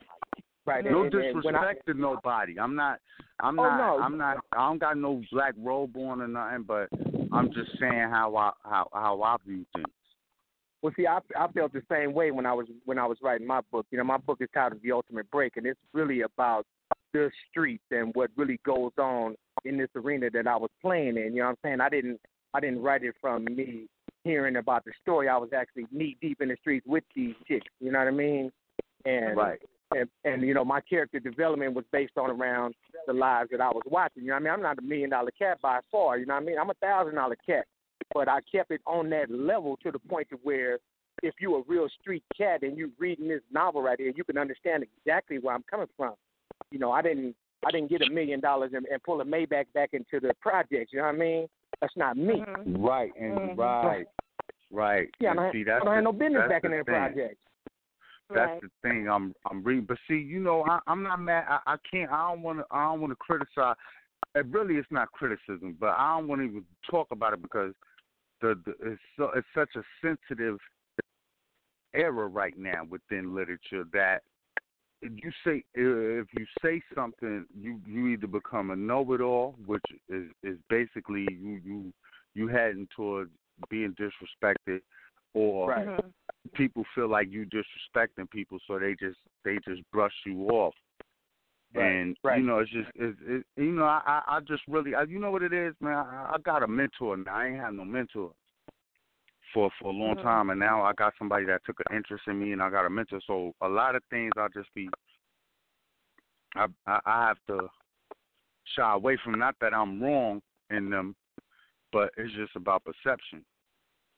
Right. 0.65 0.83
No 0.85 1.03
and- 1.03 1.13
and 1.13 1.25
I- 1.25 1.33
disrespect 1.33 1.85
to 1.87 1.93
nobody. 1.93 2.59
I'm 2.59 2.75
not. 2.75 2.99
I'm 3.39 3.59
Oh, 3.59 3.63
not. 3.63 3.77
no. 3.77 4.03
I'm 4.03 4.17
not. 4.17 4.37
I 4.51 4.67
don't 4.67 4.77
got 4.79 4.97
no 4.97 5.21
black 5.31 5.53
robe 5.57 5.95
on 5.97 6.21
or 6.21 6.27
nothing. 6.27 6.63
But 6.63 6.89
I'm 7.31 7.51
just 7.51 7.77
saying 7.79 8.09
how 8.09 8.35
I 8.35 8.51
how 8.63 8.87
how 8.93 9.21
I 9.23 9.37
view 9.45 9.65
things. 9.75 9.87
Well, 10.81 10.93
see, 10.95 11.07
I 11.07 11.19
I 11.37 11.47
felt 11.51 11.73
the 11.73 11.83
same 11.91 12.13
way 12.13 12.31
when 12.31 12.45
I 12.45 12.53
was 12.53 12.67
when 12.85 12.99
I 12.99 13.05
was 13.05 13.17
writing 13.21 13.47
my 13.47 13.61
book. 13.71 13.85
You 13.91 13.97
know, 13.97 14.03
my 14.03 14.17
book 14.17 14.37
is 14.41 14.49
titled 14.53 14.81
The 14.83 14.91
Ultimate 14.91 15.29
Break, 15.31 15.57
and 15.57 15.65
it's 15.65 15.79
really 15.93 16.21
about 16.21 16.65
the 17.13 17.29
streets 17.49 17.83
and 17.91 18.13
what 18.15 18.29
really 18.37 18.59
goes 18.65 18.91
on 18.97 19.35
in 19.65 19.77
this 19.77 19.89
arena 19.95 20.29
that 20.31 20.47
I 20.47 20.55
was 20.55 20.69
playing 20.81 21.17
in. 21.17 21.33
You 21.35 21.41
know 21.41 21.45
what 21.45 21.49
I'm 21.51 21.57
saying? 21.63 21.81
I 21.81 21.89
didn't 21.89 22.19
I 22.53 22.59
didn't 22.59 22.81
write 22.81 23.03
it 23.03 23.15
from 23.19 23.45
me 23.45 23.87
hearing 24.23 24.57
about 24.57 24.85
the 24.85 24.91
story. 25.01 25.27
I 25.27 25.37
was 25.37 25.49
actually 25.53 25.87
knee 25.91 26.17
deep 26.21 26.41
in 26.41 26.49
the 26.49 26.57
streets 26.57 26.85
with 26.87 27.03
these 27.15 27.35
chicks. 27.47 27.65
You 27.79 27.91
know 27.91 27.99
what 27.99 28.07
I 28.07 28.11
mean? 28.11 28.51
And 29.05 29.35
Right. 29.35 29.59
And 29.91 30.09
and 30.23 30.41
you 30.41 30.53
know 30.53 30.65
my 30.65 30.81
character 30.81 31.19
development 31.19 31.73
was 31.73 31.85
based 31.91 32.17
on 32.17 32.29
around 32.29 32.75
the 33.07 33.13
lives 33.13 33.49
that 33.51 33.61
I 33.61 33.69
was 33.69 33.83
watching. 33.85 34.23
You 34.23 34.29
know 34.29 34.35
what 34.35 34.41
I 34.41 34.43
mean? 34.43 34.53
I'm 34.53 34.61
not 34.61 34.79
a 34.79 34.81
million 34.81 35.09
dollar 35.09 35.31
cat 35.31 35.59
by 35.61 35.79
far. 35.91 36.17
You 36.17 36.25
know 36.25 36.35
what 36.35 36.43
I 36.43 36.45
mean? 36.45 36.57
I'm 36.59 36.69
a 36.69 36.75
thousand 36.75 37.15
dollar 37.15 37.37
cat, 37.45 37.65
but 38.13 38.27
I 38.27 38.39
kept 38.51 38.71
it 38.71 38.81
on 38.85 39.09
that 39.11 39.29
level 39.29 39.77
to 39.83 39.91
the 39.91 39.99
point 39.99 40.29
to 40.29 40.37
where 40.43 40.79
if 41.23 41.35
you're 41.39 41.59
a 41.59 41.63
real 41.67 41.87
street 41.99 42.23
cat 42.35 42.63
and 42.63 42.77
you're 42.77 42.89
reading 42.97 43.27
this 43.27 43.41
novel 43.51 43.81
right 43.81 43.99
here, 43.99 44.11
you 44.15 44.23
can 44.23 44.37
understand 44.37 44.83
exactly 44.83 45.39
where 45.39 45.53
I'm 45.53 45.63
coming 45.69 45.87
from. 45.97 46.13
You 46.71 46.79
know, 46.79 46.91
I 46.91 47.01
didn't 47.01 47.35
I 47.65 47.71
didn't 47.71 47.89
get 47.89 48.01
a 48.01 48.11
million 48.11 48.39
dollars 48.39 48.71
and, 48.73 48.85
and 48.87 49.03
pull 49.03 49.21
a 49.21 49.25
Maybach 49.25 49.65
back 49.73 49.89
into 49.93 50.19
the 50.19 50.33
project. 50.41 50.91
You 50.91 50.99
know 50.99 51.05
what 51.05 51.15
I 51.15 51.17
mean? 51.17 51.47
That's 51.79 51.95
not 51.95 52.17
me. 52.17 52.43
Right 52.65 53.11
and 53.19 53.51
Mhm. 53.51 53.57
right, 53.57 54.07
right. 54.71 55.09
Yeah, 55.19 55.31
and 55.31 55.39
I 55.39 55.43
don't, 55.43 55.53
see, 55.53 55.61
I 55.61 55.63
that's 55.65 55.85
don't 55.85 55.95
have 55.95 56.03
no 56.03 56.11
business 56.11 56.49
back 56.49 56.61
the 56.63 56.71
in 56.71 56.77
the 56.77 56.83
thing. 56.83 57.35
That's 58.33 58.61
the 58.61 58.69
thing. 58.81 59.09
I'm 59.09 59.33
I'm 59.49 59.63
reading, 59.63 59.85
but 59.87 59.97
see, 60.07 60.15
you 60.15 60.39
know, 60.39 60.63
I, 60.67 60.79
I'm 60.87 61.03
not 61.03 61.19
mad. 61.19 61.45
I, 61.47 61.59
I 61.73 61.75
can't. 61.89 62.11
I 62.11 62.29
don't 62.29 62.41
want 62.41 62.59
to. 62.59 62.65
I 62.71 62.83
don't 62.85 63.01
want 63.01 63.11
to 63.11 63.15
criticize. 63.15 63.75
It 64.35 64.45
really, 64.47 64.75
it's 64.75 64.87
not 64.91 65.11
criticism, 65.11 65.75
but 65.79 65.89
I 65.97 66.17
don't 66.17 66.27
want 66.27 66.41
to 66.41 66.45
even 66.45 66.65
talk 66.89 67.07
about 67.11 67.33
it 67.33 67.41
because 67.41 67.73
the, 68.41 68.59
the 68.65 68.71
it's 68.81 69.01
so 69.17 69.31
it's 69.35 69.47
such 69.53 69.69
a 69.75 69.83
sensitive 70.01 70.57
era 71.93 72.27
right 72.27 72.57
now 72.57 72.83
within 72.89 73.35
literature 73.35 73.83
that 73.91 74.21
if 75.01 75.11
you 75.15 75.31
say 75.45 75.63
if 75.73 76.27
you 76.37 76.45
say 76.63 76.81
something, 76.95 77.45
you 77.59 77.79
you 77.85 78.07
either 78.07 78.27
become 78.27 78.71
a 78.71 78.75
know-it-all, 78.75 79.55
which 79.65 79.83
is 80.09 80.27
is 80.43 80.57
basically 80.69 81.27
you 81.29 81.59
you 81.63 81.93
you 82.33 82.47
heading 82.47 82.87
towards 82.95 83.31
being 83.69 83.95
disrespected 83.95 84.79
or 85.33 85.69
Right. 85.69 85.87
Mm-hmm. 85.87 86.09
people 86.53 86.83
feel 86.95 87.07
like 87.09 87.31
you 87.31 87.45
disrespecting 87.45 88.29
people 88.29 88.59
so 88.67 88.79
they 88.79 88.95
just 88.99 89.17
they 89.45 89.57
just 89.67 89.81
brush 89.91 90.13
you 90.25 90.47
off 90.49 90.73
Right, 91.73 92.01
and 92.01 92.17
right. 92.23 92.39
you 92.39 92.45
know 92.45 92.59
it's 92.59 92.71
just 92.71 92.89
it's, 92.95 93.17
it, 93.25 93.45
you 93.55 93.71
know 93.71 93.85
I 93.85 94.01
I 94.05 94.21
I 94.27 94.39
just 94.41 94.63
really 94.67 94.93
I, 94.93 95.03
you 95.03 95.19
know 95.19 95.31
what 95.31 95.43
it 95.43 95.53
is 95.53 95.73
man 95.79 95.93
I, 95.93 96.31
I 96.33 96.37
got 96.43 96.63
a 96.63 96.67
mentor 96.67 97.15
now 97.15 97.33
I 97.33 97.47
ain't 97.47 97.59
had 97.61 97.73
no 97.73 97.85
mentor 97.85 98.31
for 99.53 99.71
for 99.79 99.89
a 99.89 99.93
long 99.93 100.15
Mhm. 100.15 100.21
time 100.21 100.49
and 100.49 100.59
now 100.59 100.81
I 100.81 100.91
got 100.93 101.13
somebody 101.17 101.45
that 101.45 101.63
took 101.65 101.79
an 101.89 101.95
interest 101.95 102.27
in 102.27 102.39
me 102.39 102.51
and 102.51 102.61
I 102.61 102.69
got 102.69 102.85
a 102.85 102.89
mentor 102.89 103.21
so 103.25 103.53
a 103.61 103.67
lot 103.69 103.95
of 103.95 104.03
things 104.09 104.31
I 104.37 104.47
just 104.53 104.73
be 104.73 104.89
I 106.55 106.65
I, 106.85 106.99
I 107.05 107.27
have 107.27 107.37
to 107.47 107.69
shy 108.75 108.93
away 108.93 109.17
from 109.23 109.39
not 109.39 109.55
that 109.61 109.73
I'm 109.73 110.01
wrong 110.01 110.41
in 110.71 110.89
them 110.89 111.15
but 111.93 112.11
it's 112.17 112.33
just 112.33 112.55
about 112.57 112.83
perception 112.83 113.45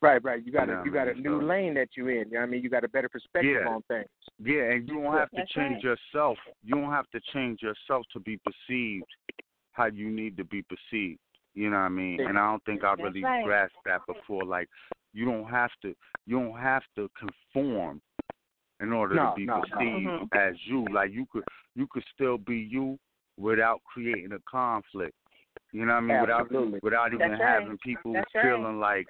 Right, 0.04 0.22
right. 0.22 0.46
You 0.46 0.52
got 0.52 0.68
a 0.70 0.82
you 0.84 0.92
got 0.92 1.08
a 1.08 1.14
new 1.14 1.40
so- 1.40 1.46
lane 1.46 1.74
that 1.76 1.88
you're 1.96 2.12
in. 2.12 2.28
You 2.28 2.34
know 2.34 2.40
what 2.42 2.48
I 2.48 2.50
mean? 2.50 2.62
You 2.62 2.70
got 2.70 2.84
a 2.84 2.90
better 2.90 3.08
perspective 3.08 3.62
Yeah. 3.64 3.70
on 3.74 3.82
things. 3.84 4.10
Yeah, 4.38 4.72
and 4.72 4.86
you 4.86 4.96
don't 5.02 5.14
have 5.14 5.30
to 5.30 5.38
That's 5.38 5.52
change 5.52 5.76
right. 5.76 5.96
yourself. 6.14 6.38
You 6.62 6.76
don't 6.76 6.92
have 6.92 7.10
to 7.12 7.22
change 7.32 7.62
yourself 7.62 8.06
to 8.12 8.20
be 8.20 8.38
perceived 8.46 9.06
how 9.72 9.86
you 9.86 10.10
need 10.10 10.36
to 10.38 10.44
be 10.44 10.62
perceived. 10.64 11.20
You 11.54 11.70
know 11.70 11.78
what 11.78 11.84
I 11.86 11.90
mean? 11.90 12.20
And 12.20 12.38
I 12.38 12.52
don't 12.52 12.64
think 12.66 12.84
I 12.84 12.94
really 12.96 13.24
right. 13.24 13.46
grasped 13.46 13.78
that 13.86 14.02
before. 14.06 14.44
Like 14.44 14.68
you 15.14 15.24
don't 15.24 15.46
have 15.46 15.72
to 15.84 15.96
you 16.26 16.38
don't 16.38 16.60
have 16.60 16.84
to 16.98 17.10
conform 17.18 18.02
in 18.82 18.92
order 18.92 19.16
No, 19.16 19.30
to 19.30 19.36
be 19.38 19.46
no, 19.46 19.56
no. 19.56 19.62
perceived 19.62 20.08
Mhm. 20.34 20.36
as 20.36 20.56
you. 20.68 20.86
Like 20.92 21.12
you 21.14 21.26
could 21.32 21.46
you 21.76 21.88
could 21.88 22.04
still 22.14 22.38
be 22.38 22.58
you 22.58 23.00
without 23.38 23.82
creating 23.86 24.34
a 24.34 24.40
conflict. 24.52 25.16
You 25.72 25.86
know 25.86 25.94
what 25.94 25.98
I 26.00 26.02
mean? 26.02 26.18
Absolutely. 26.18 26.80
Without 26.84 26.84
without 26.84 27.14
even 27.14 27.30
That's 27.30 27.42
right. 27.42 27.62
having 27.62 27.78
people 27.78 28.12
That's 28.14 28.36
right. 28.36 28.44
feeling 28.44 28.80
like 28.82 29.08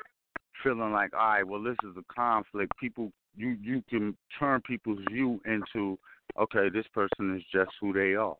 feeling 0.62 0.92
like, 0.92 1.14
all 1.14 1.20
right, 1.20 1.48
well, 1.48 1.62
this 1.62 1.78
is 1.84 1.96
a 1.98 2.14
conflict. 2.14 2.72
People, 2.80 3.12
you 3.36 3.58
you 3.62 3.84
can 3.90 4.16
turn 4.40 4.62
people's 4.62 5.00
view 5.12 5.40
into, 5.46 5.98
okay, 6.40 6.70
this 6.70 6.86
person 6.94 7.36
is 7.36 7.44
just 7.52 7.72
who 7.82 7.94
they 7.94 8.14
are. 8.14 8.36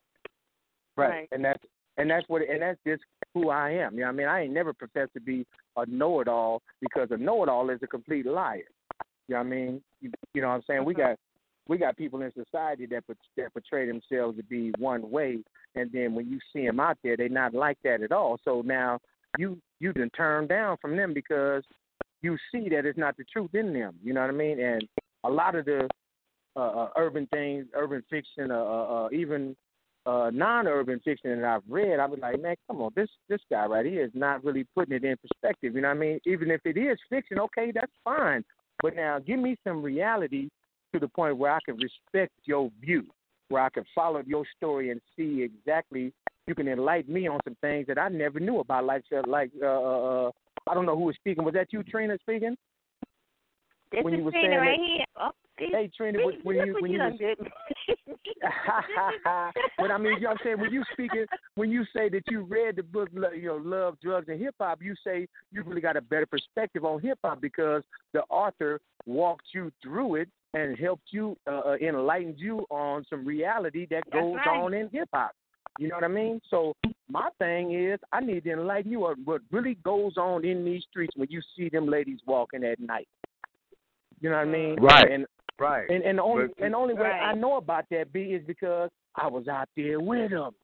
Right. 0.96 1.28
And 1.32 1.44
that's 1.44 1.64
and 1.98 2.10
that's 2.10 2.28
what 2.28 2.42
and 2.48 2.62
that's 2.62 2.80
just 2.86 3.04
who 3.34 3.50
I 3.50 3.72
am. 3.72 3.94
You 3.94 4.02
know 4.02 4.08
what 4.08 4.14
I 4.14 4.18
mean? 4.18 4.28
I 4.28 4.42
ain't 4.42 4.54
never 4.54 4.74
professed 4.74 5.14
to 5.14 5.22
be 5.22 5.46
a 5.78 5.86
know 5.86 6.20
it 6.22 6.28
all 6.28 6.62
because 6.82 7.10
a 7.12 7.18
know 7.18 7.44
it 7.44 7.50
all 7.50 7.70
is 7.70 7.80
a 7.84 7.88
complete 7.88 8.26
liar. 8.26 8.62
You 9.28 9.36
know 9.36 9.40
what 9.40 9.48
I 9.48 9.50
mean? 9.50 9.82
You, 10.02 10.12
you 10.34 10.42
know 10.42 10.50
what 10.50 10.56
I'm 10.56 10.64
saying? 10.68 10.86
We 10.86 10.94
mm-hmm. 10.94 11.02
got 11.02 11.18
we 11.68 11.78
got 11.78 11.98
people 11.98 12.22
in 12.22 12.32
society 12.34 12.86
that 12.88 13.04
that 13.38 13.54
portray 13.54 13.88
themselves 13.88 14.38
to 14.38 14.44
be 14.44 14.72
one 14.78 15.10
way 15.10 15.40
and 15.76 15.90
then 15.92 16.14
when 16.14 16.30
you 16.30 16.40
see 16.52 16.66
them 16.66 16.80
out 16.80 16.98
there 17.04 17.16
they're 17.16 17.30
not 17.30 17.54
like 17.54 17.78
that 17.84 18.02
at 18.02 18.12
all. 18.12 18.38
So 18.44 18.62
now 18.66 19.00
you 19.38 19.60
you 19.80 19.94
done 19.94 20.12
turned 20.16 20.50
down 20.50 20.78
from 20.82 20.96
them 20.96 21.14
because 21.14 21.64
you 22.24 22.38
see 22.52 22.70
that 22.70 22.86
it's 22.86 22.98
not 22.98 23.18
the 23.18 23.26
truth 23.26 23.54
in 23.54 23.74
them. 23.74 23.96
You 24.04 24.14
know 24.14 24.22
what 24.22 24.30
I 24.30 24.34
mean? 24.34 24.60
And 24.60 24.88
a 25.24 25.30
lot 25.30 25.56
of 25.56 25.66
the 25.66 25.88
uh, 26.56 26.60
uh, 26.60 26.90
urban 26.98 27.28
things, 27.28 27.66
urban 27.76 28.04
fiction, 28.10 28.50
uh, 28.50 28.56
uh, 28.56 29.06
uh, 29.06 29.10
even 29.12 29.56
uh, 30.06 30.32
non-urban 30.34 31.02
fiction 31.04 31.42
that 31.42 31.48
I've 31.48 31.62
read, 31.70 32.00
I 32.00 32.06
was 32.06 32.20
like, 32.22 32.42
man, 32.42 32.56
come 32.68 32.82
on, 32.82 32.92
this 32.96 33.10
this 33.30 33.42
guy 33.50 33.66
right 33.66 33.86
here 33.86 34.04
is 34.04 34.12
not 34.14 34.44
really 34.44 34.66
putting 34.76 34.96
it 34.96 35.04
in 35.04 35.16
perspective. 35.18 35.76
You 35.76 35.82
know 35.82 35.90
what 35.90 35.98
I 35.98 36.00
mean? 36.00 36.20
Even 36.26 36.50
if 36.50 36.62
it 36.66 36.78
is 36.78 36.98
fiction, 37.10 37.40
okay, 37.40 37.72
that's 37.74 37.92
fine. 38.04 38.44
But 38.82 38.96
now, 38.96 39.20
give 39.20 39.40
me 39.40 39.58
some 39.64 39.82
reality 39.82 40.50
to 40.94 41.00
the 41.00 41.08
point 41.08 41.38
where 41.38 41.54
I 41.54 41.60
can 41.66 41.78
respect 41.78 42.34
your 42.46 42.72
view, 42.82 43.06
where 43.50 43.64
I 43.64 43.70
can 43.70 43.86
follow 43.96 44.22
your 44.26 44.44
story 44.58 44.92
and 44.92 45.02
see 45.16 45.42
exactly. 45.42 46.14
You 46.48 46.56
can 46.56 46.68
enlighten 46.68 47.14
me 47.14 47.28
on 47.28 47.40
some 47.46 47.56
things 47.62 47.88
that 47.88 47.98
I 47.98 48.10
never 48.10 48.40
knew 48.40 48.60
about, 48.60 48.86
like 48.86 49.04
like 49.26 49.52
I 50.70 50.74
don't 50.74 50.86
know 50.86 50.96
who 50.98 51.04
was 51.06 51.16
speaking. 51.16 51.44
Was 51.44 51.54
that 51.56 51.72
you, 51.74 51.84
Trina, 51.84 52.18
speaking? 52.22 52.56
This 53.92 54.04
when 54.04 54.14
is 54.14 54.20
you 54.20 54.24
were 54.26 54.32
Trina 54.32 54.48
saying 54.50 54.60
right 54.60 54.80
that- 54.80 54.86
here. 54.88 55.06
Oh, 55.18 55.32
Hey, 55.58 55.88
Trina, 55.96 56.26
when- 56.26 56.40
when 56.42 56.56
you- 56.68 56.74
when 56.82 56.92
you 56.92 56.98
you 57.00 57.04
was- 57.04 57.38
but 59.78 59.92
I 59.92 59.98
mean, 60.00 60.14
you 60.14 60.20
know 60.22 60.30
what 60.30 60.32
I'm 60.32 60.38
saying? 60.44 60.60
When 60.60 60.74
you 60.74 60.84
speaking, 60.94 61.26
when 61.56 61.70
you 61.70 61.86
say 61.96 62.10
that 62.10 62.24
you 62.30 62.42
read 62.42 62.76
the 62.78 62.84
book, 62.84 63.10
you 63.14 63.48
know, 63.48 63.58
Love, 63.58 64.00
Drugs, 64.02 64.30
and 64.30 64.40
Hip 64.42 64.56
Hop, 64.60 64.82
you 64.82 64.96
say 65.06 65.28
you 65.52 65.62
really 65.64 65.80
got 65.80 65.96
a 65.96 66.02
better 66.02 66.26
perspective 66.26 66.84
on 66.86 67.02
hip 67.02 67.20
hop 67.24 67.40
because 67.40 67.84
the 68.14 68.24
author 68.30 68.82
walked 69.06 69.46
you 69.54 69.72
through 69.82 70.16
it 70.16 70.30
and 70.56 70.78
helped 70.78 71.12
you, 71.12 71.38
uh, 71.48 71.60
uh, 71.66 71.78
enlightened 71.82 72.40
you 72.40 72.66
on 72.72 73.06
some 73.10 73.24
reality 73.24 73.86
that 73.92 74.04
That's 74.12 74.22
goes 74.24 74.36
right. 74.38 74.48
on 74.60 74.74
in 74.74 74.90
hip 74.90 75.10
hop. 75.14 75.34
You 75.80 75.88
know 75.88 75.96
what 75.96 76.04
I 76.04 76.08
mean? 76.10 76.40
So 76.50 76.74
my 77.10 77.30
thing 77.40 77.74
is, 77.74 78.00
I 78.12 78.20
need 78.22 78.44
to 78.44 78.52
enlighten 78.52 78.92
you 78.92 79.06
on 79.06 79.16
what 79.26 79.42
really 79.52 79.76
goes 79.84 80.18
on 80.18 80.46
in 80.46 80.64
these 80.64 80.84
streets 80.90 81.16
when 81.16 81.30
you 81.32 81.42
see 81.58 81.70
them 81.70 81.88
ladies 81.88 82.20
walking 82.26 82.64
at 82.64 82.80
night. 82.80 83.08
You 84.22 84.30
know 84.30 84.38
what 84.38 84.48
I 84.48 84.52
mean? 84.52 84.76
Right. 84.80 85.12
And 85.12 85.26
Right. 85.60 85.90
and 85.90 86.04
and 86.04 86.18
the 86.18 86.24
only 86.24 86.48
But- 86.48 86.64
and 86.66 86.74
the 86.74 86.78
only 86.78 86.94
way 86.94 87.10
Right. 87.10 87.30
I 87.30 87.34
know 87.34 87.58
about 87.58 87.88
that 87.90 88.12
B 88.12 88.34
is 88.34 88.44
because 88.46 88.90
I 89.16 89.28
was 89.28 89.48
out 89.48 89.70
there 89.76 90.00
with 90.00 90.32
them. 90.32 90.56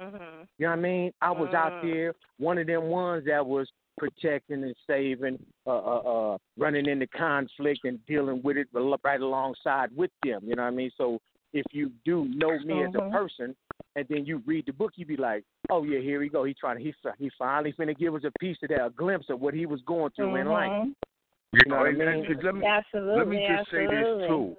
Mm-hmm. 0.00 0.42
You 0.58 0.66
know 0.66 0.70
what 0.70 0.78
I 0.78 0.82
mean? 0.82 1.12
I 1.20 1.30
was 1.32 1.52
out 1.54 1.72
Mm. 1.72 1.82
there, 1.92 2.14
one 2.38 2.58
of 2.58 2.66
them 2.68 2.84
ones 2.88 3.24
that 3.24 3.44
was 3.44 3.68
protecting 3.96 4.62
and 4.62 4.76
saving, 4.86 5.44
uh, 5.66 5.70
uh, 5.70 6.32
uh, 6.34 6.38
running 6.56 6.86
into 6.86 7.08
conflict 7.08 7.84
and 7.84 8.04
dealing 8.06 8.40
with 8.42 8.56
it 8.56 8.68
right 8.72 9.20
alongside 9.20 9.90
with 9.96 10.12
them. 10.22 10.42
You 10.44 10.54
know 10.54 10.62
what 10.62 10.68
I 10.68 10.76
mean? 10.76 10.90
So 10.96 11.20
if 11.52 11.64
you 11.72 11.90
do 12.04 12.26
know 12.26 12.58
me 12.60 12.82
as 12.84 12.94
a 12.94 12.98
Mhm. 12.98 13.12
person, 13.12 13.56
and 13.96 14.06
then 14.08 14.24
you 14.26 14.38
read 14.46 14.66
the 14.66 14.72
book, 14.72 14.92
you'd 14.96 15.08
be 15.08 15.16
like, 15.16 15.44
oh 15.70 15.82
yeah, 15.84 15.98
here 15.98 16.20
we 16.20 16.28
go. 16.28 16.44
He 16.44 16.54
trying 16.54 16.78
to 16.78 16.82
he 16.82 16.92
fi- 17.02 17.14
he 17.18 17.30
finally 17.30 17.72
finna 17.72 17.96
give 17.96 18.14
us 18.14 18.24
a 18.24 18.32
piece 18.38 18.62
of 18.62 18.68
that, 18.68 18.84
a 18.84 18.90
glimpse 18.90 19.28
of 19.30 19.40
what 19.40 19.54
he 19.54 19.66
was 19.66 19.80
going 19.82 20.10
through 20.12 20.36
in 20.36 20.48
life. 20.48 20.70
Mhm. 20.70 20.94
You 21.52 21.64
know 21.66 21.76
what 21.78 21.86
I 21.86 21.88
and- 21.90 22.02
and- 22.02 22.28
mean? 22.28 22.40
let 22.40 22.54
me, 22.54 22.66
Absolutely, 22.66 23.16
let 23.16 23.28
me 23.28 23.46
just 23.48 23.70
say 23.70 23.86
this 23.86 24.28
too. 24.28 24.56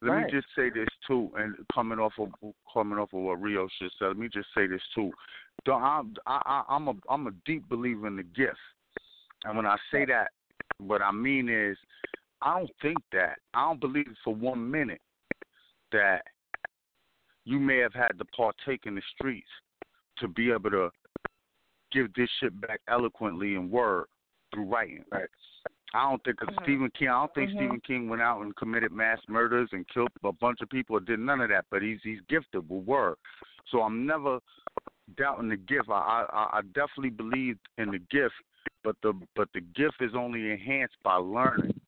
Let 0.00 0.10
Right. 0.10 0.24
me 0.26 0.30
just 0.32 0.52
say 0.54 0.68
this 0.70 0.88
too, 1.06 1.30
and 1.36 1.54
coming 1.72 1.98
off 2.00 2.18
of 2.18 2.32
coming 2.72 2.98
off 2.98 3.12
of 3.12 3.20
what 3.20 3.40
Rio 3.40 3.68
just 3.78 3.98
said, 3.98 4.08
let 4.08 4.16
me 4.16 4.28
just 4.28 4.52
say 4.54 4.66
this 4.66 4.82
too. 4.94 5.12
Don't, 5.64 5.82
I'm 5.82 6.16
I, 6.26 6.42
I, 6.44 6.74
I'm 6.74 6.88
a 6.88 6.94
I'm 7.08 7.26
a 7.26 7.32
deep 7.44 7.68
believer 7.68 8.06
in 8.06 8.16
the 8.16 8.22
gift, 8.22 8.58
and 9.44 9.56
when 9.56 9.66
I 9.66 9.76
say 9.90 10.04
that, 10.06 10.32
what 10.78 11.02
I 11.02 11.12
mean 11.12 11.48
is, 11.48 11.78
I 12.40 12.58
don't 12.58 12.74
think 12.80 12.98
that 13.12 13.38
I 13.54 13.60
don't 13.66 13.78
believe 13.80 14.08
it 14.08 14.16
for 14.24 14.34
one 14.34 14.68
minute 14.68 15.00
that 15.92 16.22
you 17.44 17.58
may 17.58 17.78
have 17.78 17.94
had 17.94 18.12
to 18.18 18.24
partake 18.36 18.86
in 18.86 18.94
the 18.94 19.02
streets 19.14 19.48
to 20.18 20.28
be 20.28 20.50
able 20.50 20.70
to 20.70 20.90
give 21.92 22.12
this 22.14 22.28
shit 22.40 22.58
back 22.60 22.80
eloquently 22.88 23.54
in 23.54 23.70
word 23.70 24.06
through 24.52 24.64
writing. 24.64 25.04
Right. 25.10 25.28
I 25.94 26.08
don't 26.08 26.22
think 26.24 26.38
'cause 26.38 26.48
Mhm. 26.48 26.62
Stephen 26.62 26.90
King. 26.92 27.08
I 27.08 27.20
don't 27.20 27.34
think 27.34 27.50
Mhm. 27.50 27.54
Stephen 27.54 27.80
King 27.80 28.08
went 28.08 28.22
out 28.22 28.40
and 28.40 28.56
committed 28.56 28.92
mass 28.92 29.20
murders 29.28 29.68
and 29.72 29.86
killed 29.88 30.10
a 30.24 30.32
bunch 30.32 30.60
of 30.62 30.70
people 30.70 30.96
or 30.96 31.00
did 31.00 31.20
none 31.20 31.40
of 31.42 31.50
that. 31.50 31.66
But 31.70 31.82
he's 31.82 32.02
he's 32.02 32.20
gifted 32.22 32.68
with 32.68 32.84
word, 32.84 33.16
so 33.66 33.82
I'm 33.82 34.06
never 34.06 34.40
doubting 35.16 35.48
the 35.48 35.56
gift. 35.56 35.90
I 35.90 36.26
I, 36.30 36.58
I 36.58 36.62
definitely 36.72 37.10
believe 37.10 37.58
in 37.76 37.90
the 37.90 37.98
gift, 37.98 38.34
but 38.82 38.96
the 39.02 39.12
but 39.34 39.52
the 39.52 39.60
gift 39.60 40.00
is 40.00 40.14
only 40.14 40.50
enhanced 40.50 40.96
by 41.02 41.16
learning 41.16 41.66
and, 41.66 41.74
by, 41.74 41.81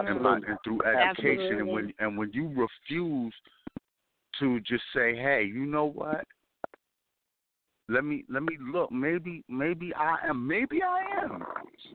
Absolutely. 0.00 0.48
and 0.48 0.58
through 0.64 0.80
education. 0.84 1.60
And 1.60 1.70
when 1.70 1.92
and 1.98 2.18
when 2.18 2.30
you 2.32 2.48
refuse 2.48 3.34
to 4.40 4.60
just 4.60 4.82
say, 4.94 5.14
hey, 5.14 5.44
you 5.44 5.66
know 5.66 5.86
what? 5.86 6.24
Let 7.88 8.04
me 8.04 8.24
let 8.28 8.42
me 8.42 8.56
look. 8.60 8.90
Maybe 8.90 9.44
maybe 9.48 9.92
I 9.94 10.16
am. 10.26 10.46
Maybe 10.46 10.82
I 10.82 11.00
am. 11.22 11.44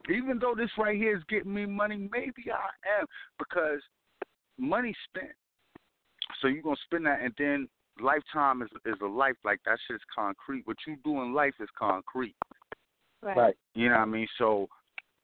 Even 0.08 0.38
though 0.38 0.54
this 0.56 0.70
right 0.78 0.96
here 0.96 1.16
is 1.16 1.22
getting 1.28 1.52
me 1.52 1.66
money, 1.66 2.08
maybe 2.12 2.44
I 2.52 3.00
am 3.00 3.06
because 3.38 3.80
money 4.56 4.94
spent. 5.08 5.32
So 6.40 6.48
you're 6.48 6.62
gonna 6.62 6.76
spend 6.84 7.06
that, 7.06 7.20
and 7.20 7.34
then 7.38 7.68
lifetime 8.00 8.62
is 8.62 8.68
is 8.86 8.94
a 9.02 9.06
life 9.06 9.36
like 9.44 9.58
that. 9.66 9.78
Shit's 9.88 10.04
concrete. 10.14 10.62
What 10.64 10.76
you 10.86 10.96
do 11.04 11.22
in 11.22 11.34
life 11.34 11.54
is 11.60 11.68
concrete. 11.76 12.36
Right. 13.20 13.36
Right. 13.36 13.56
You 13.74 13.88
know 13.88 13.96
what 13.96 14.02
I 14.02 14.06
mean? 14.06 14.28
So 14.38 14.68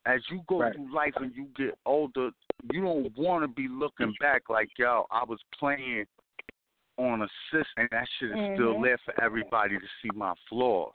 as 0.04 0.20
you 0.30 0.42
go 0.48 0.60
Right. 0.60 0.74
through 0.74 0.92
life 0.92 1.14
and 1.16 1.34
you 1.34 1.46
get 1.56 1.78
older, 1.86 2.30
you 2.72 2.82
don't 2.82 3.16
want 3.16 3.44
to 3.44 3.48
be 3.48 3.68
looking 3.68 4.14
back 4.20 4.42
like, 4.48 4.68
yo, 4.78 5.06
I 5.10 5.24
was 5.24 5.38
playing 5.58 6.06
on 6.98 7.22
a 7.22 7.28
system, 7.50 7.66
and 7.76 7.88
that 7.90 8.08
shit 8.18 8.30
is 8.30 8.36
still 8.54 8.74
Mhm. 8.74 8.82
there 8.82 8.98
for 8.98 9.20
everybody 9.20 9.78
to 9.78 9.88
see 10.02 10.10
my 10.14 10.34
flaws. 10.48 10.94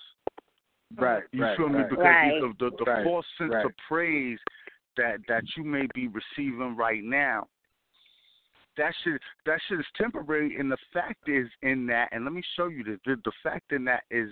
Right. 0.96 1.24
You 1.32 1.44
right, 1.44 1.58
feel 1.58 1.70
me? 1.70 1.84
Because 1.84 2.00
Right. 2.00 2.42
the, 2.42 2.54
the, 2.60 2.72
the 2.78 2.86
Right, 2.86 3.04
false 3.04 3.26
sense 3.38 3.54
right. 3.54 3.66
of 3.66 3.78
praise 3.88 4.40
that 4.98 5.26
that 5.28 5.44
you 5.56 5.64
may 5.64 5.88
be 5.94 6.08
receiving 6.08 6.76
right 6.76 7.04
now, 7.04 7.48
that 8.78 8.94
shit 9.04 9.22
that 9.46 9.62
shit 9.68 9.80
is 9.80 9.86
temporary. 9.96 10.58
And 10.58 10.72
the 10.72 10.78
fact 10.92 11.30
is 11.30 11.50
in 11.62 11.86
that, 11.88 12.10
and 12.12 12.26
let 12.26 12.34
me 12.34 12.42
show 12.56 12.68
you 12.68 12.84
this. 12.84 13.00
The, 13.06 13.16
the 13.24 13.32
fact 13.44 13.72
in 13.72 13.86
that 13.86 14.04
is 14.10 14.30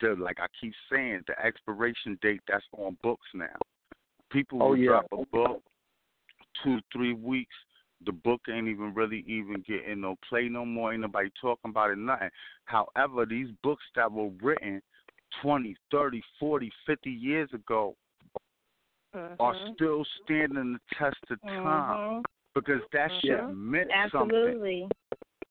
the 0.00 0.14
like 0.14 0.40
I 0.40 0.46
keep 0.60 0.74
saying, 0.90 1.24
the 1.26 1.38
expiration 1.44 2.18
date 2.22 2.40
that's 2.48 2.64
on 2.72 2.96
books 3.02 3.28
now. 3.34 3.56
People 4.30 4.62
Oh, 4.62 4.68
will 4.70 4.76
yeah. 4.76 4.88
drop 4.88 5.06
a 5.12 5.24
book 5.26 5.62
two 6.62 6.78
three 6.92 7.14
weeks. 7.14 7.54
The 8.04 8.12
book 8.12 8.40
ain't 8.48 8.68
even 8.68 8.94
really 8.94 9.24
even 9.28 9.62
getting 9.66 10.00
no 10.00 10.16
play 10.28 10.48
no 10.48 10.64
more. 10.64 10.92
Ain't 10.92 11.02
nobody 11.02 11.30
talking 11.40 11.70
about 11.70 11.90
it, 11.90 11.98
nothing. 11.98 12.30
However, 12.64 13.26
these 13.26 13.48
books 13.62 13.84
that 13.94 14.10
were 14.10 14.30
written 14.42 14.82
20, 15.40 15.76
30, 15.90 16.22
40, 16.40 16.70
50 16.86 17.10
years 17.10 17.48
ago 17.52 17.94
are 19.40 19.56
still 19.74 20.04
standing 20.22 20.74
the 20.74 20.96
test 20.96 21.16
of 21.30 21.40
time 21.42 21.98
Mhm. 21.98 22.22
because 22.54 22.82
that 22.92 23.10
shit 23.20 23.40
Mhm. 23.40 23.54
meant 23.54 23.90
something. 24.10 24.36
Absolutely. 24.36 24.88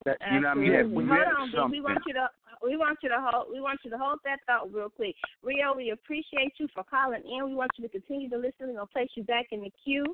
That, 0.05 0.17
you 0.31 0.39
know 0.39 0.49
what 0.49 0.51
I 0.51 0.53
mean? 0.55 0.73
Absolutely. 0.73 1.05
Hold 1.05 1.27
on, 1.27 1.51
something. 1.51 1.71
We 1.71 1.81
want 1.81 2.05
you 2.05 2.13
to 2.13 2.29
we 2.63 2.77
want 2.77 2.99
you 3.01 3.09
to 3.09 3.19
hold 3.19 3.51
we 3.51 3.59
want 3.59 3.79
you 3.83 3.89
to 3.89 3.97
hold 3.97 4.19
that 4.23 4.39
thought 4.45 4.71
real 4.73 4.89
quick. 4.89 5.15
Rio, 5.41 5.73
we 5.73 5.91
appreciate 5.91 6.53
you 6.59 6.67
for 6.73 6.83
calling 6.83 7.23
in. 7.23 7.45
We 7.45 7.55
want 7.55 7.71
you 7.77 7.83
to 7.83 7.89
continue 7.89 8.29
to 8.29 8.37
listen. 8.37 8.67
We're 8.67 8.73
gonna 8.73 8.87
place 8.87 9.09
you 9.15 9.23
back 9.23 9.47
in 9.51 9.61
the 9.61 9.71
queue 9.83 10.05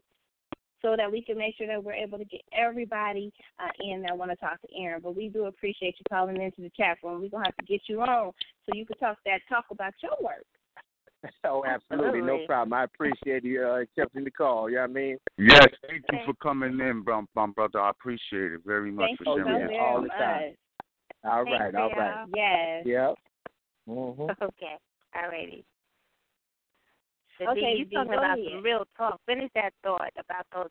so 0.82 0.96
that 0.98 1.12
we 1.12 1.22
can 1.22 1.38
make 1.38 1.56
sure 1.56 1.68
that 1.68 1.84
we're 1.84 1.94
able 1.94 2.18
to 2.18 2.26
get 2.26 2.42
everybody 2.54 3.32
uh, 3.60 3.70
in 3.80 4.02
that 4.04 4.18
want 4.18 4.32
to 4.32 4.38
talk 4.38 4.62
to 4.62 4.68
Aaron. 4.78 5.02
But 5.04 5.16
we 5.16 5.30
do 5.30 5.46
appreciate 5.46 5.96
you 6.00 6.06
calling 6.10 6.42
into 6.42 6.62
the 6.62 6.72
chat 6.78 6.98
room. 7.04 7.22
We're 7.22 7.30
gonna 7.30 7.46
have 7.46 7.58
to 7.58 7.66
get 7.66 7.82
you 7.88 8.02
on 8.02 8.32
so 8.66 8.76
you 8.76 8.86
can 8.86 8.98
talk 8.98 9.18
that 9.26 9.40
talk 9.50 9.66
about 9.72 9.94
your 10.02 10.14
work. 10.22 10.46
Oh, 11.44 11.66
absolutely, 11.68 12.22
no 12.22 12.40
problem. 12.46 12.74
I 12.74 12.84
appreciate 12.84 13.44
you 13.44 13.68
uh, 13.68 13.82
accepting 13.82 14.24
the 14.24 14.32
call. 14.32 14.70
You 14.70 14.76
know 14.76 14.82
what 14.84 14.90
I 14.92 14.94
mean? 14.94 15.18
Yes, 15.38 15.68
thank 15.88 16.04
you 16.12 16.20
for 16.26 16.34
coming 16.36 16.80
in, 16.80 17.02
bro, 17.02 17.26
my 17.36 17.48
brother. 17.48 17.82
I 17.82 17.90
appreciate 17.90 18.54
it 18.54 18.62
very 18.66 18.92
much 18.92 19.08
Thank 19.08 19.18
for 19.18 19.24
you 19.24 19.44
so 19.44 19.50
sharing. 19.50 19.68
very 19.68 19.80
all 19.80 20.02
the 20.02 20.10
time. 20.10 20.56
All 21.24 21.44
Thanks, 21.44 21.60
right, 21.60 21.76
all 21.76 22.28
Yes. 22.36 22.86
Yep. 22.86 23.16
Mm-hmm. 23.90 24.22
Okay. 24.44 24.78
Alrighty. 25.16 25.64
So 25.64 25.77
Okay, 27.42 27.74
D, 27.74 27.80
you 27.80 27.86
D, 27.86 27.96
talking 27.96 28.14
about 28.14 28.40
ahead. 28.40 28.52
some 28.52 28.64
real 28.64 28.86
talk. 28.98 29.20
Finish 29.26 29.50
that 29.56 29.74
thought 29.84 30.12
about 30.18 30.46
those 30.54 30.70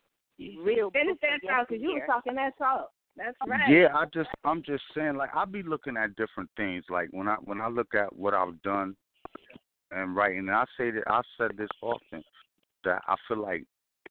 real 0.63 0.91
Finish 0.91 1.17
books 1.19 1.21
that 1.21 1.35
of 1.35 1.57
talk 1.57 1.67
because 1.69 1.81
you 1.81 1.93
were 1.93 2.05
talking 2.05 2.35
that 2.35 2.57
talk. 2.57 2.89
That's 3.15 3.35
right. 3.47 3.69
Yeah, 3.69 3.95
I 3.95 4.05
just 4.13 4.29
I'm 4.43 4.61
just 4.63 4.83
saying 4.95 5.15
like 5.15 5.29
I'll 5.33 5.45
be 5.45 5.63
looking 5.63 5.97
at 5.97 6.15
different 6.15 6.49
things. 6.57 6.83
Like 6.89 7.09
when 7.11 7.27
I 7.27 7.35
when 7.35 7.61
I 7.61 7.67
look 7.67 7.95
at 7.95 8.15
what 8.15 8.33
I've 8.33 8.61
done 8.61 8.95
and 9.91 10.15
writing, 10.15 10.39
and 10.39 10.51
I 10.51 10.65
say 10.77 10.91
that 10.91 11.03
I've 11.07 11.23
said 11.37 11.51
this 11.57 11.69
often 11.81 12.23
that 12.83 13.01
I 13.07 13.15
feel 13.27 13.41
like 13.41 13.63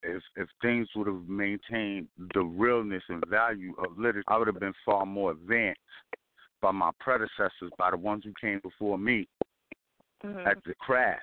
if 0.03 0.23
if 0.37 0.49
things 0.61 0.89
would 0.97 1.07
have 1.07 1.29
maintained 1.29 2.09
the 2.35 2.43
realness 2.43 3.03
and 3.09 3.23
value 3.29 3.75
of 3.79 3.97
literature, 3.99 4.25
I 4.29 4.39
would 4.39 4.49
have 4.49 4.61
been 4.61 4.75
far 4.85 5.07
more 5.07 5.31
advanced 5.33 5.81
by 6.61 6.73
my 6.73 6.91
predecessors, 7.01 7.71
by 7.79 7.91
the 7.91 7.97
ones 7.97 8.25
who 8.25 8.33
came 8.41 8.59
before 8.61 8.99
me 8.99 9.29
Mhm. 10.25 10.47
at 10.47 10.63
the 10.65 10.75
craft. 10.77 11.23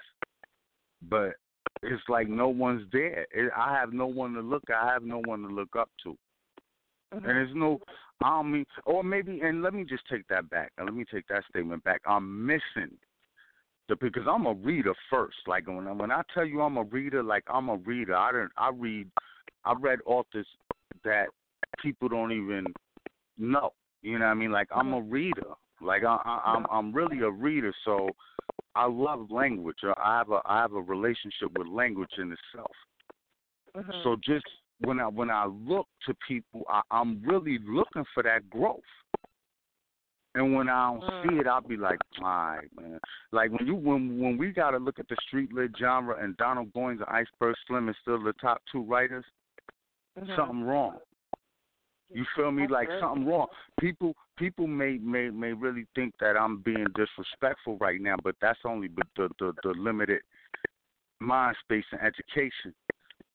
But 1.09 1.33
it's 1.81 2.03
like 2.07 2.27
no 2.27 2.47
one's 2.47 2.87
there. 2.91 3.25
It, 3.31 3.51
I 3.55 3.73
have 3.73 3.93
no 3.93 4.07
one 4.07 4.33
to 4.33 4.41
look. 4.41 4.63
I 4.69 4.91
have 4.91 5.03
no 5.03 5.19
one 5.19 5.41
to 5.41 5.47
look 5.47 5.75
up 5.77 5.89
to. 6.03 6.17
Mhm. 7.13 7.17
And 7.17 7.25
there's 7.25 7.55
no, 7.55 7.79
I 8.21 8.41
mean, 8.41 8.65
or 8.85 9.03
maybe, 9.03 9.41
and 9.41 9.61
let 9.61 9.73
me 9.73 9.83
just 9.83 10.07
take 10.09 10.27
that 10.27 10.49
back. 10.49 10.71
Let 10.77 10.93
me 10.93 11.05
take 11.11 11.27
that 11.27 11.43
statement 11.49 11.83
back. 11.83 12.01
I'm 12.05 12.45
missing 12.45 12.97
the 13.89 13.95
because 13.95 14.27
I'm 14.27 14.45
a 14.45 14.53
reader 14.53 14.93
first. 15.09 15.37
Like 15.47 15.67
when 15.67 15.87
I, 15.87 15.91
when 15.91 16.11
I 16.11 16.21
tell 16.33 16.45
you 16.45 16.61
I'm 16.61 16.77
a 16.77 16.83
reader, 16.83 17.21
like 17.21 17.43
I'm 17.47 17.69
a 17.69 17.77
reader. 17.77 18.15
I 18.15 18.31
don't. 18.31 18.51
I 18.57 18.69
read. 18.73 19.09
I 19.65 19.73
read 19.73 19.99
authors 20.05 20.47
that 21.03 21.27
people 21.81 22.09
don't 22.09 22.31
even 22.31 22.73
know. 23.37 23.73
You 24.01 24.19
know 24.19 24.25
what 24.25 24.31
I 24.31 24.35
mean? 24.35 24.51
Like 24.51 24.67
I'm 24.73 24.93
a 24.93 25.01
reader. 25.01 25.53
Like 25.83 26.03
I, 26.03 26.17
I, 26.23 26.41
I'm 26.55 26.65
I'm 26.71 26.93
really 26.93 27.19
a 27.19 27.29
reader. 27.29 27.73
So 27.85 28.09
I 28.75 28.85
love 28.87 29.29
language. 29.29 29.77
I 29.83 30.17
have 30.17 30.31
a 30.31 30.41
I 30.45 30.61
have 30.61 30.73
a 30.73 30.81
relationship 30.81 31.51
with 31.57 31.67
language 31.67 32.11
in 32.17 32.31
itself. 32.31 32.71
Mhm. 33.75 34.03
So 34.03 34.15
just 34.23 34.45
when 34.79 34.99
I 34.99 35.07
when 35.07 35.29
I 35.29 35.45
look 35.45 35.87
to 36.07 36.15
people, 36.27 36.63
I, 36.69 36.81
I'm 36.91 37.21
really 37.23 37.59
looking 37.67 38.05
for 38.13 38.23
that 38.23 38.49
growth. 38.49 38.81
And 40.35 40.55
when 40.55 40.67
I 40.67 40.89
don't 40.89 41.03
Mm. 41.03 41.23
see 41.23 41.39
it, 41.39 41.47
I'll 41.47 41.61
be 41.61 41.77
like, 41.77 41.99
right, 42.19 42.67
man. 42.79 42.99
Like 43.31 43.51
when 43.51 43.67
you 43.67 43.75
when 43.75 44.19
when 44.19 44.37
we 44.37 44.51
gotta 44.51 44.77
look 44.77 44.97
at 44.99 45.07
the 45.07 45.17
street 45.27 45.53
lit 45.53 45.71
genre 45.77 46.15
and 46.23 46.35
Donald 46.37 46.73
Goines 46.73 47.01
and 47.01 47.09
Iceberg 47.09 47.55
Slim 47.67 47.87
is 47.89 47.95
still 48.01 48.21
the 48.23 48.33
top 48.33 48.63
two 48.71 48.81
writers, 48.81 49.25
Mhm. 50.19 50.35
something 50.35 50.63
wrong. 50.63 50.99
You 52.11 52.25
feel 52.35 52.51
me? 52.51 52.67
Like 52.67 52.89
something 52.99 53.25
wrong. 53.25 53.47
People 53.79 54.15
people 54.37 54.67
may 54.67 54.97
may 54.97 55.29
may 55.29 55.53
really 55.53 55.85
think 55.95 56.13
that 56.19 56.37
I'm 56.37 56.59
being 56.61 56.87
disrespectful 56.95 57.77
right 57.77 58.01
now, 58.01 58.15
but 58.23 58.35
that's 58.41 58.59
only 58.65 58.89
the 58.89 59.03
the 59.15 59.29
the, 59.39 59.53
the 59.63 59.69
limited 59.79 60.21
mind 61.19 61.55
space 61.63 61.85
and 61.91 62.01
education. 62.01 62.73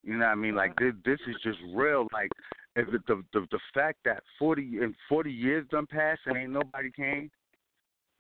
You 0.05 0.15
know 0.15 0.27
what 0.27 0.33
I 0.33 0.35
mean? 0.37 0.55
Like 0.55 0.75
this 0.79 0.95
this 1.05 1.19
is 1.29 1.37
just 1.43 1.59
real. 1.75 2.07
Like 2.13 2.31
if 2.77 2.89
the 2.91 3.23
the 3.33 3.47
the 3.51 3.59
fact 3.75 3.99
that 4.05 4.23
forty 4.39 4.79
and 4.81 4.95
forty 5.09 5.33
years 5.33 5.67
done 5.71 5.87
passed 5.87 6.21
and 6.27 6.37
ain't 6.37 6.53
nobody 6.53 6.91
came 6.95 7.31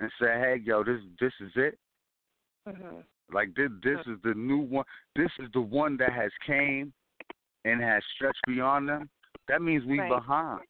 and 0.00 0.10
said, 0.18 0.40
Hey 0.40 0.60
yo, 0.64 0.82
this 0.82 1.00
this 1.20 1.32
is 1.40 1.52
it. 1.54 1.78
Mhm. 2.68 3.04
Like 3.32 3.54
this 3.54 3.70
this 3.82 3.98
is 4.06 4.18
the 4.24 4.34
new 4.34 4.58
one 4.58 4.84
this 5.14 5.30
is 5.38 5.48
the 5.52 5.60
one 5.60 5.96
that 5.98 6.12
has 6.12 6.32
came 6.46 6.92
and 7.64 7.80
has 7.80 8.02
stretched 8.14 8.40
beyond 8.46 8.88
them. 8.88 9.08
That 9.48 9.62
means 9.62 9.84
we 9.84 9.98
Right. 9.98 10.08
behind. 10.08 10.60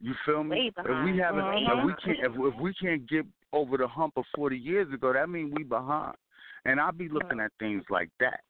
You 0.00 0.14
feel 0.24 0.44
me? 0.44 0.72
If 0.78 1.04
we 1.04 1.18
haven't, 1.18 1.46
if 1.46 1.84
we 1.84 1.94
can't, 2.02 2.18
if, 2.20 2.32
if 2.54 2.60
we 2.60 2.74
can't 2.74 3.06
get 3.08 3.26
over 3.52 3.76
the 3.76 3.86
hump 3.86 4.14
of 4.16 4.24
forty 4.34 4.56
years 4.56 4.92
ago, 4.92 5.12
that 5.12 5.28
means 5.28 5.52
we 5.52 5.62
behind. 5.62 6.16
And 6.64 6.80
I'll 6.80 6.92
be 6.92 7.08
looking 7.08 7.40
at 7.40 7.52
things 7.58 7.84
like 7.90 8.10
that. 8.20 8.40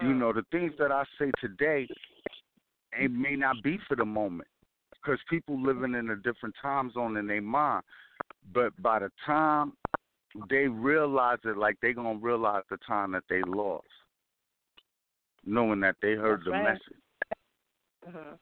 You 0.00 0.08
Mm. 0.08 0.18
know, 0.18 0.32
the 0.32 0.44
things 0.50 0.72
that 0.78 0.90
I 0.90 1.04
say 1.18 1.30
today, 1.40 1.88
it 2.98 3.10
may 3.12 3.36
not 3.36 3.62
be 3.62 3.78
for 3.86 3.94
the 3.96 4.04
moment, 4.04 4.48
because 4.90 5.20
people 5.30 5.60
living 5.60 5.94
in 5.94 6.10
a 6.10 6.16
different 6.16 6.56
time 6.60 6.90
zone 6.92 7.16
in 7.16 7.26
their 7.28 7.40
mind. 7.42 7.84
But 8.52 8.70
by 8.82 8.98
the 8.98 9.10
time 9.24 9.74
they 10.50 10.66
realize 10.66 11.38
it, 11.44 11.56
like 11.56 11.76
they 11.80 11.92
gonna 11.92 12.18
realize 12.18 12.64
the 12.68 12.78
time 12.78 13.12
that 13.12 13.24
they 13.28 13.44
lost, 13.44 13.86
knowing 15.44 15.80
that 15.80 15.96
they 16.02 16.14
heard 16.14 16.40
That's 16.40 16.46
the 16.46 16.50
right. 16.50 16.64
message. 16.64 17.03
Mhm. 18.06 18.38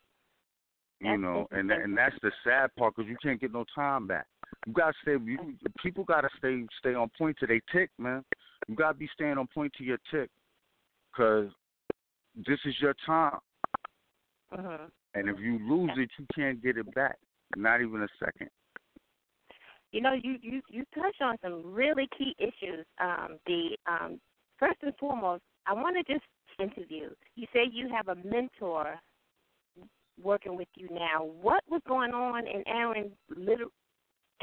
you 1.01 1.19
know, 1.19 1.47
and 1.51 1.71
and 1.71 1.97
that's 1.97 2.15
the 2.23 2.31
sad 2.45 2.75
part 2.77 2.95
because 2.95 3.09
you 3.09 3.17
can't 3.23 3.41
get 3.41 3.53
no 3.53 3.65
time 3.75 4.07
back. 4.07 4.27
You 4.67 4.73
gotta 4.73 4.95
stay. 5.03 5.13
You 5.13 5.57
people 5.83 6.05
gotta 6.05 6.29
stay 6.39 6.65
stay 6.79 6.95
on 6.95 7.11
point 7.19 7.37
to 7.39 7.47
their 7.47 7.61
tick, 7.73 7.91
man. 7.99 8.25
You 8.69 8.77
gotta 8.77 8.95
be 8.95 9.09
staying 9.15 9.39
on 9.39 9.49
point 9.53 9.73
to 9.79 9.85
your 9.85 9.99
tick, 10.11 10.31
cause 11.15 11.49
this 12.35 12.59
is 12.65 12.81
your 12.81 12.95
time, 13.05 13.39
Mhm. 14.53 14.91
and 15.15 15.29
if 15.29 15.39
you 15.41 15.59
lose 15.69 15.91
it, 15.97 16.11
you 16.19 16.27
can't 16.35 16.63
get 16.63 16.77
it 16.77 16.93
back. 16.95 17.19
Not 17.57 17.81
even 17.81 18.03
a 18.03 18.09
second. 18.19 18.51
You 19.91 20.01
know, 20.01 20.13
you 20.13 20.39
you 20.41 20.63
you 20.69 20.85
touch 20.95 21.21
on 21.21 21.37
some 21.43 21.73
really 21.75 22.07
key 22.17 22.35
issues. 22.39 22.87
Um, 22.99 23.39
the 23.47 23.77
um, 23.87 24.21
first 24.59 24.83
and 24.83 24.97
foremost, 24.99 25.43
I 25.67 25.73
want 25.75 25.97
to 25.97 26.13
just 26.13 26.25
interview. 26.59 27.11
You 27.35 27.47
say 27.53 27.65
you 27.65 27.89
have 27.89 28.09
a 28.09 28.15
mentor 28.15 28.99
working 30.23 30.57
with 30.57 30.69
you 30.77 30.89
now. 30.91 31.25
What 31.25 31.63
was 31.69 31.81
going 31.87 32.13
on 32.13 32.47
in 32.47 32.63
Aaron 32.67 33.13
little 33.37 33.69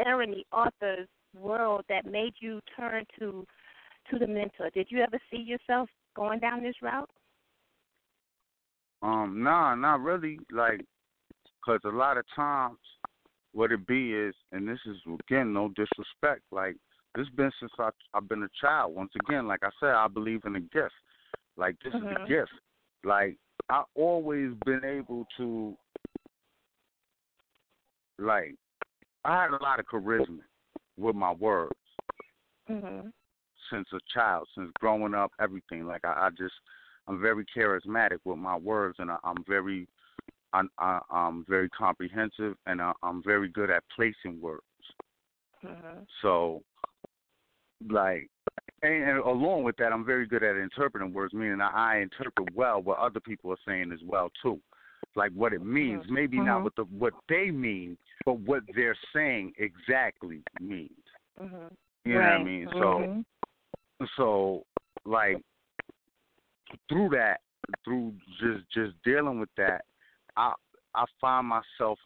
Aaron 0.06 0.31
the 0.31 0.45
author's 0.56 1.07
world 1.38 1.84
that 1.89 2.06
made 2.06 2.34
you 2.39 2.60
turn 2.77 3.06
to 3.19 3.45
to 4.11 4.19
the 4.19 4.27
mentor? 4.27 4.69
Did 4.73 4.88
you 4.89 5.01
ever 5.01 5.19
see 5.31 5.38
yourself 5.38 5.89
going 6.15 6.39
down 6.39 6.64
this 6.64 6.76
route? 6.81 7.10
Um, 9.01 9.41
nah, 9.41 9.76
not 9.76 10.01
really. 10.01 10.39
Like, 10.51 10.81
cause 11.64 11.80
a 11.85 11.89
lot 11.89 12.18
of 12.18 12.26
times, 12.35 12.77
what 13.53 13.72
it 13.72 13.88
be 13.88 14.14
is, 14.14 14.35
and 14.51 14.68
this 14.68 14.80
is 14.85 14.97
again 15.27 15.53
no 15.53 15.69
disrespect. 15.69 16.41
Like, 16.51 16.76
this 17.15 17.27
been 17.35 17.51
since 17.60 17.72
I 17.80 17.89
I've 18.14 18.30
been 18.30 18.43
a 18.43 18.49
child. 18.61 18.95
Once 18.95 19.11
again, 19.26 19.47
like 19.47 19.61
I 19.64 19.69
said, 19.80 19.91
I 19.91 20.07
believe 20.07 20.41
in 20.45 20.56
a 20.56 20.60
gift. 20.60 20.93
Like 21.57 21.76
this 21.84 21.93
is 21.93 22.01
Mhm. 22.01 22.26
a 22.26 22.27
gift. 22.27 22.51
Like 23.03 23.38
I 23.69 23.83
always 23.95 24.51
been 24.65 24.83
able 24.83 25.25
to. 25.37 25.77
Like, 28.17 28.55
I 29.23 29.41
had 29.41 29.51
a 29.51 29.63
lot 29.63 29.79
of 29.79 29.85
charisma 29.85 30.39
with 30.97 31.15
my 31.15 31.31
words 31.31 31.75
Mhm. 32.69 33.13
since 33.69 33.87
a 33.93 33.99
child, 34.13 34.47
since 34.55 34.71
growing 34.79 35.13
up, 35.13 35.31
everything. 35.39 35.85
Like 35.85 36.03
I, 36.03 36.27
I 36.27 36.29
just, 36.31 36.53
I'm 37.07 37.21
very 37.21 37.45
charismatic 37.55 38.19
with 38.25 38.37
my 38.37 38.57
words, 38.57 38.97
and 38.99 39.09
I, 39.11 39.17
I'm 39.23 39.43
very, 39.47 39.87
I'm, 40.53 40.69
I, 40.77 40.99
I'm 41.09 41.45
very 41.47 41.69
comprehensive, 41.69 42.55
and 42.65 42.81
I, 42.81 42.91
I'm 43.03 43.23
very 43.23 43.49
good 43.49 43.69
at 43.69 43.83
placing 43.95 44.41
words. 44.41 44.63
Mhm. 45.63 46.05
So, 46.21 46.63
like, 47.89 48.29
and, 48.81 49.03
and 49.03 49.18
along 49.19 49.64
with 49.64 49.77
that, 49.77 49.91
I'm 49.91 50.06
very 50.06 50.26
good 50.26 50.43
at 50.43 50.56
interpreting 50.56 51.14
words, 51.14 51.34
meaning 51.34 51.61
I, 51.61 51.95
I 51.95 51.97
interpret 51.97 52.53
well 52.56 52.81
what 52.81 52.99
other 52.99 53.19
people 53.19 53.51
are 53.51 53.57
saying 53.68 53.91
as 53.91 53.99
well 54.06 54.30
too, 54.41 54.60
like 55.15 55.31
what 55.34 55.53
it 55.53 55.64
means. 55.64 56.06
Maybe 56.10 56.38
not 56.38 56.60
Mhm. 56.60 56.64
what 56.64 56.76
the 56.76 56.84
what 56.84 57.14
they 57.27 57.51
mean, 57.51 57.97
but 58.26 58.39
what 58.39 58.64
they're 58.76 58.97
saying 59.14 59.53
exactly 59.57 60.43
means. 60.60 60.91
Mhm. 61.39 61.76
You 62.06 62.14
know 62.14 62.19
what 62.19 62.30
I 62.30 62.43
mean? 62.43 62.68
Mhm. 62.68 63.26
So, 63.99 64.06
so 64.15 64.65
like 65.06 65.38
through 66.88 67.10
that, 67.10 67.41
through 67.84 68.14
just 68.39 68.69
just 68.72 69.01
dealing 69.03 69.39
with 69.39 69.53
that, 69.56 69.85
I 70.35 70.53
I 70.95 71.06
find 71.19 71.47
myself 71.47 71.99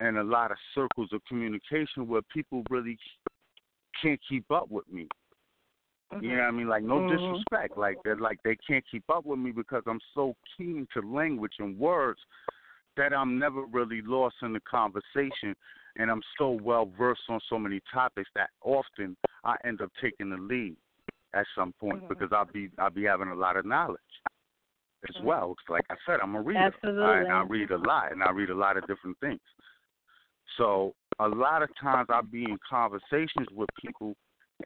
in 0.00 0.16
a 0.16 0.24
lot 0.24 0.50
of 0.50 0.56
circles 0.74 1.12
of 1.12 1.24
communication 1.26 2.08
where 2.08 2.22
people 2.22 2.64
really 2.70 2.98
can't 4.00 4.20
keep 4.28 4.50
up 4.50 4.68
with 4.70 4.88
me. 4.88 5.06
You 6.20 6.36
know 6.36 6.42
what 6.42 6.48
I 6.48 6.50
mean? 6.50 6.68
Like 6.68 6.82
no 6.82 7.00
Mhm. 7.00 7.08
disrespect. 7.08 7.76
Like 7.76 7.96
they're 8.04 8.16
like 8.16 8.42
they 8.42 8.56
can't 8.56 8.84
keep 8.90 9.04
up 9.08 9.24
with 9.24 9.38
me 9.38 9.50
because 9.50 9.82
I'm 9.86 10.00
so 10.14 10.34
keen 10.56 10.86
to 10.94 11.00
language 11.00 11.54
and 11.58 11.78
words 11.78 12.20
that 12.96 13.12
I'm 13.14 13.38
never 13.38 13.64
really 13.64 14.02
lost 14.02 14.36
in 14.42 14.52
the 14.52 14.60
conversation 14.60 15.54
and 15.96 16.10
I'm 16.10 16.22
so 16.38 16.50
well 16.62 16.86
versed 16.98 17.22
on 17.28 17.40
so 17.48 17.58
many 17.58 17.80
topics 17.92 18.28
that 18.34 18.50
often 18.62 19.16
I 19.44 19.56
end 19.64 19.80
up 19.80 19.90
taking 20.00 20.30
the 20.30 20.36
lead 20.36 20.76
at 21.34 21.46
some 21.54 21.72
point 21.80 22.02
Mhm. 22.02 22.08
because 22.08 22.32
I'll 22.32 22.44
be 22.44 22.70
I'll 22.78 22.90
be 22.90 23.04
having 23.04 23.28
a 23.28 23.34
lot 23.34 23.56
of 23.56 23.64
knowledge 23.64 24.00
as 25.08 25.16
Mhm. 25.16 25.24
well. 25.24 25.56
like 25.68 25.84
I 25.90 25.96
said, 26.06 26.20
I'm 26.20 26.34
a 26.34 26.40
reader. 26.40 26.60
Absolutely. 26.60 27.04
I, 27.04 27.18
and 27.20 27.32
I 27.32 27.42
read 27.42 27.70
a 27.70 27.78
lot 27.78 28.12
and 28.12 28.22
I 28.22 28.30
read 28.30 28.50
a 28.50 28.54
lot 28.54 28.76
of 28.76 28.86
different 28.86 29.18
things. 29.20 29.40
So 30.56 30.94
a 31.18 31.28
lot 31.28 31.62
of 31.62 31.70
times 31.80 32.08
I'll 32.10 32.22
be 32.22 32.44
in 32.44 32.58
conversations 32.68 33.48
with 33.52 33.68
people 33.80 34.14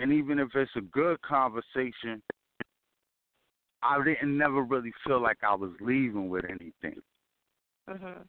and 0.01 0.13
even 0.13 0.39
if 0.39 0.49
it's 0.55 0.71
a 0.77 0.81
good 0.81 1.21
conversation, 1.23 2.23
I 3.83 4.03
didn't 4.03 4.37
never 4.37 4.63
really 4.63 4.93
feel 5.07 5.21
like 5.21 5.39
I 5.43 5.55
was 5.55 5.71
leaving 5.81 6.29
with 6.29 6.45
anything. 6.45 7.03
Mhm. 7.89 8.27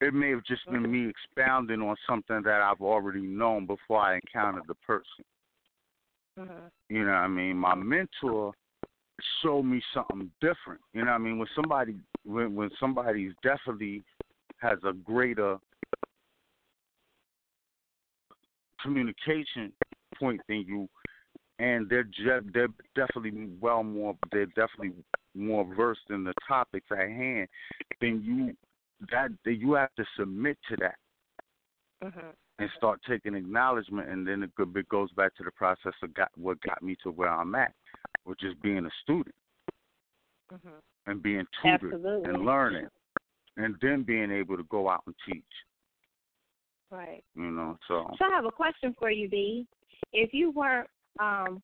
It 0.00 0.14
may 0.14 0.30
have 0.30 0.44
just 0.44 0.64
been 0.66 0.90
me 0.90 1.08
expounding 1.08 1.80
on 1.82 1.96
something 2.06 2.42
that 2.42 2.60
I've 2.60 2.80
already 2.80 3.22
known 3.22 3.66
before 3.66 4.00
I 4.00 4.14
encountered 4.14 4.66
the 4.66 4.74
person. 4.76 5.24
Mhm. 6.36 6.70
You 6.88 7.04
know 7.04 7.12
what 7.12 7.18
I 7.18 7.28
mean? 7.28 7.56
My 7.56 7.74
mentor 7.74 8.54
showed 9.40 9.62
me 9.62 9.80
something 9.92 10.30
different. 10.40 10.80
You 10.92 11.04
know 11.04 11.12
what 11.12 11.16
I 11.16 11.18
mean? 11.18 11.38
When 11.38 11.48
somebody 11.54 12.00
when 12.24 12.54
when 12.54 12.70
somebody's 12.80 13.34
definitely 13.42 14.04
has 14.58 14.82
a 14.84 14.92
greater 14.92 15.58
communication 18.80 19.72
point 20.14 20.40
than 20.48 20.60
you 20.62 20.88
and 21.58 21.88
they're 21.88 22.04
je- 22.04 22.50
they're 22.52 22.68
definitely 22.94 23.48
well 23.60 23.82
more 23.82 24.16
they're 24.32 24.46
definitely 24.46 24.92
more 25.34 25.64
versed 25.74 26.10
in 26.10 26.24
the 26.24 26.32
topics 26.46 26.86
at 26.90 27.08
hand 27.08 27.48
then 28.00 28.22
you 28.24 28.56
that 29.10 29.30
that 29.44 29.54
you 29.54 29.72
have 29.74 29.94
to 29.94 30.04
submit 30.16 30.58
to 30.68 30.76
that 30.76 30.96
Mhm. 32.02 32.34
and 32.58 32.70
start 32.76 33.00
taking 33.08 33.34
acknowledgement, 33.34 34.08
and 34.08 34.26
then 34.26 34.42
it, 34.42 34.54
go- 34.54 34.70
it 34.76 34.88
goes 34.88 35.10
back 35.12 35.34
to 35.36 35.42
the 35.42 35.50
process 35.52 35.94
of 36.02 36.12
got, 36.14 36.30
what 36.36 36.60
got 36.60 36.82
me 36.82 36.96
to 37.02 37.10
where 37.10 37.30
I'm 37.30 37.54
at, 37.54 37.74
which 38.24 38.44
is 38.44 38.54
being 38.62 38.84
a 38.84 38.90
student 39.02 39.34
Mhm. 40.52 40.82
and 41.06 41.22
being 41.22 41.46
tutored 41.62 41.94
Absolutely. 41.94 42.30
and 42.30 42.44
learning, 42.44 42.88
and 43.56 43.78
then 43.80 44.02
being 44.02 44.30
able 44.30 44.56
to 44.56 44.64
go 44.64 44.88
out 44.88 45.02
and 45.06 45.14
teach. 45.26 45.64
Right. 46.90 47.24
You 47.34 47.50
know, 47.50 47.78
so 47.88 48.14
So 48.18 48.24
I 48.26 48.30
have 48.30 48.44
a 48.44 48.52
question 48.52 48.94
for 48.94 49.10
you, 49.10 49.28
B. 49.28 49.66
If 50.12 50.32
you 50.34 50.50
weren't 50.50 50.90
um, 51.18 51.62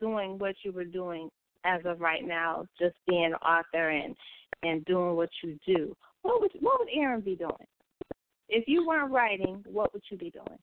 doing 0.00 0.38
what 0.38 0.54
you 0.64 0.72
were 0.72 0.84
doing 0.84 1.28
as 1.64 1.80
of 1.84 2.00
right 2.00 2.26
now, 2.26 2.64
just 2.78 2.94
being 3.06 3.26
an 3.26 3.34
author 3.34 3.90
and 3.90 4.16
and 4.62 4.84
doing 4.86 5.14
what 5.14 5.30
you 5.42 5.58
do, 5.66 5.94
what 6.22 6.40
would 6.40 6.52
what 6.60 6.80
would 6.80 6.88
Aaron 6.94 7.20
be 7.20 7.36
doing? 7.36 7.52
If 8.48 8.64
you 8.66 8.86
weren't 8.86 9.12
writing, 9.12 9.62
what 9.66 9.92
would 9.92 10.02
you 10.10 10.16
be 10.16 10.30
doing? 10.30 10.58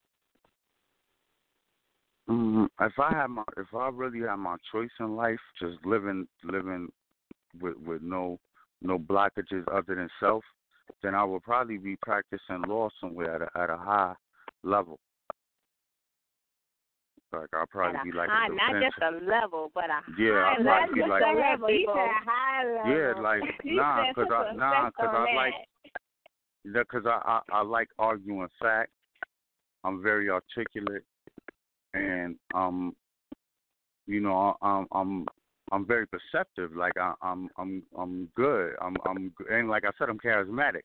mm, 2.30 2.68
if 2.81 2.93
I 2.99 3.11
had 3.11 3.27
my 3.27 3.43
if 3.57 3.68
I 3.73 3.89
really 3.89 4.22
had 4.27 4.38
my 4.38 4.56
choice 4.72 4.89
in 4.99 5.15
life, 5.15 5.39
just 5.60 5.77
living 5.85 6.27
living 6.43 6.89
with 7.60 7.77
with 7.85 8.02
no 8.02 8.39
no 8.81 8.99
blockages 8.99 9.64
other 9.72 9.95
than 9.95 10.10
self, 10.19 10.43
then 11.02 11.15
I 11.15 11.23
would 11.23 11.43
probably 11.43 11.77
be 11.77 11.97
practicing 12.02 12.64
law 12.68 12.89
somewhere 12.99 13.35
at 13.35 13.41
a, 13.41 13.61
at 13.61 13.69
a 13.69 13.77
high 13.77 14.14
level. 14.64 14.99
Like 17.34 17.49
I'll 17.53 17.65
probably 17.68 18.11
be 18.11 18.18
like 18.18 18.30
high, 18.30 18.47
a 18.47 18.49
not 18.52 18.84
just 18.84 18.97
a 19.02 19.11
level, 19.26 19.72
but 19.73 19.89
a 19.89 19.99
Yeah, 20.18 20.56
high 20.56 20.57
level. 20.57 20.64
probably 20.65 21.03
be 21.03 21.10
like 21.10 21.23
a 21.23 21.38
level. 21.38 21.68
He 21.68 21.88
said 21.88 22.11
high 22.26 22.64
level. 22.64 22.91
Yeah, 22.91 23.14
like 23.22 23.41
nah, 23.65 24.14
cause 24.14 24.27
I 24.31 24.56
nah, 24.56 24.91
cause 24.91 25.10
I 25.11 25.35
like 25.35 25.53
because 26.64 27.06
I, 27.06 27.41
I 27.52 27.57
I 27.57 27.61
like 27.61 27.89
arguing 27.99 28.47
facts. 28.61 28.91
I'm 29.84 30.02
very 30.02 30.30
articulate, 30.30 31.03
and 31.93 32.35
um, 32.53 32.95
you 34.07 34.22
know, 34.22 34.56
I'm 34.61 34.88
I'm 34.91 35.26
I'm 35.72 35.85
very 35.85 36.07
perceptive. 36.07 36.76
Like 36.76 36.93
I, 36.99 37.14
I'm 37.22 37.49
I'm 37.57 37.84
I'm 37.97 38.30
good. 38.35 38.73
I'm 38.81 38.95
I'm 39.06 39.34
and 39.52 39.69
like 39.69 39.84
I 39.85 39.91
said, 39.97 40.10
I'm 40.10 40.19
charismatic. 40.19 40.81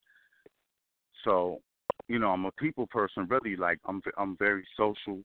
So, 1.25 1.61
you 2.09 2.19
know, 2.19 2.31
I'm 2.31 2.47
a 2.47 2.53
people 2.53 2.87
person. 2.87 3.27
Really, 3.29 3.57
like 3.57 3.79
I'm 3.87 4.01
I'm 4.19 4.37
very 4.39 4.67
social. 4.77 5.21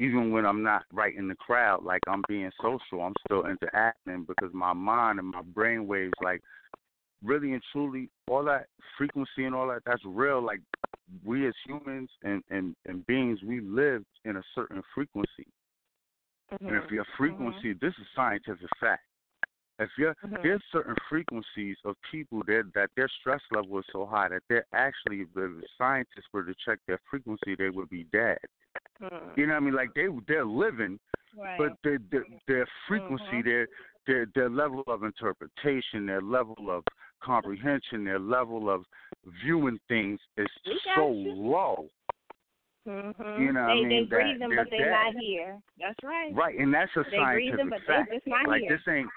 Even 0.00 0.30
when 0.30 0.46
I'm 0.46 0.62
not 0.62 0.84
right 0.92 1.16
in 1.16 1.26
the 1.26 1.34
crowd, 1.34 1.84
like 1.84 2.02
I'm 2.06 2.22
being 2.28 2.50
social, 2.62 3.02
I'm 3.02 3.14
still 3.24 3.46
interacting 3.46 4.24
because 4.24 4.52
my 4.54 4.72
mind 4.72 5.18
and 5.18 5.28
my 5.28 5.42
brain 5.42 5.86
waves, 5.86 6.14
like 6.22 6.40
really 7.24 7.52
and 7.52 7.62
truly, 7.72 8.08
all 8.28 8.44
that 8.44 8.66
frequency 8.96 9.44
and 9.44 9.54
all 9.54 9.68
that, 9.68 9.82
that's 9.84 10.04
real. 10.04 10.40
Like 10.40 10.60
we 11.24 11.48
as 11.48 11.54
humans 11.66 12.10
and, 12.22 12.42
and, 12.50 12.76
and 12.86 13.06
beings, 13.06 13.40
we 13.42 13.60
live 13.60 14.04
in 14.24 14.36
a 14.36 14.42
certain 14.54 14.82
frequency. 14.94 15.46
And 16.50 16.76
if 16.76 16.90
your 16.90 17.04
frequency, 17.16 17.72
this 17.80 17.94
is 18.00 18.06
scientific 18.14 18.68
fact. 18.80 19.02
If 19.78 19.90
you're 19.96 20.14
Mhm. 20.24 20.42
there's 20.42 20.62
certain 20.72 20.96
frequencies 21.08 21.76
of 21.84 21.96
people 22.10 22.42
that 22.46 22.70
that 22.74 22.90
their 22.96 23.08
stress 23.20 23.40
level 23.52 23.78
is 23.78 23.86
so 23.92 24.06
high 24.06 24.28
that 24.28 24.42
they're 24.48 24.66
actually 24.72 25.20
if 25.20 25.32
the 25.34 25.62
scientists 25.76 26.26
were 26.32 26.42
to 26.42 26.54
check 26.64 26.80
their 26.86 26.98
frequency, 27.10 27.54
they 27.54 27.70
would 27.70 27.88
be 27.88 28.04
dead. 28.04 28.38
Mhm. 29.00 29.36
You 29.38 29.46
know 29.46 29.54
what 29.54 29.58
I 29.58 29.64
mean? 29.64 29.74
Like 29.74 29.94
they 29.94 30.06
they're 30.26 30.44
living, 30.44 30.98
Right. 31.36 31.58
but 31.58 31.72
their 31.84 31.98
their, 32.10 32.24
their 32.46 32.66
frequency, 32.86 33.24
Mhm. 33.24 33.44
their 33.44 33.68
their 34.06 34.26
their 34.34 34.48
level 34.48 34.82
of 34.86 35.02
interpretation, 35.04 36.06
their 36.06 36.20
level 36.22 36.70
of 36.70 36.84
comprehension, 37.20 38.04
their 38.04 38.18
level 38.18 38.70
of 38.70 38.84
viewing 39.42 39.78
things 39.88 40.20
is 40.36 40.48
so 40.94 41.12
you. 41.12 41.32
low. 41.32 41.88
Mhm. 42.86 43.38
You 43.40 43.52
know 43.52 43.60
what 43.62 43.66
they 43.66 43.72
I 43.72 43.74
mean? 43.74 43.88
they 43.88 44.02
breathing, 44.04 44.48
they're 44.48 44.64
but 44.64 44.70
they're 44.70 44.84
dead. 44.90 45.12
not 45.14 45.14
here. 45.22 45.60
That's 45.78 46.02
right. 46.02 46.34
Right, 46.34 46.58
and 46.58 46.72
that's 46.72 46.94
a 46.96 47.04
They 47.10 47.16
scientific 47.18 47.70
but 47.70 47.82
fact. 47.82 48.10
like 48.46 48.62
here. 48.62 48.76
this 48.78 48.88
ain't. 48.88 49.10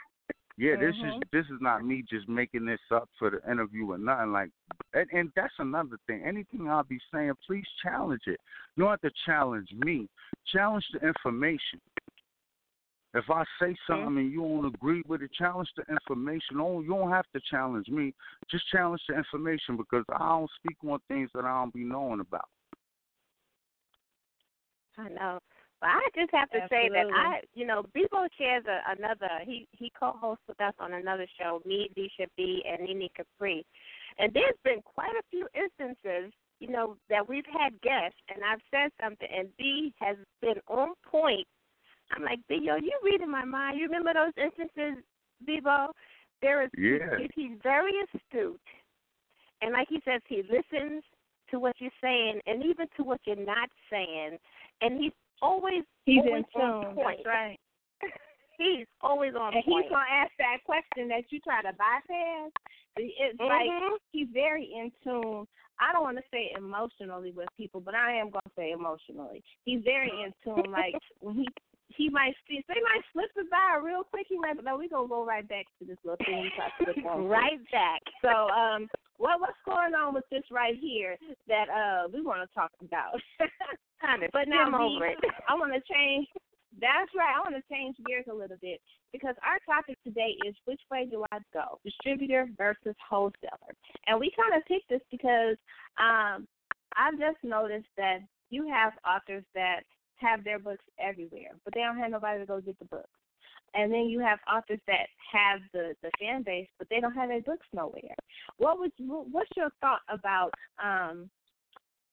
Yeah, 0.62 0.76
this 0.76 0.96
is 0.96 1.02
Mhm. 1.02 1.32
this 1.32 1.50
is 1.50 1.60
not 1.60 1.84
me 1.84 2.04
just 2.04 2.30
making 2.30 2.66
this 2.66 2.80
up 2.92 3.10
for 3.18 3.32
the 3.32 3.42
interview 3.52 3.94
or 3.94 3.98
nothing. 3.98 4.32
Like, 4.32 4.52
and, 4.94 5.10
and 5.12 5.32
that's 5.36 5.58
another 5.58 5.98
thing. 6.06 6.24
Anything 6.24 6.70
I'll 6.70 6.84
be 6.84 7.00
saying, 7.12 7.34
please 7.48 7.66
challenge 7.82 8.22
it. 8.28 8.40
You 8.76 8.84
don't 8.84 8.92
have 8.92 9.02
to 9.02 9.12
challenge 9.26 9.72
me. 9.74 10.08
Challenge 10.46 10.86
the 10.94 11.00
information. 11.00 11.82
If 13.16 13.28
I 13.32 13.44
say 13.60 13.76
something 13.88 14.18
and 14.20 14.32
you 14.32 14.42
don't 14.42 14.66
agree 14.76 15.02
with 15.08 15.24
it, 15.24 15.32
challenge 15.34 15.70
the 15.76 15.84
information. 15.92 16.58
Don't, 16.58 16.84
you 16.84 16.90
don't 16.90 17.10
have 17.10 17.26
to 17.34 17.42
challenge 17.50 17.90
me. 17.90 18.14
Just 18.52 18.68
challenge 18.68 19.02
the 19.10 19.16
information 19.18 19.78
because 19.78 20.06
I 20.14 20.20
don't 20.20 20.52
speak 20.64 20.78
on 20.88 21.00
things 21.08 21.32
that 21.34 21.44
I 21.44 21.60
don't 21.60 21.74
be 21.74 21.84
knowing 21.84 22.20
about. 22.20 22.48
I 25.00 25.10
know. 25.10 25.40
But 25.82 25.90
I 25.90 26.08
just 26.16 26.32
have 26.32 26.50
to 26.52 26.60
say 26.70 26.90
that 26.94 27.08
I, 27.12 27.42
you 27.56 27.66
know, 27.66 27.84
Bebo 27.98 28.28
shares 28.38 28.64
a, 28.68 28.96
another. 28.96 29.42
He 29.44 29.68
he 29.72 29.92
co-hosts 30.00 30.44
with 30.48 30.62
us 30.62 30.76
on 30.80 30.94
another 30.94 31.26
show, 31.40 31.60
me, 31.66 31.90
Disha 31.98 32.28
B, 32.38 32.64
and 32.70 32.88
Nene 32.88 33.10
Capri, 33.18 33.66
and 34.20 34.32
there's 34.32 34.56
been 34.64 34.82
quite 34.84 35.16
a 35.20 35.24
few 35.32 35.48
instances, 35.56 36.32
you 36.60 36.70
know, 36.70 36.98
that 37.10 37.28
we've 37.28 37.50
had 37.52 37.82
guests, 37.82 38.20
and 38.30 38.44
I've 38.46 38.62
said 38.70 38.92
something, 39.02 39.28
and 39.36 39.50
B 39.58 39.92
has 40.00 40.18
been 40.40 40.62
on 40.68 40.94
point. 41.04 41.48
I'm 42.16 42.24
like, 42.24 42.40
B, 42.48 42.60
yo, 42.62 42.76
you 42.76 42.94
reading 43.04 43.32
my 43.32 43.46
mind. 43.46 43.80
You 43.80 43.86
remember 43.86 44.14
those 44.14 44.34
instances, 44.38 45.04
Bebo? 45.48 45.88
There 46.44 46.62
is 46.62 46.70
Yeah. 46.78 47.18
he, 47.18 47.30
he's 47.36 47.58
very 47.64 47.94
astute, 48.14 48.62
and 49.64 49.74
like 49.74 49.88
he 49.90 50.00
says, 50.06 50.22
he 50.28 50.44
listens 50.44 51.04
to 51.50 51.60
what 51.60 51.76
you're 51.80 51.90
saying, 52.02 52.40
and 52.46 52.64
even 52.64 52.88
to 52.98 53.04
what 53.04 53.20
you're 53.26 53.36
not 53.36 53.70
saying, 53.90 54.38
and 54.82 55.02
he's 55.02 55.12
always 55.42 55.84
He's 56.06 56.20
always 56.20 56.44
in 56.56 56.62
on 56.62 56.86
tune. 56.86 56.96
point. 56.96 57.20
That's 57.24 57.28
right. 57.28 57.60
He's 58.58 58.86
always 59.02 59.34
on 59.36 59.54
And 59.56 59.64
point. 59.66 59.86
he's 59.86 59.90
gonna 59.92 60.06
ask 60.12 60.32
that 60.38 60.58
question 60.66 61.08
that 61.10 61.24
you 61.32 61.40
try 61.40 61.62
to 61.64 61.74
bypass. 61.74 62.52
It's 62.98 63.40
like 63.40 63.70
Mhm. 63.72 63.98
he's 64.12 64.28
very 64.30 64.66
in 64.66 64.92
tune. 65.04 65.48
I 65.80 65.92
don't 65.94 66.04
want 66.04 66.18
to 66.18 66.24
say 66.30 66.52
emotionally 66.56 67.32
with 67.32 67.48
people, 67.58 67.82
but 67.82 67.96
I 67.96 68.14
am 68.14 68.30
gonna 68.30 68.52
say 68.56 68.72
emotionally. 68.72 69.42
He's 69.66 69.82
very 69.84 70.12
in 70.22 70.32
tune. 70.44 70.70
Like 70.72 70.94
when 71.22 71.36
he 71.38 71.48
he 71.96 72.10
might 72.10 72.36
see, 72.48 72.64
they 72.68 72.80
might 72.82 73.02
slip 73.12 73.32
it 73.36 73.50
by 73.50 73.80
real 73.82 74.04
quick. 74.04 74.28
He 74.30 74.38
might, 74.38 74.56
but 74.56 74.64
no, 74.66 74.78
we 74.78 74.88
gonna 74.88 75.08
go 75.08 75.26
right 75.26 75.48
back 75.48 75.66
to 75.80 75.86
this 75.86 75.98
little 76.04 76.24
thing 76.26 76.42
we 76.42 76.52
slip 76.84 77.06
on. 77.06 77.28
right 77.28 77.60
back. 77.72 78.02
So, 78.22 78.30
um, 78.50 78.88
what 79.22 79.40
what's 79.40 79.62
going 79.66 79.94
on 79.94 80.14
with 80.14 80.26
this 80.32 80.44
right 80.50 80.76
here 80.80 81.16
that 81.48 81.70
uh 81.70 82.10
we 82.12 82.22
want 82.22 82.42
to 82.42 82.54
talk 82.54 82.72
about? 82.82 83.22
But 84.34 84.48
now, 84.48 84.66
skim 84.66 84.80
B, 84.80 84.84
over 84.84 85.06
it. 85.06 85.18
I 85.50 85.54
want 85.54 85.74
to 85.74 85.82
change. 85.86 86.28
That's 86.80 87.12
right. 87.14 87.36
I 87.36 87.40
want 87.46 87.54
to 87.54 87.74
change 87.74 87.96
gears 88.08 88.26
a 88.32 88.34
little 88.34 88.58
bit 88.62 88.82
because 89.14 89.36
our 89.46 89.60
topic 89.68 89.98
today 90.04 90.34
is 90.48 90.56
which 90.66 90.82
way 90.90 91.06
do 91.06 91.24
I 91.32 91.38
go, 91.54 91.78
distributor 91.86 92.48
versus 92.58 92.96
wholesaler. 92.98 93.76
And 94.08 94.20
we 94.20 94.32
kind 94.34 94.58
of 94.58 94.66
picked 94.66 94.90
this 94.90 95.06
because 95.12 95.58
um, 96.00 96.48
I've 96.98 97.20
just 97.20 97.38
noticed 97.44 97.92
that 97.98 98.20
you 98.50 98.68
have 98.70 98.94
authors 99.06 99.44
that 99.54 99.82
have 100.16 100.44
their 100.44 100.60
books 100.60 100.86
everywhere, 100.98 101.54
but 101.66 101.74
they 101.74 101.82
don't 101.82 102.00
have 102.00 102.12
nobody 102.12 102.40
to 102.40 102.46
go 102.46 102.62
get 102.62 102.80
the 102.80 102.86
books. 102.86 103.10
And 103.74 103.92
then 103.92 104.08
you 104.08 104.20
have 104.20 104.40
authors 104.52 104.80
that 104.88 105.08
have 105.32 105.62
the 105.74 105.96
the 106.02 106.12
fan 106.20 106.44
base, 106.44 106.68
but 106.78 106.88
they 106.90 107.00
don't 107.00 107.14
have 107.14 107.30
their 107.30 107.42
books 107.42 107.66
nowhere. 107.74 108.16
What 108.58 108.78
was 108.78 108.92
what's 108.98 109.50
your 109.56 109.70
thought 109.80 110.02
about 110.10 110.52
um 110.84 111.30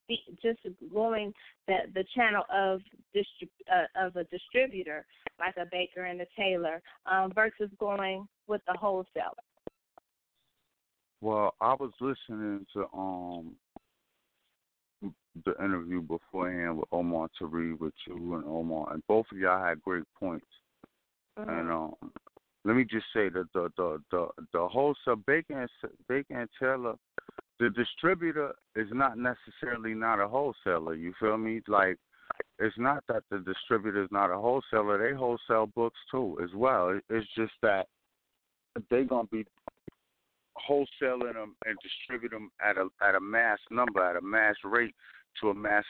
the, 0.09 0.17
just 0.43 0.61
going 0.93 1.33
the 1.67 1.77
the 1.95 2.05
channel 2.15 2.45
of 2.53 2.81
distrib, 3.15 3.49
uh, 3.73 4.07
of 4.07 4.17
a 4.17 4.25
distributor 4.25 5.05
like 5.39 5.57
a 5.57 5.67
Baker 5.71 6.05
and 6.05 6.21
a 6.21 6.27
Taylor 6.37 6.81
um, 7.07 7.33
versus 7.35 7.71
going 7.79 8.27
with 8.47 8.61
the 8.67 8.77
wholesaler? 8.79 9.33
Well, 11.21 11.55
I 11.61 11.75
was 11.75 11.93
listening 12.01 12.67
to 12.75 12.87
um 12.97 13.57
the 15.45 15.55
interview 15.65 16.01
beforehand 16.03 16.79
with 16.79 16.89
Omar 16.91 17.29
Tyree 17.39 17.75
with 17.75 17.95
you 18.07 18.35
and 18.35 18.45
Omar, 18.45 18.93
and 18.93 19.03
both 19.07 19.27
of 19.33 19.39
y'all 19.39 19.65
had 19.65 19.83
great 19.83 20.05
points. 20.19 20.47
Mm-hmm. 21.39 21.51
And 21.51 21.71
um, 21.71 21.95
let 22.65 22.77
me 22.77 22.85
just 22.85 23.07
say 23.15 23.29
that 23.29 23.47
the 23.55 23.71
the 23.77 24.03
the 24.11 24.29
the 24.53 24.69
wholesale 24.69 25.17
Baker 25.27 25.67
and 26.31 26.49
Taylor, 26.61 26.95
the 27.61 27.71
distributor 27.71 28.55
is 28.75 28.89
not 28.93 29.17
necessarily 29.19 29.95
not 29.95 30.21
a 30.21 30.29
wholesaler. 30.29 30.95
You 30.95 31.13
feel 31.21 31.37
me? 31.37 31.61
Like 31.69 31.97
it's 32.59 32.77
not 32.77 33.05
that 33.09 33.23
the 33.31 33.39
distributor 33.39 34.03
is 34.03 34.11
not 34.11 34.31
a 34.31 34.37
wholesaler. 34.37 34.99
They 34.99 35.17
wholesale 35.17 35.67
books 35.67 35.99
too 36.11 36.39
as 36.43 36.51
well. 36.55 36.99
It's 37.09 37.27
just 37.37 37.53
that 37.63 37.87
they 38.91 39.05
gonna 39.05 39.29
be 39.31 39.47
wholesaling 40.69 41.35
them 41.35 41.55
and 41.67 41.79
distribute 41.83 42.33
them 42.33 42.51
at 42.61 42.77
a 42.77 42.89
at 43.01 43.15
a 43.15 43.21
mass 43.21 43.59
number, 43.71 44.03
at 44.03 44.17
a 44.17 44.21
mass 44.21 44.57
rate, 44.65 44.95
to 45.41 45.51
a 45.51 45.55
mass 45.55 45.85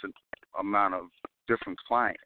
amount 0.59 0.95
of 0.95 1.05
different 1.47 1.79
clients. 1.87 2.23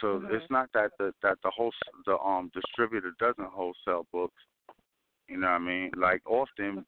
So 0.00 0.20
Mhm. 0.20 0.30
it's 0.30 0.50
not 0.50 0.70
that 0.72 0.92
the 0.98 1.14
that 1.22 1.40
the 1.42 1.50
whole 1.50 1.72
the 2.04 2.18
um 2.18 2.50
distributor 2.54 3.12
doesn't 3.18 3.44
wholesale 3.50 4.06
books. 4.12 4.42
You 5.28 5.38
know 5.38 5.48
what 5.48 5.54
I 5.54 5.58
mean? 5.58 5.90
Like 5.96 6.22
often, 6.26 6.84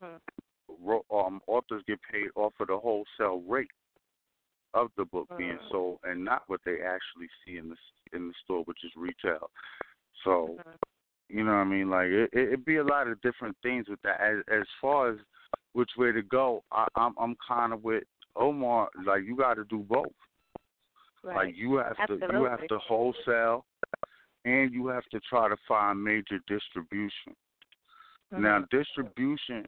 ro- 0.68 1.05
um 1.10 1.40
authors 1.47 1.82
get 1.86 2.01
paid 2.02 2.30
off 2.35 2.52
of 2.60 2.68
the 2.68 2.78
wholesale 2.78 3.40
rate 3.43 3.70
of 4.74 4.90
the 4.97 5.05
book 5.06 5.28
being 5.39 5.59
sold, 5.70 6.01
and 6.05 6.24
not 6.24 6.43
what 6.48 6.60
they 6.64 6.82
actually 6.82 7.28
see 7.44 7.56
in 7.56 7.70
the 7.70 7.76
in 8.12 8.28
the 8.28 8.35
store, 8.44 8.64
which 8.64 8.85
is 8.85 8.93
retail. 8.97 9.51
So 10.24 10.59
you 11.28 11.44
know 11.44 11.52
what 11.52 11.59
I 11.59 11.64
mean? 11.64 11.90
Like 11.90 12.09
it, 12.09 12.30
it, 12.32 12.48
it'd 12.48 12.64
be 12.64 12.76
a 12.76 12.85
lot 12.85 13.09
of 13.09 13.20
different 13.22 13.56
things 13.62 13.89
with 13.89 14.01
that. 14.02 14.20
As 14.20 14.39
as 14.48 14.66
far 14.80 15.10
as 15.10 15.18
which 15.72 15.90
way 15.97 16.12
to 16.12 16.22
go, 16.22 16.62
I, 16.72 16.86
I'm 16.97 17.14
I'm 17.18 17.36
kind 17.47 17.72
of 17.72 17.82
with 17.82 18.05
Omar. 18.36 18.89
Like 19.05 19.24
you 19.24 19.36
got 19.36 19.55
to 19.55 19.64
do 19.64 19.78
both. 19.89 20.12
Like 21.24 21.55
you 21.57 21.77
have 21.77 21.97
to 22.07 22.19
you 22.32 22.45
have 22.45 22.66
to 22.69 22.78
wholesale, 22.78 23.65
and 24.45 24.73
you 24.73 24.89
have 24.89 25.05
to 25.11 25.20
try 25.28 25.49
to 25.49 25.57
find 25.66 26.03
major 26.03 26.39
distribution. 26.47 27.35
Now 28.32 28.61
mm-hmm. 28.61 28.77
distribution 28.77 29.66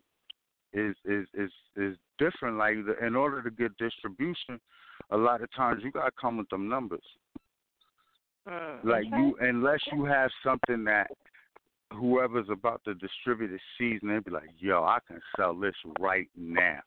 is 0.73 0.95
is 1.05 1.27
is 1.35 1.51
is 1.77 1.97
different. 2.19 2.57
Like 2.57 2.77
the, 2.87 3.05
in 3.05 3.17
order 3.17 3.43
to 3.43 3.51
get 3.51 3.77
distribution, 3.79 4.61
a 5.11 5.17
lot 5.17 5.43
of 5.43 5.53
times 5.55 5.83
you 5.85 5.91
got 5.91 6.07
to 6.07 6.13
come 6.21 6.37
with 6.37 6.49
them 6.51 6.69
numbers. 6.69 7.05
Mm, 8.49 8.85
like 8.85 9.05
you, 9.05 9.37
unless 9.41 9.81
you 9.93 10.05
have 10.05 10.31
something 10.43 10.85
that 10.85 11.11
whoever's 11.93 12.49
about 12.51 12.81
to 12.85 12.95
distribute 12.95 13.53
it 13.53 13.61
sees, 13.79 14.01
and 14.03 14.11
they 14.11 14.19
be 14.19 14.31
like, 14.31 14.51
"Yo, 14.59 14.83
I 14.83 14.99
can 15.07 15.21
sell 15.37 15.55
this 15.55 15.75
right 15.99 16.29
now." 16.37 16.81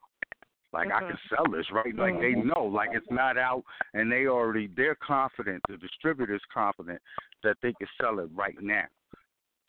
Like 0.74 0.88
I 0.88 1.00
can 1.02 1.10
mm-hmm. 1.10 1.36
sell 1.36 1.46
this 1.52 1.68
right. 1.72 1.96
Like 1.96 2.20
they 2.20 2.34
mm-hmm. 2.34 2.50
know. 2.50 2.66
Like 2.66 2.90
it's 2.94 3.06
not 3.12 3.38
out, 3.38 3.64
and 3.94 4.12
they 4.12 4.26
already 4.26 4.70
they're 4.76 4.96
confident. 4.96 5.62
The 5.70 5.78
distributor's 5.78 6.42
confident 6.52 7.00
that 7.44 7.58
they 7.62 7.74
can 7.74 7.88
sell 8.02 8.20
it 8.20 8.30
right 8.34 8.58
now. 8.60 8.86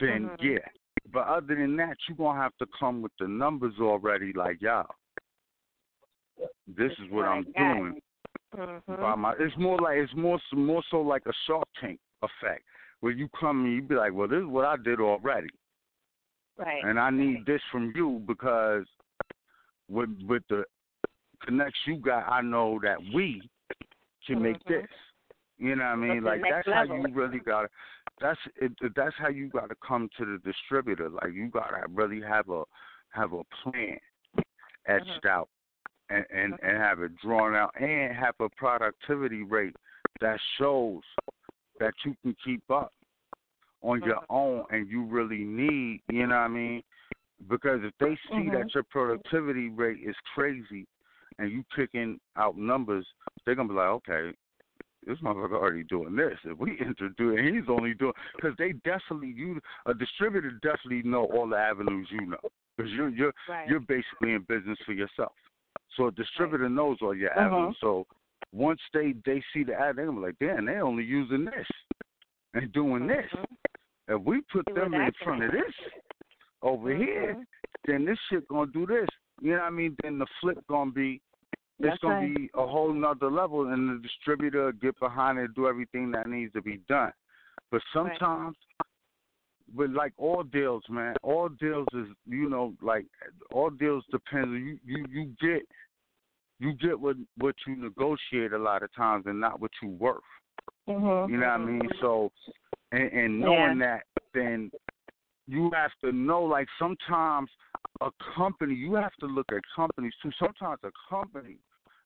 Then 0.00 0.30
Mhm. 0.30 0.42
yeah. 0.42 0.68
But 1.12 1.26
other 1.28 1.54
than 1.54 1.76
that, 1.76 1.98
you're 2.08 2.16
gonna 2.16 2.40
have 2.40 2.56
to 2.58 2.66
come 2.78 3.02
with 3.02 3.12
the 3.20 3.28
numbers 3.28 3.74
already. 3.78 4.32
Like 4.32 4.62
y'all, 4.62 4.86
this 6.66 6.92
is 6.92 7.10
what 7.10 7.26
I'm 7.26 7.44
doing. 7.52 8.00
Mm-hmm. 8.56 8.94
By 8.94 9.14
my, 9.14 9.34
it's 9.38 9.56
more 9.58 9.78
like 9.78 9.98
it's 9.98 10.14
more 10.14 10.40
more 10.52 10.82
so 10.90 11.02
like 11.02 11.22
a 11.26 11.32
Shark 11.46 11.68
Tank 11.80 12.00
effect, 12.22 12.64
where 13.00 13.12
you 13.12 13.28
come 13.38 13.66
and 13.66 13.74
you 13.74 13.82
be 13.82 13.94
like, 13.94 14.14
well, 14.14 14.28
this 14.28 14.38
is 14.38 14.46
what 14.46 14.64
I 14.64 14.76
did 14.78 15.00
already, 15.00 15.50
Right. 16.56 16.82
and 16.82 16.98
I 16.98 17.10
need 17.10 17.44
this 17.44 17.60
from 17.70 17.92
you 17.94 18.22
because 18.26 18.86
with 19.88 20.10
with 20.26 20.42
the 20.48 20.64
connects 21.44 21.78
you 21.86 21.96
got, 21.96 22.28
I 22.30 22.40
know 22.40 22.78
that 22.82 22.98
we 23.14 23.48
can 24.26 24.42
make 24.42 24.56
mm-hmm. 24.64 24.72
this. 24.72 24.90
You 25.58 25.76
know 25.76 25.84
what 25.84 25.90
I 25.90 25.96
mean? 25.96 26.22
The 26.22 26.30
Like 26.30 26.40
that's 26.50 26.68
how 26.68 26.82
you 26.82 27.06
really 27.12 27.38
got. 27.38 27.70
That's 28.20 28.38
it. 28.56 28.72
That's 28.96 29.14
how 29.18 29.28
you 29.28 29.48
got 29.48 29.68
to 29.68 29.76
come 29.86 30.08
to 30.18 30.24
the 30.24 30.38
distributor. 30.44 31.08
Like 31.08 31.32
you 31.32 31.48
got 31.48 31.68
to 31.68 31.86
really 31.92 32.20
have 32.20 32.48
a 32.48 32.64
have 33.10 33.32
a 33.32 33.42
plan 33.62 33.98
etched 34.86 35.06
mm-hmm. 35.06 35.28
out 35.28 35.48
and, 36.10 36.24
and 36.34 36.54
and 36.62 36.76
have 36.78 37.00
it 37.00 37.12
drawn 37.22 37.54
out 37.54 37.70
and 37.80 38.14
have 38.14 38.34
a 38.40 38.48
productivity 38.56 39.44
rate 39.44 39.76
that 40.20 40.38
shows 40.58 41.02
that 41.80 41.92
you 42.04 42.14
can 42.22 42.36
keep 42.44 42.62
up 42.70 42.92
on 43.82 44.02
your 44.02 44.16
mm-hmm. 44.16 44.34
own 44.34 44.64
and 44.70 44.88
you 44.88 45.04
really 45.04 45.44
need, 45.44 46.00
you 46.10 46.26
know 46.26 46.34
what 46.34 46.40
I 46.40 46.48
mean? 46.48 46.82
Because 47.48 47.80
if 47.82 47.92
they 48.00 48.16
see 48.30 48.48
that 48.50 48.72
your 48.74 48.84
productivity 48.84 49.68
rate 49.68 49.98
is 50.04 50.16
crazy 50.34 50.86
and 51.38 51.50
you 51.50 51.64
picking 51.74 52.18
out 52.36 52.56
numbers, 52.56 53.06
they're 53.44 53.54
gonna 53.54 53.68
be 53.68 53.74
like, 53.74 53.88
okay, 53.88 54.32
this 55.06 55.18
motherfucker 55.18 55.52
already 55.54 55.82
doing 55.84 56.16
this. 56.16 56.38
If 56.44 56.58
we 56.58 56.78
introduce, 56.80 57.38
and 57.38 57.54
he's 57.54 57.68
only 57.68 57.94
doing 57.94 58.14
because 58.36 58.56
they 58.58 58.72
definitely 58.84 59.34
you 59.36 59.60
a 59.86 59.94
distributor 59.94 60.52
definitely 60.62 61.02
know 61.02 61.24
all 61.26 61.48
the 61.48 61.56
avenues 61.56 62.08
you 62.10 62.26
know 62.26 62.38
because 62.76 62.90
you're 62.92 63.10
you're 63.10 63.34
Right. 63.48 63.68
you're 63.68 63.80
basically 63.80 64.32
in 64.32 64.42
business 64.48 64.78
for 64.86 64.92
yourself. 64.92 65.32
So 65.96 66.06
a 66.08 66.12
distributor 66.12 66.68
knows 66.68 66.98
all 67.02 67.14
your 67.14 67.30
Uh-huh. 67.32 67.40
avenues. 67.54 67.76
So 67.80 68.06
once 68.52 68.80
they 68.92 69.12
they 69.26 69.42
see 69.52 69.62
the 69.64 69.74
ad, 69.74 69.96
they're 69.96 70.06
gonna 70.06 70.20
be 70.20 70.26
like, 70.26 70.38
damn, 70.40 70.64
they 70.66 70.76
only 70.80 71.04
using 71.04 71.44
this 71.44 71.66
and 72.54 72.72
doing 72.72 73.06
this. 73.06 73.30
If 74.08 74.20
we 74.22 74.40
put 74.52 74.66
See 74.66 74.72
them 74.72 74.94
in 74.94 75.12
front 75.22 75.44
of 75.44 75.50
this 75.52 75.74
over 76.62 76.94
here, 76.94 77.44
then 77.86 78.04
this 78.04 78.18
shit 78.30 78.46
gonna 78.48 78.70
do 78.70 78.86
this. 78.86 79.08
You 79.44 79.50
know 79.50 79.58
what 79.58 79.64
I 79.64 79.70
mean? 79.70 79.94
Then 80.02 80.18
the 80.18 80.26
flip 80.40 80.58
gonna 80.68 80.90
be 80.90 81.20
it's 81.78 81.88
That's 81.90 81.98
gonna 81.98 82.14
right. 82.14 82.34
be 82.34 82.50
a 82.54 82.66
whole 82.66 82.94
nother 82.94 83.30
level, 83.30 83.68
and 83.68 83.90
the 83.90 84.02
distributor 84.02 84.72
get 84.72 84.98
behind 84.98 85.38
it, 85.38 85.44
and 85.44 85.54
do 85.54 85.68
everything 85.68 86.10
that 86.12 86.26
needs 86.26 86.52
to 86.54 86.62
be 86.62 86.78
done. 86.88 87.12
But 87.70 87.82
sometimes, 87.92 88.56
but 89.74 89.90
like 89.90 90.14
all 90.16 90.44
deals, 90.44 90.82
man, 90.88 91.14
all 91.22 91.50
deals 91.50 91.86
is 91.92 92.06
you 92.26 92.48
know 92.48 92.72
like 92.80 93.04
all 93.52 93.68
deals 93.68 94.02
depends. 94.10 94.52
You 94.52 94.78
you 94.82 95.04
you 95.10 95.34
get 95.40 95.66
you 96.58 96.72
get 96.72 96.98
what 96.98 97.16
what 97.36 97.54
you 97.66 97.76
negotiate 97.76 98.52
a 98.52 98.58
lot 98.58 98.82
of 98.82 98.94
times, 98.94 99.24
and 99.26 99.38
not 99.38 99.60
what 99.60 99.72
you 99.82 99.90
worth. 99.90 100.22
Mhm. 100.88 101.28
You 101.28 101.36
know 101.36 101.46
what 101.46 101.52
I 101.52 101.58
mean? 101.58 101.88
So, 102.00 102.32
and, 102.92 103.12
and 103.12 103.40
knowing 103.40 103.78
that, 103.80 104.04
then 104.32 104.70
you 105.46 105.70
have 105.74 105.90
to 106.02 106.12
know. 106.12 106.44
Like 106.44 106.68
sometimes 106.78 107.50
a 108.04 108.10
company, 108.34 108.74
you 108.74 108.94
have 108.94 109.14
to 109.20 109.26
look 109.26 109.46
at 109.50 109.62
companies 109.74 110.12
too. 110.22 110.30
Sometimes 110.38 110.78
a 110.84 110.90
company 111.08 111.56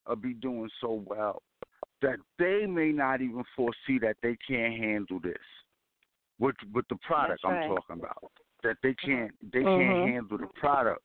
will 0.07 0.17
be 0.17 0.35
doing 0.35 0.71
so 0.81 1.03
well 1.07 1.43
that 2.01 2.17
they 2.39 2.67
may 2.67 2.93
not 2.93 3.21
even 3.21 3.45
foresee 3.57 3.99
that 4.01 4.17
they 4.23 4.37
can't 4.47 4.75
handle 4.79 5.21
this 5.21 5.37
with 6.39 6.55
with 6.73 6.87
the 6.89 6.97
product 6.97 7.41
I'm 7.45 7.61
talking 7.67 7.97
about. 7.97 8.31
That 8.63 8.77
they 8.83 8.95
can't 8.95 9.33
they 9.53 9.65
Mhm. 9.65 9.77
can't 9.77 10.09
handle 10.15 10.39
the 10.39 10.47
product. 10.55 11.03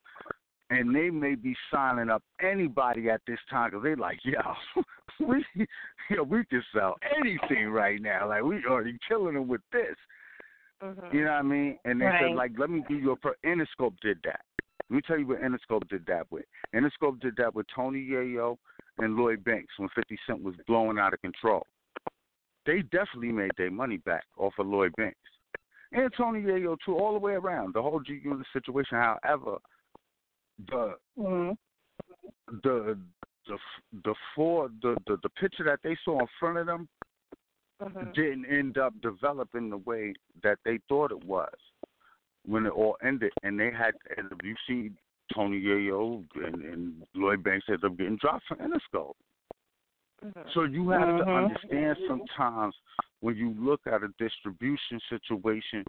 And 0.70 0.96
they 0.96 1.10
may 1.10 1.36
be 1.36 1.56
signing 1.70 2.10
up 2.10 2.24
anybody 2.40 3.10
at 3.10 3.22
this 3.28 3.40
time 3.50 3.70
because 3.72 3.84
they 3.84 3.96
like, 3.96 4.20
yo, 4.24 4.56
we, 5.20 5.46
yo, 6.10 6.24
we 6.24 6.46
can 6.46 6.64
sell 6.74 6.96
anything 7.16 7.70
right 7.70 8.02
now. 8.02 8.30
Like 8.30 8.44
we 8.44 8.66
already 8.66 8.98
killing 9.08 9.36
them 9.36 9.48
with 9.48 9.62
this. 9.72 9.96
You 11.12 11.24
know 11.26 11.32
what 11.32 11.38
I 11.38 11.42
mean? 11.44 11.78
And 11.86 12.02
they 12.02 12.06
Right. 12.06 12.22
said, 12.22 12.36
like, 12.36 12.52
let 12.58 12.70
me 12.70 12.84
give 12.90 13.00
you 13.00 13.12
a 13.12 13.16
pro. 13.16 13.34
Interscope 13.46 13.96
did 14.02 14.20
that. 14.24 14.42
Let 14.90 14.96
me 14.96 15.02
tell 15.08 15.18
you 15.18 15.28
what 15.28 15.42
Interscope 15.42 15.88
did 15.90 16.06
that 16.08 16.32
with. 16.32 16.46
Interscope 16.76 17.20
did 17.20 17.36
that 17.38 17.56
with 17.56 17.66
Tony 17.74 18.06
Yayo 18.06 18.58
and 19.00 19.16
Lloyd 19.16 19.44
Banks 19.44 19.74
when 19.78 19.90
50 19.96 20.18
Cent 20.28 20.44
was 20.44 20.56
blowing 20.68 21.00
out 21.00 21.14
of 21.14 21.22
control. 21.22 21.66
They 22.66 22.82
definitely 22.82 23.32
made 23.32 23.52
their 23.58 23.72
money 23.72 23.98
back 23.98 24.26
off 24.38 24.54
of 24.60 24.68
Lloyd 24.68 24.94
Banks. 24.98 25.18
And 25.92 26.12
Tony 26.16 26.42
Yayo, 26.42 26.78
too, 26.86 26.98
all 26.98 27.14
the 27.14 27.20
way 27.20 27.34
around. 27.34 27.74
The 27.74 27.82
whole 27.82 28.00
G 28.00 28.20
Unit 28.24 28.46
situation, 28.52 28.98
however, 28.98 29.58
the 30.68 30.96
mm-hmm. 31.18 31.52
the 32.64 32.98
the 33.48 33.58
the 34.04 34.16
four 34.36 34.70
the, 34.82 34.96
the 35.08 35.18
the 35.24 35.30
picture 35.30 35.64
that 35.64 35.80
they 35.84 35.98
saw 36.06 36.20
in 36.20 36.28
front 36.40 36.58
of 36.58 36.66
them 36.68 36.88
mm-hmm. 37.82 38.12
didn't 38.14 38.46
end 38.46 38.78
up 38.78 38.94
developing 39.02 39.70
the 39.70 39.78
way 39.78 40.14
that 40.44 40.60
they 40.64 40.80
thought 40.88 41.12
it 41.12 41.24
was 41.26 41.54
when 42.46 42.66
it 42.66 42.70
all 42.70 42.98
ended. 43.04 43.32
And 43.44 43.60
they 43.60 43.72
had, 43.72 43.94
and 44.18 44.30
you 44.44 44.56
see 44.68 44.92
Tony 45.34 45.62
Yayo 45.62 46.24
and, 46.36 46.64
and 46.64 47.04
Lloyd 47.16 47.44
Banks 47.44 47.66
ended 47.70 47.86
up 47.86 47.98
getting 47.98 48.18
dropped 48.18 48.46
from 48.48 48.60
Interscope. 48.60 49.14
So 50.54 50.64
you 50.64 50.90
have 50.90 51.18
to 51.18 51.26
Mhm. 51.26 51.44
understand 51.46 51.98
sometimes 52.08 52.76
when 53.20 53.36
you 53.36 53.54
look 53.60 53.86
at 53.88 54.04
a 54.04 54.10
distribution 54.20 55.00
situation, 55.10 55.84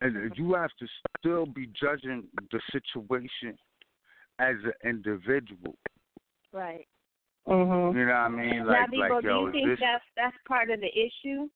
and 0.00 0.34
you 0.36 0.54
have 0.54 0.72
to 0.78 0.86
still 1.18 1.44
be 1.44 1.66
judging 1.66 2.28
the 2.50 2.60
situation 2.72 3.58
as 4.38 4.56
an 4.64 4.72
individual. 4.84 5.76
Right. 6.52 6.86
Mm-hmm. 7.46 7.98
You 7.98 8.06
know 8.06 8.12
what 8.12 8.18
I 8.20 8.28
mean? 8.28 8.58
now, 8.58 8.64
Like, 8.66 8.90
Bebo, 8.90 8.98
like 8.98 9.22
do 9.22 9.28
yo, 9.28 9.46
you 9.46 9.52
think 9.52 9.68
this 9.68 9.80
that's 9.80 10.04
that's 10.16 10.36
part 10.46 10.70
of 10.70 10.80
the 10.80 10.90
issue? 10.98 11.48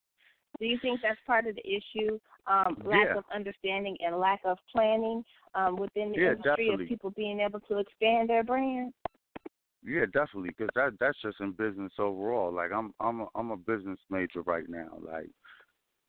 Do 0.59 0.65
you 0.65 0.77
think 0.79 1.01
that's 1.01 1.19
part 1.25 1.47
of 1.47 1.55
the 1.55 1.67
issue? 1.67 2.19
Um, 2.47 2.77
lack 2.85 3.07
Yeah. 3.07 3.17
of 3.17 3.23
understanding 3.33 3.97
and 4.05 4.17
lack 4.17 4.41
of 4.45 4.57
planning 4.71 5.23
um, 5.55 5.77
within 5.77 6.11
the 6.11 6.17
Yeah, 6.17 6.31
industry 6.31 6.67
definitely. 6.67 6.83
of 6.85 6.89
people 6.89 7.11
being 7.11 7.39
able 7.39 7.59
to 7.61 7.77
expand 7.79 8.29
their 8.29 8.43
brand. 8.43 8.93
Yeah, 9.85 10.05
definitely, 10.05 10.49
because 10.57 10.71
that 10.75 10.93
that's 10.99 11.21
just 11.21 11.41
in 11.41 11.51
business 11.51 11.91
overall. 11.99 12.53
Like 12.53 12.71
I'm 12.71 12.93
I'm 13.01 13.21
a, 13.21 13.25
I'm 13.35 13.51
a 13.51 13.57
business 13.57 13.99
major 14.09 14.41
right 14.43 14.69
now. 14.69 14.97
Like 15.01 15.29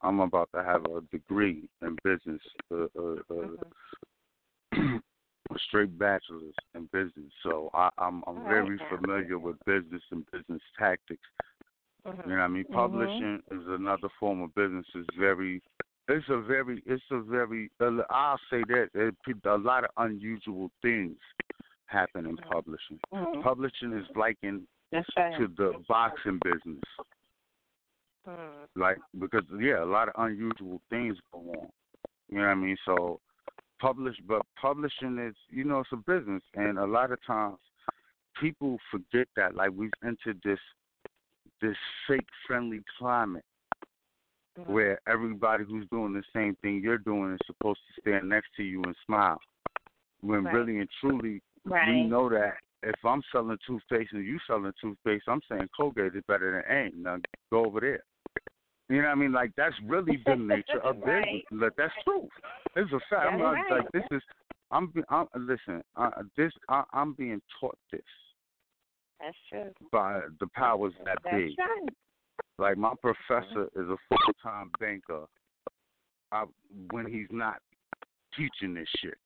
I'm 0.01 0.21
about 0.21 0.49
to 0.55 0.63
have 0.63 0.85
a 0.85 1.01
degree 1.11 1.67
in 1.81 1.99
business, 2.03 2.41
uh, 2.71 2.85
uh, 2.97 3.15
uh, 3.29 4.77
a 5.53 5.59
straight 5.67 5.97
bachelor's 5.97 6.55
in 6.73 6.87
business. 6.93 7.31
So 7.43 7.69
I, 7.73 7.89
I'm 7.97 8.23
I'm 8.27 8.37
All 8.37 8.47
very 8.47 8.77
right. 8.77 8.97
familiar 8.97 9.39
with 9.39 9.57
business 9.65 10.03
and 10.11 10.25
business 10.31 10.61
tactics. 10.79 11.27
Mhm. 12.05 12.25
You 12.25 12.31
know 12.31 12.37
what 12.37 12.43
I 12.43 12.47
mean? 12.47 12.65
Mhm. 12.65 12.73
Publishing 12.73 13.43
is 13.51 13.67
another 13.67 14.09
form 14.19 14.41
of 14.41 14.53
business. 14.53 14.85
It's 14.93 15.15
very, 15.17 15.61
it's 16.07 16.29
a 16.29 16.39
very, 16.39 16.83
it's 16.85 17.03
a 17.11 17.19
very. 17.19 17.71
I'll 18.09 18.39
say 18.49 18.63
that 18.67 18.89
it, 18.93 19.15
a 19.45 19.57
lot 19.57 19.83
of 19.83 19.89
unusual 19.97 20.69
things 20.81 21.17
happen 21.87 22.25
in 22.25 22.37
publishing. 22.37 22.99
Mhm. 23.11 23.43
Publishing 23.43 23.93
is 23.93 24.05
likened 24.15 24.67
right. 24.91 25.37
to 25.37 25.47
the 25.47 25.83
boxing 25.87 26.39
business, 26.43 26.83
Mhm. 28.27 28.67
like 28.75 28.99
because 29.19 29.45
yeah, 29.59 29.83
a 29.83 29.85
lot 29.85 30.09
of 30.09 30.13
unusual 30.17 30.81
things 30.89 31.19
go 31.31 31.39
on. 31.39 31.71
You 32.29 32.37
know 32.37 32.45
what 32.45 32.51
I 32.51 32.55
mean? 32.55 32.77
So 32.85 33.19
publish, 33.79 34.19
but 34.21 34.41
publishing 34.55 35.17
is, 35.19 35.35
you 35.49 35.63
know, 35.63 35.79
it's 35.79 35.91
a 35.91 35.97
business, 35.97 36.43
and 36.53 36.77
a 36.77 36.85
lot 36.85 37.11
of 37.11 37.21
times 37.23 37.59
people 38.35 38.79
forget 38.91 39.27
that. 39.35 39.55
Like 39.55 39.71
we've 39.71 39.91
entered 40.03 40.41
this 40.43 40.59
this 41.65 41.77
fake 42.07 42.27
friendly 42.45 42.81
climate 42.97 43.43
where 44.67 44.99
everybody 45.07 45.63
who's 45.63 45.85
doing 45.91 46.13
the 46.13 46.23
same 46.33 46.55
thing 46.61 46.81
you're 46.81 46.97
doing 46.97 47.33
is 47.33 47.39
supposed 47.45 47.79
to 47.87 48.01
stand 48.01 48.29
next 48.29 48.47
to 48.55 48.63
you 48.63 48.81
and 48.83 48.95
smile. 49.05 49.39
When 50.21 50.43
Right. 50.43 50.53
really 50.53 50.79
and 50.79 50.89
truly 51.01 51.41
we 51.65 52.03
know 52.03 52.29
that 52.29 52.57
if 52.83 53.03
I'm 53.03 53.21
selling 53.31 53.57
toothpaste 53.65 54.13
and 54.13 54.25
you 54.25 54.39
selling 54.47 54.73
toothpaste, 54.79 55.27
I'm 55.27 55.41
saying 55.49 55.69
Colgate 55.75 56.15
is 56.15 56.23
better 56.27 56.63
than 56.67 56.77
AIM. 56.77 57.03
Now 57.03 57.17
go 57.51 57.65
over 57.65 57.79
there. 57.79 58.03
You 58.89 59.01
know 59.01 59.07
what 59.07 59.11
I 59.11 59.15
mean? 59.15 59.31
Like 59.31 59.51
that's 59.57 59.75
really 59.83 60.17
the 60.25 60.35
nature 60.35 60.79
of 60.83 61.01
Right. 61.01 61.43
business. 61.49 61.61
Like, 61.63 61.75
that's 61.75 61.93
true. 62.03 62.29
It's 62.75 62.91
a 62.91 62.99
fact. 63.09 63.27
I'm 63.33 63.39
not 63.39 63.51
right. 63.53 63.71
like 63.71 63.91
this 63.91 64.05
is. 64.11 64.21
I'm. 64.71 64.93
I'm 65.09 65.27
listen. 65.35 65.83
Uh, 65.95 66.23
this. 66.37 66.53
I, 66.69 66.83
I'm 66.93 67.13
being 67.13 67.41
taught 67.59 67.77
this 67.91 68.01
That's 69.19 69.37
true. 69.49 69.71
by 69.91 70.21
the 70.39 70.47
powers 70.47 70.93
that 71.05 71.17
That's 71.23 71.35
be. 71.35 71.55
right. 71.57 71.89
Like 72.57 72.77
my 72.77 72.93
professor 73.01 73.65
is 73.75 73.89
a 73.89 73.97
full 74.09 74.33
time 74.41 74.71
banker. 74.79 75.25
I, 76.31 76.45
when 76.91 77.05
he's 77.07 77.27
not 77.31 77.61
teaching 78.35 78.73
this 78.73 78.89
shit, 78.97 79.17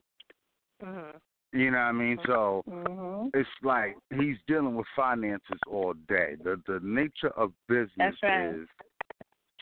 Mhm. 0.81 1.19
you 1.53 1.71
know 1.71 1.77
what 1.77 1.83
I 1.83 1.91
mean. 1.91 2.19
So 2.25 2.63
Mhm. 2.67 3.31
it's 3.33 3.49
like 3.63 3.97
he's 4.11 4.37
dealing 4.47 4.75
with 4.75 4.87
finances 4.95 5.59
all 5.67 5.93
day. 5.93 6.35
The 6.35 6.57
the 6.67 6.79
nature 6.81 7.29
of 7.29 7.53
business 7.67 8.15
right. 8.21 8.53
is 8.53 8.67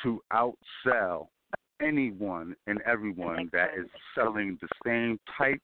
to 0.04 0.22
outsell 0.32 1.30
anyone 1.80 2.56
and 2.68 2.82
everyone 2.82 3.50
that 3.54 3.78
is 3.78 3.90
selling 4.16 4.58
the 4.58 4.68
same 4.86 5.20
type 5.38 5.62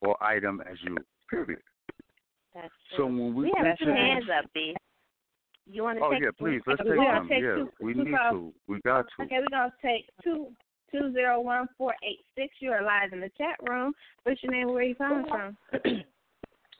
or 0.00 0.16
item 0.22 0.60
as 0.62 0.80
you. 0.82 0.96
Period. 1.28 1.62
That's 2.54 2.68
So 2.96 3.06
true. 3.06 3.06
when 3.06 3.34
we 3.34 3.44
we 3.44 3.52
have 3.56 3.78
two 3.78 3.86
hands 3.90 4.24
up, 4.36 4.50
B. 4.54 4.74
You 5.66 5.82
want 5.82 5.98
to 5.98 6.04
Oh 6.04 6.12
take? 6.12 6.22
yeah, 6.22 6.30
please 6.38 6.60
let's 6.66 6.80
Okay, 6.80 6.90
take 6.90 6.98
we're 6.98 7.04
gonna 7.04 7.18
some. 7.20 7.28
take 7.28 7.42
Yeah, 7.42 7.54
two- 7.54 7.72
we 7.80 7.94
two 7.94 8.04
need 8.04 8.16
calls. 8.16 8.32
to. 8.32 8.54
We 8.66 8.80
got 8.80 9.06
to. 9.16 9.22
Okay, 9.24 9.38
we're 9.38 9.48
gonna 9.50 9.72
take 9.82 10.10
two 10.24 10.48
two 10.90 11.12
zero 11.12 11.40
one 11.40 11.68
four 11.78 11.94
eight 12.02 12.24
six. 12.34 12.54
You 12.60 12.72
are 12.72 12.82
live 12.82 13.12
in 13.12 13.20
the 13.20 13.30
chat 13.38 13.56
room. 13.68 13.92
What's 14.24 14.42
your 14.42 14.52
name? 14.52 14.66
and 14.68 14.74
Where 14.74 14.82
you 14.82 14.94
calling 14.94 15.26
from? 15.28 15.56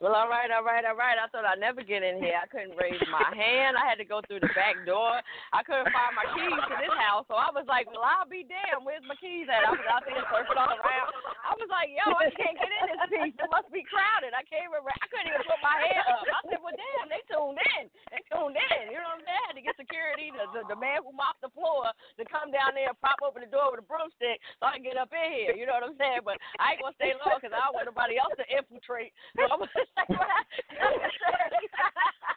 Well, 0.00 0.16
all 0.16 0.32
right, 0.32 0.48
all 0.48 0.64
right, 0.64 0.80
all 0.88 0.96
right. 0.96 1.20
I 1.20 1.28
thought 1.28 1.44
I'd 1.44 1.60
never 1.60 1.84
get 1.84 2.00
in 2.00 2.24
here. 2.24 2.32
I 2.32 2.48
couldn't 2.48 2.72
raise 2.80 2.96
my 3.12 3.28
hand. 3.36 3.76
I 3.76 3.84
had 3.84 4.00
to 4.00 4.08
go 4.08 4.24
through 4.24 4.40
the 4.40 4.48
back 4.56 4.80
door. 4.88 5.20
I 5.52 5.60
couldn't 5.60 5.92
find 5.92 6.16
my 6.16 6.24
keys 6.32 6.56
to 6.56 6.74
this 6.80 6.96
house, 6.96 7.28
so 7.28 7.36
I 7.36 7.52
was 7.52 7.68
like, 7.68 7.84
"Well, 7.92 8.00
I'll 8.00 8.24
be 8.24 8.40
damned. 8.40 8.88
Where's 8.88 9.04
my 9.04 9.12
keys 9.20 9.44
at?" 9.52 9.60
I 9.60 9.76
was 9.76 9.84
out 9.92 10.08
there 10.08 10.16
surfing 10.32 10.56
all 10.56 10.72
around. 10.72 11.08
I 11.44 11.52
was 11.52 11.68
like, 11.68 11.92
"Yo, 11.92 12.16
I 12.16 12.32
can't 12.32 12.56
get 12.56 12.72
in 12.72 12.84
this 12.96 13.02
piece. 13.12 13.36
It 13.44 13.50
must 13.52 13.68
be 13.68 13.84
crowded. 13.84 14.32
I 14.32 14.40
can't 14.48 14.72
even. 14.72 14.80
I 14.80 15.06
couldn't 15.12 15.36
even 15.36 15.44
put 15.44 15.60
my 15.60 15.76
hand 15.84 16.08
up." 16.08 16.24
I 16.24 16.40
said, 16.48 16.60
"Well, 16.64 16.72
damn, 16.72 17.12
they 17.12 17.20
tuned 17.28 17.60
in. 17.60 17.84
They 18.08 18.24
tuned 18.32 18.56
in. 18.56 18.82
You 18.88 19.04
know 19.04 19.12
what 19.12 19.20
I'm 19.20 19.28
saying? 19.28 19.36
I 19.36 19.48
had 19.52 19.56
to 19.60 19.64
get 19.68 19.76
security, 19.76 20.32
the 20.32 20.48
the, 20.56 20.60
the 20.72 20.78
man 20.80 21.04
who 21.04 21.12
mopped 21.12 21.44
the 21.44 21.52
floor, 21.52 21.92
to 21.92 22.22
come 22.24 22.48
down 22.48 22.72
there 22.72 22.88
and 22.88 22.96
prop 23.04 23.20
open 23.20 23.44
the 23.44 23.52
door 23.52 23.68
with 23.76 23.84
a 23.84 23.86
broomstick 23.86 24.40
so 24.56 24.64
I 24.64 24.80
can 24.80 24.84
get 24.88 24.96
up 24.96 25.12
in 25.12 25.28
here. 25.28 25.52
You 25.52 25.68
know 25.68 25.76
what 25.76 25.92
I'm 25.92 26.00
saying? 26.00 26.24
But 26.24 26.40
I 26.56 26.72
ain't 26.72 26.80
gonna 26.80 26.96
stay 26.96 27.12
long 27.20 27.36
because 27.36 27.52
I 27.52 27.68
don't 27.68 27.76
want 27.76 27.84
nobody 27.84 28.16
else 28.16 28.32
to 28.40 28.48
infiltrate. 28.48 29.12
So 29.36 29.44
I'm 29.44 29.60
gonna 29.60 29.89
say 29.98 30.06
what 30.08 31.40
I 31.40 32.34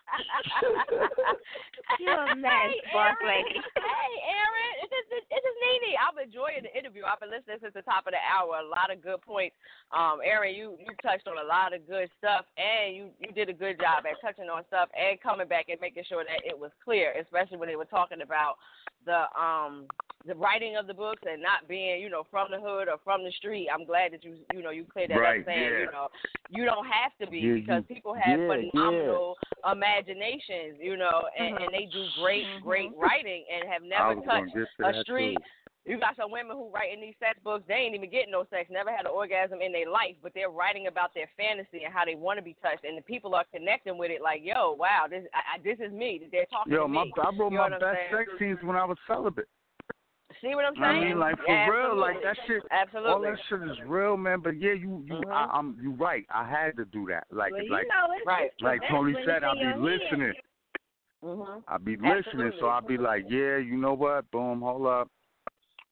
You're 2.00 2.26
a 2.26 2.36
mess, 2.36 2.52
hey, 2.74 2.82
boss 2.94 3.16
Aaron. 3.22 3.46
lady. 3.46 3.60
Hey, 3.60 4.14
Aaron, 4.34 4.72
it's 4.82 4.92
just, 4.94 5.08
it's 5.30 5.44
just 5.46 5.60
Nene. 5.62 5.94
I'm 6.00 6.18
enjoying 6.18 6.64
the 6.66 6.74
interview. 6.74 7.04
I've 7.06 7.20
been 7.22 7.30
listening 7.32 7.60
since 7.62 7.74
the 7.74 7.86
top 7.86 8.08
of 8.08 8.14
the 8.14 8.22
hour. 8.24 8.58
A 8.60 8.66
lot 8.66 8.90
of 8.92 9.02
good 9.04 9.22
points. 9.22 9.56
Um, 9.94 10.20
Aaron, 10.24 10.56
you 10.56 10.76
you 10.80 10.90
touched 11.02 11.28
on 11.28 11.38
a 11.38 11.46
lot 11.48 11.74
of 11.74 11.86
good 11.88 12.10
stuff, 12.18 12.46
and 12.58 12.96
you 12.96 13.04
you 13.22 13.32
did 13.32 13.50
a 13.50 13.54
good 13.56 13.78
job 13.80 14.06
at 14.10 14.18
touching 14.22 14.50
on 14.50 14.66
stuff 14.68 14.90
and 14.98 15.22
coming 15.22 15.48
back 15.48 15.70
and 15.70 15.80
making 15.82 16.04
sure 16.10 16.24
that 16.26 16.42
it 16.46 16.58
was 16.58 16.72
clear, 16.84 17.14
especially 17.20 17.58
when 17.58 17.70
they 17.70 17.78
were 17.78 17.90
talking 17.90 18.22
about 18.22 18.58
the 19.06 19.28
um 19.38 19.86
the 20.26 20.36
writing 20.36 20.78
of 20.78 20.88
the 20.88 20.94
books 20.94 21.22
and 21.30 21.42
not 21.42 21.68
being 21.68 22.02
you 22.02 22.10
know 22.10 22.24
from 22.32 22.48
the 22.50 22.60
hood 22.60 22.88
or 22.88 22.98
from 23.04 23.24
the 23.24 23.32
street. 23.38 23.68
I'm 23.74 23.86
glad 23.86 24.14
that 24.14 24.24
you 24.24 24.36
you 24.54 24.64
know 24.64 24.72
you 24.72 24.86
cleared 24.86 25.12
that 25.12 25.20
Right, 25.20 25.42
up, 25.42 25.46
saying 25.46 25.64
yeah. 25.64 25.80
you 25.80 25.92
know 25.92 26.08
you 26.50 26.66
don't 26.66 26.86
have 26.88 27.12
to 27.22 27.28
be 27.30 27.40
Yeah, 27.40 27.54
because 27.56 27.84
people 27.88 28.14
have 28.14 28.40
yeah, 28.40 28.48
phenomenal 28.72 29.36
imaginations, 29.72 30.80
you 30.80 30.98
know, 30.98 31.24
and, 31.38 31.58
and 31.58 31.70
they 31.72 31.88
do 31.92 32.04
mm-hmm. 32.04 32.22
great 32.22 32.46
mm-hmm. 32.46 32.66
great 32.66 32.92
writing 32.98 33.46
and 33.48 33.70
have 33.70 33.84
never 33.84 34.20
touched 34.22 34.54
get 34.56 34.68
to 34.80 35.00
a 35.00 35.02
street. 35.04 35.38
too. 35.38 35.44
You 35.86 36.00
got 36.00 36.16
some 36.16 36.32
women 36.32 36.56
who 36.56 36.72
write 36.72 36.96
in 36.96 37.02
these 37.02 37.16
sex 37.20 37.36
books. 37.44 37.66
They 37.68 37.76
ain't 37.76 37.94
even 37.96 38.10
getting 38.10 38.32
no 38.32 38.48
sex, 38.50 38.72
never 38.72 38.90
had 38.90 39.04
an 39.04 39.12
orgasm 39.12 39.60
in 39.60 39.74
their 39.74 39.92
life, 39.92 40.16
but 40.24 40.32
they're 40.34 40.50
writing 40.50 40.88
about 40.88 41.12
their 41.14 41.28
fantasy 41.36 41.84
and 41.84 41.94
how 41.94 42.06
they 42.06 42.16
want 42.16 42.40
to 42.40 42.44
be 42.44 42.56
touched, 42.64 42.86
and 42.86 42.98
the 42.98 43.02
people 43.02 43.36
are 43.36 43.44
connecting 43.54 43.98
with 43.98 44.10
it. 44.10 44.22
Like, 44.24 44.40
yo, 44.44 44.80
wow, 44.80 45.08
this 45.10 45.28
I, 45.36 45.60
I, 45.60 45.64
this 45.64 45.84
is 45.84 45.92
me. 45.92 46.24
They're 46.32 46.48
talking 46.48 46.72
Yo, 46.72 46.84
to 46.84 46.88
my 46.88 47.04
me. 47.04 47.12
I 47.20 47.36
wrote 47.36 47.52
you 47.52 47.58
my 47.58 47.68
know 47.68 47.76
what 47.76 47.82
best 47.82 48.00
saying? 48.12 48.26
sex 48.28 48.32
scenes 48.40 48.60
when 48.64 48.78
I 48.78 48.86
was 48.86 48.98
celibate. 49.08 49.52
See 50.44 50.56
what 50.56 50.66
I'm 50.66 50.84
I 50.84 51.00
mean, 51.00 51.20
like 51.20 51.38
for 51.38 51.48
Yeah, 51.48 51.70
real, 51.70 51.96
like 51.96 52.22
that 52.22 52.36
shit. 52.46 52.62
Absolutely. 52.70 53.12
All 53.12 53.22
that 53.22 53.40
shit 53.48 53.62
is 53.64 53.78
real, 53.88 54.18
man. 54.18 54.42
But 54.42 54.60
yeah, 54.60 54.74
you, 54.74 55.02
you, 55.08 55.16
Mhm. 55.16 55.32
I, 55.32 55.46
I'm, 55.58 55.78
you 55.82 55.92
right. 55.92 56.26
I 56.30 56.44
had 56.46 56.76
to 56.76 56.86
do 56.86 57.06
that. 57.08 57.26
Like, 57.32 57.54
Well, 57.54 57.64
like, 57.70 57.88
Right. 58.26 58.52
like 58.60 58.82
Toni 58.90 59.16
said, 59.24 59.46
I'll 59.46 59.56
be 59.56 59.74
listening. 59.74 60.34
hmm 61.22 61.60
I'll 61.70 61.80
be 61.80 61.96
listening, 61.96 62.18
Absolutely. 62.18 62.60
so 62.60 62.68
I'll 62.68 62.82
be 62.82 62.98
like, 62.98 63.24
yeah, 63.30 63.56
you 63.58 63.78
know 63.78 63.94
what? 63.94 64.30
Boom, 64.32 64.62
hold 64.62 64.86
up. 64.86 65.10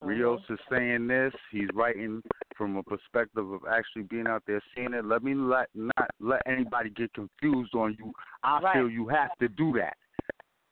Rios 0.01 0.41
is 0.49 0.59
saying 0.69 1.07
this. 1.07 1.33
He's 1.51 1.69
writing 1.73 2.21
from 2.57 2.75
a 2.75 2.83
perspective 2.83 3.49
of 3.49 3.61
actually 3.69 4.03
being 4.03 4.27
out 4.27 4.43
there 4.47 4.61
seeing 4.75 4.93
it. 4.93 5.05
Let 5.05 5.23
me 5.23 5.33
let 5.33 5.69
not 5.75 6.09
let 6.19 6.41
anybody 6.45 6.89
get 6.89 7.13
confused 7.13 7.73
on 7.75 7.95
you. 7.97 8.11
I 8.43 8.59
Right. 8.59 8.73
feel 8.73 8.89
you 8.89 9.07
have 9.07 9.37
to 9.37 9.47
do 9.47 9.71
that. 9.73 9.95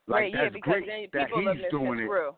Like 0.07 0.21
right, 0.21 0.33
yeah, 0.33 0.43
that's 0.45 0.55
because 0.55 0.83
great 0.83 1.11
that 1.13 1.29
he's 1.29 1.69
doing 1.69 1.99
it. 1.99 2.07
through. 2.07 2.35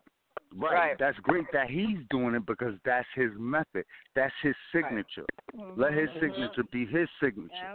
Right. 0.55 0.73
Right. 0.73 0.95
That's 0.99 1.17
great 1.19 1.45
that 1.53 1.69
he's 1.69 1.99
doing 2.09 2.35
it 2.35 2.45
because 2.45 2.73
that's 2.83 3.07
his 3.15 3.31
method. 3.37 3.85
That's 4.15 4.33
his 4.41 4.55
signature. 4.73 5.25
Let 5.75 5.93
his 5.93 6.09
Mhm. 6.09 6.19
signature 6.19 6.63
be 6.71 6.85
his 6.85 7.09
signature. 7.21 7.73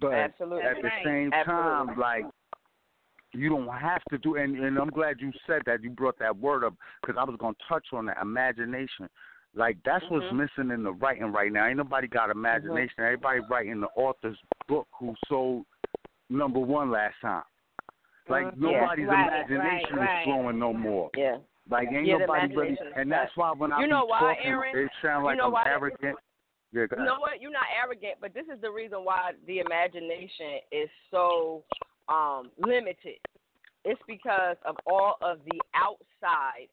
But 0.00 0.14
Absolutely. 0.14 0.64
at 0.64 0.82
the 0.82 0.90
same 1.04 1.32
Absolutely. 1.32 1.94
time, 1.94 1.98
like 1.98 2.24
you 3.32 3.48
don't 3.48 3.68
have 3.68 4.02
to 4.10 4.18
do. 4.18 4.36
And, 4.36 4.56
and 4.58 4.78
I'm 4.78 4.90
glad 4.90 5.20
you 5.20 5.32
said 5.46 5.62
that. 5.66 5.82
You 5.82 5.90
brought 5.90 6.18
that 6.18 6.36
word 6.36 6.64
up 6.64 6.74
because 7.00 7.16
I 7.18 7.24
was 7.24 7.36
gonna 7.38 7.56
touch 7.68 7.86
on 7.92 8.06
that 8.06 8.18
imagination. 8.20 9.08
Like 9.54 9.76
that's 9.84 10.04
what's 10.08 10.26
Mhm. 10.26 10.36
missing 10.36 10.70
in 10.70 10.82
the 10.82 10.92
writing 10.92 11.30
right 11.30 11.52
now. 11.52 11.66
Ain't 11.66 11.76
nobody 11.76 12.08
got 12.08 12.30
imagination. 12.30 13.04
Everybody 13.04 13.40
writing 13.40 13.80
the 13.80 13.88
author's 13.96 14.38
book 14.66 14.88
who 14.92 15.14
sold 15.28 15.66
number 16.30 16.58
one 16.58 16.90
last 16.90 17.20
time. 17.20 17.44
Like 18.28 18.46
Mhm. 18.46 18.56
nobody's 18.56 19.08
Right, 19.08 19.26
imagination 19.26 19.96
right, 19.96 20.06
right. 20.06 20.18
is 20.20 20.24
flowing 20.24 20.58
no 20.58 20.72
more. 20.72 21.10
Yeah. 21.14 21.38
Like 21.72 21.88
ain't 21.92 22.06
Yeah, 22.06 22.18
nobody 22.18 22.54
really, 22.54 22.78
and 22.96 23.10
that's 23.10 23.34
why 23.34 23.52
when 23.52 23.72
I 23.72 23.80
You 23.80 23.86
be 23.86 23.90
know 23.90 24.04
why, 24.04 24.20
talking, 24.20 24.46
Aaron? 24.46 24.76
it 24.76 24.90
sounds 25.02 25.22
You 25.22 25.24
like 25.26 25.38
know 25.38 25.46
I'm 25.46 25.52
why? 25.52 25.64
arrogant. 25.66 26.18
Yeah, 26.72 26.86
You 26.96 27.04
know 27.04 27.18
what? 27.18 27.40
You're 27.40 27.50
not 27.50 27.66
arrogant, 27.82 28.14
but 28.20 28.34
this 28.34 28.46
is 28.54 28.60
the 28.60 28.70
reason 28.70 29.04
why 29.04 29.32
the 29.46 29.58
imagination 29.60 30.60
is 30.70 30.88
so 31.10 31.64
um 32.08 32.50
limited. 32.58 33.18
It's 33.84 34.00
because 34.06 34.56
of 34.64 34.76
all 34.86 35.16
of 35.22 35.38
the 35.44 35.60
outside 35.74 36.68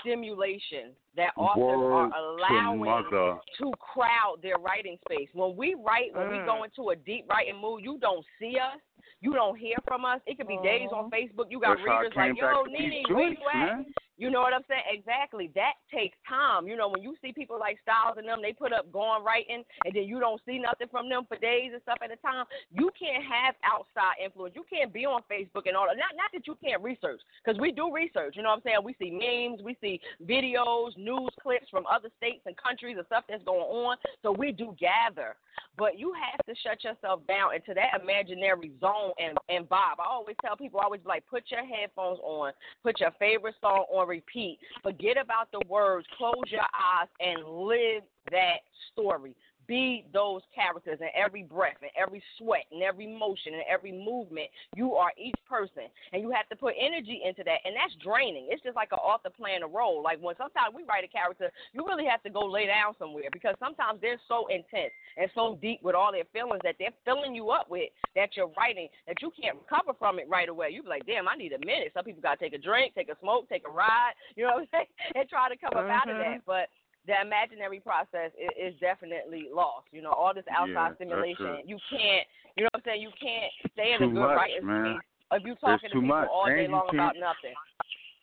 stimulation 0.00 0.92
that 1.16 1.30
authors 1.36 1.62
Word 1.62 1.92
are 1.94 2.08
to 2.08 2.18
allowing 2.18 2.84
mother. 2.84 3.38
to 3.58 3.72
crowd 3.78 4.36
their 4.42 4.58
writing 4.58 4.98
space. 5.04 5.28
When 5.32 5.56
we 5.56 5.74
write, 5.74 6.14
when 6.14 6.28
we 6.28 6.38
Mm. 6.38 6.46
go 6.46 6.64
into 6.64 6.90
a 6.90 6.96
deep 6.96 7.28
writing 7.28 7.56
mood, 7.56 7.82
you 7.84 7.98
don't 7.98 8.24
see 8.38 8.58
us. 8.58 8.80
You 9.20 9.34
don't 9.34 9.56
hear 9.56 9.76
from 9.86 10.04
us. 10.04 10.20
It 10.26 10.36
could 10.36 10.48
be 10.48 10.58
days 10.64 10.88
on 10.92 11.10
Facebook. 11.10 11.46
You 11.50 11.60
got 11.60 11.76
That's 11.76 11.86
readers 11.86 12.12
like, 12.16 12.26
came 12.34 12.36
back 12.36 12.54
yo, 12.54 12.64
to 12.64 12.70
these 12.70 12.90
Nene, 12.90 13.14
where 13.14 13.28
you 13.28 13.36
at? 13.54 13.76
man. 13.76 13.94
You 14.18 14.30
know 14.30 14.40
what 14.40 14.52
I'm 14.52 14.62
saying? 14.68 14.82
Exactly. 14.92 15.50
That 15.54 15.74
takes 15.92 16.16
time. 16.28 16.68
You 16.68 16.76
know, 16.76 16.88
when 16.88 17.02
you 17.02 17.16
see 17.22 17.32
people 17.32 17.58
like 17.58 17.78
Styles 17.82 18.18
and 18.18 18.28
them, 18.28 18.40
they 18.42 18.52
put 18.52 18.72
up 18.72 18.92
going 18.92 19.24
writing, 19.24 19.64
and 19.84 19.94
then 19.94 20.04
you 20.04 20.20
don't 20.20 20.40
see 20.46 20.58
nothing 20.58 20.88
from 20.90 21.08
them 21.08 21.24
for 21.26 21.36
days 21.38 21.70
and 21.72 21.82
stuff 21.82 21.98
at 22.04 22.12
a 22.12 22.16
time. 22.16 22.44
You 22.70 22.90
can't 22.98 23.24
have 23.24 23.54
outside 23.64 24.22
influence. 24.22 24.54
You 24.54 24.64
can't 24.68 24.92
be 24.92 25.06
on 25.06 25.22
Facebook 25.30 25.66
and 25.66 25.76
all 25.76 25.86
that. 25.88 25.96
Not, 25.96 26.14
not 26.14 26.30
that 26.32 26.46
you 26.46 26.56
can't 26.62 26.82
research, 26.82 27.20
because 27.42 27.58
we 27.60 27.72
do 27.72 27.92
research. 27.92 28.36
You 28.36 28.42
know 28.42 28.50
what 28.50 28.62
I'm 28.62 28.66
saying? 28.68 28.84
We 28.84 28.94
see 29.00 29.10
memes, 29.10 29.62
we 29.64 29.76
see 29.80 30.00
videos, 30.22 30.96
news 30.96 31.32
clips 31.42 31.66
from 31.70 31.84
other 31.90 32.10
states 32.18 32.42
and 32.46 32.56
countries 32.56 32.96
and 32.98 33.06
stuff 33.06 33.24
that's 33.28 33.44
going 33.44 33.64
on. 33.64 33.96
So 34.22 34.30
we 34.30 34.52
do 34.52 34.76
gather. 34.78 35.36
But 35.78 35.98
you 35.98 36.12
have 36.12 36.44
to 36.46 36.54
shut 36.62 36.84
yourself 36.84 37.20
down 37.26 37.54
into 37.54 37.72
that 37.74 38.00
imaginary 38.02 38.72
zone 38.80 39.12
and, 39.18 39.38
and 39.48 39.68
vibe. 39.68 39.98
I 39.98 40.06
always 40.08 40.36
tell 40.44 40.56
people, 40.56 40.80
I 40.80 40.84
always 40.84 41.00
be 41.00 41.08
like, 41.08 41.26
put 41.26 41.44
your 41.48 41.64
headphones 41.64 42.18
on, 42.22 42.52
put 42.82 43.00
your 43.00 43.10
favorite 43.18 43.54
song 43.60 43.86
on 43.92 44.06
repeat. 44.12 44.58
Forget 44.82 45.16
about 45.16 45.50
the 45.52 45.60
words, 45.68 46.06
close 46.18 46.34
your 46.48 46.60
eyes, 46.60 47.08
and 47.20 47.44
live 47.46 48.02
that 48.30 48.60
story. 48.92 49.34
Be 49.66 50.04
those 50.12 50.42
characters 50.54 50.98
in 51.00 51.08
every 51.14 51.42
breath, 51.42 51.76
and 51.82 51.90
every 51.98 52.22
sweat, 52.38 52.64
and 52.72 52.82
every 52.82 53.06
motion, 53.06 53.54
and 53.54 53.62
every 53.70 53.92
movement. 53.92 54.48
You 54.74 54.94
are 54.94 55.12
each 55.16 55.38
person, 55.48 55.84
and 56.12 56.22
you 56.22 56.30
have 56.30 56.48
to 56.48 56.56
put 56.56 56.74
energy 56.78 57.22
into 57.24 57.44
that, 57.44 57.60
and 57.64 57.74
that's 57.76 57.94
draining. 58.02 58.48
It's 58.50 58.62
just 58.62 58.76
like 58.76 58.92
an 58.92 58.98
author 58.98 59.30
playing 59.30 59.62
a 59.62 59.68
role. 59.68 60.02
Like 60.02 60.20
when 60.20 60.36
sometimes 60.36 60.74
we 60.74 60.84
write 60.84 61.04
a 61.04 61.08
character, 61.08 61.50
you 61.72 61.86
really 61.86 62.06
have 62.06 62.22
to 62.24 62.30
go 62.30 62.44
lay 62.44 62.66
down 62.66 62.94
somewhere 62.98 63.30
because 63.32 63.54
sometimes 63.58 64.00
they're 64.00 64.20
so 64.28 64.46
intense 64.48 64.92
and 65.16 65.30
so 65.34 65.58
deep 65.60 65.80
with 65.82 65.94
all 65.94 66.12
their 66.12 66.28
feelings 66.32 66.60
that 66.64 66.76
they're 66.78 66.94
filling 67.04 67.34
you 67.34 67.50
up 67.50 67.70
with 67.70 67.88
that 68.14 68.36
you're 68.36 68.50
writing 68.56 68.88
that 69.06 69.20
you 69.22 69.32
can't 69.40 69.58
recover 69.58 69.96
from 69.98 70.18
it 70.18 70.26
right 70.28 70.48
away. 70.48 70.70
You 70.70 70.82
be 70.82 70.88
like, 70.88 71.06
damn, 71.06 71.28
I 71.28 71.36
need 71.36 71.52
a 71.52 71.58
minute. 71.64 71.92
Some 71.94 72.04
people 72.04 72.22
got 72.22 72.38
to 72.38 72.44
take 72.44 72.54
a 72.54 72.62
drink, 72.62 72.94
take 72.94 73.08
a 73.08 73.18
smoke, 73.20 73.48
take 73.48 73.64
a 73.68 73.70
ride, 73.70 74.12
you 74.36 74.44
know 74.44 74.54
what 74.54 74.62
I'm 74.62 74.68
saying, 74.72 74.92
and 75.14 75.28
try 75.28 75.48
to 75.48 75.56
come 75.56 75.72
up 75.76 75.88
out 75.88 76.10
of 76.10 76.16
that. 76.16 76.42
Mm-hmm. 76.42 76.46
But 76.46 76.68
the 77.06 77.14
imaginary 77.20 77.80
process 77.80 78.30
is, 78.38 78.74
is 78.74 78.80
definitely 78.80 79.48
lost. 79.52 79.86
You 79.90 80.02
know, 80.02 80.12
all 80.12 80.32
this 80.34 80.44
outside 80.50 80.74
that's 80.74 80.96
stimulation, 80.96 81.62
it. 81.62 81.68
you 81.68 81.78
can't. 81.90 82.26
You 82.56 82.64
know 82.64 82.70
what 82.72 82.82
I'm 82.84 82.92
saying? 82.92 83.02
You 83.02 83.10
can't 83.20 83.52
stay 83.72 83.96
in 83.98 84.02
a 84.02 84.12
good 84.12 84.20
much, 84.20 84.36
writing 84.36 84.66
man. 84.66 84.98
space 85.00 85.08
if 85.32 85.42
you 85.44 85.54
talking 85.56 85.88
too 85.90 86.00
to 86.00 86.02
people 86.02 86.16
much. 86.16 86.28
all 86.30 86.46
And 86.46 86.56
day 86.56 86.68
long 86.68 86.88
about 86.92 87.14
nothing. 87.18 87.54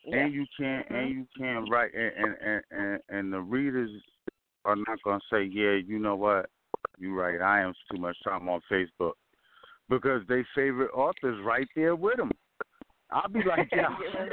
and 0.06 0.34
you 0.34 0.46
can't 0.58 0.88
and 0.90 0.98
mm-hmm. 0.98 1.20
you 1.20 1.26
can't 1.38 1.70
write 1.70 1.92
and 1.94 2.12
and, 2.18 2.36
and 2.42 2.64
and 2.72 3.00
and 3.10 3.34
the 3.34 3.40
readers 3.40 3.90
are 4.66 4.76
not 4.76 5.02
gonna 5.04 5.20
say 5.32 5.44
yeah 5.44 5.78
you 5.86 6.00
know 6.00 6.16
what 6.16 6.50
you 6.98 7.14
right 7.14 7.42
I 7.42 7.62
am 7.62 7.74
too 7.92 8.00
much 8.00 8.18
time 8.24 8.48
on 8.48 8.62
Facebook 8.72 9.14
because 9.90 10.22
they 10.28 10.44
favorite 10.56 10.92
authors 10.94 11.44
right 11.44 11.68
there 11.76 11.96
with 11.96 12.18
them. 12.18 12.32
I'll 13.12 13.30
be 13.30 13.42
like 13.44 13.70
yo, 13.76 13.84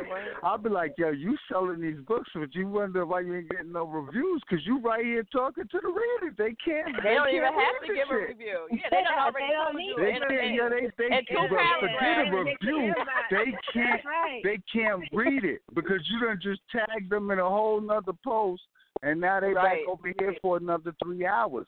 I'll 0.42 0.58
be 0.58 0.68
like 0.68 0.92
yo, 0.98 1.10
you 1.10 1.36
selling 1.50 1.80
these 1.80 1.98
books, 2.06 2.28
but 2.34 2.54
you 2.54 2.68
wonder 2.68 3.06
why 3.06 3.20
you 3.20 3.34
ain't 3.36 3.48
getting 3.50 3.72
no 3.72 3.84
reviews 3.86 4.42
because 4.48 4.64
you 4.66 4.80
right 4.80 5.04
here 5.04 5.24
talking 5.32 5.64
to 5.70 5.80
the 5.80 5.88
readers. 5.88 6.36
They 6.36 6.54
can't. 6.62 6.94
They 7.02 7.14
don't 7.14 7.24
can't 7.24 7.34
even 7.34 7.52
have 7.54 7.80
to 7.80 7.86
this 7.88 7.96
give 7.96 8.10
a 8.10 8.20
review. 8.20 8.68
Yeah, 8.70 8.88
they 8.90 9.02
don't 9.04 9.18
already 9.18 9.46
They 9.48 9.52
don't 9.52 9.76
need 9.76 9.88
you 9.88 9.96
They 9.96 10.16
in, 10.16 10.22
can't. 10.28 10.54
Yeah, 10.54 10.68
they 10.68 11.08
they 11.08 11.16
in 11.16 11.24
two 11.24 11.48
but 11.48 11.80
forget 11.80 12.18
a 12.18 12.30
review. 12.30 12.94
They 13.30 13.56
can't. 13.72 14.04
right. 14.04 14.40
They 14.44 14.58
can't 14.72 15.02
read 15.12 15.44
it 15.44 15.62
because 15.74 16.00
you 16.10 16.20
done 16.20 16.38
just 16.42 16.60
tagged 16.70 17.10
them 17.10 17.30
in 17.30 17.38
a 17.38 17.48
whole 17.48 17.80
nother 17.80 18.12
post, 18.24 18.62
and 19.02 19.20
now 19.20 19.40
they 19.40 19.52
Right. 19.52 19.84
back 19.84 19.88
over 19.88 20.12
here 20.18 20.34
for 20.42 20.58
another 20.58 20.92
three 21.02 21.26
hours. 21.26 21.66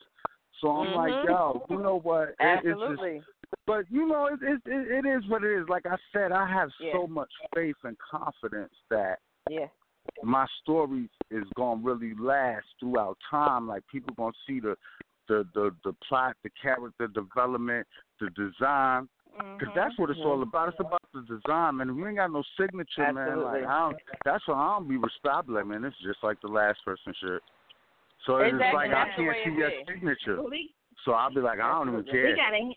So 0.61 0.69
I'm 0.71 0.93
like, 0.95 1.13
Mhm. 1.13 1.29
yo, 1.29 1.67
you 1.71 1.79
know 1.79 2.01
what? 2.01 2.31
It- 2.31 2.37
It's 2.41 2.63
just, 2.65 2.67
Absolutely. 2.83 3.23
But 3.67 3.85
you 3.91 4.07
know, 4.07 4.27
it, 4.27 4.41
it 4.43 4.61
it 4.67 5.05
it 5.05 5.09
is 5.09 5.29
what 5.29 5.45
it 5.45 5.59
is. 5.61 5.69
Like 5.69 5.87
I 5.87 5.97
said, 6.13 6.33
I 6.33 6.47
have 6.49 6.71
Yeah. 6.81 6.93
so 6.93 7.07
much 7.07 7.31
faith 7.55 7.77
and 7.85 7.97
confidence 7.99 8.75
that 8.91 9.21
Yeah. 9.51 9.69
my 10.23 10.47
story 10.63 11.09
is 11.31 11.45
gonna 11.57 11.81
really 11.83 12.15
last 12.15 12.67
throughout 12.81 13.19
time. 13.31 13.67
Like 13.69 13.87
people 13.89 14.15
gonna 14.15 14.33
see 14.47 14.61
the 14.61 14.77
the 15.29 15.47
the 15.55 15.75
the 15.85 15.93
plot, 16.07 16.37
the 16.43 16.51
character 16.61 17.09
development, 17.09 17.87
the 18.21 18.31
design. 18.31 19.09
Because 19.57 19.73
that's 19.77 19.97
what 19.99 20.11
it's 20.11 20.19
all 20.25 20.33
mm-hmm. 20.39 20.49
about. 20.49 20.71
It's 20.71 20.81
about 20.81 21.03
the 21.15 21.21
design, 21.23 21.77
man. 21.77 21.91
If 21.91 21.97
you 21.97 22.09
ain't 22.09 22.17
got 22.17 22.33
no 22.33 22.43
signature, 22.59 23.13
man, 23.13 23.45
like 23.45 23.65
I 23.65 23.79
don't. 23.79 23.97
That's 24.25 24.43
why 24.49 24.55
I 24.55 24.79
don't 24.79 24.89
be 24.89 24.97
respectful, 24.97 25.55
like, 25.55 25.67
man. 25.67 25.85
It's 25.85 25.97
just 26.03 26.19
like 26.25 26.41
the 26.41 26.49
last 26.49 26.85
person 26.85 27.15
shit. 27.21 27.43
So 28.27 28.39
it's 28.39 28.55
like 28.75 28.91
I 28.91 29.07
that's 29.07 29.17
the 29.17 29.25
can't 29.25 29.37
see 29.45 29.51
it 29.51 29.59
your 29.59 29.71
signature. 29.87 30.43
So 31.05 31.13
I'll 31.13 31.33
be 31.33 31.41
like, 31.41 31.61
I 31.61 31.71
don't 31.71 31.89
even 31.89 32.05
we 32.05 32.11
care. 32.11 32.35
gotta 32.35 32.73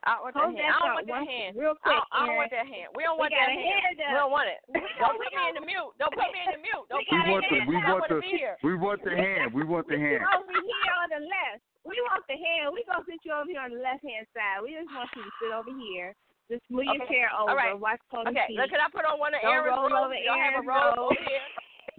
I 0.00 0.16
don't 0.16 0.32
want 0.32 0.34
that 0.36 0.48
hand. 0.48 0.56
that 0.56 0.72
I 0.72 0.80
don't 0.80 0.96
want 0.96 1.08
that 1.12 1.24
hand. 1.28 1.50
real 1.60 1.76
I 1.76 1.82
quick. 1.84 1.96
don't, 2.00 2.08
I 2.10 2.18
don't 2.24 2.36
want 2.40 2.50
that 2.56 2.66
hand. 2.72 2.88
We 2.96 3.02
don't 3.04 3.18
want 3.20 3.30
got 3.36 3.44
that 3.44 3.52
hand. 3.52 3.84
hand 3.84 4.00
We 4.00 4.16
don't 4.16 4.32
want 4.32 4.48
it. 4.48 4.60
Don't 4.96 5.16
put 5.20 5.28
me 5.32 5.42
in 5.50 5.54
the 5.60 5.64
mute. 5.68 5.92
Don't 6.00 6.14
put 6.16 6.28
me 6.32 6.40
in 6.40 6.50
the 6.56 6.62
mute. 6.64 6.84
Don't 6.88 7.04
We 7.04 7.08
put 7.10 7.20
me 7.28 7.32
in 7.36 7.42
the 7.44 7.50
the 7.52 7.68
we 7.68 7.76
want 7.84 8.00
want 8.00 8.08
the 8.08 8.20
be 8.24 8.32
here. 8.32 8.54
we 8.64 8.72
want 8.80 9.00
the 9.04 9.12
hand. 9.12 9.44
We 9.52 9.62
want 9.68 9.86
the 9.92 9.98
hand. 10.00 10.24
over 10.32 10.56
here 10.56 10.94
on 11.04 11.08
the 11.12 11.20
left. 11.20 11.60
We 11.84 11.96
want 12.08 12.24
the 12.28 12.36
hand. 12.40 12.72
We 12.72 12.80
gonna 12.88 13.04
sit 13.04 13.20
you 13.24 13.32
over 13.36 13.48
here 13.48 13.60
on 13.60 13.72
the 13.76 13.80
left 13.84 14.00
hand 14.04 14.24
side. 14.32 14.64
We 14.64 14.72
just 14.76 14.88
want 14.88 15.08
you 15.16 15.24
to 15.24 15.32
sit 15.40 15.52
over 15.52 15.72
here. 15.84 16.16
Just 16.48 16.64
move 16.72 16.88
your 16.88 17.04
chair 17.06 17.28
over. 17.36 17.52
All 17.52 17.56
right. 17.56 17.76
Watch 17.76 18.00
Tony 18.10 18.32
Okay, 18.34 18.50
feet. 18.50 18.58
look, 18.58 18.72
can 18.74 18.80
I 18.82 18.88
put 18.90 19.04
on 19.06 19.20
one 19.22 19.36
of 19.36 19.40
Don't 19.44 19.52
Aaron's 19.52 19.76
roll 19.76 19.92
over 20.08 20.16
Do 20.16 20.20
y'all 20.24 20.34
have 20.34 20.58
a 20.58 20.64
Aaron's 20.64 20.66
robe 20.66 20.96
robe. 20.96 21.12
over 21.12 21.22
here? 21.28 21.44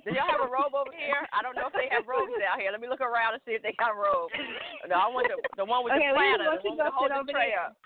Do 0.03 0.10
y'all 0.18 0.30
have 0.34 0.41
a 0.41 0.49
robe 0.49 0.73
over 0.73 0.90
here? 0.94 1.22
I 1.30 1.45
don't 1.45 1.53
know 1.53 1.69
if 1.69 1.76
they 1.78 1.86
have 1.94 2.10
robes 2.10 2.34
out 2.41 2.57
here. 2.57 2.72
Let 2.73 2.82
me 2.82 2.90
look 2.90 3.02
around 3.06 3.38
and 3.38 3.44
see 3.45 3.53
if 3.53 3.61
they 3.61 3.73
got 3.78 3.94
a 3.94 3.98
robe. 3.98 4.34
No, 4.90 4.95
I 4.98 5.07
want 5.14 5.30
the, 5.30 5.38
the 5.57 5.65
one 5.65 5.86
with 5.86 5.94
Okay, 5.94 6.10
the 6.10 6.18
we 6.18 6.26
platter, 6.26 6.45
want 6.49 6.61
the 6.61 6.69
you 6.69 6.73
one 6.73 6.82
with 6.82 6.90
go 6.90 6.90
the 6.90 7.14
hold 7.14 7.28
the 7.28 7.34
tray 7.34 7.53
up. 7.53 7.78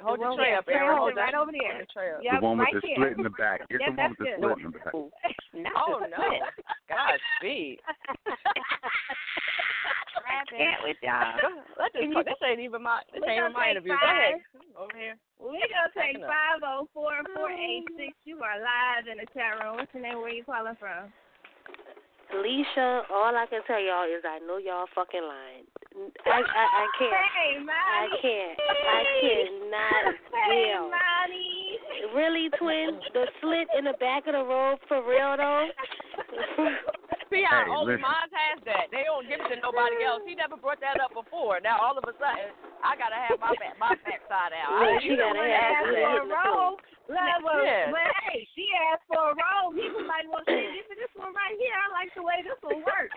Hold 0.00 0.20
the 0.20 0.28
one 0.28 0.36
tray 0.36 0.52
up, 0.56 0.64
Aaron. 0.68 0.96
hold 0.96 1.12
Hold 1.12 1.20
right 1.20 1.36
over 1.36 1.52
there. 1.52 1.76
The 1.80 1.88
tray 1.92 2.12
up. 2.12 2.20
Yep, 2.24 2.40
the 2.40 2.44
one 2.44 2.56
with 2.56 2.68
right 2.68 2.74
the 2.76 2.80
there. 2.84 2.96
split 2.96 3.16
in 3.16 3.22
the 3.24 3.34
back. 3.36 3.58
Get 3.68 3.80
Yep, 3.84 3.88
the 3.88 4.00
one 4.00 4.10
with 4.12 4.20
the 4.20 4.26
that's 4.28 4.40
split 4.40 4.56
it. 4.56 4.64
in 4.64 4.72
the 4.72 4.80
back. 4.80 4.94
Oh 5.72 6.04
no! 6.04 6.20
Godspeed. 6.84 7.80
Can't 10.52 10.82
with 10.84 11.00
y'all. 11.00 11.40
Let 11.80 11.92
this 11.96 12.02
Can 12.04 12.12
talk. 12.12 12.28
you- 12.28 12.32
This 12.36 12.42
ain't 12.44 12.60
even 12.60 12.82
my. 12.84 13.00
This 13.12 13.24
ain't 13.24 13.40
even 13.40 13.52
my 13.56 13.72
take 13.72 13.80
interview. 13.80 13.96
Go 13.96 14.04
ahead. 14.04 14.34
Over 14.76 14.96
here. 14.96 15.16
We 15.40 15.60
gonna 15.72 15.92
take 15.96 16.20
five 16.20 16.60
oh 16.64 16.88
four 16.92 17.12
four 17.34 17.48
eight 17.50 17.84
six. 17.96 18.12
You 18.24 18.40
are 18.44 18.60
live 18.60 19.08
in 19.08 19.16
the 19.16 19.26
chat 19.32 19.56
room. 19.64 19.76
What's 19.80 19.92
your 19.94 20.02
name? 20.02 20.16
Where 20.20 20.28
are 20.28 20.36
you 20.36 20.44
calling 20.44 20.76
from? 20.76 21.08
Alicia, 22.34 23.02
all 23.10 23.36
I 23.36 23.46
can 23.48 23.62
tell 23.66 23.80
y'all 23.80 24.04
is 24.04 24.22
I 24.26 24.38
know 24.46 24.58
y'all 24.58 24.86
fucking 24.94 25.22
lying. 25.22 25.64
I 26.26 26.42
I, 26.42 26.64
I 26.82 26.86
can't. 26.98 27.12
Hey, 27.32 27.64
I 27.66 28.08
can't. 28.20 28.58
I 28.60 29.02
cannot 29.22 30.14
Hey, 30.50 30.74
deal. 30.74 30.90
Really, 32.14 32.50
twin? 32.58 32.98
The 33.14 33.26
slit 33.40 33.68
in 33.78 33.84
the 33.84 33.94
back 34.00 34.26
of 34.26 34.34
the 34.34 34.44
robe 34.44 34.78
for 34.88 35.02
real 35.08 35.36
though? 35.36 35.68
See 37.30 37.42
how 37.42 37.66
Hey, 37.66 37.74
only 37.74 37.98
listen. 37.98 38.06
mine 38.06 38.30
has 38.30 38.58
that. 38.70 38.86
They 38.94 39.02
don't 39.02 39.26
give 39.26 39.42
it 39.42 39.50
to 39.50 39.58
nobody 39.58 39.98
else. 40.06 40.22
He 40.22 40.38
never 40.38 40.54
brought 40.54 40.78
that 40.78 41.02
up 41.02 41.10
before. 41.10 41.58
Now 41.58 41.82
all 41.82 41.98
of 41.98 42.06
a 42.06 42.14
sudden, 42.22 42.54
I 42.86 42.94
gotta 42.94 43.18
have 43.18 43.42
my 43.42 43.50
back, 43.58 43.74
my 43.82 43.94
backside 44.06 44.54
out. 44.54 44.70
Yeah, 44.78 44.94
I, 44.94 45.02
she 45.02 45.10
gotta 45.18 45.34
have 45.34 45.90
that 45.90 45.90
it. 45.90 46.06
has 46.06 46.14
for 46.14 46.22
a 46.22 46.28
that. 46.30 46.30
robe. 46.30 46.78
Love 47.10 47.40
was, 47.42 47.62
Yeah. 47.66 47.90
but 47.94 48.06
hey, 48.30 48.46
she 48.54 48.66
asked 48.90 49.06
for 49.10 49.30
a 49.30 49.34
robe. 49.34 49.74
He 49.74 49.86
was 49.90 50.06
like, 50.06 50.26
well, 50.30 50.42
shit, 50.46 50.70
give 50.74 50.86
me 50.90 50.94
this 51.02 51.10
one 51.18 51.34
right 51.34 51.54
here. 51.58 51.74
I 51.74 51.86
like 51.94 52.10
the 52.14 52.22
way 52.22 52.42
this 52.46 52.58
one 52.62 52.82
works. 52.86 53.14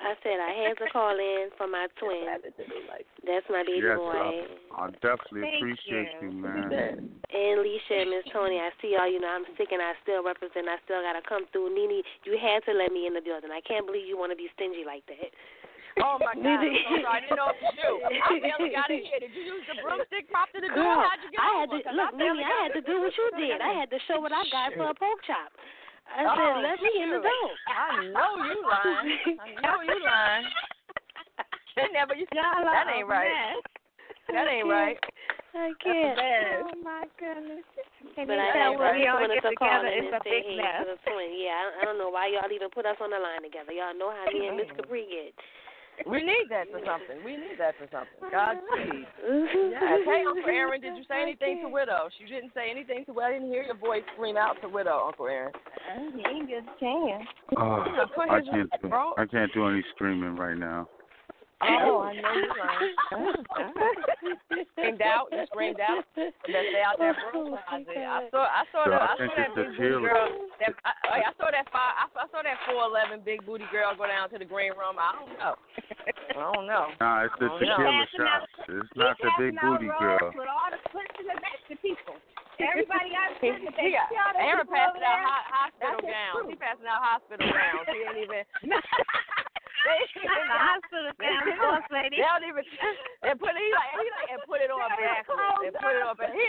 I 0.00 0.14
said 0.24 0.40
I 0.40 0.52
had 0.68 0.78
to 0.80 0.88
call 0.90 1.12
in 1.18 1.50
for 1.58 1.66
my 1.68 1.86
twin. 2.00 2.24
That's 2.24 3.46
my 3.50 3.62
baby 3.66 3.84
Yes, 3.84 3.98
boy. 4.00 4.16
I, 4.16 4.88
I 4.88 4.90
definitely 5.04 5.44
Thank 5.44 5.56
appreciate 5.60 6.08
you. 6.22 6.30
you, 6.30 6.32
man. 6.32 6.72
And 7.32 7.60
Alicia 7.60 7.96
and 8.06 8.10
Miss 8.10 8.24
Toni, 8.32 8.56
I 8.60 8.70
see 8.80 8.96
y'all. 8.96 9.08
You 9.10 9.20
know, 9.20 9.28
I'm 9.28 9.44
sick 9.56 9.68
and 9.72 9.80
I 9.80 9.92
still 10.04 10.24
represent. 10.24 10.68
I 10.68 10.80
still 10.84 11.00
gotta 11.04 11.20
come 11.24 11.44
through. 11.52 11.72
Nene, 11.76 12.00
you 12.24 12.36
had 12.40 12.64
to 12.68 12.72
let 12.76 12.92
me 12.92 13.06
in 13.06 13.12
the 13.14 13.24
building. 13.24 13.52
I 13.52 13.60
can't 13.64 13.84
believe 13.84 14.08
you 14.08 14.16
want 14.16 14.32
to 14.32 14.38
be 14.38 14.48
stingy 14.56 14.84
like 14.84 15.04
that. 15.12 15.32
Oh 16.00 16.16
my 16.24 16.32
God! 16.32 16.64
I'm 16.64 16.72
so 16.88 16.96
sorry. 17.04 17.04
I 17.04 17.20
didn't 17.20 17.36
know 17.36 17.52
what 17.52 17.60
to 17.60 17.72
do. 17.76 17.90
I 18.00 18.32
barely 18.40 18.72
got 18.72 18.88
in 18.88 19.04
here. 19.04 19.20
Did 19.20 19.36
you 19.36 19.44
use 19.44 19.64
the 19.68 19.76
broomstick 19.84 20.24
prop 20.32 20.48
to 20.56 20.60
the 20.64 20.72
door? 20.72 20.80
Girl, 20.88 21.04
How'd 21.04 21.20
you 21.20 21.28
get 21.36 21.40
I 21.44 21.48
had 21.60 21.68
over? 21.68 21.76
to 21.76 21.84
'Cause 21.84 21.96
look, 22.00 22.10
I 22.12 22.16
barely 22.16 22.40
Nene. 22.40 22.48
I 22.48 22.56
had 22.64 22.72
to 22.80 22.84
do 22.84 22.96
what 23.04 23.12
you 23.12 23.28
did. 23.36 23.60
I 23.60 23.72
had 23.76 23.92
to 23.92 24.00
show 24.08 24.16
what 24.16 24.32
I 24.32 24.40
got 24.48 24.72
for 24.72 24.88
a 24.88 24.96
pork 24.96 25.20
chop. 25.28 25.52
I 26.08 26.26
said, 26.26 26.52
Oh, 26.52 26.60
let 26.62 26.78
me 26.82 26.92
in 27.02 27.10
the 27.10 27.22
door. 27.22 27.50
I 27.68 28.04
know 28.10 28.30
you 28.44 28.58
lying. 28.66 29.38
I 29.38 29.48
know 29.62 29.78
you 29.82 29.98
lying. 30.04 30.46
They 31.72 31.88
never 31.88 32.12
used 32.12 32.28
Y'all 32.36 32.68
That 32.68 32.92
ain't 32.92 33.08
right. 33.08 33.56
That 34.28 34.44
ain't 34.44 34.68
right. 34.68 35.00
I 35.56 35.72
can't. 35.80 36.20
Oh 36.68 36.76
my 36.84 37.04
goodness. 37.16 37.64
Can 38.16 38.28
But 38.28 38.36
you 38.36 38.44
I 38.44 38.52
had 38.52 38.76
when 38.76 38.92
we 38.96 39.08
all 39.08 39.20
get 39.24 39.40
us 39.40 39.44
to 39.44 39.56
call 39.56 39.80
together, 39.80 39.88
it's 39.88 40.08
and 40.08 40.16
a 40.16 40.24
big 40.24 40.44
mess. 40.56 40.84
to 40.84 40.96
the 40.96 40.98
twin. 41.08 41.32
Yeah, 41.36 41.56
I, 41.56 41.64
I 41.80 41.82
don't 41.84 41.96
know 41.96 42.08
why 42.12 42.28
y'all 42.28 42.48
even 42.48 42.68
put 42.72 42.84
us 42.84 42.96
on 43.00 43.08
the 43.12 43.20
line 43.20 43.40
together. 43.44 43.72
Y'all 43.72 43.96
know 43.96 44.12
how 44.12 44.24
me 44.32 44.48
and 44.48 44.56
Miss 44.56 44.68
Capri 44.76 45.04
get. 45.08 45.32
We 46.06 46.22
need 46.22 46.48
that 46.50 46.66
for 46.70 46.80
something. 46.84 47.24
We 47.24 47.36
need 47.36 47.56
that 47.58 47.74
for 47.78 47.86
something. 47.92 48.30
Godspeed. 48.30 49.06
Mm-hmm. 49.22 49.70
Yes. 49.70 49.82
Hey, 50.04 50.24
Uncle 50.26 50.50
Aaron, 50.50 50.80
did 50.80 50.96
you 50.96 51.04
say 51.08 51.22
anything 51.22 51.62
to 51.62 51.68
Widow? 51.68 52.08
You 52.18 52.26
didn't 52.26 52.52
say 52.54 52.70
anything 52.70 53.04
to 53.06 53.12
Widow. 53.12 53.28
I 53.28 53.32
didn't 53.32 53.48
hear 53.48 53.62
your 53.62 53.76
voice 53.76 54.02
scream 54.14 54.36
out 54.36 54.56
to 54.62 54.68
Widow, 54.68 55.06
Uncle 55.06 55.26
Aaron. 55.26 55.52
He 56.16 56.24
ain't 56.26 56.48
get 56.48 56.64
a 56.64 56.80
chance. 56.80 57.28
Uh, 57.56 57.84
I 58.30 58.40
can't 58.40 58.70
do. 58.82 58.90
I 59.16 59.26
can't 59.26 59.52
do 59.52 59.68
any 59.68 59.84
screaming 59.94 60.36
right 60.36 60.56
now. 60.56 60.88
Oh, 61.62 62.02
I 62.02 62.18
know 62.18 62.34
you're 62.34 62.58
right. 62.58 62.90
screamed 64.74 65.02
out. 65.02 65.26
You 65.30 65.44
screamed 65.52 65.80
out. 65.80 66.04
Let's 66.18 66.34
stay 66.42 66.82
out 66.82 66.98
there, 66.98 67.14
bro. 67.32 67.54
I 67.70 67.84
said, 67.86 68.02
I 68.02 68.20
saw, 68.34 68.42
I 68.42 68.62
saw 68.74 68.82
So 68.84 68.90
the, 68.90 68.98
I 68.98 69.06
I 69.06 69.16
saw 69.16 69.30
that 69.36 69.54
big 69.54 69.70
booty 69.78 70.02
girl. 70.02 70.26
That 70.58 70.72
I, 70.82 70.92
I 71.06 71.16
I 71.22 71.32
saw 71.38 71.46
that 71.54 71.66
five. 71.70 71.94
I, 72.02 72.04
I 72.10 72.26
saw 72.34 72.40
that 72.42 72.58
four 72.66 72.82
eleven 72.90 73.22
big 73.22 73.46
booty 73.46 73.64
girl 73.70 73.94
go 73.94 74.06
down 74.10 74.26
to 74.34 74.38
the 74.42 74.48
green 74.48 74.74
room. 74.74 74.98
I 74.98 75.14
don't 75.14 75.34
know. 75.38 75.54
I 76.34 76.42
don't 76.50 76.66
know. 76.66 76.90
Nah, 76.98 77.24
it's 77.30 77.36
the 77.38 77.46
tequila 77.46 77.78
Passing 77.78 78.26
out- 78.26 78.42
shots. 78.58 78.66
It's 78.68 78.92
not 78.98 79.14
the 79.22 79.30
big 79.38 79.54
booty 79.62 79.86
girl. 80.02 80.34
With 80.34 80.50
all 80.50 80.68
the 80.74 80.82
pushing 80.90 81.30
the 81.30 81.36
back 81.38 81.58
to 81.70 81.74
people. 81.78 82.18
Everybody 82.62 83.10
got 83.10 83.34
He, 83.42 83.50
pushing 83.50 83.70
the 83.70 83.74
he 83.78 83.90
got, 83.94 84.06
See 84.10 84.18
all 84.18 84.34
those 84.34 84.42
Aaron 84.46 84.66
passing 84.70 85.02
out 85.02 85.18
ho- 85.18 85.46
hospital 85.50 85.98
gowns. 86.04 86.34
crew. 86.34 86.46
He 86.50 86.56
passing 86.58 86.86
out 86.90 87.00
hospital 87.02 87.42
gowns. 87.46 87.86
He 87.90 87.98
ain't 88.06 88.18
even. 88.22 88.42
The 89.82 90.58
hospital 90.58 91.10
gown, 91.20 91.42
boss 91.58 91.82
lady. 91.90 92.16
They 92.18 92.26
don't 92.26 92.46
even. 92.46 92.62
And 93.26 93.34
put 93.38 93.52
he 93.58 93.66
like 93.74 93.90
he 93.98 94.06
like 94.14 94.30
and 94.30 94.42
put 94.46 94.60
it 94.62 94.70
on 94.70 94.86
backwards 94.94 95.66
and 95.66 95.74
put 95.78 95.92
it 95.94 96.02
on. 96.06 96.14
But 96.18 96.30
he, 96.34 96.46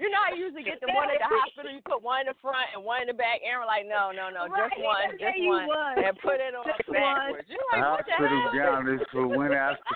you 0.00 0.08
know, 0.08 0.20
how 0.24 0.32
you 0.32 0.48
usually 0.48 0.64
get 0.64 0.80
the 0.80 0.88
one 0.96 1.08
at 1.12 1.20
the 1.20 1.28
hospital. 1.44 1.68
You 1.70 1.84
put 1.84 2.00
one 2.00 2.24
in 2.24 2.32
the 2.32 2.38
front 2.40 2.72
and 2.72 2.80
one 2.84 3.04
in 3.04 3.08
the 3.12 3.18
back. 3.18 3.44
Aaron 3.44 3.68
like, 3.68 3.84
no, 3.84 4.10
no, 4.16 4.32
no, 4.32 4.48
just 4.48 4.76
one, 4.80 5.12
there 5.20 5.32
just 5.36 5.44
one, 5.44 5.66
was. 5.68 5.94
and 6.00 6.14
put 6.24 6.40
it 6.40 6.56
on 6.56 6.64
Just 6.64 6.84
one. 6.88 6.96
backwards. 6.96 7.48
You 7.52 7.60
like, 7.72 7.84
what 7.84 8.04
the 8.08 8.16
hospital 8.16 8.40
hell? 8.48 8.56
gown 8.56 8.82
is 8.88 9.02
for 9.12 9.24
when 9.28 9.52
after 9.68 9.92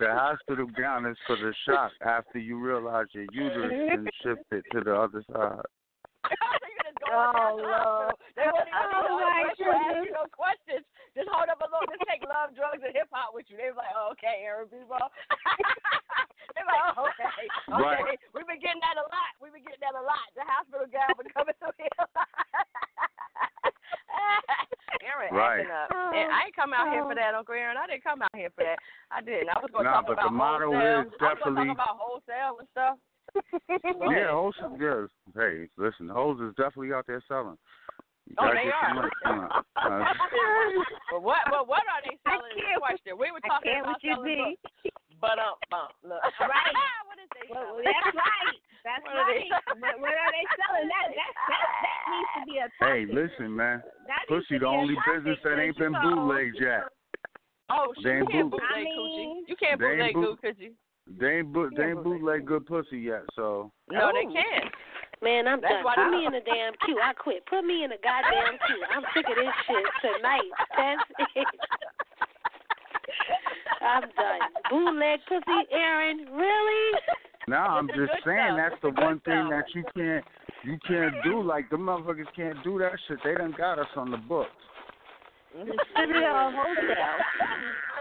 the 0.00 0.10
hospital 0.16 0.66
gown 0.72 1.04
is 1.04 1.18
for 1.28 1.36
the 1.36 1.52
shock 1.68 1.92
after 2.00 2.38
you 2.40 2.56
realize 2.56 3.06
your 3.12 3.28
uterus 3.32 3.68
been 3.68 4.08
shifted 4.24 4.64
to 4.72 4.80
the 4.80 4.94
other 4.96 5.20
side. 5.28 5.60
Oh, 7.12 7.60
Lord. 7.60 8.14
They 8.34 8.48
won't 8.48 8.64
even 8.66 8.80
Oh, 8.96 9.20
my 9.20 9.44
ask 9.46 9.58
you 9.60 9.68
ask 9.70 9.84
goodness. 9.86 10.08
you 10.08 10.12
no 10.16 10.24
questions. 10.32 10.84
Just 11.14 11.30
hold 11.30 11.46
up 11.46 11.62
a 11.62 11.68
little. 11.70 11.86
Just 11.90 12.02
take 12.10 12.26
love, 12.26 12.50
drugs, 12.58 12.82
and 12.82 12.90
hip 12.94 13.06
hop 13.14 13.30
with 13.34 13.46
you. 13.46 13.54
They 13.56 13.70
was 13.70 13.78
like, 13.78 13.94
oh, 13.94 14.10
okay, 14.18 14.42
Aaron 14.42 14.66
Bebo. 14.66 14.98
They're 16.58 16.66
like, 16.66 16.82
oh, 16.94 17.06
okay, 17.14 17.30
okay. 17.30 17.82
Right. 17.82 18.18
We've 18.34 18.46
been 18.50 18.58
getting 18.62 18.82
that 18.82 18.98
a 18.98 19.06
lot. 19.06 19.30
We've 19.38 19.54
been 19.54 19.62
getting 19.62 19.82
that 19.86 19.94
a 19.94 20.02
lot. 20.02 20.26
The 20.34 20.42
hospital 20.46 20.86
guy 20.90 21.06
been 21.14 21.30
coming 21.30 21.54
through 21.62 21.74
here. 21.78 21.88
a. 21.94 22.06
Aaron 25.04 25.34
Right. 25.34 25.60
acting 25.60 25.74
up. 25.74 25.88
And 26.14 26.28
I 26.32 26.46
ain't 26.48 26.56
come 26.56 26.72
out 26.72 26.90
here 26.90 27.04
for 27.04 27.14
that, 27.14 27.34
Uncle 27.34 27.54
Aaron. 27.54 27.76
I 27.76 27.86
didn't 27.86 28.04
come 28.04 28.22
out 28.22 28.34
here 28.34 28.50
for 28.54 28.64
that. 28.64 28.78
I 29.10 29.20
didn't. 29.20 29.50
I 29.50 29.58
was 29.60 29.70
going 29.70 29.84
to 29.84 29.90
Nah, 29.90 30.00
talk 30.02 30.06
but 30.06 30.18
about 30.18 30.32
wholesale. 30.34 31.00
is 31.00 31.12
I 31.20 31.34
was 31.34 31.38
gonna 31.44 31.64
talk 31.66 31.74
about 31.74 31.94
wholesale 32.00 32.58
and 32.58 32.68
stuff. 32.72 32.96
Yeah, 34.14 34.30
hoes. 34.30 34.54
Yeah, 34.78 35.06
hey, 35.34 35.68
listen, 35.76 36.08
hoes 36.08 36.38
is 36.40 36.54
definitely 36.56 36.92
out 36.92 37.06
there 37.06 37.22
selling. 37.26 37.58
You 38.26 38.34
Oh, 38.40 38.50
they 38.56 38.70
are. 38.72 38.94
money. 38.94 39.10
But 41.10 41.22
what? 41.28 41.44
But 41.50 41.68
what 41.68 41.84
are 41.86 42.00
they 42.02 42.16
selling? 42.24 42.56
Is 42.56 42.64
the 42.64 42.80
question. 42.80 43.12
We 43.20 43.30
were 43.30 43.44
talking 43.44 43.78
about 43.84 44.00
you, 44.02 44.14
selling 44.16 44.24
B. 44.24 44.56
books. 44.64 44.96
But 45.20 45.36
um, 45.38 45.56
um, 45.72 45.88
look. 46.02 46.20
Right. 46.40 46.74
what 47.08 47.18
is 47.20 47.28
they 47.36 47.46
Well, 47.52 47.64
selling? 47.68 47.84
that's 47.84 48.10
right. 48.16 48.58
That's 48.84 49.04
What 49.04 49.16
are 49.16 49.28
they 49.28 49.44
right. 49.48 49.76
What, 49.80 49.94
what 50.00 50.16
are 50.16 50.32
they 50.32 50.44
selling? 50.56 50.88
That 50.88 51.06
that 51.12 51.32
that 51.48 51.68
that 51.84 52.00
needs 52.12 52.30
to 52.34 52.40
be 52.48 52.54
a 52.60 52.68
topic. 52.76 52.88
hey, 52.88 53.00
listen, 53.12 53.48
man. 53.54 53.78
That 54.08 54.24
Pussy 54.28 54.56
the 54.58 54.66
only 54.68 54.96
business 55.08 55.38
that 55.44 55.56
ain't 55.60 55.76
been 55.76 55.92
because, 55.92 56.04
you 56.04 56.16
know, 56.16 56.24
bootlegged 56.28 56.58
yet. 56.60 56.84
Oh, 57.72 57.92
shit, 57.96 58.04
They 58.04 58.18
you 58.20 58.26
can't 58.28 58.50
boot- 58.52 58.60
bootleg 58.60 58.84
I 58.84 58.92
coochie. 58.92 59.16
mean- 59.16 59.44
You 59.48 59.56
can't 59.56 59.80
bootleg 59.80 60.12
boot- 60.14 60.40
good 60.42 60.56
coochie. 60.56 60.72
They 61.20 61.30
ain't 61.40 61.52
boot, 61.52 61.72
they 61.76 61.84
ain't 61.92 62.02
bootleg 62.04 62.44
good 62.44 62.64
pussy 62.66 62.98
yet. 62.98 63.24
So 63.36 63.72
No, 63.88 64.12
they 64.12 64.24
can't. 64.32 64.68
Man, 65.24 65.48
I'm 65.48 65.60
That's 65.64 65.72
done. 65.80 65.88
Put 65.88 65.96
they- 65.96 66.16
me 66.20 66.26
in 66.28 66.32
the 66.36 66.44
damn 66.44 66.72
queue. 66.84 67.00
I 67.02 67.12
quit. 67.16 67.46
Put 67.48 67.64
me 67.64 67.82
in 67.84 67.90
the 67.90 68.00
goddamn 68.04 68.60
queue. 68.68 68.84
I'm 68.92 69.04
sick 69.16 69.24
of 69.24 69.36
this 69.40 69.54
shit 69.64 69.86
tonight. 70.04 70.50
That's 70.76 71.08
it. 71.40 71.48
I'm 73.80 74.02
done. 74.02 74.40
Bootleg 74.70 75.20
pussy, 75.28 75.60
Aaron. 75.72 76.28
Really? 76.32 77.00
No, 77.48 77.56
I'm 77.56 77.88
just 77.88 78.12
saying 78.24 78.56
that's 78.56 78.74
the 78.82 78.90
the 78.90 79.00
one 79.00 79.20
thing 79.20 79.48
that 79.50 79.64
you 79.74 79.84
can't 79.96 80.24
you 80.64 80.78
can't 80.88 81.14
do. 81.24 81.42
Like 81.42 81.68
the 81.70 81.76
motherfuckers 81.76 82.28
can't 82.34 82.62
do 82.64 82.78
that 82.78 82.92
shit. 83.08 83.18
They 83.24 83.34
done 83.34 83.54
got 83.56 83.78
us 83.78 83.86
on 83.96 84.10
the 84.10 84.16
books. 84.16 84.50
Distributor 85.54 86.30
or 86.30 86.52
wholesale. 86.52 87.20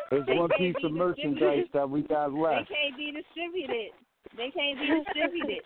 There's 0.10 0.40
one 0.40 0.50
piece 0.58 0.76
of 0.84 0.92
merchandise 0.92 1.66
that 1.74 1.90
we 1.90 2.02
got 2.04 2.34
left. 2.34 2.34
They 2.34 2.42
left. 2.42 2.70
can't 2.70 2.98
be 2.98 3.12
distributed. 3.12 3.92
They 4.38 4.50
can't 4.50 4.80
be 4.80 4.88
distributed. 4.88 5.64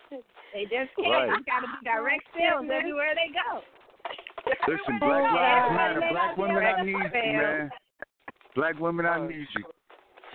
They 0.52 0.64
just 0.64 0.90
can't. 0.96 1.08
Right. 1.08 1.38
It's 1.38 1.46
got 1.46 1.60
to 1.60 1.68
be 1.68 1.78
direct 1.84 2.24
sales 2.36 2.66
everywhere 2.68 3.14
they 3.14 3.32
go. 3.32 3.62
Listen, 4.66 4.98
Black 4.98 5.22
Lives 5.22 5.74
Matter. 5.74 6.02
everybody 6.02 6.14
Black 6.14 6.30
out 6.30 6.38
women, 6.38 6.54
there 6.56 6.76
I 6.76 6.84
need 6.84 6.92
you, 6.92 7.10
man. 7.12 7.70
Black 8.54 8.78
women, 8.78 9.06
I 9.06 9.26
need 9.26 9.46
you. 9.56 9.64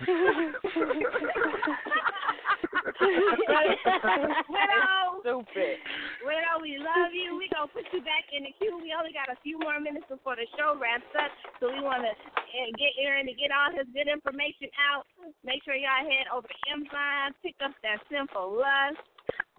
Widow, 3.00 4.92
Stupid. 5.24 5.76
Widow, 6.24 6.56
we 6.62 6.78
love 6.78 7.12
you. 7.12 7.36
We 7.36 7.48
gonna 7.52 7.68
put 7.72 7.84
you 7.92 8.00
back 8.04 8.24
in 8.32 8.44
the 8.44 8.52
queue. 8.60 8.78
We 8.80 8.94
only 8.96 9.12
got 9.12 9.28
a 9.32 9.36
few 9.42 9.58
more 9.58 9.80
minutes 9.80 10.06
before 10.08 10.36
the 10.36 10.46
show 10.58 10.76
wraps 10.78 11.08
up, 11.18 11.30
so 11.60 11.72
we 11.72 11.80
want 11.80 12.02
to 12.04 12.10
eh, 12.12 12.70
get 12.78 12.92
Aaron 13.00 13.26
to 13.26 13.34
get 13.34 13.50
all 13.50 13.72
his 13.72 13.86
good 13.92 14.08
information 14.10 14.68
out. 14.78 15.06
Make 15.44 15.64
sure 15.64 15.74
y'all 15.74 16.04
head 16.06 16.26
over 16.32 16.46
to 16.46 16.58
Amazon, 16.70 17.34
pick 17.42 17.56
up 17.64 17.72
that 17.82 17.98
Simple 18.12 18.52
Lust 18.58 19.00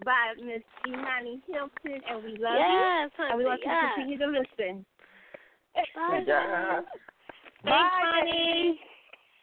by 0.04 0.34
Miss 0.40 0.62
Imani 0.86 1.42
Hilton, 1.50 2.00
and 2.04 2.22
we 2.24 2.36
love 2.38 2.58
Yes, 2.60 3.10
you. 3.18 3.24
And 3.26 3.38
we 3.38 3.44
want 3.44 3.60
you 3.64 3.68
to 3.68 3.74
honey, 3.74 3.82
yes. 3.82 3.94
continue 3.96 4.18
to 4.18 4.26
listen. 4.32 4.74
Bye, 5.74 6.22
Yeah. 6.26 6.80
Thanks, 7.64 7.64
Bye, 7.64 8.22
honey. 8.22 8.80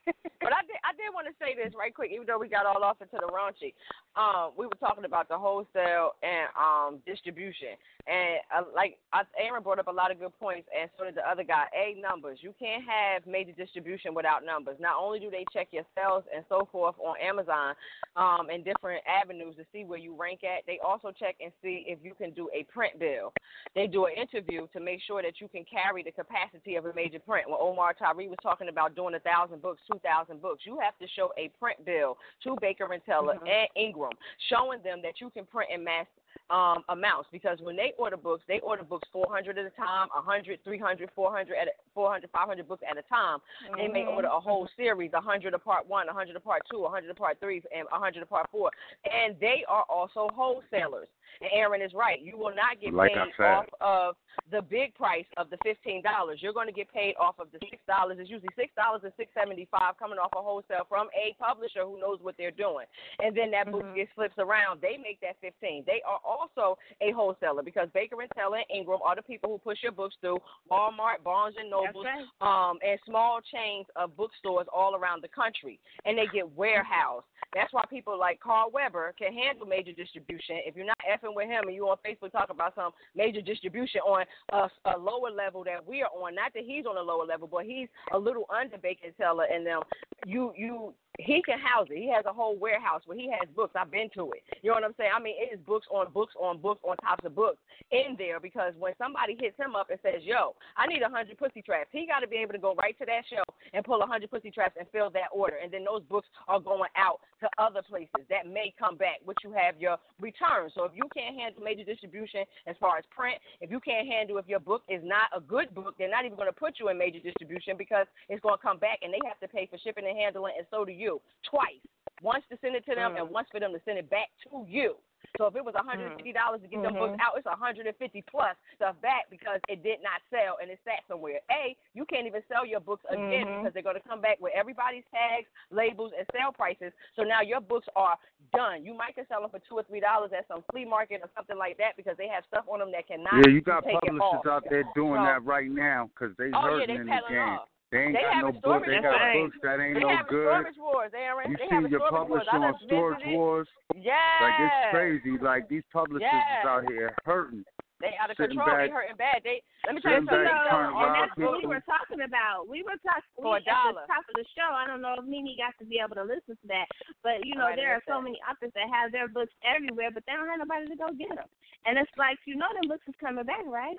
But 0.05 0.51
I 0.51 0.61
did, 0.67 0.75
I 0.83 0.91
did 0.99 1.07
want 1.15 1.27
to 1.27 1.35
say 1.39 1.55
this 1.55 1.73
right 1.77 1.95
quick, 1.95 2.11
even 2.11 2.27
though 2.27 2.37
we 2.37 2.49
got 2.49 2.65
all 2.65 2.83
off 2.83 2.99
into 2.99 3.15
the 3.15 3.31
raunchy. 3.31 3.71
Um, 4.19 4.51
we 4.57 4.67
were 4.67 4.75
talking 4.75 5.05
about 5.05 5.29
the 5.29 5.37
wholesale 5.37 6.19
and 6.21 6.51
um 6.59 6.99
distribution, 7.07 7.79
and 8.07 8.43
uh, 8.51 8.67
like 8.75 8.99
Aaron 9.39 9.63
brought 9.63 9.79
up 9.79 9.87
a 9.87 9.91
lot 9.91 10.11
of 10.11 10.19
good 10.19 10.37
points, 10.39 10.67
and 10.77 10.89
so 10.97 11.05
did 11.05 11.15
the 11.15 11.23
other 11.23 11.43
guy. 11.43 11.65
A 11.71 11.99
numbers. 11.99 12.39
You 12.41 12.53
can't 12.59 12.83
have 12.83 13.25
major 13.25 13.53
distribution 13.53 14.13
without 14.13 14.45
numbers. 14.45 14.75
Not 14.79 14.99
only 14.99 15.19
do 15.19 15.31
they 15.31 15.45
check 15.53 15.69
your 15.71 15.85
sales 15.95 16.23
and 16.35 16.43
so 16.49 16.67
forth 16.71 16.95
on 16.99 17.15
Amazon, 17.23 17.73
um, 18.15 18.49
and 18.51 18.65
different 18.65 19.01
avenues 19.07 19.55
to 19.55 19.65
see 19.71 19.85
where 19.85 19.99
you 19.99 20.13
rank 20.15 20.41
at, 20.43 20.65
they 20.67 20.79
also 20.85 21.11
check 21.17 21.35
and 21.41 21.51
see 21.63 21.85
if 21.87 21.99
you 22.03 22.13
can 22.13 22.31
do 22.31 22.49
a 22.53 22.63
print 22.71 22.99
bill. 22.99 23.31
They 23.75 23.87
do 23.87 24.05
an 24.05 24.13
interview 24.19 24.67
to 24.73 24.79
make 24.79 24.99
sure 25.07 25.21
that 25.21 25.39
you 25.39 25.47
can 25.47 25.63
carry 25.63 26.03
the 26.03 26.11
capacity 26.11 26.75
of 26.75 26.85
a 26.85 26.93
major 26.93 27.19
print. 27.19 27.49
When 27.49 27.57
Omar 27.59 27.93
Tyree 27.93 28.27
was 28.27 28.37
talking 28.43 28.67
about 28.67 28.95
doing 28.95 29.15
a 29.15 29.19
thousand 29.19 29.61
books, 29.61 29.81
two 29.93 29.99
thousand 29.99 30.41
books, 30.41 30.63
you 30.65 30.79
have 30.81 30.97
to 30.99 31.07
show 31.15 31.31
a 31.37 31.49
print 31.59 31.83
bill 31.85 32.17
to 32.43 32.55
Baker 32.61 32.91
and 32.91 33.03
Taylor 33.05 33.35
mm-hmm. 33.35 33.47
and 33.47 33.67
Ingram, 33.75 34.11
showing 34.49 34.79
them 34.83 35.01
that 35.03 35.21
you 35.21 35.29
can 35.29 35.45
print 35.45 35.69
in 35.73 35.83
mass 35.83 36.07
um, 36.49 36.83
amounts 36.89 37.29
because 37.31 37.59
when 37.61 37.75
they 37.75 37.93
order 37.97 38.17
books, 38.17 38.43
they 38.47 38.59
order 38.59 38.83
books 38.83 39.07
400 39.11 39.57
at 39.57 39.65
a 39.65 39.69
time, 39.71 40.07
100, 40.13 40.59
300, 40.63 41.09
400, 41.15 41.55
at 41.55 41.67
a, 41.67 41.71
400, 41.93 42.29
500 42.31 42.67
books 42.67 42.83
at 42.89 42.97
a 42.97 43.01
time. 43.03 43.39
They 43.77 43.87
may 43.87 44.05
order 44.05 44.27
a 44.27 44.39
whole 44.39 44.67
series, 44.75 45.11
100 45.11 45.53
of 45.53 45.63
part 45.63 45.87
one, 45.87 46.07
100 46.07 46.35
of 46.35 46.43
part 46.43 46.61
two, 46.71 46.81
100 46.81 47.09
of 47.09 47.15
part 47.15 47.39
three, 47.39 47.61
and 47.75 47.87
100 47.89 48.21
of 48.21 48.29
part 48.29 48.49
four. 48.51 48.71
And 49.05 49.35
they 49.39 49.63
are 49.67 49.85
also 49.89 50.29
wholesalers. 50.33 51.07
And 51.41 51.49
Aaron 51.53 51.81
is 51.81 51.93
right. 51.93 52.21
You 52.21 52.37
will 52.37 52.53
not 52.55 52.79
get 52.79 52.93
Like 52.93 53.11
paid 53.13 53.43
off 53.43 53.65
of 53.81 54.15
the 54.51 54.61
big 54.61 54.93
price 54.95 55.25
of 55.37 55.49
the 55.49 55.57
fifteen 55.63 56.01
dollars. 56.01 56.39
You're 56.41 56.53
going 56.53 56.67
to 56.67 56.73
get 56.73 56.91
paid 56.91 57.15
off 57.19 57.39
of 57.39 57.51
the 57.51 57.59
six 57.69 57.81
dollars. 57.87 58.17
It's 58.19 58.29
usually 58.29 58.53
six 58.55 58.73
dollars 58.75 59.01
and 59.03 59.13
six 59.17 59.31
seventy 59.33 59.67
five 59.71 59.97
coming 59.97 60.17
off 60.17 60.31
a 60.37 60.41
wholesale 60.41 60.85
from 60.87 61.07
a 61.13 61.35
publisher 61.41 61.85
who 61.85 61.99
knows 61.99 62.19
what 62.21 62.35
they're 62.37 62.53
doing. 62.53 62.85
And 63.19 63.35
then 63.35 63.51
that 63.51 63.71
book 63.71 63.83
gets 63.95 64.11
flips 64.15 64.37
around. 64.37 64.81
They 64.81 64.97
make 64.97 65.19
that 65.21 65.37
fifteen. 65.41 65.83
They 65.85 66.01
are 66.05 66.19
also 66.23 66.77
a 67.01 67.11
wholesaler 67.11 67.63
because 67.63 67.89
Baker 67.93 68.21
and 68.21 68.29
Taylor 68.35 68.57
and 68.57 68.65
Ingram 68.73 68.99
are 69.03 69.15
the 69.15 69.21
people 69.21 69.49
who 69.49 69.57
push 69.57 69.79
your 69.83 69.91
books 69.91 70.15
through 70.21 70.39
Walmart, 70.71 71.23
Barnes 71.23 71.55
and 71.59 71.69
Nobles, 71.69 72.05
That's 72.05 72.27
um, 72.41 72.77
and 72.85 72.99
small 73.05 73.39
chains 73.53 73.85
of 73.95 74.15
bookstores 74.15 74.67
all 74.73 74.95
around 74.95 75.23
the 75.23 75.29
country, 75.29 75.79
and 76.05 76.17
they 76.17 76.27
get 76.33 76.49
warehoused. 76.55 77.25
That's 77.53 77.71
why 77.71 77.83
people 77.89 78.17
like 78.17 78.39
Carl 78.39 78.71
Weber 78.73 79.13
can 79.17 79.31
handle 79.33 79.67
major 79.67 79.91
distribution. 79.91 80.57
If 80.65 80.75
you're 80.75 80.87
not 80.87 80.97
effing 81.05 81.35
with 81.35 81.47
him 81.47 81.67
and 81.67 81.75
you 81.75 81.87
on 81.87 81.97
Facebook 82.05 82.31
talk 82.31 82.49
about 82.49 82.73
some 82.75 82.91
major 83.15 83.41
distribution 83.41 84.01
on 84.01 84.25
a, 84.51 84.69
a 84.85 84.97
lower 84.97 85.29
level 85.29 85.63
that 85.65 85.85
we 85.85 86.01
are 86.01 86.09
on, 86.09 86.35
not 86.35 86.53
that 86.55 86.63
he's 86.65 86.85
on 86.85 86.97
a 86.97 87.01
lower 87.01 87.25
level, 87.25 87.47
but 87.47 87.65
he's 87.65 87.87
a 88.11 88.17
little 88.17 88.45
under 88.49 88.77
Baker 88.77 89.05
and 89.05 89.17
Taylor 89.17 89.45
and 89.51 89.65
them. 89.65 89.81
You 90.25 90.53
you 90.57 90.93
he 91.19 91.41
can 91.45 91.59
house 91.59 91.87
it. 91.91 91.97
He 91.97 92.09
has 92.09 92.25
a 92.25 92.33
whole 92.33 92.57
warehouse 92.57 93.01
where 93.05 93.17
he 93.17 93.29
has 93.29 93.47
books. 93.55 93.75
I've 93.77 93.91
been 93.91 94.09
to 94.15 94.31
it. 94.33 94.41
You 94.61 94.69
know 94.69 94.75
what 94.75 94.83
I'm 94.83 94.95
saying? 94.97 95.11
I 95.15 95.21
mean, 95.21 95.35
it 95.37 95.53
is 95.53 95.59
books 95.65 95.85
on 95.91 96.11
books 96.11 96.33
on 96.39 96.57
books 96.57 96.81
on 96.83 96.97
tops 96.97 97.25
of 97.25 97.35
books 97.35 97.57
in 97.91 98.15
there 98.17 98.39
because 98.39 98.73
when 98.79 98.93
somebody 98.97 99.37
hits 99.39 99.57
him 99.57 99.75
up 99.75 99.89
and 99.91 99.99
says, 100.01 100.23
"Yo, 100.23 100.55
I 100.75 100.87
need 100.87 101.03
a 101.03 101.09
hundred 101.09 101.37
pussy 101.37 101.61
traps," 101.61 101.89
he 101.91 102.07
got 102.07 102.21
to 102.21 102.27
be 102.27 102.37
able 102.37 102.53
to 102.53 102.59
go 102.59 102.73
right 102.75 102.97
to 102.97 103.05
that 103.05 103.23
show 103.29 103.43
and 103.73 103.85
pull 103.85 104.01
a 104.01 104.07
hundred 104.07 104.31
pussy 104.31 104.49
traps 104.49 104.75
and 104.79 104.87
fill 104.89 105.11
that 105.11 105.29
order, 105.31 105.57
and 105.61 105.71
then 105.71 105.83
those 105.83 106.01
books 106.09 106.27
are 106.47 106.59
going 106.59 106.89
out 106.97 107.19
to 107.41 107.49
other 107.59 107.83
places 107.83 108.25
that 108.29 108.47
may 108.47 108.73
come 108.79 108.97
back, 108.97 109.21
which 109.23 109.37
you 109.43 109.53
have 109.53 109.79
your 109.79 109.97
return. 110.19 110.71
So 110.73 110.85
if 110.85 110.93
you 110.95 111.05
can't 111.15 111.37
handle 111.37 111.61
major 111.61 111.83
distribution 111.83 112.41
as 112.65 112.75
far 112.79 112.97
as 112.97 113.05
print, 113.11 113.37
if 113.61 113.69
you 113.69 113.79
can't 113.79 114.07
handle 114.07 114.37
if 114.39 114.47
your 114.47 114.59
book 114.59 114.81
is 114.89 115.01
not 115.03 115.29
a 115.35 115.41
good 115.41 115.75
book, 115.75 115.93
they're 115.99 116.09
not 116.09 116.25
even 116.25 116.37
going 116.37 116.49
to 116.49 116.57
put 116.57 116.79
you 116.79 116.89
in 116.89 116.97
major 116.97 117.19
distribution 117.19 117.77
because 117.77 118.07
it's 118.29 118.41
going 118.41 118.57
to 118.57 118.61
come 118.61 118.79
back 118.79 118.99
and 119.03 119.13
they 119.13 119.21
have 119.27 119.39
to 119.41 119.47
pay 119.47 119.67
for 119.69 119.77
shipping 119.77 120.07
and 120.07 120.17
handling, 120.17 120.53
and 120.57 120.65
so 120.71 120.85
do 120.85 120.91
you 120.91 121.02
twice. 121.43 121.81
Once 122.21 122.43
to 122.49 122.57
send 122.61 122.75
it 122.75 122.85
to 122.85 122.95
them, 122.95 123.13
Mm. 123.15 123.19
and 123.21 123.29
once 123.29 123.49
for 123.51 123.59
them 123.59 123.73
to 123.73 123.79
send 123.83 123.97
it 123.99 124.09
back 124.09 124.29
to 124.43 124.65
you. 124.67 124.95
So 125.37 125.47
if 125.47 125.55
it 125.55 125.63
was 125.63 125.73
$150 125.73 126.61
to 126.61 126.67
get 126.67 126.81
them 126.83 126.93
books 126.93 127.15
Mhm. 127.17 127.21
out, 127.21 127.37
it's 127.37 127.47
150 127.47 128.21
plus 128.23 128.55
stuff 128.75 128.99
back 129.01 129.29
because 129.29 129.59
it 129.67 129.81
did 129.81 130.01
not 130.03 130.21
sell 130.29 130.57
and 130.61 130.69
it 130.69 130.79
sat 130.83 131.03
somewhere. 131.07 131.39
A, 131.49 131.75
you 131.93 132.05
can't 132.05 132.27
even 132.27 132.43
sell 132.47 132.65
your 132.65 132.79
books 132.81 133.03
again 133.09 133.47
Mhm. 133.47 133.57
because 133.59 133.73
they're 133.73 133.83
going 133.83 133.99
to 133.99 134.07
come 134.07 134.21
back 134.21 134.39
with 134.39 134.53
everybody's 134.53 135.05
tags, 135.11 135.49
labels, 135.71 136.11
and 136.13 136.27
sale 136.33 136.51
prices. 136.51 136.93
So 137.15 137.23
now 137.23 137.41
your 137.41 137.61
books 137.61 137.87
are 137.95 138.17
done. 138.53 138.85
You 138.85 138.93
might 138.93 139.15
can 139.15 139.25
sell 139.27 139.41
them 139.41 139.49
for 139.49 139.59
two 139.59 139.75
or 139.79 139.83
three 139.83 139.99
dollars 140.01 140.31
at 140.33 140.47
some 140.47 140.61
flea 140.71 140.85
market 140.85 141.21
or 141.23 141.29
something 141.35 141.57
like 141.57 141.77
that 141.77 141.95
because 141.95 142.15
they 142.17 142.27
have 142.27 142.45
stuff 142.45 142.67
on 142.67 142.79
them 142.79 142.91
that 142.91 143.07
cannot 143.07 143.33
Yeah, 143.45 143.51
you 143.51 143.61
got 143.61 143.83
publishers 143.85 144.45
out 144.45 144.65
there 144.69 144.83
doing 144.93 145.19
So- 145.21 145.25
that 145.25 145.43
right 145.43 145.69
now 145.71 146.07
because 146.13 146.35
they 146.37 146.45
Oh, 146.45 146.49
yeah, 146.49 146.61
hurting 146.61 146.87
they 146.87 146.95
in 147.01 147.07
the 147.07 147.21
game. 147.29 147.39
off. 147.39 147.69
They 147.93 148.09
ain't 148.09 148.17
They 148.17 148.25
got 148.25 148.41
no 148.41 148.45
having 148.49 148.61
book. 148.65 148.81
They 148.89 148.97
got 149.05 149.13
wars. 149.21 149.37
books 149.37 149.57
that 149.61 149.77
ain't 149.77 149.93
They 149.93 150.01
no 150.01 150.09
having 150.09 150.33
good. 150.33 150.49
storage 150.49 150.79
wars, 150.81 151.11
Aaron. 151.13 151.45
You 151.53 151.57
they 151.61 151.69
see 151.69 151.75
having 151.77 151.91
your 151.93 152.01
storage 152.09 152.29
wars. 152.33 152.49
publisher 152.49 152.57
I 152.57 152.73
on 152.73 152.75
Storage 152.89 153.21
visited. 153.21 153.37
Wars. 153.37 153.67
Yes. 153.93 154.41
Like 154.41 154.57
it's 154.65 154.81
crazy. 154.89 155.33
Like 155.37 155.63
these 155.69 155.85
publishers 155.93 156.25
Yes. 156.25 156.65
is 156.65 156.65
out 156.65 156.83
here 156.89 157.13
hurting. 157.21 157.61
They 158.01 158.17
out 158.19 158.27
of 158.27 158.35
Sitting 158.35 158.57
control. 158.59 158.75
They 158.81 158.89
hurting 158.91 159.15
bad. 159.15 159.39
They 159.47 159.61
let 159.87 159.95
me 159.95 160.01
tell 160.03 160.11
you 160.11 160.27
sitting 160.27 160.27
something. 160.27 160.43
back 160.43 160.67
trying 160.67 160.91
to 160.91 160.97
on 160.97 161.07
rob 161.07 161.29
what 161.39 161.53
we 161.55 161.63
people. 161.63 161.69
were 161.71 161.85
talking 161.87 162.21
about. 162.25 162.67
We 162.67 162.83
were 162.83 162.99
talking 162.99 163.31
For 163.39 163.55
a 163.55 163.63
we, 163.63 163.95
at 163.95 163.95
the 163.95 164.09
top 164.11 164.25
of 164.27 164.35
the 164.35 164.43
show. 164.57 164.69
I 164.75 164.83
don't 164.89 164.99
know 164.99 165.15
if 165.21 165.23
Mimi 165.23 165.55
got 165.55 165.71
to 165.79 165.85
be 165.87 166.01
able 166.03 166.17
to 166.19 166.27
listen 166.27 166.59
to 166.59 166.67
that, 166.67 166.89
but 167.23 167.45
you 167.47 167.55
know 167.55 167.69
might 167.71 167.79
there 167.79 167.95
are 167.95 168.03
so 168.03 168.19
missed 168.19 168.35
many 168.35 168.39
authors 168.43 168.73
that 168.75 168.91
have 168.91 169.13
their 169.15 169.29
books 169.31 169.53
everywhere, 169.63 170.11
but 170.11 170.25
they 170.27 170.33
don't 170.35 170.49
have 170.51 170.59
nobody 170.59 170.89
to 170.91 170.97
go 170.99 171.13
get 171.15 171.31
them. 171.31 171.47
And 171.87 171.95
it's 171.95 172.11
like 172.19 172.41
you 172.43 172.59
know 172.59 172.67
them 172.75 172.91
books 172.91 173.07
is 173.07 173.15
coming 173.23 173.45
back, 173.47 173.63
right? 173.69 173.95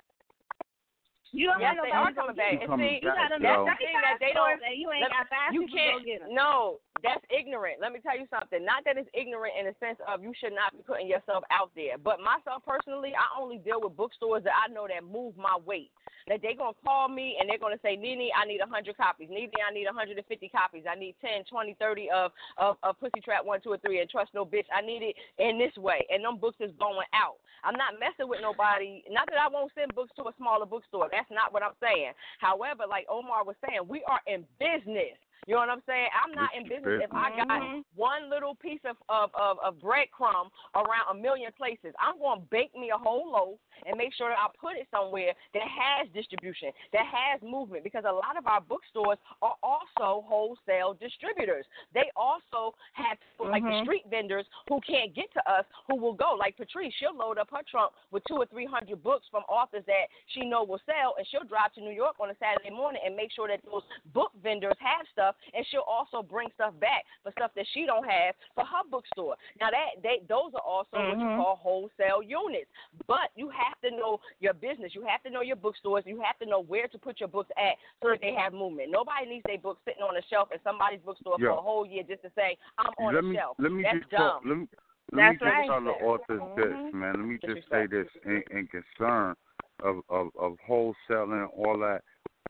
You 1.35 1.51
don't 1.51 1.59
Yes, 1.59 1.75
have 1.75 1.83
they 1.83 1.91
nobody 1.91 1.99
are 1.99 2.09
to 2.09 2.15
go 2.15 2.21
coming 2.31 2.35
get 2.35 2.39
back. 2.39 2.63
And 2.63 2.79
see, 2.79 2.95
You 3.03 3.11
got 3.11 3.15
back, 3.19 3.29
them 3.35 3.41
that's 3.43 3.65
the 3.67 3.75
thing 3.83 3.97
that 4.01 4.17
they 4.23 4.31
don't. 4.31 4.55
and 4.63 4.75
you 4.79 4.87
ain't 4.91 5.03
let- 5.03 5.11
got 5.11 5.27
five 5.29 5.51
you 5.53 5.67
to 5.67 5.67
go 5.67 5.75
can't. 5.75 6.05
get 6.07 6.19
them. 6.23 6.33
No, 6.33 6.79
that's 7.03 7.23
ignorant. 7.29 7.81
Let 7.83 7.91
me 7.91 7.99
tell 7.99 8.15
you 8.17 8.25
something. 8.31 8.63
Not 8.63 8.83
that 8.87 8.95
it's 8.97 9.09
ignorant 9.13 9.53
in 9.59 9.65
the 9.67 9.75
sense 9.83 9.99
of 10.07 10.23
you 10.23 10.31
should 10.39 10.53
not 10.55 10.71
be 10.71 10.81
putting 10.87 11.07
yourself 11.11 11.43
out 11.51 11.71
there. 11.75 11.97
But 11.99 12.23
myself 12.23 12.63
personally, 12.65 13.11
I 13.13 13.27
only 13.39 13.57
deal 13.59 13.81
with 13.83 13.97
bookstores 13.99 14.43
that 14.47 14.55
I 14.55 14.71
know 14.71 14.87
that 14.87 15.03
move 15.03 15.35
my 15.37 15.57
weight. 15.67 15.91
That 16.27 16.41
they're 16.41 16.55
gonna 16.57 16.73
call 16.83 17.07
me 17.07 17.37
and 17.39 17.47
they're 17.47 17.59
gonna 17.61 17.77
say, 17.83 17.95
Nene, 17.95 18.31
I 18.35 18.45
need 18.45 18.59
100 18.59 18.97
copies. 18.97 19.29
Nene, 19.29 19.51
I 19.61 19.71
need 19.71 19.85
150 19.85 20.49
copies. 20.49 20.83
I 20.89 20.95
need 20.95 21.13
10, 21.21 21.43
20, 21.45 21.75
30 21.77 22.09
of 22.09 22.31
of, 22.57 22.77
of 22.81 22.99
Pussy 22.99 23.21
Trap 23.21 23.45
One, 23.45 23.61
Two, 23.61 23.73
or 23.73 23.77
Three, 23.77 23.99
and 24.01 24.09
Trust 24.09 24.33
No 24.33 24.43
Bitch. 24.43 24.65
I 24.73 24.81
need 24.81 25.03
it 25.03 25.15
in 25.37 25.59
this 25.59 25.75
way, 25.77 26.01
and 26.09 26.23
them 26.25 26.37
books 26.39 26.57
is 26.59 26.71
going 26.79 27.05
out. 27.13 27.35
I'm 27.63 27.75
not 27.77 27.99
messing 27.99 28.27
with 28.29 28.41
nobody. 28.41 29.03
Not 29.09 29.27
that 29.29 29.37
I 29.37 29.47
won't 29.47 29.71
send 29.75 29.93
books 29.93 30.11
to 30.17 30.23
a 30.23 30.33
smaller 30.37 30.65
bookstore. 30.65 31.09
That's 31.11 31.24
not 31.31 31.53
what 31.53 31.63
I'm 31.63 31.77
saying. 31.81 32.13
However, 32.39 32.83
like 32.89 33.05
Omar 33.09 33.45
was 33.45 33.55
saying, 33.65 33.81
we 33.87 34.03
are 34.07 34.21
in 34.27 34.45
business. 34.59 35.17
You 35.47 35.53
know 35.53 35.59
what 35.59 35.69
I'm 35.69 35.83
saying? 35.85 36.07
I'm 36.13 36.33
not 36.33 36.49
in 36.57 36.63
business 36.67 37.03
if 37.03 37.11
I 37.13 37.29
got 37.35 37.61
Mhm. 37.61 37.85
one 37.95 38.29
little 38.29 38.55
piece 38.55 38.83
of, 38.83 38.97
of, 39.09 39.29
of, 39.35 39.59
of 39.59 39.75
breadcrumb 39.79 40.49
around 40.75 41.05
a 41.09 41.13
million 41.13 41.51
places. 41.53 41.93
I'm 41.99 42.17
going 42.19 42.41
to 42.41 42.45
bake 42.47 42.75
me 42.75 42.91
a 42.91 42.97
whole 42.97 43.31
loaf 43.31 43.59
and 43.85 43.97
make 43.97 44.13
sure 44.13 44.29
that 44.29 44.39
I 44.39 44.47
put 44.57 44.75
it 44.75 44.87
somewhere 44.91 45.33
that 45.53 45.67
has 45.67 46.07
distribution, 46.13 46.71
that 46.93 47.05
has 47.05 47.41
movement, 47.41 47.83
because 47.83 48.05
a 48.07 48.11
lot 48.11 48.37
of 48.37 48.47
our 48.47 48.61
bookstores 48.61 49.17
are 49.41 49.55
also 49.63 50.25
wholesale 50.27 50.93
distributors. 50.99 51.65
They 51.93 52.11
also 52.15 52.75
have 52.93 53.17
people 53.31 53.49
like 53.49 53.63
the 53.63 53.71
Mhm. 53.71 53.83
street 53.83 54.05
vendors 54.09 54.45
who 54.67 54.81
can't 54.81 55.13
get 55.13 55.31
to 55.33 55.41
us 55.49 55.65
who 55.87 55.95
will 55.95 56.13
go. 56.13 56.35
Like 56.35 56.57
Patrice, 56.57 56.93
she'll 56.95 57.15
load 57.15 57.37
up 57.37 57.49
her 57.51 57.63
trunk 57.63 57.93
with 58.11 58.23
two 58.25 58.35
or 58.35 58.45
three 58.45 58.65
hundred 58.65 59.01
books 59.01 59.27
from 59.29 59.43
authors 59.47 59.85
that 59.85 60.09
she 60.27 60.45
know 60.45 60.63
will 60.63 60.81
sell, 60.85 61.15
and 61.17 61.25
she'll 61.27 61.43
drive 61.43 61.73
to 61.73 61.81
New 61.81 61.91
York 61.91 62.15
on 62.19 62.29
a 62.29 62.35
Saturday 62.35 62.69
morning 62.69 63.01
and 63.05 63.15
make 63.15 63.31
sure 63.31 63.47
that 63.47 63.63
those 63.65 63.83
book 64.13 64.31
vendors 64.43 64.77
have 64.79 65.07
stuff, 65.11 65.24
and 65.53 65.65
she'll 65.69 65.87
also 65.87 66.21
bring 66.21 66.49
stuff 66.55 66.73
back 66.79 67.05
for 67.23 67.31
stuff 67.31 67.51
that 67.55 67.65
she 67.73 67.85
don't 67.85 68.05
have 68.05 68.35
for 68.53 68.65
her 68.65 68.83
bookstore. 68.89 69.35
Now 69.59 69.69
that 69.71 70.01
they 70.03 70.21
those 70.27 70.51
are 70.53 70.61
also 70.61 70.97
what 71.09 71.19
you 71.19 71.25
Mhm. 71.25 71.37
call 71.37 71.55
wholesale 71.55 72.21
units, 72.21 72.69
but 73.07 73.31
you 73.35 73.49
have 73.49 73.79
to 73.81 73.91
know 73.91 74.19
your 74.39 74.53
business. 74.53 74.93
You 74.95 75.03
have 75.03 75.23
to 75.23 75.29
know 75.29 75.41
your 75.41 75.55
bookstores. 75.55 76.03
You 76.05 76.21
have 76.21 76.37
to 76.39 76.45
know 76.45 76.61
where 76.61 76.87
to 76.87 76.97
put 76.97 77.19
your 77.19 77.29
books 77.29 77.51
at 77.57 77.77
so 78.01 78.09
that 78.09 78.21
they 78.21 78.33
have 78.33 78.53
movement. 78.53 78.91
Nobody 78.91 79.25
needs 79.27 79.43
their 79.45 79.57
books 79.57 79.81
sitting 79.85 80.03
on 80.03 80.17
a 80.17 80.21
shelf 80.29 80.49
in 80.51 80.59
somebody's 80.63 81.01
bookstore 81.01 81.37
Yo. 81.39 81.51
for 81.51 81.57
a 81.59 81.61
whole 81.61 81.85
year 81.85 82.03
just 82.07 82.21
to 82.23 82.31
say 82.35 82.57
I'm 82.77 82.93
on 82.97 83.13
let 83.13 83.23
the 83.23 83.29
me 83.29 83.35
shelf. 83.35 83.57
let 83.59 83.71
me 83.71 83.83
That's 83.83 83.99
just 83.99 84.11
dumb. 84.11 84.19
talk. 84.19 84.41
Let 84.45 84.57
me 84.57 84.67
let 85.11 85.21
That's 85.21 85.41
me 85.41 85.49
just 85.49 85.67
tell 85.67 85.83
the 85.83 85.91
authors 85.91 86.41
Mhm. 86.41 86.55
this, 86.55 86.93
man. 86.93 87.19
Let 87.19 87.27
me 87.27 87.37
just 87.45 87.69
say 87.69 87.87
this 87.87 88.07
in, 88.25 88.43
in 88.51 88.67
concern 88.67 89.35
of, 89.81 90.01
of 90.09 90.29
of 90.37 90.57
wholesaling 90.67 91.43
and 91.43 91.51
all 91.55 91.77
that. 91.79 92.01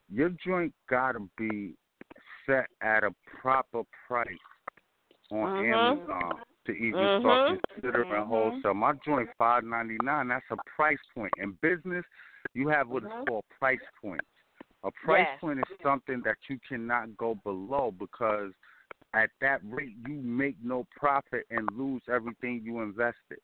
Your 0.09 0.29
joint 0.29 0.73
gotta 0.89 1.19
be 1.37 1.75
set 2.45 2.67
at 2.81 3.03
a 3.03 3.11
proper 3.41 3.83
price 4.07 4.27
on 5.31 5.49
Mhm. 5.49 5.73
Amazon 5.73 6.41
to 6.65 6.71
even 6.71 7.19
start 7.19 7.51
Mhm. 7.51 7.61
considering 7.73 8.23
Mhm. 8.23 8.27
wholesale. 8.27 8.73
My 8.73 8.93
joint 9.05 9.29
five 9.37 9.63
ninety 9.63 9.97
nine. 10.03 10.27
That's 10.27 10.49
a 10.51 10.57
price 10.75 10.99
point. 11.13 11.33
In 11.37 11.51
business, 11.61 12.05
you 12.53 12.67
have 12.69 12.89
what 12.89 13.03
is 13.03 13.09
Mhm. 13.09 13.25
called 13.27 13.45
price 13.49 13.79
points. 14.01 14.25
A 14.83 14.91
price 14.91 15.27
Yes. 15.27 15.39
point 15.39 15.59
is 15.59 15.77
something 15.81 16.21
that 16.21 16.37
you 16.47 16.59
cannot 16.59 17.17
go 17.17 17.35
below 17.35 17.91
because 17.91 18.53
at 19.13 19.31
that 19.39 19.61
rate 19.63 19.95
you 20.07 20.15
make 20.15 20.59
no 20.61 20.83
profit 20.95 21.45
and 21.49 21.71
lose 21.71 22.07
everything 22.07 22.61
you 22.61 22.81
invested. 22.81 23.39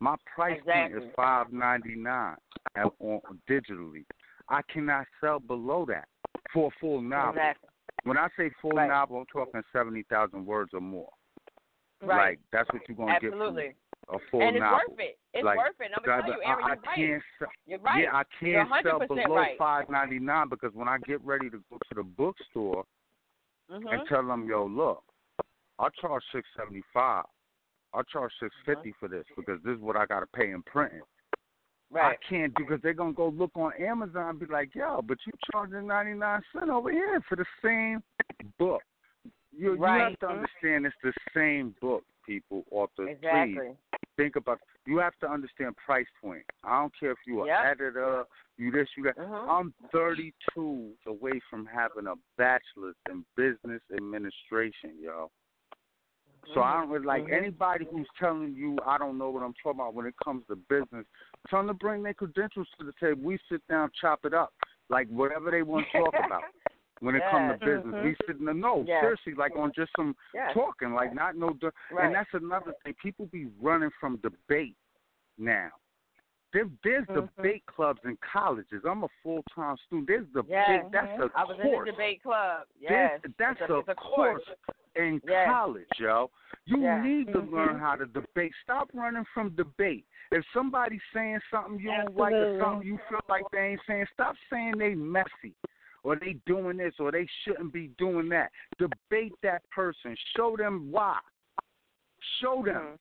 My 0.00 0.16
price 0.26 0.60
point 0.64 0.94
is 0.94 1.14
five 1.14 1.52
ninety 1.52 1.94
nine 1.94 2.36
on 2.76 3.20
digitally. 3.48 4.04
I 4.48 4.62
cannot 4.62 5.06
sell 5.20 5.40
below 5.40 5.84
that 5.86 6.08
for 6.52 6.68
a 6.68 6.70
full 6.80 7.00
novel. 7.00 7.40
Exactly. 7.40 7.68
When 8.04 8.18
I 8.18 8.28
say 8.36 8.50
full 8.60 8.72
Right. 8.72 8.88
novel, 8.88 9.18
I'm 9.18 9.26
talking 9.26 9.62
seventy 9.72 10.02
thousand 10.04 10.44
words 10.46 10.72
or 10.74 10.80
more. 10.80 11.10
Right. 12.00 12.30
Like 12.30 12.38
that's 12.50 12.68
what 12.72 12.82
you're 12.88 12.96
gonna 12.96 13.12
Absolutely. 13.12 13.68
get 13.68 13.76
from 14.06 14.16
a 14.16 14.18
full 14.30 14.42
and 14.42 14.56
it's 14.56 14.60
novel. 14.60 14.78
worth 14.90 15.00
it. 15.00 15.18
It's 15.34 15.44
like, 15.44 15.56
worth 15.58 15.80
it. 15.80 15.92
I'm 15.96 16.04
gonna 16.04 16.22
tell 16.22 16.32
you, 16.32 16.42
I, 16.42 16.50
Aaron, 16.50 16.64
I 16.64 16.68
you're 16.68 16.76
right. 16.82 16.96
can't 16.96 17.22
sell. 17.38 17.48
You're 17.66 17.78
right. 17.78 18.02
Yeah, 18.02 18.16
I 18.16 18.24
can't 18.40 18.68
sell 18.82 18.98
100% 19.00 19.08
below 19.08 19.36
right. 19.36 19.58
five 19.58 19.88
ninety 19.88 20.18
nine 20.18 20.48
because 20.48 20.74
when 20.74 20.88
I 20.88 20.98
get 20.98 21.22
ready 21.22 21.48
to 21.50 21.62
go 21.70 21.78
to 21.78 21.94
the 21.94 22.02
bookstore 22.02 22.84
Mhm. 23.70 23.92
and 23.92 24.08
tell 24.08 24.26
them, 24.26 24.46
yo, 24.48 24.66
look, 24.66 25.04
I 25.78 25.88
charge 26.00 26.24
six 26.32 26.48
seventy 26.56 26.82
five. 26.92 27.24
I 27.94 28.02
charge 28.02 28.32
six 28.40 28.54
fifty 28.64 28.90
Uh-huh. 28.90 28.98
for 28.98 29.08
this 29.08 29.26
because 29.36 29.62
this 29.62 29.76
is 29.76 29.80
what 29.80 29.96
I 29.96 30.06
got 30.06 30.20
to 30.20 30.26
pay 30.26 30.50
in 30.50 30.62
printing. 30.64 31.02
Right. 31.92 32.18
I 32.18 32.26
can't 32.28 32.54
do 32.54 32.64
because 32.64 32.80
they're 32.82 32.94
gonna 32.94 33.12
go 33.12 33.28
look 33.28 33.50
on 33.54 33.72
Amazon 33.78 34.30
and 34.30 34.40
be 34.40 34.46
like, 34.46 34.74
yo, 34.74 35.02
but 35.02 35.18
you 35.26 35.32
charging 35.52 35.86
ninety 35.86 36.14
nine 36.14 36.40
cent 36.52 36.70
over 36.70 36.90
here 36.90 37.20
for 37.28 37.36
the 37.36 37.44
same 37.62 38.02
book. 38.58 38.82
You, 39.54 39.74
you 39.74 39.76
Right. 39.76 40.00
have 40.10 40.18
to 40.20 40.28
understand 40.28 40.86
it's 40.86 40.96
the 41.02 41.12
same 41.34 41.74
book, 41.82 42.04
people, 42.24 42.64
authors. 42.70 43.10
Exactly. 43.10 43.52
Please 43.54 43.76
think 44.16 44.36
about. 44.36 44.60
You 44.86 44.98
have 44.98 45.12
to 45.20 45.30
understand 45.30 45.76
price 45.76 46.06
point. 46.22 46.44
I 46.64 46.80
don't 46.80 46.92
care 46.98 47.10
if 47.10 47.18
you're 47.26 47.46
Yep. 47.46 47.58
an 47.60 47.66
editor, 47.66 48.24
you 48.56 48.70
this, 48.70 48.88
you 48.96 49.02
that. 49.04 49.16
Mhm. 49.18 49.48
I'm 49.48 49.74
32 49.92 50.96
away 51.04 51.40
from 51.50 51.66
having 51.66 52.06
a 52.06 52.14
bachelor's 52.38 52.96
in 53.10 53.26
business 53.36 53.82
administration, 53.92 54.98
yo. 54.98 55.30
So 56.54 56.62
I 56.62 56.78
don't 56.78 56.90
really 56.90 57.06
like 57.06 57.24
Mhm. 57.24 57.32
anybody 57.32 57.84
who's 57.84 58.08
telling 58.18 58.54
you 58.54 58.76
I 58.84 58.98
don't 58.98 59.16
know 59.18 59.30
what 59.30 59.42
I'm 59.42 59.54
talking 59.54 59.80
about 59.80 59.94
when 59.94 60.06
it 60.06 60.14
comes 60.24 60.46
to 60.46 60.56
business. 60.56 61.06
Tell 61.48 61.60
them 61.60 61.68
to 61.68 61.74
bring 61.74 62.02
their 62.02 62.14
credentials 62.14 62.68
to 62.78 62.84
the 62.86 62.92
table. 63.00 63.22
We 63.22 63.38
sit 63.50 63.66
down, 63.68 63.90
chop 64.00 64.20
it 64.24 64.32
up, 64.34 64.52
like 64.88 65.08
whatever 65.08 65.50
they 65.50 65.62
want 65.62 65.86
to 65.92 65.98
talk 65.98 66.14
about. 66.26 66.42
When 67.00 67.16
it 67.16 67.22
comes 67.32 67.58
to 67.58 67.66
business, 67.66 67.94
Mhm. 67.94 68.04
we 68.04 68.16
sit 68.26 68.36
in 68.38 68.44
the 68.44 68.54
no, 68.54 68.84
Yes. 68.86 69.02
seriously, 69.02 69.34
like 69.34 69.56
on 69.56 69.72
just 69.74 69.90
some 69.96 70.14
Yes. 70.32 70.54
talking, 70.54 70.94
like 70.94 71.12
not 71.12 71.34
no. 71.36 71.50
du- 71.50 71.72
Right. 71.90 72.06
And 72.06 72.14
that's 72.14 72.32
another 72.32 72.74
thing. 72.84 72.94
People 73.02 73.26
be 73.26 73.46
running 73.60 73.90
from 73.98 74.18
debate 74.18 74.76
now. 75.36 75.70
There, 76.52 76.68
there's 76.84 77.06
Mhm. 77.06 77.28
debate 77.36 77.66
clubs 77.66 78.00
in 78.04 78.16
colleges. 78.18 78.84
I'm 78.84 79.02
a 79.02 79.08
full 79.22 79.42
time 79.52 79.76
student. 79.78 80.06
There's 80.06 80.26
debate. 80.28 80.50
Yes. 80.50 80.86
That's 80.92 81.18
a 81.18 81.30
I 81.34 81.42
was 81.44 81.56
course. 81.60 81.78
in 81.80 81.84
the 81.86 81.90
debate 81.90 82.22
club. 82.22 82.68
Yes. 82.78 83.20
This, 83.22 83.32
that's 83.36 83.60
it's 83.62 83.70
a, 83.70 83.74
a, 83.74 83.78
it's 83.80 83.88
a 83.88 83.94
course 83.96 84.42
in 84.96 85.20
Yes. 85.24 85.48
college, 85.48 85.88
yo. 85.98 86.30
You 86.64 86.82
Yes. 86.82 87.04
need 87.04 87.26
to 87.28 87.40
Mhm. 87.42 87.50
learn 87.52 87.78
how 87.78 87.96
to 87.96 88.06
debate. 88.06 88.54
Stop 88.62 88.90
running 88.94 89.24
from 89.26 89.50
debate. 89.56 90.06
If 90.30 90.44
somebody's 90.52 91.02
saying 91.12 91.40
something 91.50 91.78
you 91.80 91.90
don't 91.90 92.16
like 92.16 92.32
or 92.34 92.58
something 92.60 92.86
you 92.86 92.98
feel 93.08 93.20
like 93.28 93.44
they 93.50 93.68
ain't 93.72 93.82
saying, 93.86 94.06
stop 94.12 94.36
saying 94.48 94.78
they 94.78 94.94
messy 94.94 95.54
or 96.04 96.16
they 96.16 96.34
doing 96.46 96.76
this 96.76 96.98
or 97.00 97.10
they 97.10 97.26
shouldn't 97.42 97.72
be 97.72 97.88
doing 97.98 98.28
that. 98.30 98.52
Debate 98.78 99.34
that 99.42 99.68
person. 99.70 100.16
Show 100.36 100.56
them 100.56 100.90
why. 100.90 101.18
Show 102.40 102.62
them. 102.62 102.98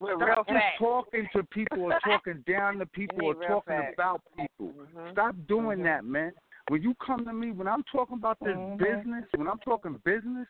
We're 0.00 0.16
Stop 0.16 0.26
real 0.28 0.44
just 0.44 0.48
facts. 0.48 0.78
talking 0.78 1.28
to 1.34 1.44
people 1.44 1.82
or 1.92 1.98
talking 2.00 2.42
down 2.46 2.78
to 2.78 2.86
people 2.92 3.24
or 3.26 3.34
talking 3.34 3.76
facts. 3.76 3.94
about 3.94 4.22
people. 4.36 4.72
Mhm. 4.72 5.12
Stop 5.12 5.34
doing 5.46 5.80
Mhm. 5.80 5.84
that, 5.84 6.04
man. 6.04 6.32
When 6.68 6.82
you 6.82 6.94
come 7.04 7.24
to 7.24 7.32
me, 7.32 7.50
when 7.50 7.66
I'm 7.66 7.82
talking 7.84 8.16
about 8.16 8.38
this 8.40 8.56
Mhm. 8.56 8.78
business, 8.78 9.24
when 9.34 9.48
I'm 9.48 9.58
talking 9.58 9.94
business, 10.04 10.48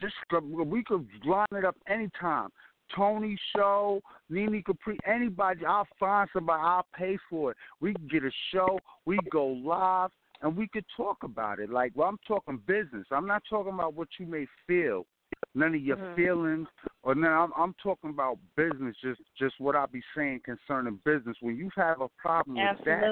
just 0.00 0.14
we 0.42 0.82
could 0.84 1.08
line 1.24 1.46
it 1.52 1.64
up 1.64 1.76
anytime. 1.88 2.48
Toni 2.94 3.36
show, 3.54 4.00
Nene 4.30 4.62
Capri, 4.64 4.98
anybody. 5.06 5.64
I'll 5.66 5.86
find 6.00 6.28
somebody. 6.32 6.62
I'll 6.62 6.86
pay 6.94 7.18
for 7.28 7.50
it. 7.50 7.56
We 7.80 7.94
can 7.94 8.08
get 8.08 8.24
a 8.24 8.30
show. 8.52 8.78
We 9.04 9.18
go 9.30 9.46
live, 9.46 10.10
and 10.42 10.56
we 10.56 10.68
could 10.68 10.84
talk 10.96 11.18
about 11.22 11.58
it. 11.58 11.70
Like, 11.70 11.92
well, 11.94 12.08
I'm 12.08 12.18
talking 12.26 12.60
business. 12.66 13.06
I'm 13.10 13.26
not 13.26 13.42
talking 13.48 13.74
about 13.74 13.94
what 13.94 14.08
you 14.18 14.26
may 14.26 14.46
feel. 14.66 15.06
None 15.54 15.74
of 15.74 15.80
your 15.80 15.96
Mhm. 15.96 16.14
feelings, 16.14 16.68
or 17.02 17.14
no, 17.14 17.28
I'm, 17.28 17.52
I'm 17.56 17.74
talking 17.82 18.10
about 18.10 18.38
business. 18.54 18.96
Just, 19.02 19.20
just 19.36 19.58
what 19.58 19.74
I 19.74 19.86
be 19.86 20.02
saying 20.14 20.40
concerning 20.40 21.00
business. 21.04 21.36
When 21.40 21.56
you 21.56 21.70
have 21.74 22.00
a 22.00 22.08
problem 22.10 22.56
with 22.56 22.84
that, 22.84 23.02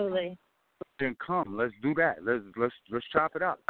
then 0.99 1.17
come. 1.17 1.57
Let's 1.57 1.75
do 1.83 1.95
that. 1.95 2.25
Let's 2.25 2.45
let's 2.57 2.75
let's 2.91 3.07
chop 3.09 3.37
it 3.37 3.43
up. 3.43 3.61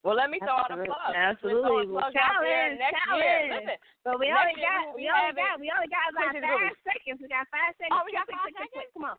Well, 0.00 0.16
let 0.16 0.32
me 0.32 0.40
throw 0.40 0.56
out 0.56 0.72
a 0.72 0.80
Absolutely. 0.80 0.88
plug. 0.88 1.12
Absolutely. 1.12 1.60
Let's 1.60 1.68
throw 1.68 1.80
a 1.80 1.92
plug 1.92 2.14
out 2.16 2.40
there 2.40 2.72
Challenge, 2.72 2.80
next 2.80 3.00
challenge. 3.04 3.20
year. 3.20 3.40
Listen, 3.52 3.76
But 4.00 4.14
we 4.16 4.26
only 4.32 4.56
got 4.56 4.82
we 4.96 5.04
we 5.04 5.04
only 5.12 5.28
having 5.28 5.44
got 5.44 5.60
we 5.60 5.68
only 5.68 5.90
got 5.92 6.04
about 6.08 6.32
five 6.40 6.76
seconds. 6.88 7.18
We 7.20 7.28
got 7.28 7.44
five 7.52 7.72
seconds. 7.76 7.92
Oh, 7.92 8.02
we 8.08 8.12
got 8.16 8.24
five 8.32 8.48
seconds? 8.56 8.88
Come 8.96 9.04
on. 9.12 9.16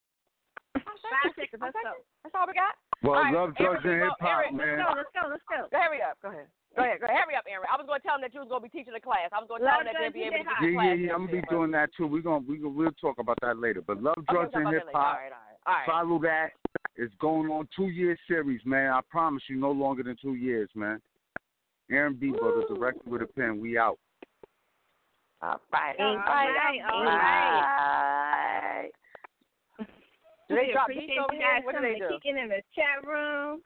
Five 0.73 1.31
seconds. 1.37 1.61
Let's 1.61 1.77
go. 1.85 1.93
That's 2.25 2.33
all 2.33 2.47
we 2.49 2.57
got. 2.57 2.73
Well, 3.05 3.17
All 3.17 3.25
right, 3.25 3.33
love, 3.33 3.53
drugs, 3.57 3.81
and 3.85 4.09
hip 4.09 4.13
hop, 4.21 4.53
man. 4.53 4.77
Let's 4.77 4.77
go. 4.77 4.89
Let's 4.97 5.13
go. 5.13 5.21
Let's 5.29 5.45
go. 5.49 5.59
Go 5.69 5.77
hurry 5.81 6.01
up. 6.05 6.17
Go 6.21 6.29
ahead. 6.29 6.45
Go 6.77 6.81
ahead. 6.85 7.01
Go 7.01 7.09
ahead. 7.09 7.17
Hurry 7.17 7.33
up, 7.37 7.45
Aaron. 7.49 7.65
I 7.65 7.75
was 7.77 7.85
going 7.89 7.97
to 7.97 8.05
tell 8.05 8.15
him 8.17 8.21
that 8.25 8.33
you 8.33 8.41
was 8.45 8.49
going 8.49 8.61
to 8.61 8.69
be 8.69 8.73
teaching 8.73 8.93
the 8.93 9.01
class. 9.01 9.33
I 9.33 9.41
was 9.41 9.49
going 9.49 9.61
to 9.61 9.67
tell 9.67 9.81
him 9.81 9.89
that 9.89 9.97
they'll 9.97 10.13
be 10.13 10.29
able 10.29 10.37
to 10.37 10.45
Yeah, 10.45 10.53
teach 10.61 10.61
the 10.61 10.69
yeah, 10.69 10.77
class. 10.77 10.97
yeah. 11.01 11.13
I'm 11.17 11.25
gonna 11.25 11.41
be 11.41 11.49
doing 11.49 11.71
that 11.73 11.89
too. 11.97 12.05
We're 12.05 12.21
gonna 12.25 12.45
we 12.45 12.61
gonna 12.61 12.77
we'll 12.77 12.93
talk 13.01 13.17
about 13.17 13.41
that 13.41 13.57
later. 13.57 13.81
But 13.81 14.01
love, 14.05 14.15
Okay, 14.21 14.29
drugs, 14.33 14.53
we'll 14.53 14.69
and 14.69 14.73
hip 14.77 14.85
about 14.89 14.93
that 14.93 14.93
later. 14.93 15.01
All 15.01 15.01
hop. 15.01 15.17
right, 15.17 15.33
all 15.33 15.45
right. 15.45 15.61
All 15.65 15.73
right. 15.73 15.89
Follow 15.89 16.17
that. 16.29 16.49
It's 17.01 17.15
going 17.19 17.49
on 17.49 17.67
two 17.75 17.87
year 17.87 18.15
series, 18.27 18.61
man. 18.63 18.91
I 18.91 18.99
promise 19.09 19.41
you, 19.49 19.55
no 19.55 19.71
longer 19.71 20.03
than 20.03 20.15
two 20.21 20.35
years, 20.35 20.69
man. 20.75 21.01
Aaron 21.89 22.13
B. 22.13 22.29
Brother, 22.29 22.61
director 22.69 23.01
with 23.07 23.23
a 23.23 23.25
pen. 23.25 23.59
We 23.59 23.75
out. 23.75 23.97
All 25.41 25.59
right. 25.73 25.95
All 25.99 26.15
right. 26.15 26.79
All 26.93 27.03
right. 27.03 28.89
Do 29.79 29.85
they 30.55 30.67
we 30.67 30.73
drop 30.73 30.85
appreciate 30.85 31.07
beats 31.07 31.19
over 31.23 31.33
you 31.33 31.39
here? 31.39 31.55
guys 31.55 31.65
What 31.65 31.71
do 31.71 31.77
coming 31.79 31.93
they 31.93 31.99
and 32.05 32.11
do? 32.11 32.17
kicking 32.19 32.37
in 32.37 32.49
the 32.49 32.61
chat 32.75 33.03
room. 33.03 33.61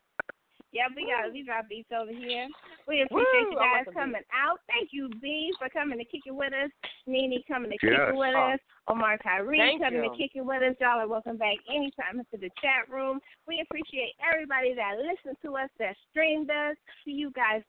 Yeah, 0.76 0.92
we 0.92 1.08
got 1.08 1.32
we 1.32 1.42
drop 1.42 1.70
beats 1.70 1.88
over 1.96 2.12
here. 2.12 2.50
We 2.86 3.02
appreciate 3.02 3.48
Woo, 3.48 3.52
you 3.52 3.58
guys 3.58 3.86
some 3.86 3.94
coming 3.94 4.28
out. 4.36 4.60
Thank 4.68 4.90
you, 4.92 5.08
B, 5.22 5.50
for 5.58 5.70
coming 5.70 5.98
to 5.98 6.04
kick 6.04 6.28
it 6.28 6.36
with 6.36 6.52
us. 6.52 6.70
Nene 7.08 7.42
coming 7.48 7.72
to 7.72 7.78
kick 7.78 7.96
it 7.96 8.14
with 8.14 8.36
oh. 8.36 8.52
us. 8.54 8.60
Omar 8.90 9.18
Tyree 9.24 9.58
Thank 9.58 9.82
coming 9.82 10.04
you. 10.04 10.12
to 10.12 10.18
kick 10.18 10.32
it 10.36 10.44
with 10.44 10.62
us. 10.62 10.76
Y'all 10.82 11.00
are 11.00 11.08
welcome 11.08 11.38
back 11.38 11.56
anytime 11.74 12.20
into 12.20 12.36
the 12.36 12.52
chat 12.62 12.92
room. 12.92 13.20
We 13.48 13.64
appreciate 13.64 14.14
everybody 14.20 14.76
that 14.76 14.98
listened 15.00 15.38
to 15.44 15.56
us, 15.56 15.70
that 15.80 15.96
streamed 16.12 16.50
us. 16.52 16.76
See 17.06 17.12
you 17.12 17.32
guys 17.32 17.64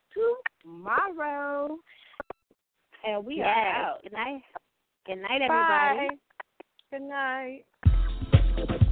tomorrow. 0.64 1.78
And 3.06 3.24
we 3.24 3.36
Yes. 3.36 3.46
are 3.46 3.84
out. 3.86 4.02
Good 4.02 4.12
night. 4.14 4.42
Good 5.06 5.22
night, 5.22 5.42
everybody. 5.42 6.08
Bye. 6.08 6.18
Good 6.90 7.02
night. 7.02 8.82